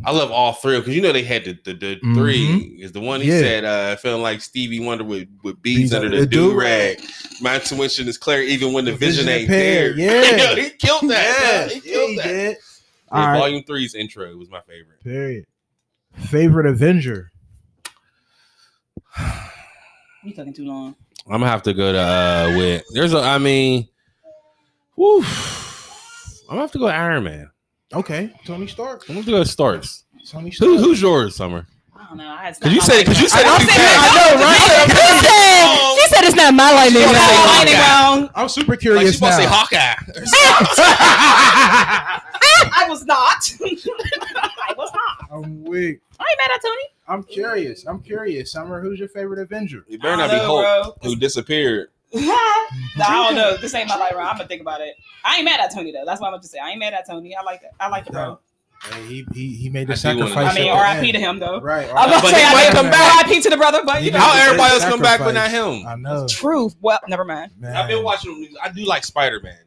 I 0.04 0.12
love 0.12 0.30
all 0.30 0.52
three 0.54 0.78
because 0.78 0.94
you 0.94 1.02
know 1.02 1.12
they 1.12 1.22
had 1.24 1.44
the 1.44 1.58
the, 1.64 1.74
the 1.74 1.96
Mhm. 2.02 2.14
three 2.14 2.78
is 2.80 2.92
the 2.92 3.00
one 3.00 3.20
he 3.20 3.28
Yeah. 3.28 3.38
said 3.40 3.64
uh 3.64 3.96
feeling 3.96 4.22
like 4.22 4.40
Stevie 4.40 4.80
Wonder 4.80 5.04
with 5.04 5.28
with 5.42 5.60
beads 5.62 5.78
Beads 5.80 5.94
under 5.94 6.06
under 6.06 6.20
the 6.20 6.26
the 6.26 6.30
do 6.30 6.50
do-rag. 6.50 7.00
My 7.40 7.56
intuition 7.56 8.08
is 8.08 8.16
clear 8.18 8.40
even 8.42 8.72
when 8.72 8.84
the, 8.84 8.92
The 8.92 8.96
vision, 8.96 9.26
vision 9.26 9.40
ain't 9.42 9.48
there. 9.50 9.96
Yeah. 9.98 10.54
he 10.54 10.70
killed 10.70 11.10
that. 11.10 11.68
bro. 11.68 11.74
he 11.80 11.88
yeah, 11.88 11.94
killed 11.94 12.10
he 12.10 12.16
that. 12.16 12.24
did. 12.28 12.50
Yeah, 12.50 12.56
All 13.18 13.26
right. 13.26 13.38
Volume 13.38 13.62
Three's 13.64 13.94
intro 13.94 14.36
was 14.36 14.48
my 14.50 14.60
favorite. 14.62 15.02
Period. 15.04 15.44
Favorite 16.16 16.66
Avenger? 16.66 17.30
You 20.22 20.32
taking 20.34 20.52
too 20.52 20.66
long. 20.66 20.94
I'm 21.26 21.40
gonna 21.40 21.48
have 21.48 21.62
to 21.62 21.72
go 21.72 21.92
to 21.92 21.98
uh 21.98 22.54
with 22.56 22.84
there's 22.92 23.14
a 23.14 23.20
I 23.20 23.38
mean, 23.38 23.88
whew, 24.96 25.22
I'm 25.22 26.48
gonna 26.48 26.60
have 26.60 26.72
to 26.72 26.78
go 26.78 26.88
to 26.88 26.94
Iron 26.94 27.24
Man. 27.24 27.50
Okay. 27.92 28.32
Tony 28.44 28.66
Stark. 28.66 29.02
I'm 29.02 29.06
gonna 29.08 29.18
have 29.20 29.24
to 29.26 29.30
go 29.32 29.42
to 29.42 29.48
Starks. 29.48 30.04
Tony 30.28 30.50
Stark. 30.50 30.70
Who, 30.70 30.78
who's 30.78 31.00
yours, 31.02 31.34
Summer? 31.36 31.66
I 31.96 32.06
don't 32.06 32.16
know. 32.18 32.28
I 32.28 32.44
had 32.44 32.54
Because 32.58 32.72
you 32.74 32.80
said 32.80 33.00
because 33.04 33.20
you 33.20 33.28
said 33.28 33.42
I 33.44 33.56
it 33.56 33.60
too 33.60 33.66
said- 33.66 33.76
fast. 33.76 33.98
I 34.00 34.14
know, 34.16 34.34
right? 34.40 34.56
she 34.56 34.62
said, 34.66 34.86
she 36.00 36.06
said 36.14 36.24
it's 36.24 36.36
not 36.36 36.54
my 36.54 36.72
lightning 36.72 37.02
She 37.02 37.10
Yeah, 37.10 37.18
said 37.18 37.36
round. 37.36 37.46
Lightning 37.56 37.74
round. 37.74 38.30
I'm 38.34 38.48
super 38.48 38.72
Like 38.72 38.80
curious 38.80 39.02
she's 39.10 39.14
supposed 39.18 39.36
to 39.38 39.42
say. 39.42 39.48
Hawkeye. 39.50 39.96
I 42.72 42.86
was 42.88 43.04
not. 43.04 43.52
I 43.60 44.74
was 44.76 44.90
not. 44.92 45.28
I'm 45.32 45.64
weak. 45.64 46.00
I 46.18 46.24
ain't 46.24 46.38
mad 46.38 46.50
at 46.54 46.62
Tony. 46.62 46.82
I'm 47.08 47.22
curious. 47.24 47.86
I'm 47.86 48.00
curious. 48.02 48.52
Summer, 48.52 48.80
who's 48.80 48.98
your 48.98 49.08
favorite 49.08 49.38
Avenger? 49.40 49.84
You 49.88 49.98
better 49.98 50.16
not 50.16 50.30
be 50.30 50.36
I 50.36 50.38
don't 50.38 50.64
Hulk 50.64 50.98
who 51.02 51.16
disappeared. 51.16 51.88
No, 52.12 52.20
I 52.22 53.24
don't 53.26 53.34
know. 53.34 53.56
This 53.56 53.74
ain't 53.74 53.88
my 53.88 53.96
light 53.96 54.14
round. 54.14 54.28
I'm 54.28 54.36
gonna 54.36 54.48
think 54.48 54.60
about 54.60 54.80
it. 54.80 54.96
I 55.24 55.36
ain't 55.36 55.44
mad 55.44 55.60
at 55.60 55.72
Tony 55.72 55.92
though. 55.92 56.04
That's 56.04 56.20
what 56.20 56.28
I'm 56.28 56.34
about 56.34 56.42
to 56.42 56.48
say. 56.48 56.58
I 56.58 56.70
ain't 56.70 56.78
mad 56.78 56.92
at 56.94 57.06
Tony. 57.06 57.34
I 57.36 57.42
like 57.42 57.62
that. 57.62 57.72
I 57.78 57.88
like 57.88 58.04
the 58.04 58.12
bro. 58.12 58.40
Hey, 58.82 59.06
he, 59.06 59.26
he 59.34 59.54
he 59.54 59.68
made 59.68 59.88
the 59.88 59.92
I 59.92 59.96
sacrifice. 59.96 60.56
I 60.56 60.58
mean, 60.58 60.70
R.I.P. 60.70 61.12
to 61.12 61.18
him 61.18 61.38
though. 61.38 61.60
Right. 61.60 61.88
I 61.90 62.06
was 62.06 62.06
about 62.06 62.22
But 62.22 62.30
to 62.30 62.34
say, 62.34 62.44
I 62.44 62.52
might 62.52 62.62
mean, 62.64 62.72
come 62.72 62.90
back. 62.90 63.24
R.I.P. 63.24 63.40
to 63.42 63.50
the 63.50 63.56
brother, 63.58 63.82
but 63.84 64.02
you 64.02 64.10
know. 64.10 64.18
How 64.18 64.42
everybody 64.42 64.72
else 64.72 64.84
come 64.84 65.00
back 65.00 65.20
but 65.20 65.32
not 65.32 65.50
him? 65.50 65.86
I 65.86 65.96
know. 65.96 66.26
truth. 66.26 66.76
Well, 66.80 66.98
never 67.06 67.24
mind. 67.24 67.52
Man. 67.58 67.76
I've 67.76 67.88
been 67.88 68.02
watching. 68.02 68.42
them. 68.42 68.54
I 68.62 68.70
do 68.70 68.84
like 68.84 69.04
Spider 69.04 69.40
Man. 69.40 69.58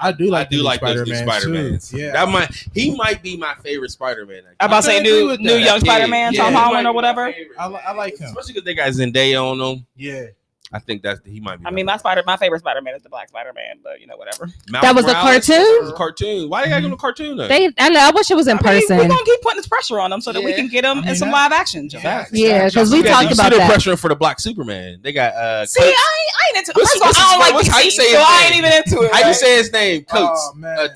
I 0.00 0.12
do 0.12 0.30
like 0.30 0.48
I 0.48 0.50
do 0.50 0.62
like 0.62 0.80
those 0.80 1.06
new 1.06 1.14
Spider-Man 1.14 1.40
Spider 1.40 1.48
Mans. 1.48 1.92
Yeah. 1.92 2.12
that 2.12 2.28
might 2.28 2.52
he 2.74 2.94
might 2.96 3.22
be 3.22 3.36
my 3.36 3.54
favorite 3.62 3.90
Spider 3.90 4.26
Man. 4.26 4.42
I'm 4.58 4.68
about 4.68 4.78
to 4.78 4.82
say 4.82 5.00
new, 5.00 5.36
new 5.38 5.56
young 5.56 5.80
Spider 5.80 6.08
Man, 6.08 6.32
Tom 6.34 6.54
Holland 6.54 6.86
or 6.86 6.92
whatever. 6.92 7.32
I, 7.58 7.66
I 7.66 7.92
like 7.92 8.18
him. 8.18 8.26
especially 8.26 8.54
because 8.54 8.64
they 8.64 8.74
got 8.74 8.88
Zendaya 8.90 9.42
on 9.42 9.58
them. 9.58 9.86
Yeah. 9.96 10.26
I 10.72 10.78
think 10.78 11.02
that's 11.02 11.20
he 11.26 11.40
might 11.40 11.58
be. 11.58 11.66
I 11.66 11.70
mean, 11.70 11.84
my 11.84 11.96
spider, 11.96 12.22
my 12.26 12.36
favorite 12.36 12.60
Spider 12.60 12.80
Man 12.80 12.94
is 12.94 13.02
the 13.02 13.08
Black 13.08 13.28
Spider 13.28 13.52
Man, 13.52 13.78
but 13.82 14.00
you 14.00 14.06
know, 14.06 14.16
whatever. 14.16 14.46
Miles 14.68 14.82
That 14.82 14.94
was 14.94 15.04
a 15.04 15.08
Morales 15.08 15.46
cartoon? 15.46 15.80
was 15.80 15.90
a 15.90 15.94
cartoon. 15.94 16.48
Why 16.48 16.62
they 16.62 16.68
got 16.70 16.84
on 16.84 16.92
a 16.92 16.96
cartoon 16.96 17.36
though? 17.38 17.48
They, 17.48 17.70
I 17.76 17.88
know. 17.88 17.98
I 18.00 18.10
wish 18.12 18.30
it 18.30 18.36
was 18.36 18.46
in 18.46 18.56
I 18.58 18.62
mean, 18.62 18.80
person. 18.82 18.96
we're 18.98 19.08
gonna 19.08 19.24
keep 19.24 19.40
putting 19.42 19.56
this 19.56 19.66
pressure 19.66 19.98
on 19.98 20.10
them 20.10 20.20
so 20.20 20.32
that 20.32 20.42
we 20.42 20.52
can 20.52 20.68
get 20.68 20.82
them 20.82 20.98
I 20.98 21.00
mean, 21.00 21.10
in 21.10 21.16
some 21.16 21.30
that- 21.30 21.50
live 21.50 21.52
action. 21.52 21.88
Joe. 21.88 21.98
Yeah. 22.02 22.24
Yeah, 22.30 22.66
because 22.66 22.92
we 22.92 22.98
You 22.98 23.02
got- 23.04 23.10
talked 23.10 23.30
you 23.30 23.34
see 23.34 23.40
about 23.42 23.52
the 23.52 23.58
that. 23.58 23.68
pressure 23.68 23.96
for 23.96 24.08
the 24.08 24.14
Black 24.14 24.38
Superman. 24.38 25.00
They 25.02 25.12
got 25.12 25.34
uh. 25.34 25.66
See, 25.66 25.82
I 25.82 25.86
ain't, 25.86 25.96
I 25.96 26.48
ain't 26.50 26.58
into. 26.68 26.72
What's- 26.78 26.92
First 26.92 27.02
of 27.02 27.16
all, 27.18 27.26
I 27.26 27.30
don't 27.32 27.40
like 27.40 27.54
what's- 27.54 27.68
how 27.68 27.80
you 27.80 27.90
say 27.90 28.04
his 28.10 28.12
so 28.12 28.24
I 28.24 28.42
ain't 28.44 28.50
name? 28.54 28.64
even 28.64 28.72
into 28.78 29.02
it. 29.02 29.12
How 29.12 29.26
you 29.26 29.34
say 29.34 29.56
his 29.56 29.72
name? 29.72 30.04
Coates. 30.04 30.50
Oh, 30.52 30.54
man. 30.54 30.88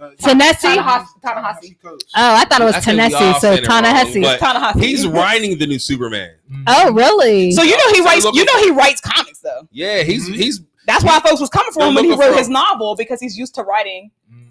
Uh, 0.00 0.10
Tennessee? 0.18 0.76
Ta-Nehisi. 0.76 1.22
Ta-Nehisi. 1.22 1.76
Oh, 1.84 1.98
I 2.14 2.44
thought 2.44 2.60
it 2.60 2.64
was 2.64 2.74
I 2.76 2.80
Tennessee. 2.80 3.16
So 3.18 3.38
saying 3.40 3.58
it 3.64 3.68
wrong, 3.68 3.82
Ta-Nehisi. 3.82 4.22
but- 4.22 4.40
Ta-Nehisi. 4.40 4.82
He's 4.82 5.06
writing 5.06 5.58
the 5.58 5.66
new 5.66 5.78
Superman. 5.78 6.30
Oh, 6.66 6.92
really? 6.92 7.52
So 7.52 7.62
you 7.62 7.72
know 7.76 7.92
he 7.94 8.00
writes. 8.02 8.24
You 8.32 8.44
know 8.44 8.58
he 8.60 8.70
writes 8.70 9.00
comics 9.00 9.40
though. 9.40 9.68
Yeah, 9.70 10.02
he's 10.02 10.28
Mhm. 10.28 10.34
he's. 10.34 10.60
That's 10.86 11.04
why 11.04 11.20
folks 11.20 11.40
was 11.40 11.50
coming 11.50 11.72
for 11.72 11.84
him 11.84 11.94
when 11.94 12.04
he 12.04 12.14
wrote 12.14 12.36
his 12.36 12.48
novel 12.48 12.96
because 12.96 13.20
he's 13.20 13.36
used 13.38 13.54
to 13.56 13.62
writing 13.62 14.10
Mm. 14.32 14.46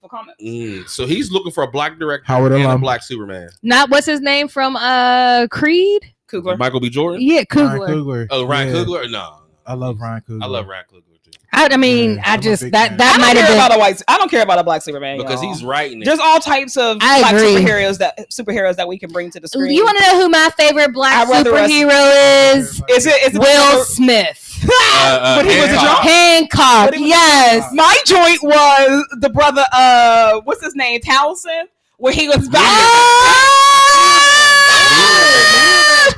for 0.00 0.08
comics. 0.08 0.42
Mm, 0.42 0.88
so 0.88 1.06
he's 1.06 1.30
looking 1.30 1.52
for 1.52 1.64
a 1.64 1.70
black 1.70 1.98
director 1.98 2.24
Howard 2.26 2.52
and 2.52 2.62
a 2.62 2.66
alum. 2.68 2.80
black 2.80 3.02
Superman. 3.02 3.48
Not 3.62 3.90
what's 3.90 4.06
his 4.06 4.20
name 4.20 4.48
from 4.48 4.76
uh 4.76 5.46
Creed? 5.48 6.02
Coogler. 6.30 6.56
Michael 6.56 6.80
B. 6.80 6.88
Jordan. 6.88 7.20
Yeah, 7.20 7.42
Ryan 7.54 7.78
Coogler. 7.78 7.88
Coogler. 7.88 8.26
Oh, 8.30 8.44
Ryan 8.46 8.68
Yeah. 8.74 8.82
Coogler. 8.84 9.10
No, 9.10 9.40
I 9.66 9.74
love 9.74 10.00
Ryan 10.00 10.22
Coogler. 10.26 10.42
I 10.42 10.46
love 10.46 10.66
Ryan 10.68 10.84
Coogler 10.90 11.04
too 11.06 11.13
I, 11.56 11.68
I 11.72 11.76
mean, 11.76 12.16
Yeah, 12.16 12.22
I 12.32 12.36
just 12.36 12.62
that 12.70 12.88
fan. 12.88 12.96
that 12.98 13.14
I 13.16 13.18
might 13.18 13.34
don't 13.34 13.44
care 13.46 13.54
about 13.54 13.74
a 13.74 13.78
white. 13.78 14.02
I 14.08 14.18
don't 14.18 14.30
care 14.30 14.42
about 14.42 14.58
a 14.58 14.64
black 14.64 14.82
Superman. 14.82 15.18
because 15.18 15.42
y'all. 15.42 15.52
he's 15.52 15.64
writing 15.64 16.02
it. 16.02 16.04
There's 16.04 16.18
all 16.18 16.38
types 16.40 16.76
of 16.76 16.98
I 17.00 17.20
black 17.20 17.34
agree. 17.34 17.54
superheroes 17.54 17.98
that 17.98 18.30
superheroes 18.30 18.76
that 18.76 18.88
we 18.88 18.98
can 18.98 19.10
bring 19.12 19.30
to 19.30 19.40
the 19.40 19.48
screen. 19.48 19.72
You 19.72 19.84
want 19.84 19.98
to 19.98 20.04
know 20.04 20.20
who 20.20 20.28
my 20.28 20.50
favorite 20.56 20.92
black 20.92 21.28
I'd 21.28 21.32
us- 21.34 21.46
superhero 21.46 22.56
is? 22.56 22.82
Is 22.90 23.06
it? 23.06 23.22
Is 23.22 23.34
it 23.34 23.38
Will 23.38 23.84
Smith. 23.84 24.40
uh, 24.64 25.36
but 25.42 25.44
he 25.50 25.56
was 25.60 25.70
a 25.70 25.78
Hancock. 25.78 25.80
drunk. 25.80 26.00
Hancock. 26.04 26.90
Was- 26.92 27.00
Yes. 27.00 27.70
My 27.72 27.96
joint 28.06 28.42
was 28.42 29.06
the 29.20 29.30
brother. 29.30 29.64
Uh, 29.72 30.40
what's 30.44 30.64
his 30.64 30.74
name? 30.74 31.00
Townsend. 31.00 31.68
where 31.98 32.12
he 32.12 32.28
was 32.28 32.48
back. 32.48 34.20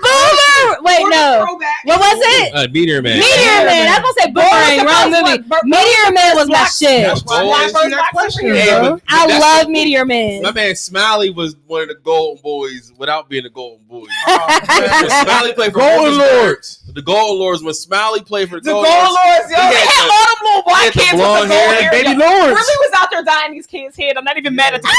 Boomer! 0.00 0.76
Wait, 0.82 1.04
no. 1.08 1.46
What 1.84 1.98
was 2.00 2.18
it? 2.42 2.54
Uh, 2.54 2.66
Meteor 2.72 3.02
Man. 3.02 3.18
Meteor 3.18 3.64
Man. 3.66 3.88
I 3.88 4.00
was 4.00 4.14
gonna 4.14 4.20
say 4.20 4.30
Boomerang. 4.32 4.86
Wrong 4.86 5.10
movie. 5.10 5.48
Meteor 5.64 6.12
Man 6.12 6.36
was 6.36 6.48
my 6.48 6.64
shit. 6.64 7.06
That's 7.06 7.22
why 7.24 7.42
I 7.44 7.64
asked 7.64 7.74
you 7.84 7.90
that 7.90 8.10
question, 8.12 8.46
Hey, 8.54 8.70
bro. 8.80 8.94
but 8.96 9.02
I 9.08 9.38
love 9.38 9.68
Meteor 9.68 10.04
Man. 10.04 10.42
My 10.42 10.52
man 10.52 10.74
Smiley 10.76 11.30
was 11.30 11.56
one 11.66 11.82
of 11.82 11.88
the 11.88 11.94
Golden 11.96 12.42
Boys 12.42 12.92
without 12.98 13.28
being 13.28 13.44
a 13.44 13.50
Golden 13.50 13.84
Boy. 13.86 14.06
Oh, 14.28 15.22
Smiley 15.24 15.52
played 15.54 15.72
for 15.72 15.78
Golden 15.80 16.18
Golden 16.18 16.18
Lords. 16.18 16.82
The 16.92 17.02
Golden 17.02 17.38
Lords. 17.38 17.62
When 17.62 17.74
Smiley 17.74 18.20
played 18.22 18.48
for 18.48 18.60
The 18.60 18.70
Golden 18.72 18.90
Gold 18.90 19.04
Lords, 19.04 19.26
Lords, 19.26 19.50
yo. 19.50 19.56
He 19.56 19.68
They 19.70 19.76
had 19.76 19.88
had 19.88 20.06
the- 20.06 20.12
all 20.12 20.26
them 20.26 20.44
little 20.44 20.62
black 20.62 20.92
kids 20.92 20.96
with 20.98 21.10
the 21.10 21.16
blonde 21.16 21.48
gold 21.48 21.60
hair. 21.60 21.82
hair. 21.82 21.90
Baby. 21.90 22.08
Lords. 22.18 22.56
Really 22.56 22.76
was 22.88 22.90
out 22.96 23.08
there 23.10 23.22
dyeing 23.24 23.52
these 23.52 23.66
kids' 23.66 23.96
head. 23.96 24.16
I'm 24.16 24.24
not 24.24 24.36
even 24.38 24.54
mad 24.54 24.74
at 24.74 24.82
them. 24.82 24.92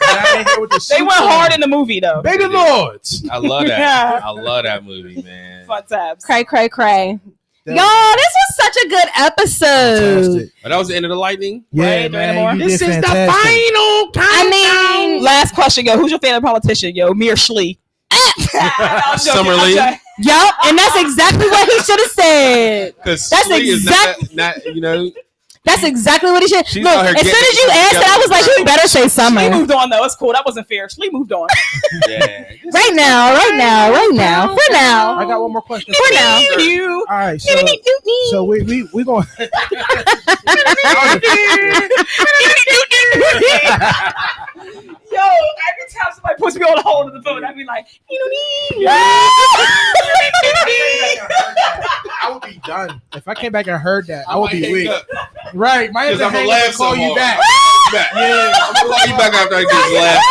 Down 0.00 0.38
in 0.40 0.46
here 0.46 0.60
with 0.60 0.70
the 0.70 0.86
They 0.90 1.02
went 1.02 1.12
hard 1.14 1.52
in 1.54 1.60
the 1.60 1.68
movie 1.68 2.00
though. 2.00 2.22
Baby 2.22 2.46
Lords. 2.46 3.26
I 3.30 3.38
love 3.38 3.66
that. 3.70 3.78
Yeah. 3.80 4.20
I 4.22 4.30
love 4.30 4.64
that 4.64 4.84
movie, 4.84 5.22
man. 5.22 5.66
Fun 5.66 5.84
times. 5.86 6.24
Cray, 6.24 6.44
cray, 6.44 6.68
cray. 6.68 7.18
Y'all, 7.66 7.76
this 8.16 8.34
was 8.34 8.56
such 8.56 8.76
a 8.84 8.88
good 8.88 9.08
episode. 9.16 9.98
Fantastic. 10.24 10.52
But 10.62 10.68
that 10.70 10.76
was 10.78 10.88
the 10.88 10.96
end 10.96 11.04
of 11.04 11.10
the 11.10 11.16
lightning. 11.16 11.64
Yeah, 11.70 11.84
Right, 11.84 12.02
do 12.08 12.12
man. 12.12 12.58
You 12.60 12.68
This 12.68 12.80
did 12.80 12.88
is 12.90 12.96
the 12.96 13.02
fantastic. 13.02 13.74
final 13.74 14.10
I 14.16 15.06
mean, 15.10 15.22
Last 15.22 15.54
question, 15.54 15.84
yo. 15.84 15.96
Who's 15.96 16.10
your 16.10 16.20
favorite 16.20 16.42
politician, 16.42 16.94
yo? 16.96 17.12
Me 17.14 17.30
or 17.30 17.34
Schlee? 17.36 17.78
Summer 19.18 19.54
Lee. 19.54 19.74
Yup, 19.74 20.54
and 20.66 20.76
that's 20.78 21.00
exactly 21.00 21.46
what 21.48 21.68
he 21.70 21.78
should 21.80 22.00
have 22.00 22.10
said. 22.10 22.94
Because 23.04 23.28
That's 23.30 23.48
is 23.50 23.84
not, 23.84 24.34
not, 24.34 24.64
you 24.74 24.80
know, 24.80 25.10
That's 25.64 25.84
exactly 25.84 26.30
what 26.30 26.42
he 26.42 26.48
should. 26.48 26.66
She's 26.66 26.82
Look, 26.82 26.94
as 26.94 27.20
soon 27.20 27.28
as 27.28 27.56
you 27.58 27.66
it 27.68 27.76
asked 27.76 27.96
it, 27.96 28.08
I 28.08 28.16
was 28.18 28.30
like, 28.30 28.40
together. 28.44 28.58
you 28.60 28.64
better 28.64 28.88
say 28.88 29.04
Schlee 29.04 29.10
summer. 29.10 29.50
moved 29.50 29.70
on 29.70 29.90
though. 29.90 30.02
It's 30.04 30.14
cool. 30.16 30.32
That 30.32 30.44
wasn't 30.46 30.66
fair. 30.68 30.88
Schlee 30.88 31.12
moved 31.12 31.32
on. 31.32 31.48
yeah. 32.08 32.50
Right 32.72 32.92
now, 32.94 33.34
right 33.34 33.54
now, 33.56 33.90
right 33.92 34.10
now, 34.12 34.54
for 34.54 34.72
now. 34.72 35.14
I 35.18 35.26
got 35.26 35.40
one 35.42 35.52
more 35.52 35.60
question. 35.60 35.92
For 35.94 36.14
now. 36.14 36.38
You. 36.58 37.04
All 37.10 37.16
right, 37.18 37.40
so 37.40 37.54
so 38.30 38.44
we 38.44 38.62
we 38.62 38.88
we 38.94 39.04
going. 39.04 39.26
Yo, 45.10 45.18
every 45.18 45.86
time 45.92 46.12
somebody 46.14 46.34
puts 46.38 46.56
me 46.56 46.62
on 46.64 46.76
the 46.76 46.82
hold 46.82 47.08
of 47.08 47.14
the 47.14 47.22
phone, 47.22 47.44
I'd 47.44 47.56
be 47.56 47.64
like, 47.64 47.86
I 52.22 52.30
would 52.32 52.42
be 52.42 52.60
done 52.66 53.00
if 53.14 53.26
I 53.26 53.34
came 53.34 53.50
back 53.52 53.66
and 53.66 53.76
heard 53.80 54.06
that. 54.06 54.24
I 54.28 54.36
would 54.36 54.50
be 54.52 54.70
weak. 54.72 54.90
Up. 55.50 55.54
Right, 55.54 55.92
might 55.92 56.04
have 56.04 56.18
Because 56.18 56.26
I'm 56.26 56.32
gonna 56.32 56.48
laugh 56.48 56.74
call 56.76 56.94
so 56.94 57.00
you 57.00 57.14
back. 57.14 57.38
Back. 57.92 58.10
Yeah, 58.14 58.52
I'm 58.54 58.74
gonna 58.74 58.88
call 58.94 59.06
you 59.06 59.16
back 59.18 59.34
after 59.34 59.54
I 59.56 59.62
get 59.62 59.70
this 59.70 60.00
laugh. 60.00 60.22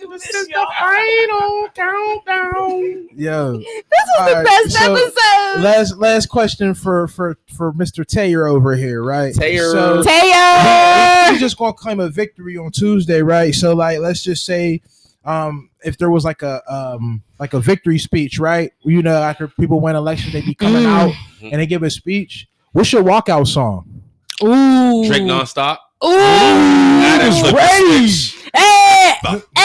this. 0.00 0.22
This 0.22 0.34
is 0.34 0.48
yo. 0.48 0.60
the 0.60 0.66
final 0.78 1.68
countdown. 1.74 3.08
Yo, 3.14 3.56
This 3.58 3.66
was 3.66 4.16
the 4.16 4.22
Alright, 4.22 4.44
best 4.46 4.70
so- 4.72 4.94
episode. 4.94 5.62
last 5.62 5.96
last 5.98 6.26
question 6.28 6.74
for 6.74 7.06
for 7.08 7.36
for 7.54 7.72
Mr. 7.74 8.04
Taylor 8.06 8.46
over 8.46 8.74
here, 8.76 9.02
right? 9.02 9.34
Taylor. 9.34 9.72
So, 9.72 10.02
Taylor. 10.02 11.32
we 11.32 11.38
just 11.38 11.58
gonna 11.58 11.72
claim 11.74 12.00
a 12.00 12.08
victory 12.08 12.56
on 12.56 12.70
Tuesday, 12.70 13.20
right? 13.22 13.54
So 13.54 13.74
like, 13.74 13.98
let's 13.98 14.22
just 14.22 14.44
say, 14.46 14.80
um, 15.24 15.68
if 15.84 15.98
there 15.98 16.10
was 16.10 16.24
like 16.24 16.42
a 16.42 16.62
um 16.72 17.22
like 17.38 17.52
a 17.52 17.60
victory 17.60 17.98
speech, 17.98 18.38
right? 18.38 18.72
You 18.82 19.02
know, 19.02 19.16
after 19.22 19.48
people 19.48 19.80
win 19.80 19.96
elections, 19.96 20.32
they 20.32 20.40
be 20.40 20.54
coming 20.54 20.84
Mm. 20.84 20.86
out 20.86 21.14
and 21.42 21.60
they 21.60 21.66
give 21.66 21.82
a 21.82 21.90
speech. 21.90 22.46
What's 22.72 22.92
your 22.92 23.02
walkout 23.02 23.48
song? 23.48 23.95
Ooh. 24.42 25.04
Drink 25.06 25.24
nonstop. 25.28 25.78
Ooh. 26.04 26.08
That 26.10 27.22
is 27.22 27.38
Ooh, 27.40 27.46
the 27.46 27.52
ready. 27.54 28.08
switch. 28.08 28.50
Hey. 28.54 29.14
Fuck. 29.22 29.46
Hey. 29.56 29.62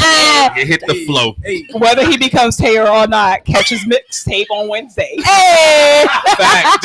Ah. 0.00 0.52
It 0.56 0.66
hit 0.66 0.82
the 0.86 1.04
flow. 1.06 1.34
Hey, 1.42 1.64
Whether 1.74 2.06
he 2.08 2.16
becomes 2.16 2.56
Taylor 2.56 2.88
or 2.88 3.06
not, 3.06 3.44
catch 3.44 3.68
his 3.70 3.84
mixtape 3.84 4.46
on 4.50 4.68
Wednesday. 4.68 5.14
Eh. 5.18 5.22
Hey. 5.24 6.06
Fact. 6.36 6.83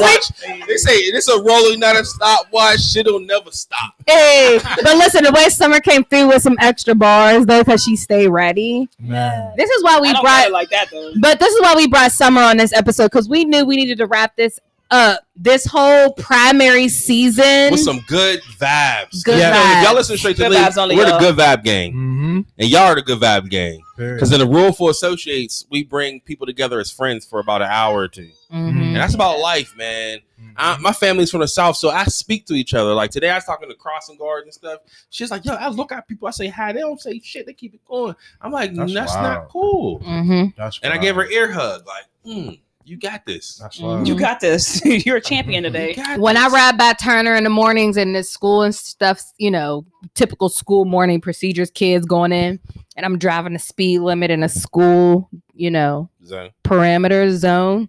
Not 0.00 0.08
a 0.08 0.12
Wednesday, 0.12 0.34
'cause 0.36 0.46
we- 0.46 0.46
stopwatch. 0.46 0.68
They 0.68 0.76
say 0.76 0.96
it's 0.96 1.28
a 1.28 1.40
rolling, 1.42 1.80
not 1.80 1.96
a 1.96 2.04
stopwatch. 2.04 2.80
Shit'll 2.80 3.20
never 3.20 3.50
stop. 3.50 3.94
Hey, 4.06 4.58
but 4.82 4.96
listen, 4.96 5.24
the 5.24 5.32
way 5.32 5.48
Summer 5.48 5.80
came 5.80 6.04
through 6.04 6.28
with 6.28 6.42
some 6.42 6.56
extra 6.60 6.94
bars 6.94 7.46
though, 7.46 7.62
because 7.64 7.82
she 7.82 7.96
stayed 7.96 8.28
ready. 8.28 8.88
man. 8.98 9.52
This 9.56 9.70
is 9.70 9.82
why 9.82 9.98
we 10.00 10.08
I 10.08 10.12
don't 10.12 10.22
brought 10.22 10.46
it 10.46 10.52
like 10.52 10.70
that 10.70 10.88
though. 10.90 11.12
But 11.20 11.38
this 11.38 11.52
is 11.52 11.60
why 11.60 11.74
we 11.74 11.86
brought 11.88 12.12
Summer 12.12 12.42
on 12.42 12.56
this 12.56 12.72
episode 12.72 13.04
because 13.06 13.28
we 13.28 13.44
knew 13.44 13.64
we 13.64 13.76
needed 13.76 13.98
to 13.98 14.06
wrap 14.06 14.36
this 14.36 14.58
up. 14.90 15.20
This 15.38 15.66
whole 15.66 16.12
primary 16.14 16.88
season. 16.88 17.70
With 17.72 17.80
some 17.80 18.00
good 18.08 18.40
vibes. 18.58 19.22
Good 19.22 19.36
You 19.36 19.42
know, 19.42 19.52
vibes. 19.52 19.78
If 19.82 19.84
y'all 19.86 19.94
listen 19.94 20.16
straight 20.16 20.36
to 20.36 20.42
Good 20.44 20.52
the 20.52 20.58
league, 20.64 20.78
only, 20.78 20.96
we're 20.96 21.04
the 21.04 21.10
y'all. 21.10 21.20
good 21.20 21.36
vibe 21.36 21.62
gang. 21.62 21.92
Mm-hmm. 21.92 22.40
And 22.58 22.68
y'all 22.70 22.80
are 22.82 22.94
the 22.94 23.02
good 23.02 23.20
vibe 23.20 23.50
gang. 23.50 23.82
Because 23.96 24.32
in 24.32 24.40
the 24.40 24.46
Rule 24.46 24.72
for 24.72 24.90
Associates, 24.90 25.66
we 25.70 25.84
bring 25.84 26.20
people 26.20 26.46
together 26.46 26.80
as 26.80 26.90
friends 26.90 27.26
for 27.26 27.38
about 27.40 27.60
an 27.62 27.68
hour 27.70 27.98
or 28.00 28.08
two. 28.08 28.30
Mhm. 28.52 28.68
And 28.82 28.96
that's 28.96 29.14
about 29.14 29.38
life, 29.40 29.74
man. 29.76 30.20
I, 30.56 30.76
my 30.78 30.92
family's 30.92 31.30
from 31.30 31.40
the 31.40 31.48
south, 31.48 31.76
so 31.76 31.90
I 31.90 32.04
speak 32.04 32.46
to 32.46 32.54
each 32.54 32.72
other. 32.74 32.92
Like 32.94 33.10
today, 33.10 33.30
I 33.30 33.34
was 33.36 33.44
talking 33.44 33.68
to 33.68 33.74
Crossing 33.74 34.16
Guard 34.18 34.44
and 34.44 34.52
stuff. 34.54 34.80
She's 35.10 35.30
like, 35.30 35.44
"Yo, 35.44 35.54
I 35.54 35.68
look 35.68 35.92
at 35.92 36.06
people, 36.06 36.28
I 36.28 36.30
say 36.30 36.48
hi. 36.48 36.72
They 36.72 36.80
don't 36.80 37.00
say 37.00 37.18
shit. 37.20 37.44
They 37.46 37.54
keep 37.54 37.74
it 37.74 37.84
going." 37.86 38.14
I'm 38.40 38.52
like, 38.52 38.74
That's 38.74 38.92
"That's, 38.94 39.14
not 39.14 39.48
cool." 39.48 40.00
Mhm. 40.00 40.54
That's 40.56 40.78
And 40.82 40.92
I 40.92 40.98
gave 40.98 41.14
her 41.16 41.26
ear 41.28 41.50
hug, 41.52 41.86
like, 41.86 42.04
mm, 42.26 42.60
"You 42.86 42.96
got 42.96 43.26
this. 43.26 43.58
That's 43.60 43.78
Mhm. 43.80 44.06
You 44.06 44.14
got 44.14 44.40
this. 44.40 44.80
You're 45.06 45.16
a 45.16 45.20
champion 45.20 45.64
today. 45.64 45.94
got 45.94 46.18
When 46.20 46.36
I 46.36 46.46
ride 46.48 46.78
by 46.78 46.92
Turner 46.92 47.34
in 47.34 47.44
the 47.44 47.50
mornings 47.50 47.96
and 47.96 48.14
the 48.14 48.22
school 48.22 48.62
and 48.62 48.74
stuff, 48.74 49.22
you 49.38 49.50
know, 49.50 49.84
typical 50.14 50.48
school 50.48 50.84
morning 50.84 51.20
procedures, 51.20 51.70
kids 51.70 52.06
going 52.06 52.32
in, 52.32 52.60
and 52.96 53.04
I'm 53.04 53.18
driving 53.18 53.52
the 53.54 53.58
speed 53.58 53.98
limit 54.00 54.30
in 54.30 54.42
a 54.42 54.48
school, 54.48 55.28
you 55.52 55.70
know, 55.70 56.08
So, 56.24 56.48
parameter 56.64 57.30
zone, 57.36 57.88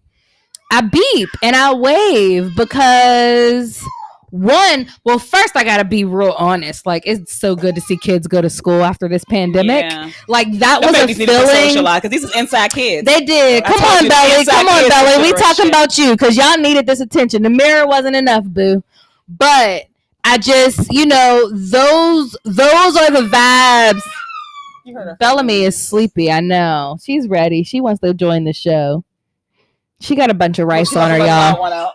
I 0.72 0.82
beep 0.82 1.30
and 1.44 1.56
I 1.56 1.74
wave 1.74 2.56
because 2.58 3.82
one, 4.30 4.88
well, 5.06 5.20
first 5.20 5.56
I 5.56 5.64
gotta 5.64 5.86
be 5.86 6.04
real 6.04 6.34
honest. 6.38 6.86
Like 6.86 7.04
it's 7.06 7.34
so 7.34 7.56
good 7.56 7.76
to 7.76 7.82
see 7.82 7.96
kids 7.98 8.28
go 8.28 8.42
to 8.42 8.50
school 8.50 8.84
after 8.84 9.08
this 9.08 9.24
pandemic. 9.24 9.84
Yeah. 9.90 10.12
Like 10.28 10.52
that 10.60 10.82
Them 10.82 10.90
was 10.92 10.98
a 10.98 11.02
babies 11.04 11.20
need 11.20 11.26
to 11.28 11.32
feeling. 11.32 11.84
because 11.96 12.10
these 12.10 12.24
is 12.26 12.36
inside 12.36 12.72
kids. 12.74 13.06
They 13.06 13.22
did. 13.22 13.64
I 13.64 13.68
Come 13.68 13.84
on, 13.84 14.04
you, 14.04 14.10
Belly. 14.10 14.46
Come 14.46 14.68
on, 14.68 14.80
kids 14.84 14.90
Belly. 14.90 15.24
We 15.24 15.34
talking 15.34 15.68
about 15.70 15.98
you 15.98 16.12
because 16.12 16.36
y'all 16.36 16.58
needed 16.58 16.86
this 16.86 17.00
attention. 17.00 17.44
The 17.44 17.50
mirror 17.50 17.88
wasn't 17.88 18.16
enough, 18.18 18.44
boo. 18.46 18.84
But 19.30 19.86
I 20.26 20.38
just, 20.38 20.92
you 20.92 21.06
know, 21.06 21.50
those 21.54 22.36
those 22.44 22.98
are 22.98 23.12
the 23.12 23.30
vibes. 23.32 24.02
you 24.84 24.94
heard 24.94 25.08
her. 25.08 25.18
Bellamy 25.22 25.64
is 25.64 25.82
sleepy. 25.82 26.30
I 26.30 26.42
know. 26.42 26.98
She's 27.02 27.30
ready. 27.30 27.64
She 27.64 27.80
wants 27.80 28.02
to 28.02 28.14
join 28.14 28.44
the 28.44 28.52
show. 28.54 29.06
She 30.02 30.16
got 30.16 30.30
a 30.30 30.34
bunch 30.34 30.60
of 30.60 30.68
rice 30.68 30.90
She 30.92 30.98
on 31.00 31.10
her, 31.12 31.18
must 31.18 31.30
have 31.30 31.58
y'all. 31.58 31.94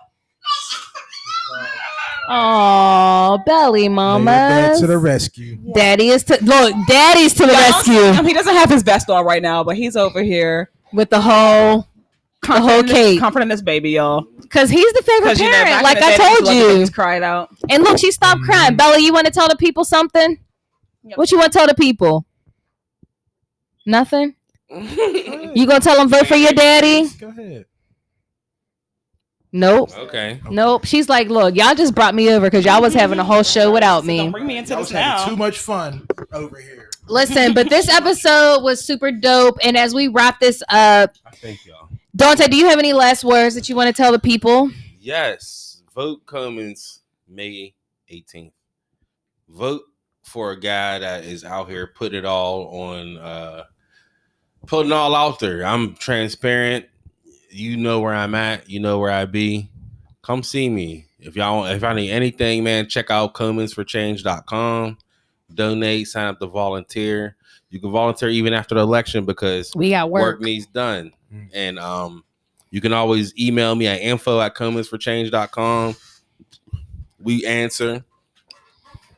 Let 2.32 2.38
one 2.38 2.46
out. 2.46 3.34
Oh, 3.34 3.38
belly 3.46 3.88
Mama 3.88 4.24
mama. 4.24 4.74
to 4.80 4.86
the 4.86 4.98
rescue. 4.98 5.56
Daddy 5.74 6.08
is 6.08 6.24
to 6.24 6.38
look. 6.44 6.74
Daddy's 6.88 7.34
to 7.34 7.46
the 7.46 7.52
Yeah, 7.52 7.58
I 7.58 7.70
don't 7.70 7.84
see 7.84 7.92
him. 7.94 8.02
rescue 8.12 8.24
He 8.28 8.34
doesn't 8.34 8.54
have 8.54 8.70
his 8.70 8.82
vest 8.82 9.10
on 9.10 9.24
right 9.24 9.42
now, 9.42 9.62
but 9.64 9.76
he's 9.76 9.96
over 9.96 10.22
here 10.22 10.70
with 10.92 11.10
the 11.10 11.20
whole 11.20 11.86
the 12.42 12.48
whole 12.48 12.60
comforting 12.60 12.86
this- 12.86 12.92
cake 12.94 13.20
comforting 13.20 13.48
this 13.48 13.62
baby, 13.62 13.90
y'all. 13.90 14.26
because 14.40 14.68
he's 14.70 14.92
the 14.94 15.02
favorite 15.02 15.38
Because 15.38 15.40
you 15.40 15.50
know, 15.50 15.64
parent. 15.64 15.82
like 15.84 15.96
I 15.98 16.00
day, 16.00 16.06
they 16.06 16.10
used 16.10 16.22
told 16.22 16.38
to 16.38 16.44
let 16.44 16.52
the 16.52 16.58
you. 16.58 16.66
babies 16.74 16.90
cried 16.90 17.22
out. 17.22 17.50
And 17.70 17.84
look, 17.84 17.98
she 17.98 18.10
stopped 18.10 18.40
Mhm. 18.42 18.44
crying. 18.46 18.76
Bella, 18.76 18.98
you 18.98 19.12
want 19.12 19.26
to 19.26 19.32
tell 19.32 19.48
the 19.48 19.56
people 19.56 19.84
something? 19.84 20.38
Yep. 21.04 21.18
What 21.18 21.30
you 21.30 21.38
want 21.38 21.52
to 21.52 21.58
tell 21.58 21.66
the 21.68 21.74
people? 21.74 22.24
Nothing. 23.86 24.34
You 25.54 25.66
gonna 25.66 25.80
tell 25.80 25.96
them 25.98 26.08
vote 26.08 26.26
for 26.26 26.36
your 26.36 26.52
daddy? 26.52 27.06
Go 27.20 27.28
ahead. 27.28 27.66
Nope. 29.52 29.90
okay. 29.96 30.40
Nope. 30.50 30.86
She's 30.86 31.08
like, 31.08 31.28
look, 31.28 31.54
y'all 31.54 31.74
just 31.74 31.94
brought 31.94 32.14
me 32.14 32.30
over 32.32 32.46
because 32.46 32.64
y'all 32.64 32.80
was 32.80 32.94
having 32.94 33.18
a 33.18 33.24
whole 33.24 33.42
show 33.42 33.70
without 33.70 33.98
Don't 34.00 34.06
me. 34.06 34.28
bring 34.30 34.46
me 34.46 34.56
into 34.56 34.72
Y'all 34.72 34.82
this 34.82 34.92
now. 34.92 35.26
too 35.26 35.36
much 35.36 35.58
fun 35.58 36.06
over 36.32 36.58
here. 36.58 36.88
Listen, 37.08 37.52
but 37.52 37.68
this 37.68 37.88
episode 37.90 38.62
was 38.62 38.82
super 38.82 39.12
dope. 39.12 39.58
And 39.62 39.76
as 39.76 39.94
we 39.94 40.08
wrap 40.08 40.40
this 40.40 40.62
up, 40.70 41.14
I 41.26 41.30
thank 41.32 41.66
y'all. 41.66 41.88
Dante, 42.16 42.46
do 42.48 42.56
you 42.56 42.68
have 42.68 42.78
any 42.78 42.92
last 42.94 43.24
words 43.24 43.54
that 43.54 43.68
you 43.68 43.76
want 43.76 43.94
to 43.94 44.02
tell 44.02 44.12
the 44.12 44.18
people? 44.18 44.70
Yes. 44.98 45.82
Vote 45.94 46.24
Comans 46.24 47.00
May 47.28 47.74
18th. 48.10 48.52
Vote 49.50 49.82
for 50.22 50.52
a 50.52 50.58
guy 50.60 50.98
that 50.98 51.24
is 51.24 51.44
out 51.44 51.68
here 51.68 51.86
putting 51.94 52.18
it 52.20 52.24
all 52.24 52.68
on 52.68 53.18
uh 53.18 53.64
putting 54.66 54.92
all 54.92 55.14
out 55.14 55.40
there. 55.40 55.64
I'm 55.66 55.94
transparent. 55.96 56.86
You 57.52 57.76
know 57.76 58.00
where 58.00 58.14
I'm 58.14 58.34
at, 58.34 58.68
you 58.68 58.80
know 58.80 58.98
where 58.98 59.10
I 59.10 59.26
be. 59.26 59.70
Come 60.22 60.42
see 60.42 60.68
me. 60.68 61.06
If 61.20 61.36
y'all 61.36 61.64
if 61.66 61.84
I 61.84 61.92
need 61.94 62.10
anything, 62.10 62.64
man, 62.64 62.88
check 62.88 63.10
out 63.10 63.34
comansforchange.com. 63.34 64.98
Donate, 65.54 66.08
sign 66.08 66.26
up 66.26 66.38
to 66.40 66.46
volunteer. 66.46 67.36
You 67.70 67.80
can 67.80 67.90
volunteer 67.90 68.28
even 68.30 68.52
after 68.54 68.74
the 68.74 68.80
election 68.80 69.24
because 69.24 69.72
We 69.74 69.90
got 69.90 70.10
work 70.10 70.22
work. 70.22 70.40
needs 70.40 70.66
done 70.66 71.12
and 71.52 71.78
um 71.78 72.24
You 72.70 72.80
can 72.80 72.92
always 72.92 73.32
email 73.38 73.74
me 73.74 73.86
at 73.86 74.00
info 74.00 74.40
at 74.40 74.54
comansforchange.com. 74.54 75.96
We 77.20 77.44
answer. 77.46 78.04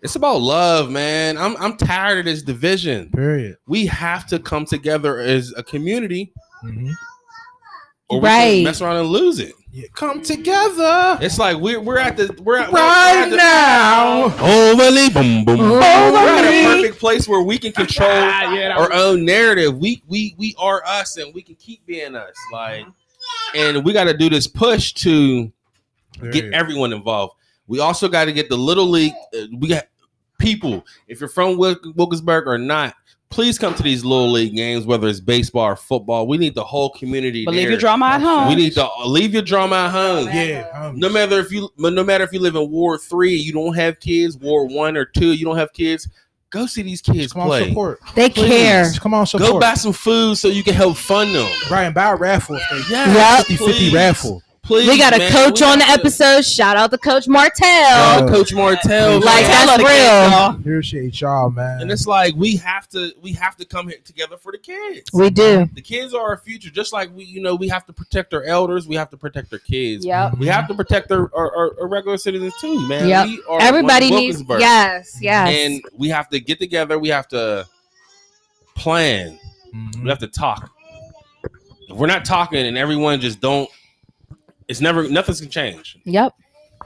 It's 0.02 0.16
about 0.16 0.40
love, 0.42 0.90
man. 0.90 1.38
I'm 1.38 1.56
I'm 1.56 1.76
tired 1.76 2.18
of 2.18 2.24
this 2.26 2.42
division. 2.42 3.10
Period. 3.10 3.56
We 3.66 3.86
have 3.86 4.26
to 4.28 4.38
come 4.38 4.66
together 4.66 5.18
as 5.20 5.52
a 5.56 5.62
community, 5.62 6.32
Mhm. 6.64 6.92
Or 8.08 8.20
we 8.20 8.26
Right. 8.28 8.54
can 8.56 8.64
mess 8.64 8.80
around 8.80 8.96
and 8.96 9.08
lose 9.08 9.38
it. 9.38 9.52
Yeah, 9.72 9.88
come 9.92 10.22
together 10.22 11.18
It's 11.20 11.36
like 11.36 11.56
we're 11.56 11.80
we're 11.80 11.98
at 11.98 12.16
the 12.16 12.32
we're 12.44 12.58
at, 12.60 12.70
right 12.70 12.72
we're 12.72 13.24
at 13.24 13.30
the, 13.30 13.36
now. 13.36 14.24
Overly 14.70 15.10
boom 15.10 15.44
boom. 15.44 15.56
boom. 15.58 15.70
We're 15.70 15.80
at 15.82 16.44
a 16.44 16.64
perfect 16.76 17.00
place 17.00 17.26
where 17.26 17.42
we 17.42 17.58
can 17.58 17.72
control 17.72 18.08
our 18.08 18.92
own 18.92 19.24
narrative. 19.24 19.76
We 19.76 20.00
we 20.06 20.36
we 20.38 20.54
are 20.58 20.80
us, 20.86 21.16
and 21.16 21.34
we 21.34 21.42
can 21.42 21.56
keep 21.56 21.84
being 21.86 22.14
us. 22.14 22.36
Like, 22.52 22.86
and 23.56 23.84
we 23.84 23.92
got 23.92 24.04
to 24.04 24.16
do 24.16 24.30
this 24.30 24.46
push 24.46 24.92
to 24.94 25.50
get 26.22 26.32
Period. 26.32 26.54
everyone 26.54 26.92
involved. 26.92 27.34
We 27.66 27.80
also 27.80 28.06
got 28.06 28.26
to 28.26 28.32
get 28.32 28.48
the 28.48 28.56
little 28.58 28.86
league. 28.88 29.14
uh, 29.36 29.46
we 29.58 29.66
got 29.66 29.88
people. 30.38 30.84
If 31.08 31.18
you're 31.18 31.28
from 31.28 31.56
Wil- 31.58 31.80
Wilkinsburg 31.96 32.46
or 32.46 32.58
not, 32.58 32.94
please 33.34 33.58
come 33.58 33.74
to 33.74 33.82
these 33.82 34.04
little 34.04 34.30
league 34.30 34.54
games, 34.54 34.86
whether 34.86 35.08
it's 35.08 35.20
baseball 35.20 35.64
or 35.64 35.76
football. 35.76 36.26
We 36.28 36.38
need 36.38 36.54
the 36.54 36.64
whole 36.64 36.90
community. 36.90 37.44
But 37.44 37.54
leave 37.54 37.68
your 37.68 37.78
drama 37.78 38.06
at 38.06 38.20
home. 38.22 38.48
We 38.48 38.54
need 38.54 38.72
to 38.74 38.88
leave 39.06 39.34
your 39.34 39.42
drama 39.42 39.76
at 39.76 39.90
home. 39.90 40.26
Yeah, 40.28 40.92
No 40.94 41.08
matter 41.08 41.38
if 41.40 41.50
you, 41.50 41.68
no 41.76 42.04
matter 42.04 42.22
if 42.24 42.32
you 42.32 42.38
live 42.40 42.54
in 42.54 42.70
Ward 42.70 43.00
Three, 43.00 43.34
you 43.34 43.52
don't 43.52 43.74
have 43.74 43.98
kids. 44.00 44.38
Ward 44.38 44.70
One 44.70 44.96
or 44.96 45.04
Two, 45.04 45.32
you 45.32 45.44
don't 45.44 45.56
have 45.56 45.72
kids. 45.72 46.08
Go 46.50 46.66
see 46.66 46.82
these 46.82 47.02
kids 47.02 47.32
come 47.32 47.42
on, 47.42 47.48
play. 47.48 47.68
support. 47.68 47.98
They 48.14 48.30
Please. 48.30 48.48
care. 48.48 48.92
Come 49.00 49.12
on, 49.12 49.26
support. 49.26 49.50
Go 49.50 49.58
buy 49.58 49.74
some 49.74 49.92
food 49.92 50.36
so 50.38 50.46
you 50.46 50.62
can 50.62 50.74
help 50.74 50.96
fund 50.96 51.34
them. 51.34 51.50
Brian, 51.66 51.92
buy 51.92 52.10
a 52.12 52.14
raffle. 52.14 52.54
if 52.54 52.62
they- 52.88 52.94
Yes, 52.94 53.38
50 53.48 53.56
please. 53.56 53.72
50 53.80 53.92
raffle. 53.94 54.42
Please, 54.64 54.88
We 54.88 54.96
got 54.96 55.14
a 55.14 55.18
man. 55.18 55.30
coach 55.30 55.60
on 55.60 55.78
the 55.78 55.84
to- 55.84 55.90
episode. 55.90 56.42
Shout 56.42 56.78
out 56.78 56.90
to 56.90 56.96
Coach 56.96 57.28
Martell. 57.28 57.66
Uh, 57.68 58.26
Coach 58.28 58.54
Martell, 58.54 59.20
Like, 59.20 59.42
man. 59.42 59.50
that's 59.50 59.66
Love 59.66 59.80
kids, 59.80 60.60
real. 60.60 60.60
Appreciate 60.60 61.20
y'all, 61.20 61.50
man. 61.50 61.82
and 61.82 61.90
it's 61.92 62.06
like 62.06 62.34
we 62.34 62.56
have 62.56 62.88
to 62.88 63.12
we 63.20 63.32
have 63.34 63.56
to 63.56 63.66
come 63.66 63.88
here 63.88 63.98
together 64.04 64.38
for 64.38 64.52
the 64.52 64.58
kids. 64.58 65.10
we 65.12 65.28
do. 65.28 65.68
The 65.74 65.82
kids 65.82 66.14
are 66.14 66.22
our 66.22 66.38
future, 66.38 66.70
just 66.70 66.94
like 66.94 67.14
we, 67.14 67.24
you 67.24 67.42
know, 67.42 67.54
we 67.54 67.68
have 67.68 67.84
to 67.86 67.92
protect 67.92 68.32
our 68.32 68.42
elders. 68.44 68.88
We 68.88 68.94
have 68.96 69.10
to 69.10 69.18
protect 69.18 69.52
our 69.52 69.58
kids. 69.58 70.06
Yep. 70.06 70.38
We 70.38 70.46
have 70.46 70.66
to 70.68 70.74
protect 70.74 71.12
our, 71.12 71.30
our, 71.34 71.54
our, 71.56 71.80
our 71.82 71.86
regular 71.88 72.16
citizens 72.16 72.54
too, 72.58 72.88
man. 72.88 73.06
Yep. 73.06 73.26
We 73.26 73.42
are 73.50 73.60
Everybody 73.60 74.10
one 74.10 74.20
needs. 74.20 74.42
Yes. 74.48 75.18
Yes. 75.20 75.48
and 75.54 75.82
we 75.94 76.08
have 76.08 76.30
to 76.30 76.40
get 76.40 76.58
together. 76.58 76.98
We 76.98 77.10
have 77.10 77.28
to 77.28 77.66
plan. 78.74 79.38
Mhm. 79.74 80.02
We 80.04 80.08
have 80.08 80.20
to 80.20 80.26
talk. 80.28 80.70
If 81.88 81.96
we're 81.96 82.06
not 82.06 82.24
talking 82.24 82.64
and 82.66 82.78
everyone 82.78 83.20
just 83.20 83.40
don't, 83.42 83.68
it's 84.68 84.80
never 84.80 85.08
nothing's 85.08 85.40
gonna 85.40 85.50
change. 85.50 85.98
yep. 86.04 86.32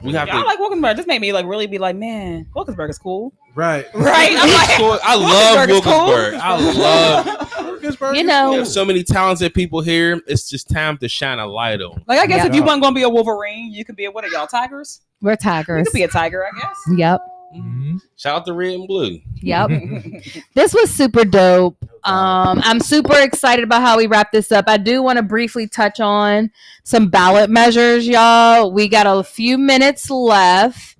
We 0.01 0.13
have 0.13 0.27
Yeah, 0.29 0.37
I 0.37 0.41
to. 0.41 0.45
like 0.45 0.59
Wilkinsburg. 0.59 0.95
This 0.95 1.07
made 1.07 1.19
me 1.19 1.33
like 1.33 1.45
really 1.45 1.67
be 1.67 1.77
like, 1.77 1.95
man, 1.95 2.45
Wilkinsburg 2.55 2.89
is 2.89 2.97
cool. 2.97 3.33
Right. 3.55 3.85
Right? 3.93 4.31
I'm 4.39 4.49
like, 4.53 4.77
Cool. 4.77 4.97
I 5.03 5.15
love 5.15 5.67
Wilkinsburg 5.67 5.69
is 5.71 5.81
cool. 5.81 6.41
I 6.41 6.73
love. 6.77 7.53
Wilkinsburg 7.65 8.15
You 8.15 8.23
know- 8.23 8.51
We 8.51 8.57
have 8.57 8.67
so 8.67 8.85
many 8.85 9.03
talented 9.03 9.53
people 9.53 9.81
here. 9.81 10.21
It's 10.27 10.49
just 10.49 10.69
time 10.69 10.97
to 10.99 11.09
shine 11.09 11.39
a 11.39 11.47
light 11.47 11.81
on. 11.81 12.01
Like 12.07 12.19
I 12.19 12.27
guess 12.27 12.37
Yeah. 12.43 12.47
if 12.47 12.55
you 12.55 12.63
weren't 12.63 12.81
gonna 12.81 12.95
be 12.95 13.01
a 13.03 13.09
Wolverine, 13.09 13.73
you 13.73 13.83
could 13.83 13.95
be 13.97 14.05
a 14.05 14.11
what 14.11 14.23
are 14.23 14.29
y'all 14.29 14.47
tigers? 14.47 15.01
We're 15.21 15.35
tigers. 15.35 15.67
You 15.67 15.75
tigers. 15.75 15.87
could 15.89 15.97
be 15.97 16.03
a 16.03 16.07
tiger, 16.07 16.45
I 16.45 16.57
guess. 16.59 16.77
Yep. 16.95 17.21
Mhm. 17.55 17.99
Shout 18.17 18.35
out 18.37 18.45
to 18.45 18.53
Red 18.53 18.73
and 18.75 18.87
Blue. 18.87 19.19
Yep. 19.41 19.69
this 20.53 20.73
was 20.73 20.91
super 20.91 21.25
dope. 21.25 21.77
Um, 22.03 22.61
I'm 22.63 22.79
super 22.79 23.17
excited 23.19 23.63
about 23.63 23.81
how 23.81 23.97
we 23.97 24.07
wrap 24.07 24.31
this 24.31 24.51
up. 24.51 24.65
I 24.67 24.77
do 24.77 25.01
want 25.01 25.17
to 25.17 25.23
briefly 25.23 25.67
touch 25.67 25.99
on 25.99 26.51
some 26.83 27.09
ballot 27.09 27.49
measures, 27.49 28.07
y'all. 28.07 28.71
We 28.71 28.87
got 28.87 29.07
a 29.07 29.23
few 29.23 29.57
minutes 29.57 30.09
left. 30.09 30.95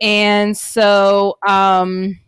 And 0.00 0.56
so, 0.56 1.38
um, 1.46 2.18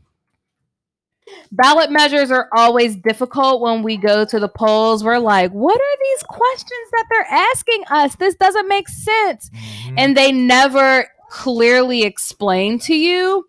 ballot 1.52 1.90
measures 1.90 2.30
are 2.30 2.48
always 2.56 2.96
difficult 2.96 3.60
when 3.60 3.82
we 3.82 3.96
go 3.96 4.24
to 4.24 4.38
the 4.40 4.48
polls. 4.48 5.04
We're 5.04 5.18
like, 5.18 5.52
what 5.52 5.78
are 5.80 5.96
these 6.02 6.22
questions 6.24 6.90
that 6.92 7.04
they're 7.10 7.26
asking 7.30 7.84
us? 7.90 8.14
This 8.16 8.34
doesn't 8.36 8.68
make 8.68 8.88
sense 8.88 9.50
Mhm. 9.50 9.94
and 9.98 10.16
they 10.16 10.32
never 10.32 11.06
clearly 11.28 12.02
explain 12.04 12.78
to 12.78 12.94
you 12.94 13.46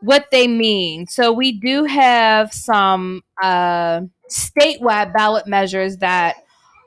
what 0.00 0.26
they 0.30 0.48
mean. 0.48 1.06
So 1.06 1.32
we 1.32 1.52
do 1.52 1.84
have 1.84 2.52
some 2.52 3.22
uh, 3.42 4.02
statewide 4.28 5.12
ballot 5.12 5.46
measures 5.46 5.98
that 5.98 6.36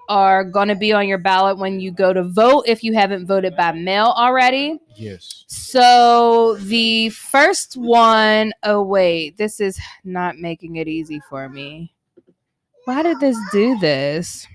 are 0.10 0.44
going 0.44 0.68
to 0.68 0.76
be 0.76 0.92
on 0.92 1.08
your 1.08 1.18
ballot 1.18 1.58
when 1.58 1.80
you 1.80 1.92
go 1.92 2.12
to 2.12 2.24
vote 2.24 2.64
if 2.68 2.84
you 2.84 2.94
haven't 2.94 3.26
voted 3.26 3.56
by 3.56 3.72
mail 3.72 4.14
already. 4.18 4.80
yes. 4.96 5.46
So 5.48 6.56
the 6.60 7.10
first 7.10 7.78
one, 7.78 8.54
oh 8.64 8.82
wait, 8.82 9.38
this 9.38 9.60
is 9.60 9.80
not 10.04 10.38
making 10.38 10.76
it 10.76 10.88
easy 10.88 11.22
for 11.30 11.48
me. 11.48 11.94
Why 12.86 13.02
did 13.02 13.20
this 13.22 13.38
do 13.52 13.78
this? 13.80 14.46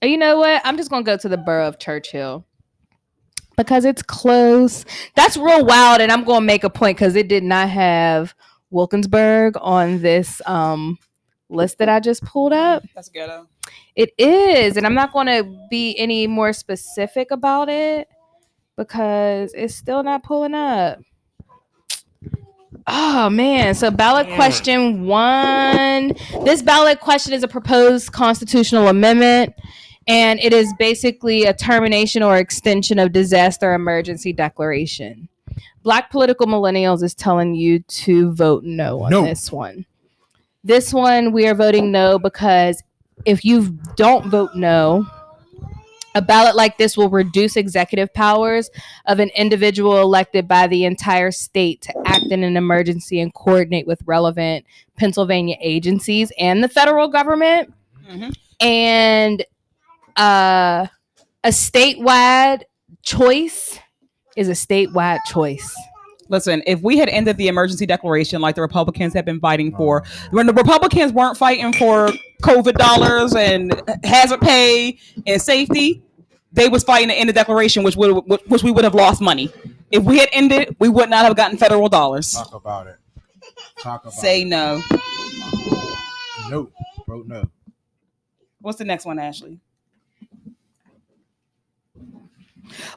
You 0.00 0.16
know 0.16 0.38
what? 0.38 0.62
I'm 0.64 0.76
just 0.76 0.90
gonna 0.90 1.02
go 1.02 1.16
to 1.16 1.28
the 1.28 1.36
borough 1.36 1.66
of 1.66 1.78
Churchill 1.78 2.46
because 3.56 3.84
it's 3.84 4.02
close. 4.02 4.84
That's 5.14 5.36
real 5.36 5.64
wild, 5.64 6.00
and 6.00 6.10
I'm 6.10 6.24
gonna 6.24 6.44
make 6.44 6.64
a 6.64 6.70
point 6.70 6.96
because 6.96 7.16
it 7.16 7.28
did 7.28 7.42
not 7.42 7.68
have 7.68 8.34
Wilkinsburg 8.70 9.56
on 9.60 10.00
this 10.00 10.42
um 10.46 10.98
list 11.48 11.78
that 11.78 11.88
I 11.88 12.00
just 12.00 12.24
pulled 12.24 12.52
up. 12.52 12.82
That's 12.94 13.08
ghetto. 13.08 13.48
It 13.96 14.12
is, 14.18 14.76
and 14.76 14.86
I'm 14.86 14.94
not 14.94 15.12
going 15.12 15.28
to 15.28 15.66
be 15.70 15.96
any 15.96 16.26
more 16.26 16.52
specific 16.52 17.30
about 17.30 17.68
it 17.68 18.08
because 18.76 19.52
it's 19.54 19.74
still 19.74 20.02
not 20.02 20.24
pulling 20.24 20.54
up. 20.54 20.98
Oh 22.86 23.30
man, 23.30 23.74
so 23.74 23.90
ballot 23.90 24.26
question 24.34 25.06
1. 25.06 26.12
This 26.44 26.60
ballot 26.60 27.00
question 27.00 27.32
is 27.32 27.42
a 27.42 27.48
proposed 27.48 28.12
constitutional 28.12 28.88
amendment 28.88 29.54
and 30.06 30.40
it 30.40 30.52
is 30.52 30.72
basically 30.78 31.44
a 31.44 31.54
termination 31.54 32.22
or 32.22 32.36
extension 32.36 32.98
of 32.98 33.12
disaster 33.12 33.74
emergency 33.74 34.32
declaration. 34.32 35.28
Black 35.82 36.10
political 36.10 36.46
millennials 36.46 37.02
is 37.02 37.14
telling 37.14 37.54
you 37.54 37.80
to 37.80 38.32
vote 38.32 38.64
no 38.64 39.02
on 39.02 39.10
No. 39.10 39.22
this 39.24 39.52
one. 39.52 39.84
This 40.62 40.94
one 40.94 41.32
we 41.32 41.46
are 41.46 41.54
voting 41.54 41.92
no 41.92 42.18
because 42.18 42.82
if 43.26 43.44
you 43.44 43.78
don't 43.96 44.26
vote 44.30 44.54
no, 44.54 45.06
a 46.14 46.22
ballot 46.22 46.54
like 46.56 46.78
this 46.78 46.96
will 46.96 47.10
reduce 47.10 47.56
executive 47.56 48.12
powers 48.14 48.70
of 49.06 49.18
an 49.18 49.30
individual 49.36 50.00
elected 50.00 50.46
by 50.46 50.66
the 50.66 50.84
entire 50.84 51.30
state 51.30 51.82
to 51.82 51.92
act 52.06 52.26
in 52.30 52.44
an 52.44 52.56
emergency 52.56 53.20
and 53.20 53.34
coordinate 53.34 53.86
with 53.86 54.00
relevant 54.06 54.64
Pennsylvania 54.96 55.56
agencies 55.60 56.30
and 56.38 56.62
the 56.62 56.68
federal 56.68 57.08
government. 57.08 57.74
Mhm. 58.08 58.34
And 58.60 59.44
uh, 60.16 60.86
a 61.42 61.48
statewide 61.48 62.62
choice 63.02 63.78
is 64.36 64.48
a 64.48 64.52
statewide 64.52 65.20
choice. 65.26 65.74
Listen, 66.28 66.62
if 66.66 66.80
we 66.80 66.98
had 66.98 67.08
ended 67.10 67.36
the 67.36 67.48
emergency 67.48 67.84
declaration 67.86 68.40
like 68.40 68.54
the 68.54 68.62
Republicans 68.62 69.12
have 69.12 69.24
been 69.24 69.40
fighting 69.40 69.74
for, 69.76 70.04
when 70.30 70.46
the 70.46 70.54
Republicans 70.54 71.12
weren't 71.12 71.36
fighting 71.36 71.72
for 71.74 72.08
COVID 72.42 72.74
dollars 72.74 73.34
and 73.34 73.82
hazard 74.04 74.40
pay 74.40 74.98
and 75.26 75.40
safety, 75.40 76.02
they 76.52 76.68
was 76.68 76.82
fighting 76.82 77.08
to 77.08 77.14
end 77.14 77.28
the 77.28 77.32
declaration, 77.32 77.82
which 77.82 77.96
would 77.96 78.12
which 78.46 78.62
we 78.62 78.70
would 78.70 78.84
have 78.84 78.94
lost 78.94 79.20
money. 79.20 79.52
If 79.90 80.02
we 80.04 80.18
had 80.18 80.28
ended, 80.32 80.74
we 80.78 80.88
would 80.88 81.10
not 81.10 81.24
have 81.24 81.36
gotten 81.36 81.58
federal 81.58 81.88
dollars. 81.88 82.32
Talk 82.32 82.54
about 82.54 82.86
it. 82.86 82.96
Talk 83.80 84.02
about 84.02 84.14
Say 84.14 84.42
it. 84.42 84.46
no. 84.46 84.82
no. 86.48 86.70
Vote 87.06 87.26
no. 87.26 87.50
What's 88.60 88.78
the 88.78 88.84
next 88.84 89.04
one, 89.04 89.18
Ashley? 89.18 89.60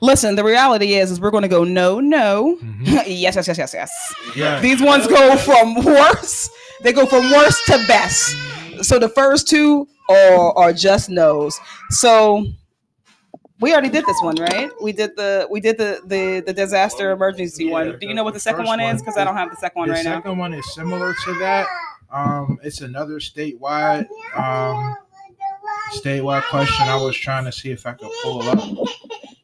Listen, 0.02 0.36
the 0.36 0.44
reality 0.44 0.94
is, 0.96 1.12
is 1.12 1.20
we're 1.20 1.32
going 1.32 1.44
to 1.44 1.48
go 1.48 1.64
no, 1.64 2.00
no, 2.00 2.58
Mhm. 2.62 2.82
yes, 3.08 3.36
yes, 3.36 3.48
yes, 3.48 3.58
yes, 3.58 3.74
yes. 3.74 4.14
Yeah. 4.36 4.60
These 4.60 4.82
ones 4.82 5.08
go 5.08 5.36
from 5.38 5.76
worse. 5.84 6.50
They 6.84 6.94
go 6.94 7.06
from 7.06 7.30
worst 7.32 7.66
to 7.68 7.84
best. 7.88 8.36
So 8.82 9.00
the 9.00 9.10
first 9.10 9.48
two 9.48 9.88
are, 10.10 10.54
are 10.58 10.74
just 10.74 11.10
no's. 11.10 11.60
So 11.90 12.46
we 13.60 13.72
already 13.72 13.90
did 13.90 14.06
this 14.06 14.22
one, 14.22 14.36
right? 14.36 14.70
We 14.82 14.92
did 14.92 15.16
the 15.16 15.48
we 15.50 15.60
did 15.60 15.78
the 15.80 16.02
the, 16.06 16.44
the 16.46 16.54
disaster 16.54 17.12
emergency 17.12 17.66
Yeah, 17.66 17.72
one. 17.72 18.00
Do 18.00 18.08
you 18.08 18.14
know 18.14 18.24
what 18.24 18.34
the 18.34 18.38
the 18.38 18.42
second 18.42 18.66
one 18.66 18.80
is? 18.80 19.02
Because 19.02 19.18
I 19.18 19.24
don't 19.24 19.36
have 19.36 19.50
the 19.50 19.56
second 19.56 19.80
one 19.80 19.88
the 19.88 19.96
right 19.96 20.06
now. 20.06 20.12
The 20.12 20.18
second 20.18 20.38
one 20.38 20.54
is 20.54 20.74
similar 20.76 21.14
to 21.14 21.40
that. 21.40 21.68
Um, 22.12 22.60
it's 22.64 22.82
another 22.82 23.16
statewide 23.20 24.06
um, 24.36 24.96
statewide 25.92 26.44
question. 26.44 26.88
I 26.88 26.96
was 26.96 27.16
trying 27.18 27.46
to 27.46 27.52
see 27.52 27.72
if 27.72 27.86
I 27.86 27.94
could 27.94 28.12
pull 28.22 28.42
up 28.44 28.60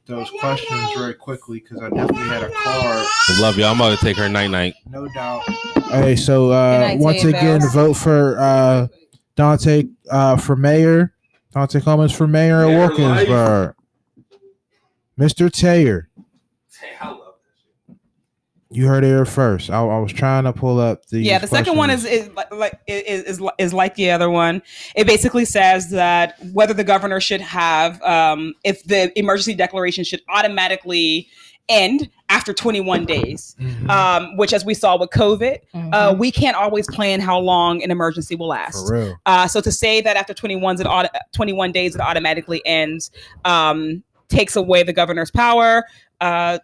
those 0.06 0.30
questions 0.40 0.92
very 0.98 1.14
quickly 1.14 1.60
because 1.60 1.82
I 1.82 1.90
definitely 1.90 2.28
had 2.28 2.44
a 2.44 2.52
card. 2.52 3.06
Love 3.40 3.58
you. 3.58 3.66
I'm 3.66 3.78
about 3.80 3.98
to 3.98 4.06
take 4.06 4.18
her 4.18 4.28
night 4.28 4.50
night. 4.50 4.76
No 4.88 5.08
doubt. 5.08 5.44
Hey, 5.92 6.16
so 6.16 6.52
uh, 6.52 6.96
once 6.98 7.24
again, 7.24 7.60
Bells. 7.60 7.74
vote 7.74 7.94
for 7.94 8.38
uh, 8.40 8.88
Dante 9.36 9.86
uh, 10.10 10.38
for 10.38 10.56
mayor. 10.56 11.14
Dante 11.54 11.80
Comans 11.80 12.16
for 12.16 12.28
mayor 12.28 12.64
of 12.64 12.70
Mayor 12.70 12.80
Wilkinsburg. 12.80 13.76
Mr. 15.20 15.52
Taylor, 15.52 16.10
I 17.00 17.08
love 17.10 17.12
that 17.12 17.13
you 18.74 18.88
heard 18.88 19.04
it 19.04 19.08
here 19.08 19.26
first. 19.26 19.70
I, 19.70 19.80
I 19.82 20.00
was 20.00 20.12
trying 20.12 20.44
to 20.46 20.54
pull 20.54 20.80
up 20.80 21.06
the 21.08 21.20
yeah 21.22 21.40
the 21.40 21.48
second 21.48 21.78
one 21.78 21.90
is 21.90 22.04
is 22.06 22.30
like- 22.36 22.54
like 22.54 22.80
is, 22.88 23.24
is 23.40 23.42
is 23.60 23.74
like 23.74 23.96
the 23.96 24.12
other 24.12 24.30
one 24.30 24.62
it 24.96 25.06
basically 25.08 25.46
says 25.46 25.90
that 25.92 26.36
whether 26.54 26.74
the 26.74 26.84
governor 26.84 27.20
should 27.22 27.42
have 27.42 28.02
um 28.04 28.54
if 28.64 28.84
the 28.86 29.18
emergency 29.18 29.54
declaration 29.56 30.04
should 30.04 30.22
automatically 30.30 31.28
end 31.70 32.10
after 32.30 32.52
21 32.54 33.06
days 33.06 33.56
Mhm. 33.60 33.90
um 33.90 34.36
which 34.38 34.52
as 34.52 34.66
we 34.66 34.74
saw 34.74 34.98
with 34.98 35.12
covid 35.12 35.60
Mm-hmm. 35.74 35.94
uh 35.94 36.14
we 36.14 36.30
can't 36.32 36.58
always 36.58 36.86
plan 36.88 37.22
how 37.22 37.40
long 37.40 37.82
an 37.82 37.90
emergency 37.92 38.36
will 38.36 38.48
last 38.50 38.88
for 38.88 38.94
real. 38.96 39.16
uh, 39.26 39.48
so 39.48 39.62
to 39.62 39.72
say 39.72 40.02
that 40.02 40.18
after 40.18 40.34
21 40.34 40.82
it 40.82 40.86
auto- 40.86 41.10
21 41.34 41.72
days 41.72 41.96
it 41.96 42.02
automatically 42.02 42.62
ends 42.66 43.12
um, 43.46 44.04
takes 44.30 44.56
away 44.56 44.84
the 44.84 44.94
governor's 44.94 45.32
power 45.32 45.86
uh, 46.22 46.58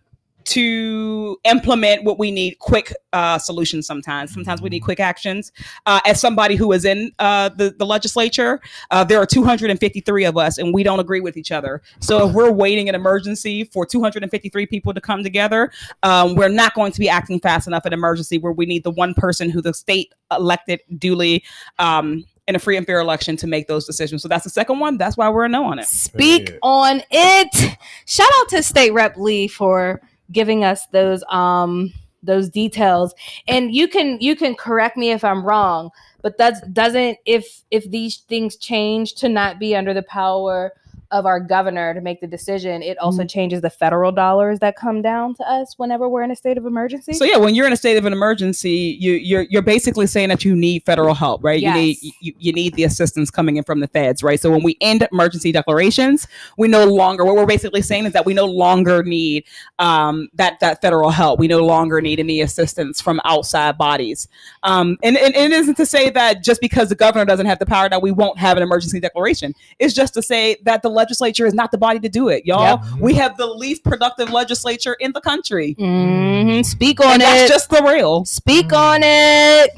to 0.49 1.38
implement 1.43 2.03
what 2.03 2.17
we 2.17 2.31
need 2.31 2.57
quick 2.57 2.91
uh, 3.13 3.38
solutions 3.38 3.85
sometimes 3.85 4.34
sometimes 4.34 4.61
we 4.61 4.69
need 4.69 4.80
quick 4.80 4.99
actions 4.99 5.51
uh, 5.85 5.99
as 6.05 6.19
somebody 6.19 6.55
who 6.55 6.71
is 6.71 6.85
in 6.85 7.11
uh, 7.19 7.49
the, 7.49 7.76
the 7.77 7.85
legislature 7.85 8.59
uh, 8.89 9.03
there 9.03 9.21
are 9.21 9.27
253 9.27 10.26
of 10.26 10.38
us 10.38 10.57
and 10.57 10.73
we 10.73 10.81
don't 10.81 10.99
agree 10.99 11.19
with 11.19 11.38
each 11.38 11.51
other 11.51 11.84
so 11.99 12.27
if 12.27 12.34
we're 12.34 12.51
waiting 12.51 12.89
an 12.89 12.95
emergency 12.95 13.63
for 13.63 13.85
253 13.85 14.65
people 14.65 14.91
to 14.91 15.01
come 15.01 15.23
together 15.23 15.71
um, 16.01 16.35
we're 16.35 16.49
not 16.49 16.73
going 16.73 16.91
to 16.91 16.99
be 16.99 17.07
acting 17.07 17.39
fast 17.39 17.67
enough 17.67 17.85
in 17.85 17.93
emergency 17.93 18.39
where 18.39 18.51
we 18.51 18.65
need 18.65 18.84
the 18.84 18.91
one 18.91 19.13
person 19.13 19.51
who 19.51 19.61
the 19.61 19.73
state 19.73 20.13
elected 20.31 20.80
duly 20.97 21.43
um, 21.77 22.26
in 22.49 22.55
a 22.55 22.59
free 22.59 22.76
and 22.76 22.85
fair 22.88 22.99
election 22.99 23.38
to 23.38 23.45
make 23.45 23.67
those 23.67 23.85
decisions. 23.85 24.23
So 24.23 24.27
that's 24.27 24.43
the 24.43 24.49
second 24.49 24.80
one. 24.80 24.97
That's 24.97 25.15
why 25.15 25.30
we're 25.30 25.45
a 25.45 25.49
no 25.49 25.65
on 25.65 25.77
it. 25.77 25.85
Speak 25.85 26.57
on 26.63 27.03
it. 27.11 27.77
Shout 28.05 28.27
out 28.38 28.49
to 28.49 28.63
State 28.63 28.91
Rep 28.91 29.17
Lee 29.17 29.47
for 29.47 30.01
giving 30.31 30.64
us 30.64 30.85
those 30.88 31.23
um 31.30 31.91
those 32.23 32.49
details. 32.49 33.14
And 33.47 33.73
you 33.73 33.88
can 33.88 34.19
you 34.19 34.35
can 34.35 34.56
correct 34.56 34.97
me 34.97 35.11
if 35.11 35.23
I'm 35.23 35.45
wrong, 35.45 35.89
but 36.22 36.38
that 36.38 36.73
doesn't 36.73 37.18
if 37.26 37.64
if 37.72 37.89
these 37.89 38.18
things 38.18 38.56
change 38.56 39.15
to 39.15 39.30
not 39.30 39.60
be 39.60 39.76
under 39.76 39.93
the 39.93 40.03
power 40.03 40.73
of 41.11 41.26
our 41.26 41.40
governor 41.40 41.94
to 41.94 42.02
make 42.02 42.22
the 42.22 42.27
decision, 42.27 42.84
it 42.84 42.98
also 42.99 43.26
changes 43.26 43.61
the 43.61 43.69
federal 43.69 44.11
dollars 44.11 44.60
that 44.60 44.76
come 44.76 45.02
down 45.02 45.34
to 45.36 45.44
us 45.49 45.73
whenever 45.77 46.07
we're 46.07 46.22
in 46.23 46.31
a 46.31 46.36
state 46.36 46.57
of 46.57 46.65
emergency. 46.65 47.14
So 47.14 47.26
yeah, 47.26 47.38
when 47.38 47.56
you're 47.56 47.65
in 47.65 47.73
a 47.73 47.77
state 47.77 47.98
of 47.98 48.06
an 48.06 48.14
emergency, 48.14 48.98
you 48.99 49.14
you're 49.14 49.41
you're 49.49 49.61
basically 49.61 50.07
saying 50.07 50.30
that 50.30 50.45
you 50.45 50.56
need 50.56 50.84
federal 50.86 51.14
help, 51.14 51.44
right? 51.44 51.60
You 51.60 51.73
need 51.73 51.98
Yes. 52.02 52.14
you, 52.19 52.34
you 52.38 52.53
need 52.53 52.76
the 52.76 52.84
assistance 52.84 53.31
coming 53.31 53.57
in 53.57 53.64
from 53.64 53.80
the 53.80 53.88
feds, 53.88 54.22
right? 54.22 54.40
So 54.40 54.52
when 54.52 54.64
we 54.64 54.77
end 54.81 55.07
emergency 55.11 55.52
declarations, 55.52 56.27
we 56.57 56.68
no 56.68 56.86
longer 56.86 57.26
what 57.26 57.36
we're 57.36 57.45
basically 57.45 57.81
saying 57.81 58.06
is 58.06 58.14
that 58.14 58.26
we 58.26 58.34
no 58.34 58.45
longer 58.45 59.02
need 59.03 59.45
um, 59.80 60.30
that 60.36 60.60
that 60.60 60.81
federal 60.81 61.10
help. 61.10 61.40
We 61.40 61.48
no 61.48 61.65
longer 61.65 62.02
need 62.02 62.19
any 62.19 62.41
assistance 62.41 63.02
from 63.02 63.19
outside 63.26 63.77
bodies. 63.77 64.27
Um, 64.64 64.98
and, 65.03 65.18
and 65.18 65.36
it 65.36 65.52
isn't 65.52 65.76
to 65.76 65.86
say 65.86 66.10
that 66.11 66.44
just 66.44 66.61
because 66.61 66.90
the 66.90 66.95
governor 66.95 67.26
doesn't 67.26 67.45
have 67.45 67.60
the 67.60 67.65
power 67.65 67.90
that 67.90 68.02
we 68.02 68.11
won't 68.11 68.38
have 68.38 68.57
an 68.57 68.64
emergency 68.64 68.99
declaration. 68.99 69.53
It's 69.80 69.94
just 69.94 70.14
to 70.14 70.22
say 70.22 70.57
that 70.64 70.81
the 70.81 70.90
legislature 71.03 71.45
is 71.45 71.53
not 71.53 71.71
the 71.71 71.77
body 71.77 71.99
to 71.99 72.09
do 72.09 72.30
it, 72.30 72.45
y'all. 72.45 72.81
Yep. 72.84 73.01
We 73.01 73.13
have 73.15 73.38
the 73.38 73.47
least 73.47 73.84
productive 73.84 74.30
legislature 74.31 74.95
in 74.99 75.11
the 75.13 75.21
country. 75.21 75.76
Mhm. 75.80 76.65
Speak 76.65 76.99
on 76.99 77.13
And 77.13 77.21
it. 77.21 77.26
that's 77.26 77.49
just 77.49 77.69
the 77.69 77.81
real. 77.84 78.26
Speak 78.26 78.73
on 78.73 79.01
it. 79.03 79.71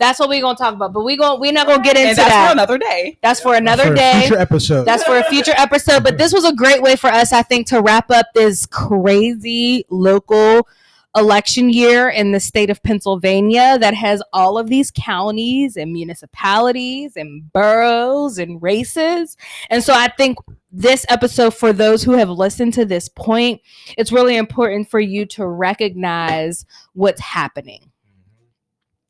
That's 0.00 0.20
what 0.20 0.28
we're 0.28 0.40
gonna 0.40 0.56
talk 0.56 0.74
about. 0.74 0.92
But 0.92 1.02
we 1.04 1.16
going 1.16 1.40
we're 1.40 1.50
not 1.52 1.66
gonna 1.66 1.82
get 1.82 1.96
into 1.96 2.10
and 2.10 2.18
that's 2.18 2.28
that. 2.30 2.46
for 2.46 2.52
another 2.52 2.78
day. 2.78 3.18
that's 3.20 3.40
for 3.40 3.54
another 3.56 3.84
For 3.86 3.92
a 3.92 3.96
day. 3.96 4.20
future 4.20 4.38
episode. 4.38 4.84
That's 4.84 5.02
for 5.02 5.16
a 5.18 5.24
future 5.24 5.54
episode. 5.56 6.04
But 6.04 6.18
this 6.18 6.32
was 6.32 6.44
a 6.44 6.52
great 6.52 6.82
way 6.82 6.94
for 6.94 7.08
us, 7.08 7.32
I 7.32 7.42
think, 7.42 7.66
to 7.68 7.80
wrap 7.80 8.10
up 8.10 8.26
this 8.34 8.64
crazy 8.66 9.84
local 9.90 10.68
election 11.16 11.70
year 11.70 12.08
in 12.08 12.32
the 12.32 12.40
state 12.40 12.70
of 12.70 12.82
Pennsylvania 12.82 13.78
that 13.78 13.94
has 13.94 14.22
all 14.32 14.58
of 14.58 14.68
these 14.68 14.92
counties 14.94 15.76
and 15.76 15.92
municipalities 15.92 17.16
and 17.16 17.50
boroughs 17.52 18.38
and 18.38 18.62
races. 18.62 19.36
And 19.70 19.82
so 19.82 19.92
I 19.94 20.08
think 20.08 20.38
this 20.70 21.06
episode, 21.08 21.54
for 21.54 21.72
those 21.72 22.02
who 22.02 22.12
have 22.12 22.28
listened 22.30 22.74
to 22.74 22.84
this 22.84 23.08
point, 23.08 23.60
it's 23.96 24.12
really 24.12 24.36
important 24.36 24.90
for 24.90 25.00
you 25.00 25.24
to 25.26 25.46
recognize 25.46 26.66
what's 26.92 27.20
happening. 27.20 27.90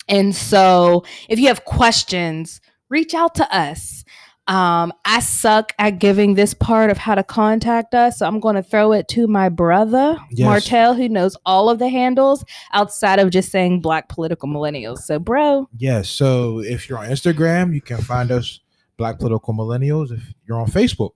And 0.09 0.35
so 0.35 1.05
if 1.29 1.39
you 1.39 1.49
have 1.49 1.65
questions, 1.65 2.61
reach 2.89 3.13
out 3.13 3.35
to 3.37 3.55
us. 3.55 4.05
Um, 4.49 4.93
I 5.05 5.21
suck 5.21 5.75
at 5.79 5.99
giving 5.99 6.35
this 6.35 6.55
part 6.55 6.91
of 6.91 6.97
how 6.97 7.15
to 7.15 7.23
contact 7.23 7.95
us, 7.95 8.19
so 8.19 8.27
I'm 8.27 8.41
going 8.41 8.57
to 8.57 8.63
throw 8.63 8.93
it 8.93 9.07
to 9.09 9.27
my 9.27 9.49
brother 9.51 10.17
Yes. 10.31 10.47
Martel, 10.47 10.95
who 10.95 11.09
knows 11.09 11.37
all 11.45 11.69
of 11.69 11.79
the 11.79 11.89
handles 11.89 12.45
outside 12.73 13.19
of 13.19 13.31
just 13.31 13.53
saying 13.53 13.81
Black 13.83 14.09
political 14.09 14.49
millennials. 14.49 14.99
So, 15.01 15.19
bro, 15.19 15.69
Yes. 15.77 16.09
So 16.09 16.61
if 16.61 16.89
you're 16.89 16.99
on 16.99 17.09
Instagram, 17.09 17.75
you 17.75 17.81
can 17.83 17.99
find 17.99 18.31
us 18.31 18.61
Black 18.97 19.19
Political 19.19 19.55
Millennials. 19.55 20.11
If 20.13 20.23
you're 20.47 20.59
on 20.59 20.67
Facebook, 20.67 21.13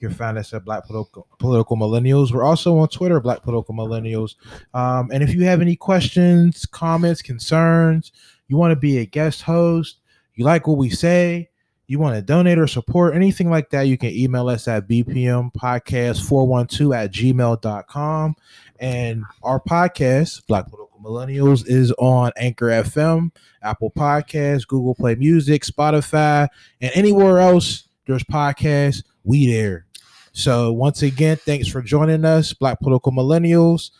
you 0.00 0.08
can 0.08 0.16
find 0.16 0.36
us 0.36 0.52
at 0.52 0.64
Black 0.64 0.84
Political, 0.86 1.26
Political 1.38 1.76
Millennials. 1.76 2.32
We're 2.32 2.44
also 2.44 2.78
on 2.78 2.88
Twitter, 2.88 3.20
Black 3.20 3.42
Political 3.42 3.74
Millennials. 3.74 4.34
Um, 4.74 5.10
and 5.12 5.22
if 5.22 5.34
you 5.34 5.44
have 5.44 5.60
any 5.60 5.76
questions, 5.76 6.66
comments, 6.66 7.22
concerns, 7.22 8.10
you 8.48 8.56
want 8.56 8.72
to 8.72 8.76
be 8.76 8.98
a 8.98 9.06
guest 9.06 9.42
host, 9.42 9.98
you 10.34 10.44
like 10.44 10.66
what 10.66 10.76
we 10.78 10.90
say, 10.90 11.48
you 11.92 11.98
want 11.98 12.16
to 12.16 12.22
donate 12.22 12.58
or 12.58 12.66
support 12.66 13.14
anything 13.14 13.50
like 13.50 13.68
that, 13.68 13.82
you 13.82 13.98
can 13.98 14.08
email 14.08 14.48
us 14.48 14.66
at 14.66 14.88
bpmpodcast412 14.88 16.96
at 16.96 17.12
gmail.com. 17.12 18.34
And 18.80 19.24
our 19.42 19.60
podcast, 19.60 20.46
Black 20.46 20.70
Political 20.70 21.00
Millennials, 21.04 21.68
is 21.68 21.92
on 21.98 22.32
Anchor 22.36 22.68
FM, 22.68 23.30
Apple 23.60 23.90
Podcasts, 23.90 24.66
Google 24.66 24.94
Play 24.94 25.16
Music, 25.16 25.64
Spotify, 25.64 26.48
and 26.80 26.90
anywhere 26.94 27.40
else 27.40 27.88
there's 28.06 28.24
podcasts, 28.24 29.04
we 29.22 29.52
there. 29.52 29.84
So 30.32 30.72
once 30.72 31.02
again, 31.02 31.36
thanks 31.36 31.68
for 31.68 31.82
joining 31.82 32.24
us, 32.24 32.54
Black 32.54 32.80
Political 32.80 33.12
Millennials, 33.12 33.90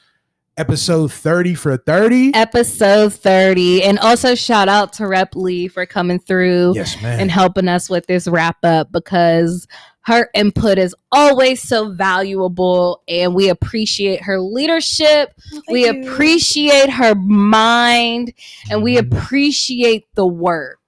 episode 0.56 1.12
30 1.12 1.54
for 1.54 1.76
30. 1.76 2.32
episode 2.34 3.12
30. 3.14 3.82
And 3.84 3.98
also, 3.98 4.34
shout 4.34 4.68
out 4.68 4.92
to 4.94 5.06
Rep 5.06 5.34
Lee 5.34 5.68
for 5.68 5.86
coming 5.86 6.18
through 6.18 6.72
Yes, 6.74 7.00
man. 7.02 7.20
and 7.20 7.30
helping 7.30 7.68
us 7.68 7.88
with 7.88 8.06
this 8.06 8.28
wrap 8.28 8.58
up 8.64 8.92
because 8.92 9.66
her 10.04 10.28
input 10.34 10.78
is 10.78 10.96
always 11.12 11.62
so 11.62 11.88
valuable 11.92 13.02
and 13.06 13.34
we 13.36 13.48
appreciate 13.48 14.20
her 14.22 14.40
leadership. 14.40 15.32
we 15.70 15.86
appreciate 15.86 16.90
her 16.90 17.14
mind 17.14 18.32
and 18.68 18.82
we 18.82 18.96
Mhm. 18.96 19.12
appreciate 19.12 20.04
the 20.16 20.26
work. 20.26 20.80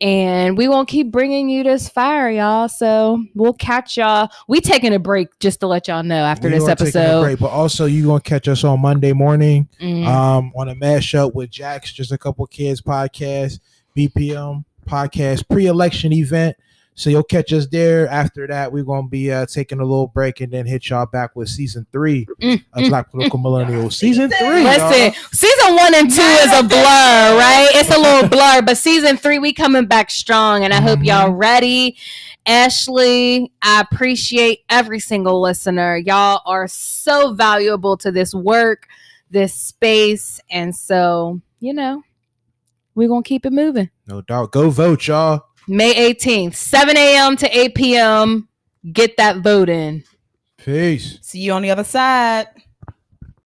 And 0.00 0.56
we 0.56 0.68
won't 0.68 0.88
keep 0.88 1.10
bringing 1.10 1.48
you 1.48 1.64
this 1.64 1.88
fire, 1.88 2.30
y'all. 2.30 2.68
So 2.68 3.24
we'll 3.34 3.52
catch 3.54 3.96
y'all. 3.96 4.28
We 4.46 4.60
taking 4.60 4.94
a 4.94 4.98
break 5.00 5.36
just 5.40 5.58
to 5.60 5.66
let 5.66 5.88
y'all 5.88 6.04
know 6.04 6.24
after 6.24 6.46
We 6.48 6.54
this 6.54 6.62
are 6.68 6.76
taking 6.76 6.86
a 6.86 7.00
episode. 7.00 7.22
break, 7.22 7.38
but 7.40 7.50
also 7.50 7.86
you 7.86 8.06
gonna 8.06 8.20
catch 8.20 8.46
us 8.46 8.62
on 8.62 8.80
Monday 8.80 9.12
morning 9.12 9.68
Mm. 9.82 10.06
um 10.06 10.52
on 10.56 10.68
a 10.68 10.74
mashup 10.76 11.34
with 11.34 11.50
Jack's 11.50 11.92
just 11.92 12.12
a 12.12 12.18
couple 12.18 12.46
kids 12.46 12.80
podcast, 12.80 13.58
BPM 13.96 14.64
podcast 14.88 15.48
pre-election 15.48 16.12
event. 16.12 16.56
So 16.98 17.10
you'll 17.10 17.22
catch 17.22 17.52
us 17.52 17.66
there. 17.68 18.08
After 18.08 18.44
that, 18.48 18.72
we're 18.72 18.82
gonna 18.82 19.06
be 19.06 19.30
uh, 19.30 19.46
taking 19.46 19.78
a 19.78 19.84
little 19.84 20.08
break 20.08 20.40
and 20.40 20.52
then 20.52 20.66
hit 20.66 20.90
y'all 20.90 21.06
back 21.06 21.36
with 21.36 21.48
season 21.48 21.86
three 21.92 22.26
Mm, 22.42 22.64
of 22.72 22.88
Black 22.88 23.10
Political 23.12 23.38
Millennials. 23.38 23.92
Season 23.98 24.28
three. 24.28 24.64
Listen, 24.64 25.12
y'all. 25.12 25.12
season 25.32 25.76
one 25.76 25.94
and 25.94 26.10
two 26.10 26.20
is 26.20 26.52
a 26.52 26.62
blur, 26.64 27.38
right? 27.38 27.68
It's 27.74 27.94
a 27.94 27.98
little 28.00 28.28
blur, 28.36 28.62
but 28.62 28.76
season 28.76 29.16
three, 29.16 29.38
we 29.38 29.52
coming 29.52 29.86
back 29.86 30.10
strong, 30.10 30.64
and 30.64 30.74
I 30.74 30.80
hope 30.80 31.04
y'all 31.04 31.30
ready. 31.32 31.96
Ashley, 32.46 33.52
I 33.62 33.80
appreciate 33.80 34.64
every 34.68 34.98
single 34.98 35.40
listener. 35.40 35.96
Y'all 35.98 36.42
are 36.46 36.66
so 36.66 37.32
valuable 37.34 37.96
to 37.98 38.10
this 38.10 38.34
work, 38.34 38.88
this 39.30 39.54
space, 39.54 40.40
and 40.50 40.74
so 40.74 41.40
you 41.60 41.72
know, 41.74 42.02
we're 42.96 43.08
gonna 43.08 43.22
keep 43.22 43.46
it 43.46 43.52
moving. 43.52 43.90
no 44.08 44.20
doubt. 44.22 44.50
Go 44.50 44.70
vote, 44.70 45.06
y'all. 45.06 45.44
May 45.68 46.14
18th, 46.14 46.54
7 46.54 46.96
a.m. 46.96 47.36
to 47.36 47.58
8 47.58 47.74
p.m. 47.74 48.48
Get 48.90 49.18
that 49.18 49.38
vote 49.38 49.68
in. 49.68 50.02
Peace. 50.56 51.18
See 51.20 51.40
you 51.40 51.52
on 51.52 51.62
the 51.62 51.70
other 51.70 51.84
side. 51.84 52.46